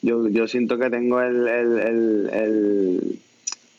Yo, 0.00 0.28
yo 0.28 0.46
siento 0.46 0.78
que 0.78 0.88
tengo 0.88 1.20
el, 1.20 1.48
el, 1.48 1.78
el, 1.80 2.30
el, 2.32 3.18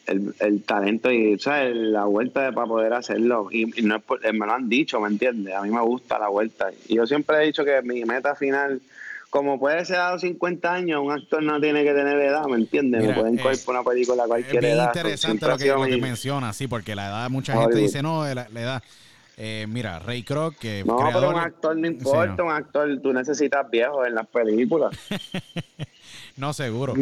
el- 0.07 0.35
el 0.39 0.63
talento 0.63 1.11
y 1.11 1.37
¿sabes? 1.39 1.75
la 1.75 2.05
vuelta 2.05 2.43
de, 2.43 2.51
para 2.53 2.67
poder 2.67 2.93
hacerlo. 2.93 3.47
Y, 3.51 3.79
y 3.79 3.83
no 3.83 3.97
es 3.97 4.03
por- 4.03 4.25
eh, 4.25 4.33
me 4.33 4.45
lo 4.45 4.53
han 4.53 4.69
dicho, 4.69 4.99
¿me 4.99 5.07
entiendes? 5.09 5.53
A 5.55 5.61
mí 5.61 5.69
me 5.69 5.81
gusta 5.81 6.19
la 6.19 6.27
vuelta. 6.29 6.69
Y 6.87 6.95
yo 6.95 7.05
siempre 7.07 7.37
he 7.37 7.45
dicho 7.45 7.63
que 7.65 7.81
mi 7.81 8.03
meta 8.05 8.35
final, 8.35 8.81
como 9.29 9.59
puede 9.59 9.83
ser 9.85 9.97
a 9.97 10.11
los 10.11 10.21
50 10.21 10.73
años, 10.73 11.01
un 11.03 11.11
actor 11.11 11.41
no 11.41 11.59
tiene 11.59 11.83
que 11.83 11.93
tener 11.93 12.19
edad, 12.19 12.45
¿me 12.45 12.57
entiendes? 12.57 13.01
Mira, 13.01 13.13
me 13.15 13.19
pueden 13.21 13.37
coger 13.37 13.57
por 13.65 13.75
una 13.75 13.83
película 13.83 14.23
a 14.23 14.25
Es 14.25 14.29
cualquier 14.29 14.65
edad. 14.65 14.85
interesante 14.87 15.17
Siempre 15.45 15.49
lo 15.49 15.57
que, 15.57 15.67
lo 15.83 15.83
que 15.89 15.95
mi- 15.95 16.01
menciona, 16.01 16.53
sí, 16.53 16.67
porque 16.67 16.95
la 16.95 17.07
edad, 17.07 17.29
mucha 17.29 17.53
gente 17.53 17.67
Hollywood. 17.67 17.81
dice, 17.81 18.01
no, 18.03 18.25
la, 18.33 18.47
la 18.49 18.61
edad. 18.61 18.83
Eh, 19.35 19.65
mira, 19.67 19.97
Ray 19.97 20.21
Kroc, 20.21 20.55
que 20.59 20.83
No, 20.85 20.95
creador- 20.95 21.13
pero 21.21 21.29
un 21.31 21.37
actor 21.39 21.75
no 21.75 21.87
Sí, 21.87 21.93
importa, 21.95 22.35
no. 22.37 22.45
un 22.45 22.51
actor, 22.51 22.99
tú 23.01 23.11
necesitas 23.13 23.67
viejos 23.71 24.05
en 24.07 24.13
las 24.13 24.27
películas. 24.27 24.95
No, 26.35 26.51
seguro. 26.53 26.95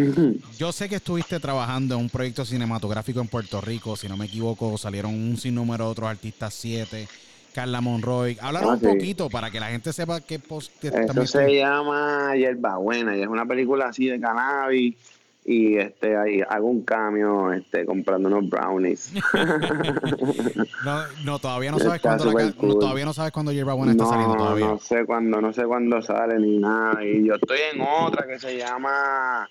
Yo 0.57 0.71
sé 0.71 0.89
que 0.89 0.95
estuviste 0.95 1.39
trabajando 1.39 1.95
en 1.95 2.01
un 2.01 2.09
proyecto 2.09 2.43
cinematográfico 2.43 3.21
en 3.21 3.27
Puerto 3.27 3.61
Rico, 3.61 3.95
si 3.95 4.09
no 4.09 4.17
me 4.17 4.25
equivoco, 4.25 4.77
salieron 4.77 5.13
un 5.13 5.37
sinnúmero 5.37 5.85
de 5.85 5.91
otros 5.91 6.09
artistas, 6.09 6.53
siete, 6.53 7.07
Carla 7.53 7.79
Monroy. 7.81 8.37
Háblanos 8.41 8.69
Ah, 8.69 8.73
un 8.73 8.79
sí. 8.81 8.85
poquito 8.87 9.29
para 9.29 9.49
que 9.49 9.59
la 9.59 9.67
gente 9.67 9.93
sepa 9.93 10.19
qué 10.21 10.39
post 10.39 10.71
que 10.81 10.91
se 11.25 11.55
llama 11.55 12.33
Buena 12.79 13.15
y 13.15 13.21
es 13.21 13.27
una 13.27 13.45
película 13.45 13.87
así 13.87 14.07
de 14.07 14.19
cannabis 14.19 14.95
y 15.43 15.77
este 15.77 16.15
ahí 16.15 16.41
hago 16.47 16.67
un 16.67 16.83
cambio 16.83 17.51
este 17.51 17.85
comprando 17.85 18.29
unos 18.29 18.49
brownies. 18.49 19.11
no, 20.85 21.03
no, 21.25 21.39
todavía 21.39 21.71
no 21.71 21.79
sabes 21.79 21.95
Está 21.95 22.17
cuándo 22.17 22.25
la 22.25 22.51
cool. 22.53 22.69
no, 22.69 22.75
todavía 22.75 23.05
no 23.05 23.13
sabes 23.13 23.31
cuándo 23.31 23.51
Yerba 23.51 23.73
Buena 23.73 23.91
está 23.93 24.03
no, 24.03 24.09
saliendo 24.09 24.35
todavía. 24.37 24.67
no 24.67 24.79
sé 24.79 25.05
cuándo, 25.05 25.41
no 25.41 25.53
sé 25.53 25.63
cuándo 25.65 26.01
sale 26.01 26.39
ni 26.39 26.59
nada. 26.59 27.03
Y 27.03 27.25
yo 27.25 27.35
estoy 27.35 27.59
en 27.73 27.81
otra 27.81 28.27
que 28.27 28.39
se 28.39 28.57
llama 28.57 29.49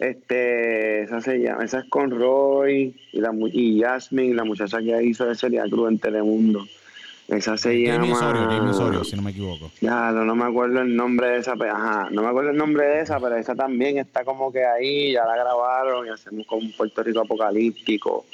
este, 0.00 1.02
esa 1.02 1.20
se 1.20 1.38
llama, 1.38 1.62
esa 1.62 1.80
es 1.80 1.84
con 1.90 2.10
Roy 2.10 2.96
y 3.12 3.20
la 3.20 3.32
y 3.52 3.82
Jasmine, 3.82 4.34
la 4.34 4.44
muchacha 4.44 4.78
que 4.78 5.02
hizo 5.04 5.26
de 5.26 5.34
Celia 5.34 5.64
Cruz 5.70 5.90
en 5.90 5.98
Telemundo. 5.98 6.66
Esa 7.30 7.56
se 7.56 7.68
Jamie 7.86 7.86
llama 8.10 8.12
Osorio, 8.12 8.42
Jamie 8.50 8.70
Osorio, 8.70 9.04
si 9.04 9.14
no 9.16 9.22
me 9.22 9.30
equivoco. 9.30 9.70
Ya, 9.80 10.10
no, 10.10 10.24
no 10.24 10.34
me 10.34 10.44
acuerdo 10.44 10.80
el 10.80 10.96
nombre 10.96 11.28
de 11.28 11.38
esa, 11.38 11.54
pe- 11.54 11.68
ajá, 11.68 12.08
no 12.10 12.22
me 12.22 12.28
acuerdo 12.28 12.50
el 12.50 12.56
nombre 12.56 12.84
de 12.86 13.00
esa, 13.02 13.20
pero 13.20 13.36
esa 13.36 13.54
también 13.54 13.98
está 13.98 14.24
como 14.24 14.50
que 14.52 14.64
ahí, 14.64 15.12
ya 15.12 15.24
la 15.24 15.36
grabaron 15.36 16.06
y 16.06 16.10
hacemos 16.10 16.44
como 16.46 16.62
un 16.62 16.72
Puerto 16.72 17.02
Rico 17.04 17.20
apocalíptico. 17.20 18.26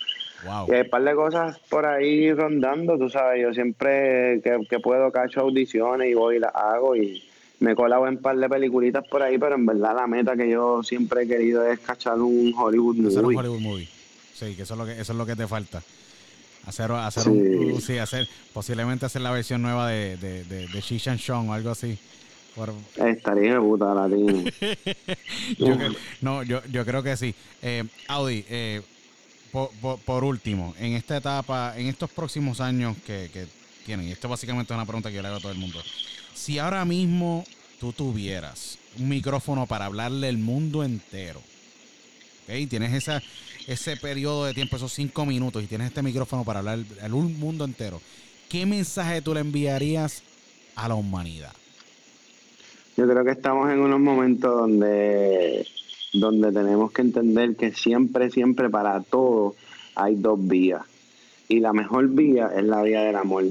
Wow. 0.46 0.66
Y 0.68 0.74
hay 0.74 0.80
un 0.82 0.90
par 0.90 1.02
de 1.04 1.14
cosas 1.14 1.58
por 1.68 1.84
ahí 1.86 2.32
rondando, 2.32 2.96
tú 2.98 3.10
sabes, 3.10 3.42
yo 3.42 3.52
siempre 3.52 4.40
que, 4.42 4.58
que 4.68 4.78
puedo 4.80 5.10
cacho 5.12 5.40
audiciones 5.40 6.08
y 6.10 6.14
voy 6.14 6.36
y 6.36 6.38
las 6.40 6.54
hago 6.54 6.96
y 6.96 7.22
me 7.60 7.74
colabo 7.74 8.06
en 8.06 8.16
un 8.16 8.22
par 8.22 8.36
de 8.36 8.48
peliculitas 8.48 9.06
por 9.08 9.22
ahí, 9.22 9.36
pero 9.38 9.56
en 9.56 9.66
verdad 9.66 9.94
la 9.96 10.06
meta 10.06 10.36
que 10.36 10.48
yo 10.48 10.82
siempre 10.82 11.22
he 11.24 11.26
querido 11.28 11.66
es 11.66 11.80
cachar 11.80 12.18
un 12.18 12.54
Hollywood 12.56 13.06
Hacer 13.06 13.18
un 13.18 13.24
movie. 13.24 13.36
Hollywood 13.38 13.60
movie. 13.60 13.88
Sí, 14.34 14.54
que 14.54 14.62
eso 14.62 14.74
es 14.74 14.78
lo 14.78 14.86
que, 14.86 14.92
eso 14.92 15.12
es 15.12 15.18
lo 15.18 15.26
que 15.26 15.34
te 15.36 15.46
falta. 15.46 15.82
Hacer, 16.66 16.90
hacer 16.92 17.22
Sí. 17.22 17.28
un, 17.30 17.80
sí, 17.80 17.98
hacer, 17.98 18.28
posiblemente 18.52 19.06
hacer 19.06 19.22
la 19.22 19.30
versión 19.30 19.62
nueva 19.62 19.88
de, 19.88 20.16
de, 20.16 20.44
de, 20.44 20.66
de 20.66 20.82
Cheech 20.82 21.08
and 21.08 21.20
Chong 21.20 21.48
o 21.48 21.52
algo 21.52 21.70
así. 21.70 21.96
Por- 22.56 22.74
Estaría 22.96 23.54
de 23.54 23.60
puta 23.60 23.94
latino. 23.94 24.42
yo, 25.58 25.76
no, 26.22 26.42
yo, 26.42 26.60
yo 26.72 26.84
creo 26.84 27.02
que 27.02 27.16
sí. 27.16 27.34
Eh, 27.62 27.84
Audi, 28.08 28.44
eh, 28.48 28.82
por, 29.52 29.70
por- 29.80 29.98
por 30.00 30.24
último, 30.24 30.74
en 30.78 30.94
esta 30.94 31.16
etapa, 31.18 31.74
en 31.76 31.86
estos 31.86 32.10
próximos 32.10 32.60
años 32.60 32.96
que, 33.06 33.30
que 33.32 33.46
tienen, 33.84 34.08
y 34.08 34.12
esto 34.12 34.28
básicamente 34.28 34.72
es 34.72 34.76
una 34.76 34.86
pregunta 34.86 35.08
que 35.10 35.14
yo 35.16 35.22
le 35.22 35.28
hago 35.28 35.36
a 35.36 35.40
todo 35.40 35.52
el 35.52 35.58
mundo. 35.58 35.80
Si 36.34 36.58
ahora 36.58 36.84
mismo 36.84 37.44
tú 37.78 37.92
tuvieras 37.92 38.78
un 38.98 39.08
micrófono 39.08 39.66
para 39.66 39.84
hablarle 39.84 40.28
al 40.28 40.38
mundo 40.38 40.82
entero, 40.82 41.40
¿ok? 42.48 42.68
Tienes 42.68 42.92
esa, 42.94 43.22
ese 43.66 43.96
periodo 43.96 44.44
de 44.44 44.54
tiempo, 44.54 44.76
esos 44.76 44.92
cinco 44.92 45.26
minutos, 45.26 45.62
y 45.62 45.66
tienes 45.66 45.88
este 45.88 46.02
micrófono 46.02 46.44
para 46.44 46.60
hablar 46.60 46.78
al 47.02 47.14
un 47.14 47.38
mundo 47.38 47.64
entero, 47.64 48.00
¿qué 48.48 48.64
mensaje 48.66 49.22
tú 49.22 49.34
le 49.34 49.40
enviarías 49.40 50.22
a 50.74 50.88
la 50.88 50.94
humanidad? 50.94 51.52
Yo 52.96 53.06
creo 53.06 53.24
que 53.24 53.32
estamos 53.32 53.70
en 53.70 53.80
unos 53.80 54.00
momentos 54.00 54.50
donde, 54.50 55.66
donde 56.12 56.52
tenemos 56.52 56.92
que 56.92 57.02
entender 57.02 57.56
que 57.56 57.72
siempre, 57.72 58.30
siempre 58.30 58.70
para 58.70 59.02
todo 59.02 59.54
hay 59.94 60.14
dos 60.14 60.38
vías. 60.46 60.82
Y 61.48 61.60
la 61.60 61.72
mejor 61.72 62.08
vía 62.08 62.50
es 62.56 62.64
la 62.64 62.82
vía 62.82 63.02
del 63.02 63.16
amor. 63.16 63.44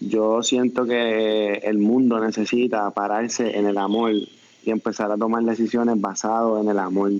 Yo 0.00 0.42
siento 0.42 0.86
que 0.86 1.54
el 1.64 1.78
mundo 1.78 2.20
necesita 2.20 2.90
pararse 2.90 3.58
en 3.58 3.66
el 3.66 3.78
amor 3.78 4.12
y 4.12 4.70
empezar 4.70 5.10
a 5.10 5.16
tomar 5.16 5.42
decisiones 5.42 6.00
basadas 6.00 6.62
en 6.62 6.68
el 6.68 6.78
amor. 6.78 7.12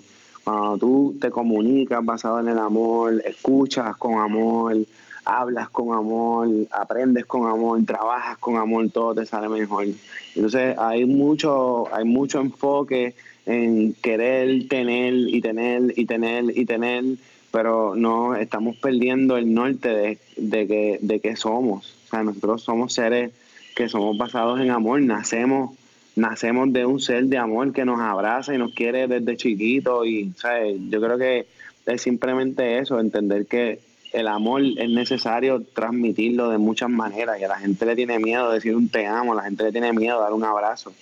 Cuando 0.45 0.79
tú 0.79 1.17
te 1.21 1.31
comunicas 1.31 2.05
basado 2.05 2.39
en 2.41 2.49
el 2.49 2.59
amor, 2.59 3.23
escuchas 3.25 3.97
con 3.97 4.21
amor, 4.21 4.77
hablas 5.25 5.71
con 5.71 5.95
amor, 5.95 6.49
aprendes 6.71 7.25
con 7.25 7.49
amor, 7.49 7.83
trabajas 7.87 8.37
con 8.39 8.57
amor, 8.57 8.91
todo 8.91 9.15
te 9.15 9.27
sale 9.27 9.49
mejor. 9.49 9.87
Entonces 10.35 10.77
hay 10.79 11.07
mucho, 11.07 11.93
hay 11.95 12.05
mucho 12.05 12.41
enfoque 12.41 13.15
en 13.47 13.95
querer 13.95 14.69
tener 14.69 15.15
y 15.15 15.41
tener 15.41 15.99
y 15.99 16.05
tener 16.05 16.57
y 16.57 16.67
tener, 16.67 17.05
pero 17.51 17.95
no 17.97 18.37
estamos 18.37 18.77
perdiendo 18.77 19.37
el 19.37 19.53
norte 19.53 19.89
de, 19.89 20.19
de 20.37 20.67
que 20.67 20.99
de 21.01 21.21
qué 21.21 21.37
somos. 21.37 21.95
O 22.07 22.11
sea, 22.11 22.23
nosotros 22.23 22.63
somos 22.63 22.93
seres 22.93 23.33
que 23.75 23.89
somos 23.89 24.17
basados 24.19 24.61
en 24.61 24.71
amor, 24.71 25.01
nacemos 25.01 25.71
nacemos 26.17 26.73
de 26.73 26.87
un 26.87 27.01
ser 27.01 27.25
de 27.25 27.39
amor 27.39 27.73
que 27.73 27.85
nos 27.85 28.01
abraza 28.01 28.55
y 28.55 28.59
nos 28.59 28.75
quiere 28.75 29.09
desde 29.09 29.37
chiquito 29.37 30.05
y 30.05 30.33
¿sabes? 30.37 30.77
yo 30.89 31.01
creo 31.01 31.19
que 31.19 31.47
es 31.87 32.03
simplemente 32.03 32.79
eso, 32.79 33.01
entender 33.01 33.47
que 33.47 33.81
el 34.13 34.29
amor 34.29 34.63
es 34.63 34.89
necesario 34.89 35.63
transmitirlo 35.75 36.49
de 36.49 36.59
muchas 36.59 36.89
maneras 36.89 37.41
y 37.41 37.45
a 37.45 37.49
la 37.49 37.59
gente 37.59 37.85
le 37.85 37.97
tiene 37.97 38.19
miedo 38.21 38.51
decir 38.51 38.77
un 38.77 38.89
te 38.89 39.07
amo, 39.07 39.35
la 39.35 39.43
gente 39.43 39.65
le 39.65 39.73
tiene 39.73 39.93
miedo 39.93 40.21
dar 40.21 40.33
un 40.33 40.45
abrazo. 40.45 40.93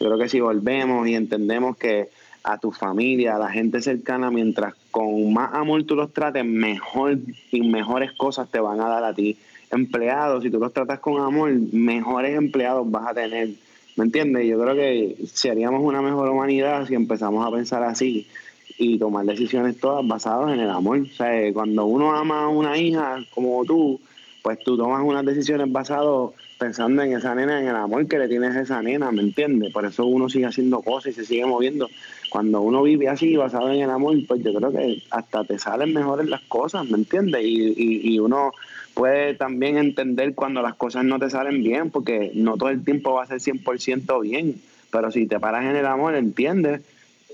Yo 0.00 0.06
creo 0.06 0.18
que 0.18 0.28
si 0.28 0.40
volvemos 0.40 1.06
y 1.06 1.14
entendemos 1.14 1.76
que 1.76 2.08
a 2.42 2.58
tu 2.58 2.72
familia, 2.72 3.36
a 3.36 3.38
la 3.38 3.50
gente 3.50 3.80
cercana, 3.80 4.30
mientras 4.30 4.74
con 4.90 5.32
más 5.32 5.54
amor 5.54 5.84
tú 5.84 5.94
los 5.96 6.12
trates, 6.12 6.44
mejor 6.44 7.18
y 7.50 7.60
mejores 7.62 8.12
cosas 8.12 8.50
te 8.50 8.60
van 8.60 8.80
a 8.80 8.88
dar 8.88 9.04
a 9.04 9.14
ti. 9.14 9.36
Empleados, 9.70 10.42
si 10.42 10.50
tú 10.50 10.58
los 10.58 10.72
tratas 10.72 11.00
con 11.00 11.20
amor, 11.20 11.50
mejores 11.72 12.36
empleados 12.36 12.90
vas 12.90 13.08
a 13.08 13.14
tener. 13.14 13.48
¿Me 13.96 14.04
entiendes? 14.04 14.46
Yo 14.46 14.60
creo 14.60 14.74
que 14.74 15.16
seríamos 15.32 15.82
una 15.82 16.02
mejor 16.02 16.28
humanidad 16.28 16.86
si 16.86 16.94
empezamos 16.94 17.46
a 17.46 17.50
pensar 17.50 17.82
así 17.84 18.26
y 18.76 18.98
tomar 18.98 19.24
decisiones 19.24 19.78
todas 19.78 20.06
basadas 20.06 20.52
en 20.52 20.60
el 20.60 20.70
amor. 20.70 21.00
O 21.00 21.14
sea, 21.16 21.52
cuando 21.52 21.86
uno 21.86 22.14
ama 22.14 22.44
a 22.44 22.48
una 22.48 22.76
hija 22.76 23.24
como 23.34 23.64
tú, 23.64 24.00
pues 24.42 24.58
tú 24.64 24.76
tomas 24.76 25.02
unas 25.04 25.24
decisiones 25.24 25.70
basadas 25.70 26.32
pensando 26.58 27.02
en 27.02 27.12
esa 27.12 27.34
nena, 27.34 27.60
en 27.60 27.68
el 27.68 27.76
amor 27.76 28.06
que 28.08 28.18
le 28.18 28.28
tienes 28.28 28.56
a 28.56 28.62
esa 28.62 28.82
nena, 28.82 29.12
¿me 29.12 29.22
entiendes? 29.22 29.72
Por 29.72 29.84
eso 29.84 30.06
uno 30.06 30.28
sigue 30.28 30.46
haciendo 30.46 30.82
cosas 30.82 31.12
y 31.12 31.14
se 31.14 31.24
sigue 31.24 31.46
moviendo. 31.46 31.88
cuando 32.30 32.62
uno 32.62 32.82
vive 32.82 33.08
así, 33.08 33.36
basado 33.36 33.70
en 33.70 33.82
el 33.82 33.90
amor, 33.90 34.16
pues 34.26 34.42
yo 34.42 34.52
creo 34.54 34.72
que 34.72 35.02
hasta 35.10 35.44
te 35.44 35.58
salen 35.58 35.94
mejores 35.94 36.28
las 36.28 36.42
cosas, 36.42 36.88
¿me 36.88 36.98
entiendes? 36.98 37.44
Y, 37.44 37.74
y, 37.76 38.14
y 38.14 38.18
uno 38.18 38.52
puede 38.94 39.34
también 39.34 39.76
entender 39.76 40.34
cuando 40.34 40.62
las 40.62 40.74
cosas 40.74 41.04
no 41.04 41.18
te 41.18 41.28
salen 41.30 41.62
bien, 41.62 41.90
porque 41.90 42.30
no 42.34 42.56
todo 42.56 42.68
el 42.70 42.84
tiempo 42.84 43.14
va 43.14 43.24
a 43.24 43.26
ser 43.26 43.40
100% 43.40 44.20
bien, 44.20 44.60
pero 44.90 45.10
si 45.10 45.26
te 45.26 45.38
paras 45.40 45.64
en 45.64 45.76
el 45.76 45.86
amor, 45.86 46.14
entiendes 46.14 46.80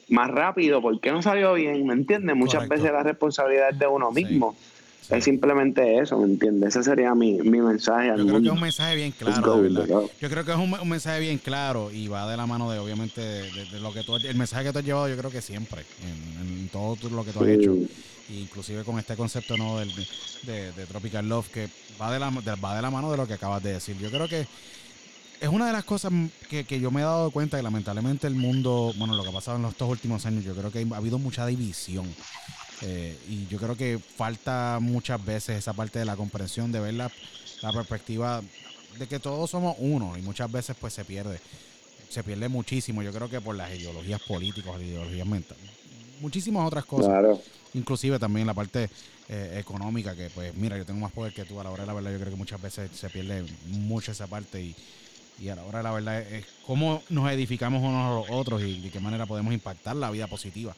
más 0.09 0.31
rápido 0.31 0.81
por 0.83 0.99
qué 1.01 1.13
no 1.13 1.23
salió 1.23 1.55
bien, 1.55 1.87
¿me 1.87 1.93
entiendes? 1.93 2.35
Muchas 2.35 2.65
Correcto. 2.67 2.75
veces 2.83 2.93
la 2.93 3.03
responsabilidad 3.03 3.71
es 3.71 3.79
de 3.79 3.87
uno 3.87 4.11
mismo. 4.11 4.57
Sí. 5.03 5.15
Es 5.17 5.25
simplemente 5.25 5.99
eso, 5.99 6.19
¿me 6.19 6.25
entiendes? 6.27 6.71
Ese 6.77 6.85
sería 6.85 7.15
mi, 7.15 7.35
mi 7.39 7.61
mensaje 7.61 8.11
al 8.11 8.19
Yo 8.19 8.27
creo 8.27 8.41
que 8.43 8.47
es 8.49 8.53
un 8.55 8.61
mensaje 8.61 8.95
bien 8.97 9.13
claro, 9.13 9.57
go, 9.57 9.61
verdad. 9.63 9.87
Yo 10.21 10.31
creo 10.31 10.45
que 10.45 10.51
es 10.53 10.57
un, 10.57 10.73
un 10.81 10.89
mensaje 10.89 11.21
bien 11.21 11.39
claro 11.39 11.91
y 11.93 12.07
va 12.09 12.31
de 12.31 12.37
la 12.37 12.47
mano 12.47 12.71
de, 12.71 12.79
obviamente, 12.79 13.21
de, 13.21 13.51
de- 13.51 13.65
de 13.67 13.81
lo 13.81 13.93
que 13.93 14.03
tú, 14.05 14.17
el 14.17 14.37
mensaje 14.37 14.65
que 14.65 14.73
tú 14.73 14.79
has 14.79 14.85
llevado, 14.85 15.09
yo 15.09 15.17
creo 15.17 15.31
que 15.31 15.41
siempre, 15.43 15.83
en, 16.03 16.49
en 16.61 16.69
todo 16.69 16.97
lo 17.11 17.25
que 17.25 17.33
tú 17.33 17.41
has 17.41 17.47
Sí. 17.49 17.53
hecho, 17.55 17.77
inclusive 18.39 18.85
con 18.85 18.99
este 18.99 19.17
concepto 19.17 19.57
no 19.57 19.79
del, 19.79 19.93
de, 20.43 20.87
Tropical 20.87 21.29
Love, 21.29 21.49
que 21.49 21.69
va 22.01 22.13
de, 22.13 22.19
la, 22.19 22.31
de- 22.31 22.55
va 22.57 22.77
de 22.77 22.83
la 22.83 22.91
mano 22.91 23.11
de 23.11 23.17
lo 23.17 23.27
que 23.27 23.35
acabas 23.35 23.63
de 23.63 23.73
decir. 23.75 23.97
Yo 23.99 24.11
creo 24.11 24.29
que 24.29 24.47
es 25.41 25.49
una 25.49 25.67
de 25.67 25.73
las 25.73 25.85
cosas 25.85 26.13
que, 26.49 26.65
que 26.65 26.81
yo 26.81 26.91
me 26.91 27.01
he 27.01 27.05
dado 27.05 27.31
cuenta 27.31 27.57
que 27.57 27.63
lamentablemente 27.63 28.27
el 28.27 28.35
mundo, 28.35 28.93
bueno, 28.97 29.15
lo 29.15 29.23
que 29.23 29.31
ha 29.31 29.33
pasado 29.33 29.59
en 29.59 29.65
estos 29.65 29.89
últimos 29.89 30.27
años, 30.27 30.45
yo 30.45 30.55
creo 30.55 30.71
que 30.71 30.87
ha 30.93 30.97
habido 30.97 31.19
mucha 31.19 31.47
división. 31.47 32.13
Eh, 32.83 33.19
y 33.29 33.47
yo 33.49 33.59
creo 33.59 33.77
que 33.77 33.99
falta 33.99 34.79
muchas 34.81 35.23
veces 35.25 35.59
esa 35.59 35.73
parte 35.75 35.99
de 35.99 36.05
la 36.05 36.17
comprensión, 36.17 36.73
de 36.73 36.81
ver 36.81 36.95
la, 36.95 37.11
la 37.63 37.73
perspectiva 37.73 38.43
de 38.99 39.07
que 39.07 39.19
todos 39.19 39.51
somos 39.51 39.77
uno 39.79 40.17
y 40.17 40.23
muchas 40.23 40.51
veces 40.51 40.77
pues 40.81 40.95
se 40.95 41.05
pierde. 41.05 41.41
Se 42.09 42.25
pierde 42.25 42.49
muchísimo, 42.49 43.03
yo 43.03 43.13
creo 43.13 43.29
que 43.31 43.41
por 43.41 43.55
las 43.55 43.71
ideologías 43.73 44.21
políticas, 44.23 44.73
las 44.75 44.83
ideologías 44.83 45.27
mentales, 45.27 45.63
muchísimas 46.21 46.67
otras 46.67 46.85
cosas 46.85 47.11
Claro. 47.11 47.41
Inclusive 47.75 48.19
también 48.19 48.47
la 48.47 48.55
parte 48.55 48.91
eh, 49.29 49.57
económica, 49.61 50.15
que 50.17 50.31
pues 50.31 50.55
mira, 50.55 50.77
yo 50.77 50.87
tengo 50.87 51.01
más 51.01 51.13
poder 51.13 51.33
que 51.33 51.45
tú, 51.45 51.61
a 51.61 51.65
la 51.65 51.71
hora 51.71 51.83
de 51.85 51.87
la 51.89 51.95
verdad 51.95 52.13
yo 52.13 52.19
creo 52.19 52.31
que 52.33 52.37
muchas 52.39 52.61
veces 52.61 52.91
se 52.93 53.11
pierde 53.11 53.45
mucho 53.63 54.13
esa 54.13 54.27
parte 54.29 54.63
y, 54.63 54.77
y 55.39 55.49
a 55.49 55.57
la 55.57 55.65
hora 55.65 55.79
de 55.79 55.85
la 55.85 55.93
verdad 55.93 56.21
es, 56.23 56.47
cómo 56.63 57.05
nos 57.09 57.31
edificamos 57.33 57.83
unos 57.83 58.07
a 58.07 58.15
los 58.15 58.27
otros 58.41 58.63
y 58.63 58.81
de 58.81 58.91
qué 58.91 59.01
manera 59.01 59.27
podemos 59.27 59.55
impactar 59.55 59.97
la 59.97 60.11
vida 60.11 60.27
positiva 60.29 60.77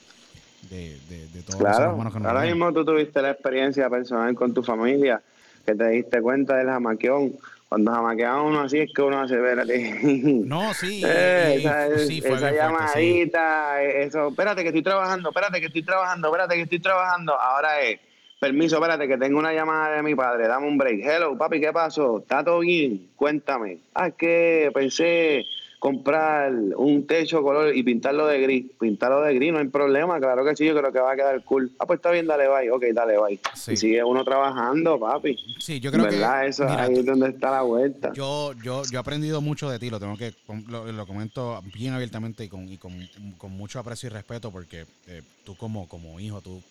de, 0.63 1.01
de, 1.09 1.29
de 1.29 1.43
todos 1.43 1.65
los 1.67 1.77
seres 1.77 1.91
Claro, 1.91 1.93
humanos 1.93 2.13
que 2.13 2.21
nos 2.21 2.29
ahora 2.29 2.43
mismo 2.45 2.73
tú 2.73 2.85
tuviste 2.85 3.21
la 3.23 3.31
experiencia 3.33 3.89
personal 3.91 4.35
con 4.35 4.53
tu 4.55 4.63
familia, 4.63 5.23
que 5.65 5.75
te 5.75 5.89
diste 5.91 6.21
cuenta 6.21 6.57
del 6.57 6.69
jamaqueón. 6.69 7.35
Cuando 7.73 7.91
jamaquea 7.91 8.33
a 8.33 8.43
uno 8.43 8.61
así 8.61 8.81
es 8.81 8.91
que 8.95 9.01
uno 9.01 9.19
hace, 9.23 9.37
espérate. 9.37 9.99
No, 10.45 10.75
sí, 10.75 11.01
Eh, 11.07 11.55
y- 11.57 11.63
y- 11.63 11.67
esa 11.67 11.99
sí, 12.01 12.19
esa 12.19 12.29
fuerte, 12.29 12.55
llamadita, 12.55 13.83
eh, 13.83 14.03
eso, 14.05 14.29
espérate 14.29 14.61
que 14.61 14.69
estoy 14.69 14.83
trabajando, 14.83 15.31
espérate 15.31 15.59
que 15.59 15.67
estoy 15.69 15.83
trabajando, 15.83 16.29
espérate 16.29 16.55
que 16.57 16.61
estoy 16.63 16.81
trabajando. 16.81 17.33
Ahora 17.41 17.81
es, 17.81 17.99
permiso, 18.39 18.77
espérate 18.77 19.09
que 19.09 19.17
tengo 19.17 19.39
una 19.39 19.55
llamada 19.55 19.97
de 19.97 20.03
mi 20.03 20.15
padre, 20.15 20.49
dame 20.49 20.67
un 20.69 20.77
break. 20.77 21.01
Hello, 21.03 21.39
papi, 21.39 21.61
¿qué 21.61 21.73
pasó? 21.73 22.19
¿Está 22.19 22.45
todo 22.45 22.59
bien? 22.59 23.09
Cuéntame. 23.17 23.79
Ah, 23.95 24.09
es 24.09 24.15
que 24.17 24.71
pensé 24.75 25.43
comprar 25.83 26.53
un 26.77 27.09
techo 27.09 27.43
color 27.43 27.77
y 27.77 27.83
pintarlo 27.83 28.29
de 28.29 28.41
gris. 28.41 28.71
Pintarlo 28.79 29.21
de 29.23 29.35
gris, 29.35 29.53
no 29.53 29.59
hay 29.59 29.67
problema, 29.67 30.21
claro 30.21 30.45
que 30.45 30.55
sí, 30.55 30.65
yo 30.65 30.77
creo 30.77 30.93
que 30.93 31.01
va 31.01 31.11
a 31.11 31.17
quedar 31.17 31.43
cool. 31.43 31.73
Ah, 31.81 31.87
pues 31.87 31.97
está 31.97 32.13
bien, 32.13 32.29
dale 32.29 32.47
bye. 32.47 32.71
Ok, 32.71 32.85
dale 32.95 33.19
bye. 33.19 33.41
Sí. 33.55 33.73
Y 33.73 33.77
sigue 33.77 34.05
uno 34.05 34.23
trabajando, 34.23 35.01
papi. 35.01 35.37
Sí, 35.59 35.81
yo 35.81 35.91
creo 35.91 36.05
¿Verdad? 36.05 36.43
que 36.43 36.49
Eso 36.51 36.67
mira, 36.67 36.85
ahí 36.85 36.95
es 36.95 37.05
donde 37.05 37.31
está 37.31 37.51
la 37.51 37.63
vuelta. 37.63 38.13
Yo, 38.15 38.53
yo, 38.63 38.85
yo 38.85 38.97
he 38.97 39.01
aprendido 39.01 39.41
mucho 39.41 39.69
de 39.69 39.81
ti, 39.81 39.91
lo 39.91 39.99
tengo 39.99 40.17
que, 40.17 40.33
lo, 40.69 40.93
lo 40.93 41.05
comento 41.05 41.61
bien 41.75 41.95
abiertamente 41.95 42.45
y 42.45 42.49
con, 42.49 42.69
y 42.69 42.79
con, 42.79 42.93
con 43.37 43.51
mucho 43.51 43.81
aprecio 43.81 44.07
y 44.07 44.11
respeto 44.11 44.53
porque 44.53 44.85
eh, 45.09 45.23
tú 45.45 45.57
como, 45.57 45.89
como 45.89 46.21
hijo, 46.21 46.41
tú 46.41 46.63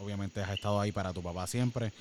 obviamente 0.00 0.42
has 0.42 0.50
estado 0.50 0.78
ahí 0.78 0.92
para 0.92 1.14
tu 1.14 1.22
papá 1.22 1.46
siempre, 1.46 1.92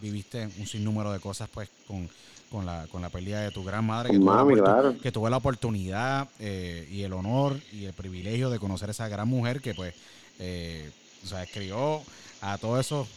viviste 0.00 0.48
un 0.58 0.66
sinnúmero 0.66 1.12
de 1.12 1.20
cosas 1.20 1.48
pues 1.48 1.68
con, 1.86 2.08
con 2.52 2.64
la, 2.66 2.86
con 2.92 3.02
la 3.02 3.08
pérdida 3.08 3.40
de 3.40 3.50
tu 3.50 3.64
gran 3.64 3.84
madre, 3.84 4.10
que, 4.10 4.18
mami, 4.20 4.54
claro. 4.54 4.96
que 5.00 5.10
tuve 5.10 5.28
la 5.30 5.38
oportunidad 5.38 6.28
eh, 6.38 6.86
y 6.92 7.02
el 7.02 7.12
honor 7.14 7.58
y 7.72 7.86
el 7.86 7.92
privilegio 7.94 8.50
de 8.50 8.58
conocer 8.60 8.90
esa 8.90 9.08
gran 9.08 9.26
mujer 9.26 9.60
que 9.60 9.74
pues, 9.74 9.94
eh, 10.38 10.90
o 11.24 11.26
sea, 11.26 11.44
crió 11.46 12.02
a 12.42 12.58
todos 12.58 12.78
esos 12.86 13.08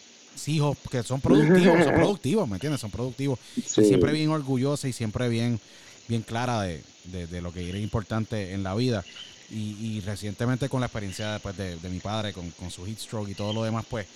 hijos 0.48 0.78
que 0.90 1.03
son 1.03 1.22
productivos, 1.22 1.84
son 1.84 1.94
productivos, 1.95 2.48
¿me 2.48 2.56
entiendes? 2.56 2.82
Son 2.82 2.90
productivos 2.91 3.38
Sí. 3.66 3.82
y 3.82 3.86
siempre 3.86 4.12
bien 4.14 4.30
orgullosa 4.30 4.88
y 4.88 4.94
siempre 4.94 5.30
bien, 5.30 5.60
bien 6.07 6.22
clara 6.24 6.62
de, 6.62 6.82
de- 7.06 7.28
de 7.28 7.41
lo 7.41 7.52
que 7.53 7.68
era 7.70 7.78
importante 7.78 8.53
en 8.53 8.64
la 8.64 8.74
vida. 8.74 9.03
Y, 9.52 9.76
y 9.80 10.02
recientemente 10.02 10.70
con 10.70 10.80
la 10.80 10.88
experiencia 10.88 11.34
después 11.34 11.56
de, 11.56 11.76
de 11.78 11.90
mi 11.90 11.99
padre, 11.99 12.34
con, 12.34 12.49
con 12.52 12.72
su 12.72 12.84
heat 12.86 12.98
stroke 12.98 13.30
y 13.30 13.36
todo 13.36 13.53
lo 13.53 13.64
demás, 13.64 13.86
pues 13.88 14.07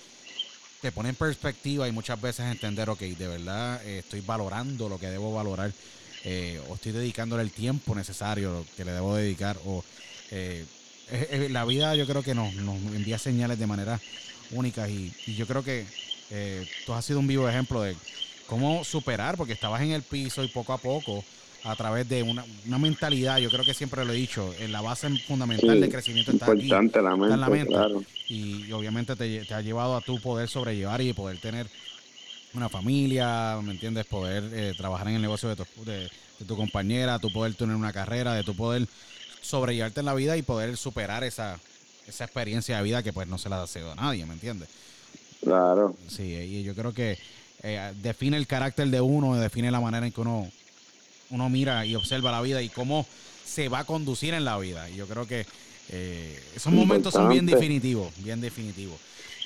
te 0.80 0.92
pone 0.92 1.10
en 1.10 1.14
perspectiva 1.14 1.86
y 1.86 1.92
muchas 1.92 2.20
veces 2.20 2.46
entender, 2.46 2.88
ok, 2.88 3.00
de 3.00 3.28
verdad 3.28 3.80
eh, 3.84 3.98
estoy 3.98 4.20
valorando 4.20 4.88
lo 4.88 4.98
que 4.98 5.06
debo 5.06 5.34
valorar 5.34 5.72
eh, 6.24 6.60
o 6.68 6.74
estoy 6.74 6.92
dedicándole 6.92 7.42
el 7.42 7.50
tiempo 7.50 7.94
necesario 7.94 8.64
que 8.76 8.84
le 8.84 8.92
debo 8.92 9.14
dedicar 9.14 9.58
o 9.66 9.84
eh, 10.30 10.64
la 11.50 11.64
vida 11.64 11.94
yo 11.96 12.06
creo 12.06 12.22
que 12.22 12.34
nos, 12.34 12.54
nos 12.54 12.76
envía 12.94 13.18
señales 13.18 13.58
de 13.58 13.66
manera 13.66 14.00
únicas 14.52 14.88
y, 14.88 15.12
yo 15.36 15.46
creo 15.46 15.64
que 15.64 15.84
tú 16.86 16.92
has 16.92 17.04
sido 17.04 17.18
un 17.18 17.26
vivo 17.26 17.48
ejemplo 17.48 17.82
de 17.82 17.96
cómo 18.46 18.84
superar, 18.84 19.36
porque 19.36 19.52
estabas 19.52 19.82
en 19.82 19.90
el 19.90 20.02
piso 20.02 20.44
y 20.44 20.48
poco 20.48 20.72
a 20.72 20.78
poco, 20.78 21.24
a 21.64 21.76
través 21.76 22.08
de 22.08 22.22
una, 22.22 22.44
una 22.66 22.78
mentalidad, 22.78 23.38
yo 23.38 23.50
creo 23.50 23.64
que 23.64 23.74
siempre 23.74 24.04
lo 24.04 24.12
he 24.12 24.16
dicho, 24.16 24.54
en 24.58 24.72
la 24.72 24.80
base 24.80 25.08
fundamental 25.18 25.78
Sí, 25.78 25.80
de 25.80 25.88
crecimiento 25.88 26.30
está 26.32 26.46
aquí, 26.46 26.62
Importante 26.62 27.02
la 27.02 27.16
está 27.20 27.34
en 27.34 27.40
la 27.40 27.48
mente, 27.48 27.50
mente. 27.50 27.72
claro. 27.72 28.04
Y, 28.28 28.66
y 28.66 28.72
obviamente 28.72 29.16
te, 29.16 29.44
te 29.44 29.54
ha 29.54 29.60
llevado 29.60 29.96
a 29.96 30.00
tu 30.00 30.20
poder 30.20 30.48
sobrellevar 30.48 31.00
y 31.02 31.12
poder 31.12 31.38
tener 31.38 31.68
una 32.54 32.68
familia, 32.68 33.58
¿me 33.62 33.72
entiendes? 33.72 34.06
Poder 34.06 34.44
eh, 34.52 34.74
trabajar 34.76 35.08
en 35.08 35.16
el 35.16 35.22
negocio 35.22 35.48
de 35.48 35.56
tu, 35.56 35.64
de, 35.84 36.10
de 36.38 36.44
tu 36.46 36.56
compañera, 36.56 37.18
tu 37.18 37.32
poder 37.32 37.54
tener 37.54 37.76
una 37.76 37.92
carrera, 37.92 38.34
de 38.34 38.44
tu 38.44 38.54
poder 38.56 38.88
sobrellevarte 39.40 40.00
en 40.00 40.06
la 40.06 40.14
vida 40.14 40.36
y 40.36 40.42
poder 40.42 40.76
superar 40.76 41.24
esa, 41.24 41.60
esa 42.06 42.24
experiencia 42.24 42.76
de 42.78 42.82
vida 42.82 43.02
que 43.02 43.12
pues 43.12 43.28
no 43.28 43.38
se 43.38 43.48
la 43.48 43.62
ha 43.62 43.66
sido 43.66 43.92
a 43.92 43.94
nadie, 43.96 44.26
¿me 44.26 44.34
entiendes? 44.34 44.68
Claro. 45.40 45.96
Sí, 46.06 46.22
y 46.24 46.62
yo 46.62 46.74
creo 46.74 46.92
que 46.92 47.18
eh, 47.62 47.92
define 47.96 48.36
el 48.36 48.46
carácter 48.46 48.88
de 48.88 49.00
uno, 49.00 49.36
define 49.36 49.70
la 49.70 49.80
manera 49.80 50.06
en 50.06 50.12
que 50.12 50.20
uno, 50.20 50.50
uno 51.30 51.48
mira 51.48 51.86
y 51.86 51.94
observa 51.94 52.30
la 52.30 52.42
vida 52.42 52.62
y 52.62 52.68
cómo 52.68 53.06
se 53.44 53.68
va 53.68 53.80
a 53.80 53.84
conducir 53.84 54.34
en 54.34 54.44
la 54.44 54.58
vida. 54.58 54.88
Y 54.90 54.96
yo 54.96 55.06
creo 55.06 55.26
que 55.26 55.46
eh, 55.90 56.38
esos 56.54 56.72
momentos 56.72 57.14
son 57.14 57.28
bien 57.28 57.46
definitivos, 57.46 58.12
bien 58.18 58.40
definitivos. 58.40 58.98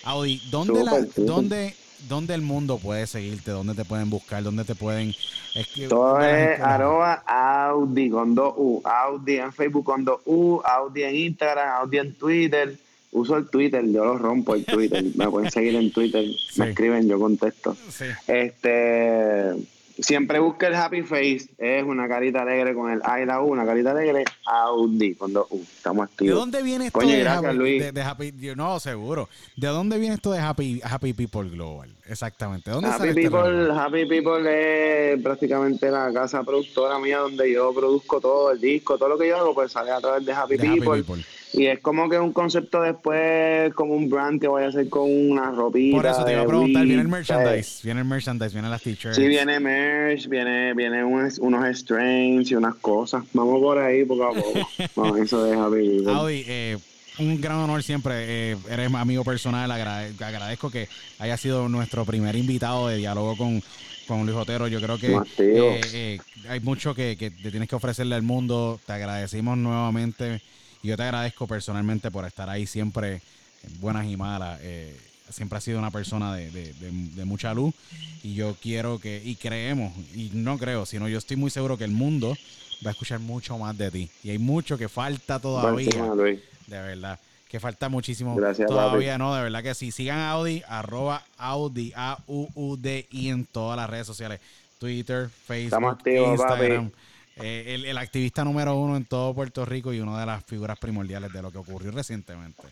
Audi, 0.04 0.42
¿dónde, 0.50 0.84
la, 0.84 1.00
dónde, 1.16 1.74
¿dónde 2.08 2.34
el 2.34 2.42
mundo 2.42 2.78
puede 2.78 3.06
seguirte? 3.06 3.50
¿Dónde 3.50 3.74
te 3.74 3.86
pueden 3.86 4.10
buscar? 4.10 4.42
¿Dónde 4.42 4.64
te 4.64 4.74
pueden 4.74 5.14
escribir? 5.54 5.88
Todo 5.88 6.12
¿Dónde 6.12 6.26
la 6.26 6.52
es 6.54 6.60
arroba 6.60 7.22
Audi 7.26 8.10
con 8.10 8.34
dos 8.34 8.52
U. 8.58 8.82
Audi 8.84 9.36
en 9.36 9.52
Facebook 9.54 9.84
con 9.84 10.04
dos 10.04 10.20
U. 10.26 10.60
Audi 10.62 11.04
en 11.04 11.16
Instagram. 11.16 11.80
Audi 11.80 11.98
en 11.98 12.14
Twitter. 12.14 12.76
Uso 13.12 13.38
el 13.38 13.48
Twitter. 13.48 13.82
Yo 13.86 14.04
lo 14.04 14.18
rompo 14.18 14.54
el 14.54 14.66
Twitter. 14.66 15.02
Me 15.14 15.30
pueden 15.30 15.50
seguir 15.50 15.76
en 15.76 15.90
Twitter. 15.90 16.24
Sí. 16.54 16.60
Me 16.60 16.70
escriben, 16.70 17.08
yo 17.08 17.18
contesto. 17.18 17.76
Sí. 17.90 18.04
Este. 18.28 19.54
Siempre 19.98 20.40
busca 20.40 20.66
el 20.66 20.74
happy 20.74 21.02
face. 21.02 21.48
Es 21.56 21.84
una 21.84 22.08
carita 22.08 22.42
alegre 22.42 22.74
con 22.74 22.90
el 22.90 23.00
A 23.04 23.20
y 23.20 23.26
la 23.26 23.40
U. 23.40 23.52
Una 23.52 23.64
carita 23.64 23.92
alegre. 23.92 24.24
Audi 24.44 25.14
con 25.14 25.32
dos 25.32 25.46
U. 25.50 25.60
Estamos 25.62 26.08
¿De 26.08 26.12
activos. 26.12 26.38
dónde 26.40 26.62
viene 26.64 26.86
esto 26.86 26.98
Coño, 26.98 27.12
de, 27.12 27.20
gracias, 27.20 27.44
happy, 27.44 27.56
Luis. 27.56 27.82
de- 27.82 27.92
de 27.92 28.02
happy- 28.02 28.32
No, 28.56 28.80
seguro. 28.80 29.28
¿De 29.56 29.68
dónde 29.68 29.98
viene 29.98 30.16
esto 30.16 30.32
de 30.32 30.40
Happy, 30.40 30.80
happy 30.84 31.12
People 31.12 31.48
Global? 31.48 31.94
Exactamente. 32.06 32.70
¿De 32.70 32.74
¿Dónde 32.74 32.88
Happy 32.90 32.98
sale 32.98 33.10
este 33.10 33.22
People, 33.22 33.42
revolver? 33.42 33.70
Happy 33.78 34.06
People 34.06 35.12
es 35.14 35.22
prácticamente 35.22 35.90
la 35.90 36.12
casa 36.12 36.42
productora 36.42 36.98
mía 36.98 37.18
donde 37.18 37.52
yo 37.52 37.72
produzco 37.72 38.20
todo 38.20 38.50
el 38.50 38.60
disco, 38.60 38.98
todo 38.98 39.10
lo 39.10 39.18
que 39.18 39.28
yo 39.28 39.36
hago 39.38 39.54
pues 39.54 39.70
sale 39.72 39.90
a 39.92 40.00
través 40.00 40.24
de 40.26 40.32
Happy, 40.32 40.56
De 40.56 40.66
Happy 40.68 40.80
People. 40.80 41.24
Y 41.56 41.66
es 41.66 41.78
como 41.80 42.08
que 42.10 42.18
un 42.18 42.32
concepto 42.32 42.82
después, 42.82 43.72
como 43.74 43.94
un 43.94 44.08
brand 44.10 44.40
que 44.40 44.48
voy 44.48 44.64
a 44.64 44.68
hacer 44.68 44.88
con 44.88 45.08
una 45.08 45.50
ropita. 45.52 45.96
Por 45.96 46.06
eso 46.06 46.24
te 46.24 46.32
iba 46.32 46.42
a 46.42 46.46
preguntar, 46.46 46.84
viene 46.84 47.02
el 47.02 47.08
merchandise, 47.08 47.80
viene 47.84 48.00
el 48.00 48.06
merchandise, 48.06 48.52
vienen 48.52 48.70
las 48.72 48.82
t-shirts. 48.82 49.14
Sí, 49.16 49.28
viene 49.28 49.60
merch, 49.60 50.26
viene, 50.28 50.74
viene 50.74 51.04
unos, 51.04 51.38
unos 51.38 51.64
strains 51.78 52.50
y 52.50 52.56
unas 52.56 52.74
cosas. 52.76 53.22
Vamos 53.32 53.60
por 53.60 53.78
ahí 53.78 54.04
poco 54.04 54.24
a 54.24 54.32
poco. 54.34 54.68
Vamos, 54.96 55.18
eso 55.20 55.44
de 55.44 55.54
Happy 55.56 55.88
People. 55.98 56.12
Audi, 56.12 56.44
eh, 56.48 56.76
un 57.20 57.40
gran 57.40 57.58
honor 57.58 57.82
siempre. 57.84 58.14
eh, 58.52 58.56
eres 58.68 58.92
amigo 58.92 59.22
personal. 59.22 59.70
agrade- 59.70 60.12
agradezco 60.24 60.70
que 60.70 60.88
haya 61.20 61.36
sido 61.36 61.68
nuestro 61.68 62.04
primer 62.04 62.34
invitado 62.34 62.88
de 62.88 62.96
diálogo 62.96 63.36
con, 63.36 63.62
con 64.08 64.26
Luis 64.26 64.36
Otero. 64.36 64.66
Yo 64.66 64.80
creo 64.80 64.98
que 64.98 65.12
eh, 65.38 65.80
eh, 65.94 66.20
hay 66.48 66.58
mucho 66.58 66.96
que, 66.96 67.16
que 67.16 67.30
te 67.30 67.52
tienes 67.52 67.68
que 67.68 67.76
ofrecerle 67.76 68.16
al 68.16 68.22
mundo. 68.22 68.80
Te 68.84 68.92
agradecimos 68.94 69.56
nuevamente. 69.56 70.40
Y 70.84 70.88
yo 70.88 70.96
te 70.98 71.02
agradezco 71.02 71.46
personalmente 71.46 72.10
por 72.10 72.26
estar 72.26 72.48
ahí 72.50 72.66
siempre, 72.66 73.22
en 73.62 73.80
buenas 73.80 74.06
y 74.06 74.16
malas. 74.18 74.60
eh, 74.62 74.94
siempre 75.30 75.56
has 75.56 75.64
sido 75.64 75.78
una 75.78 75.90
persona 75.90 76.34
de, 76.36 76.50
de- 76.50 76.74
de- 76.74 76.90
de 76.90 77.24
mucha 77.24 77.54
luz. 77.54 77.74
Y 78.22 78.34
yo 78.34 78.54
quiero 78.62 78.98
que, 79.00 79.22
y 79.24 79.34
creemos, 79.36 79.92
y 80.14 80.30
no 80.34 80.58
creo, 80.58 80.84
sino 80.84 81.08
yo 81.08 81.16
estoy 81.16 81.38
muy 81.38 81.48
seguro 81.50 81.78
que 81.78 81.84
el 81.84 81.90
mundo 81.90 82.36
va 82.84 82.90
a 82.90 82.92
escuchar 82.92 83.18
mucho 83.20 83.56
más 83.56 83.76
de 83.78 83.90
ti. 83.90 84.10
Y 84.22 84.28
hay 84.30 84.38
mucho 84.38 84.76
que 84.76 84.90
falta 84.90 85.38
todavía 85.38 85.90
Luis. 86.14 86.40
de 86.66 86.78
verdad. 86.80 87.18
que 87.48 87.58
falta 87.60 87.88
muchísimo 87.88 88.34
Gracias, 88.36 88.68
todavía, 88.68 89.16
¿no? 89.16 89.34
De 89.34 89.42
verdad 89.44 89.62
que 89.62 89.74
sí. 89.74 89.90
Sigan 89.92 90.18
a 90.18 90.32
Audi, 90.32 90.62
arroba 90.68 91.22
Audi, 91.38 91.92
A-U-U-D-I 91.96 93.28
en 93.30 93.46
todas 93.46 93.76
las 93.78 93.88
redes 93.88 94.06
sociales. 94.06 94.40
Twitter, 94.78 95.30
Facebook, 95.46 95.98
Instagram. 96.32 96.90
Eh, 97.36 97.74
el, 97.74 97.84
el 97.84 97.98
activista 97.98 98.44
número 98.44 98.76
uno 98.76 98.96
en 98.96 99.04
todo 99.04 99.34
Puerto 99.34 99.64
Rico 99.64 99.92
y 99.92 100.00
una 100.00 100.20
de 100.20 100.26
las 100.26 100.44
figuras 100.44 100.78
primordiales 100.78 101.32
de 101.32 101.42
lo 101.42 101.50
que 101.50 101.58
ocurrió 101.58 101.90
recientemente. 101.90 102.62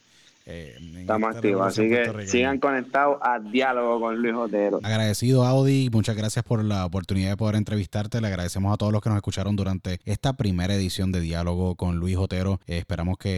Eh, 0.47 0.77
Estamos 1.01 1.29
esta 1.29 1.39
activos, 1.39 1.67
así 1.67 1.89
que 1.89 2.27
sigan 2.27 2.59
conectados 2.59 3.19
a 3.23 3.39
Diálogo 3.39 4.01
con 4.01 4.17
Luis 4.21 4.35
Otero. 4.35 4.81
Agradecido, 4.83 5.45
Audi. 5.45 5.89
Muchas 5.91 6.17
gracias 6.17 6.45
por 6.45 6.65
la 6.65 6.85
oportunidad 6.85 7.31
de 7.31 7.37
poder 7.37 7.57
entrevistarte. 7.57 8.21
Le 8.21 8.29
agradecemos 8.29 8.73
a 8.73 8.77
todos 8.77 8.93
los 8.93 9.03
que 9.03 9.09
nos 9.09 9.17
escucharon 9.17 9.57
durante 9.57 10.01
esta 10.05 10.35
primera 10.35 10.75
edición 10.75 11.13
de 11.13 11.21
Diálogo 11.21 11.77
con 11.77 11.97
Luis 11.97 12.17
Otero. 12.17 12.61
Eh, 12.67 12.79
esperamos 12.79 13.19
que 13.19 13.31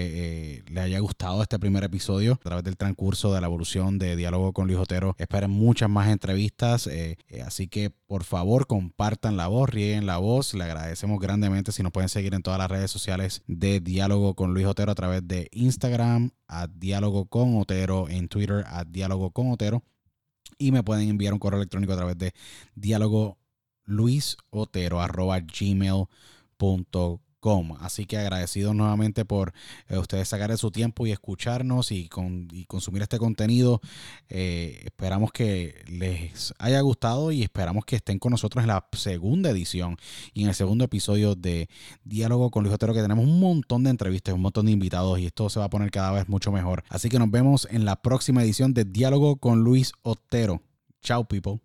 eh, 0.59 0.63
le 0.69 0.81
haya 0.81 0.99
gustado 1.01 1.43
este 1.43 1.59
primer 1.59 1.85
episodio. 1.85 2.35
A 2.35 2.37
través 2.37 2.65
del 2.65 2.77
transcurso 2.77 3.33
de 3.35 3.41
la 3.41 3.47
evolución 3.47 3.99
de 3.99 4.17
Diálogo 4.17 4.53
con 4.53 4.67
Luis 4.67 4.79
Otero, 4.79 5.15
esperen 5.19 5.51
muchas 5.51 5.91
más 5.91 6.09
entrevistas. 6.09 6.87
eh, 6.87 7.17
así 7.45 7.69
que, 7.69 7.91
por 8.07 8.25
favor, 8.25 8.67
compartan 8.67 9.37
la 9.37 9.49
voz, 9.49 9.71
rieguen 9.71 10.07
la 10.07 10.19
voz. 10.19 10.55
Le 10.55 10.65
agradecemos 10.65 11.19
grandemente 11.21 11.73
si 11.73 11.83
nos 11.83 11.93
pueden 11.93 12.09
seguir 12.09 12.35
en 12.35 12.43
todas 12.43 12.59
las 12.59 12.71
redes 12.71 12.91
sociales 12.91 13.43
de 13.47 13.81
Diálogo 13.81 14.35
con 14.35 14.55
Luis 14.55 14.67
Otero 14.67 14.93
a 14.93 14.95
través 14.95 15.27
de 15.27 15.49
Instagram, 15.53 16.31
a 16.49 16.67
Diálogo 16.67 17.27
con 17.27 17.57
Otero, 17.57 18.09
en 18.09 18.29
Twitter, 18.29 18.65
a 18.67 18.85
Diálogo 18.85 19.31
con 19.31 19.51
Otero 19.51 19.83
y 20.59 20.73
me 20.73 20.83
pueden 20.83 21.09
enviar 21.09 21.33
un 21.33 21.39
correo 21.39 21.59
electrónico 21.59 21.93
a 21.93 21.97
través 21.97 22.19
de 22.19 22.33
diálogo 22.75 23.39
luisotero 23.85 25.01
arroba 25.01 25.41
gmail.com 25.41 27.24
así 27.81 28.07
que 28.07 28.17
agradecidos 28.17 28.75
nuevamente 28.75 29.25
por 29.25 29.53
eh, 29.89 29.99
ustedes 29.99 30.29
sacar 30.29 30.51
de 30.51 30.57
su 30.57 30.71
tiempo 30.71 31.07
y 31.07 31.13
escucharnos 31.13 31.93
y, 31.93 32.09
con, 32.09 32.49
y 32.51 32.65
consumir 32.65 33.03
este 33.03 33.19
contenido. 33.19 33.81
Eh, 34.29 34.81
esperamos 34.85 35.31
que 35.31 35.85
les 35.87 36.55
haya 36.59 36.81
gustado 36.81 37.33
y 37.33 37.43
esperamos 37.43 37.85
que 37.85 37.97
estén 37.97 38.19
con 38.19 38.31
nosotros 38.31 38.63
en 38.63 38.69
la 38.69 38.87
segunda 38.93 39.51
edición 39.51 39.97
y 40.33 40.43
en 40.43 40.49
el 40.49 40.55
segundo 40.55 40.85
episodio 40.85 41.35
de 41.35 41.69
Diálogo 42.05 42.51
con 42.51 42.65
Luis 42.65 42.75
Otero 42.75 42.95
que 42.95 43.03
tenemos 43.03 43.25
un 43.25 43.39
montón 43.41 43.85
de 43.85 43.91
entrevistas 43.91 44.35
un 44.35 44.41
montón 44.43 44.67
de 44.67 44.73
invitados 44.73 45.19
y 45.19 45.27
esto 45.27 45.51
se 45.51 45.59
va 45.59 45.67
a 45.67 45.71
poner 45.71 45.91
cada 45.91 46.13
vez 46.13 46.29
mucho 46.29 46.51
mejor. 46.51 46.83
Así 46.89 47.09
que 47.09 47.19
nos 47.19 47.31
vemos 47.31 47.69
en 47.71 47.85
la 47.85 48.01
próxima 48.01 48.43
edición 48.43 48.73
de 48.73 48.85
Diálogo 48.85 49.37
con 49.37 49.61
Luis 49.61 49.93
Otero. 50.03 50.63
Chao 51.03 51.25
people 51.25 51.61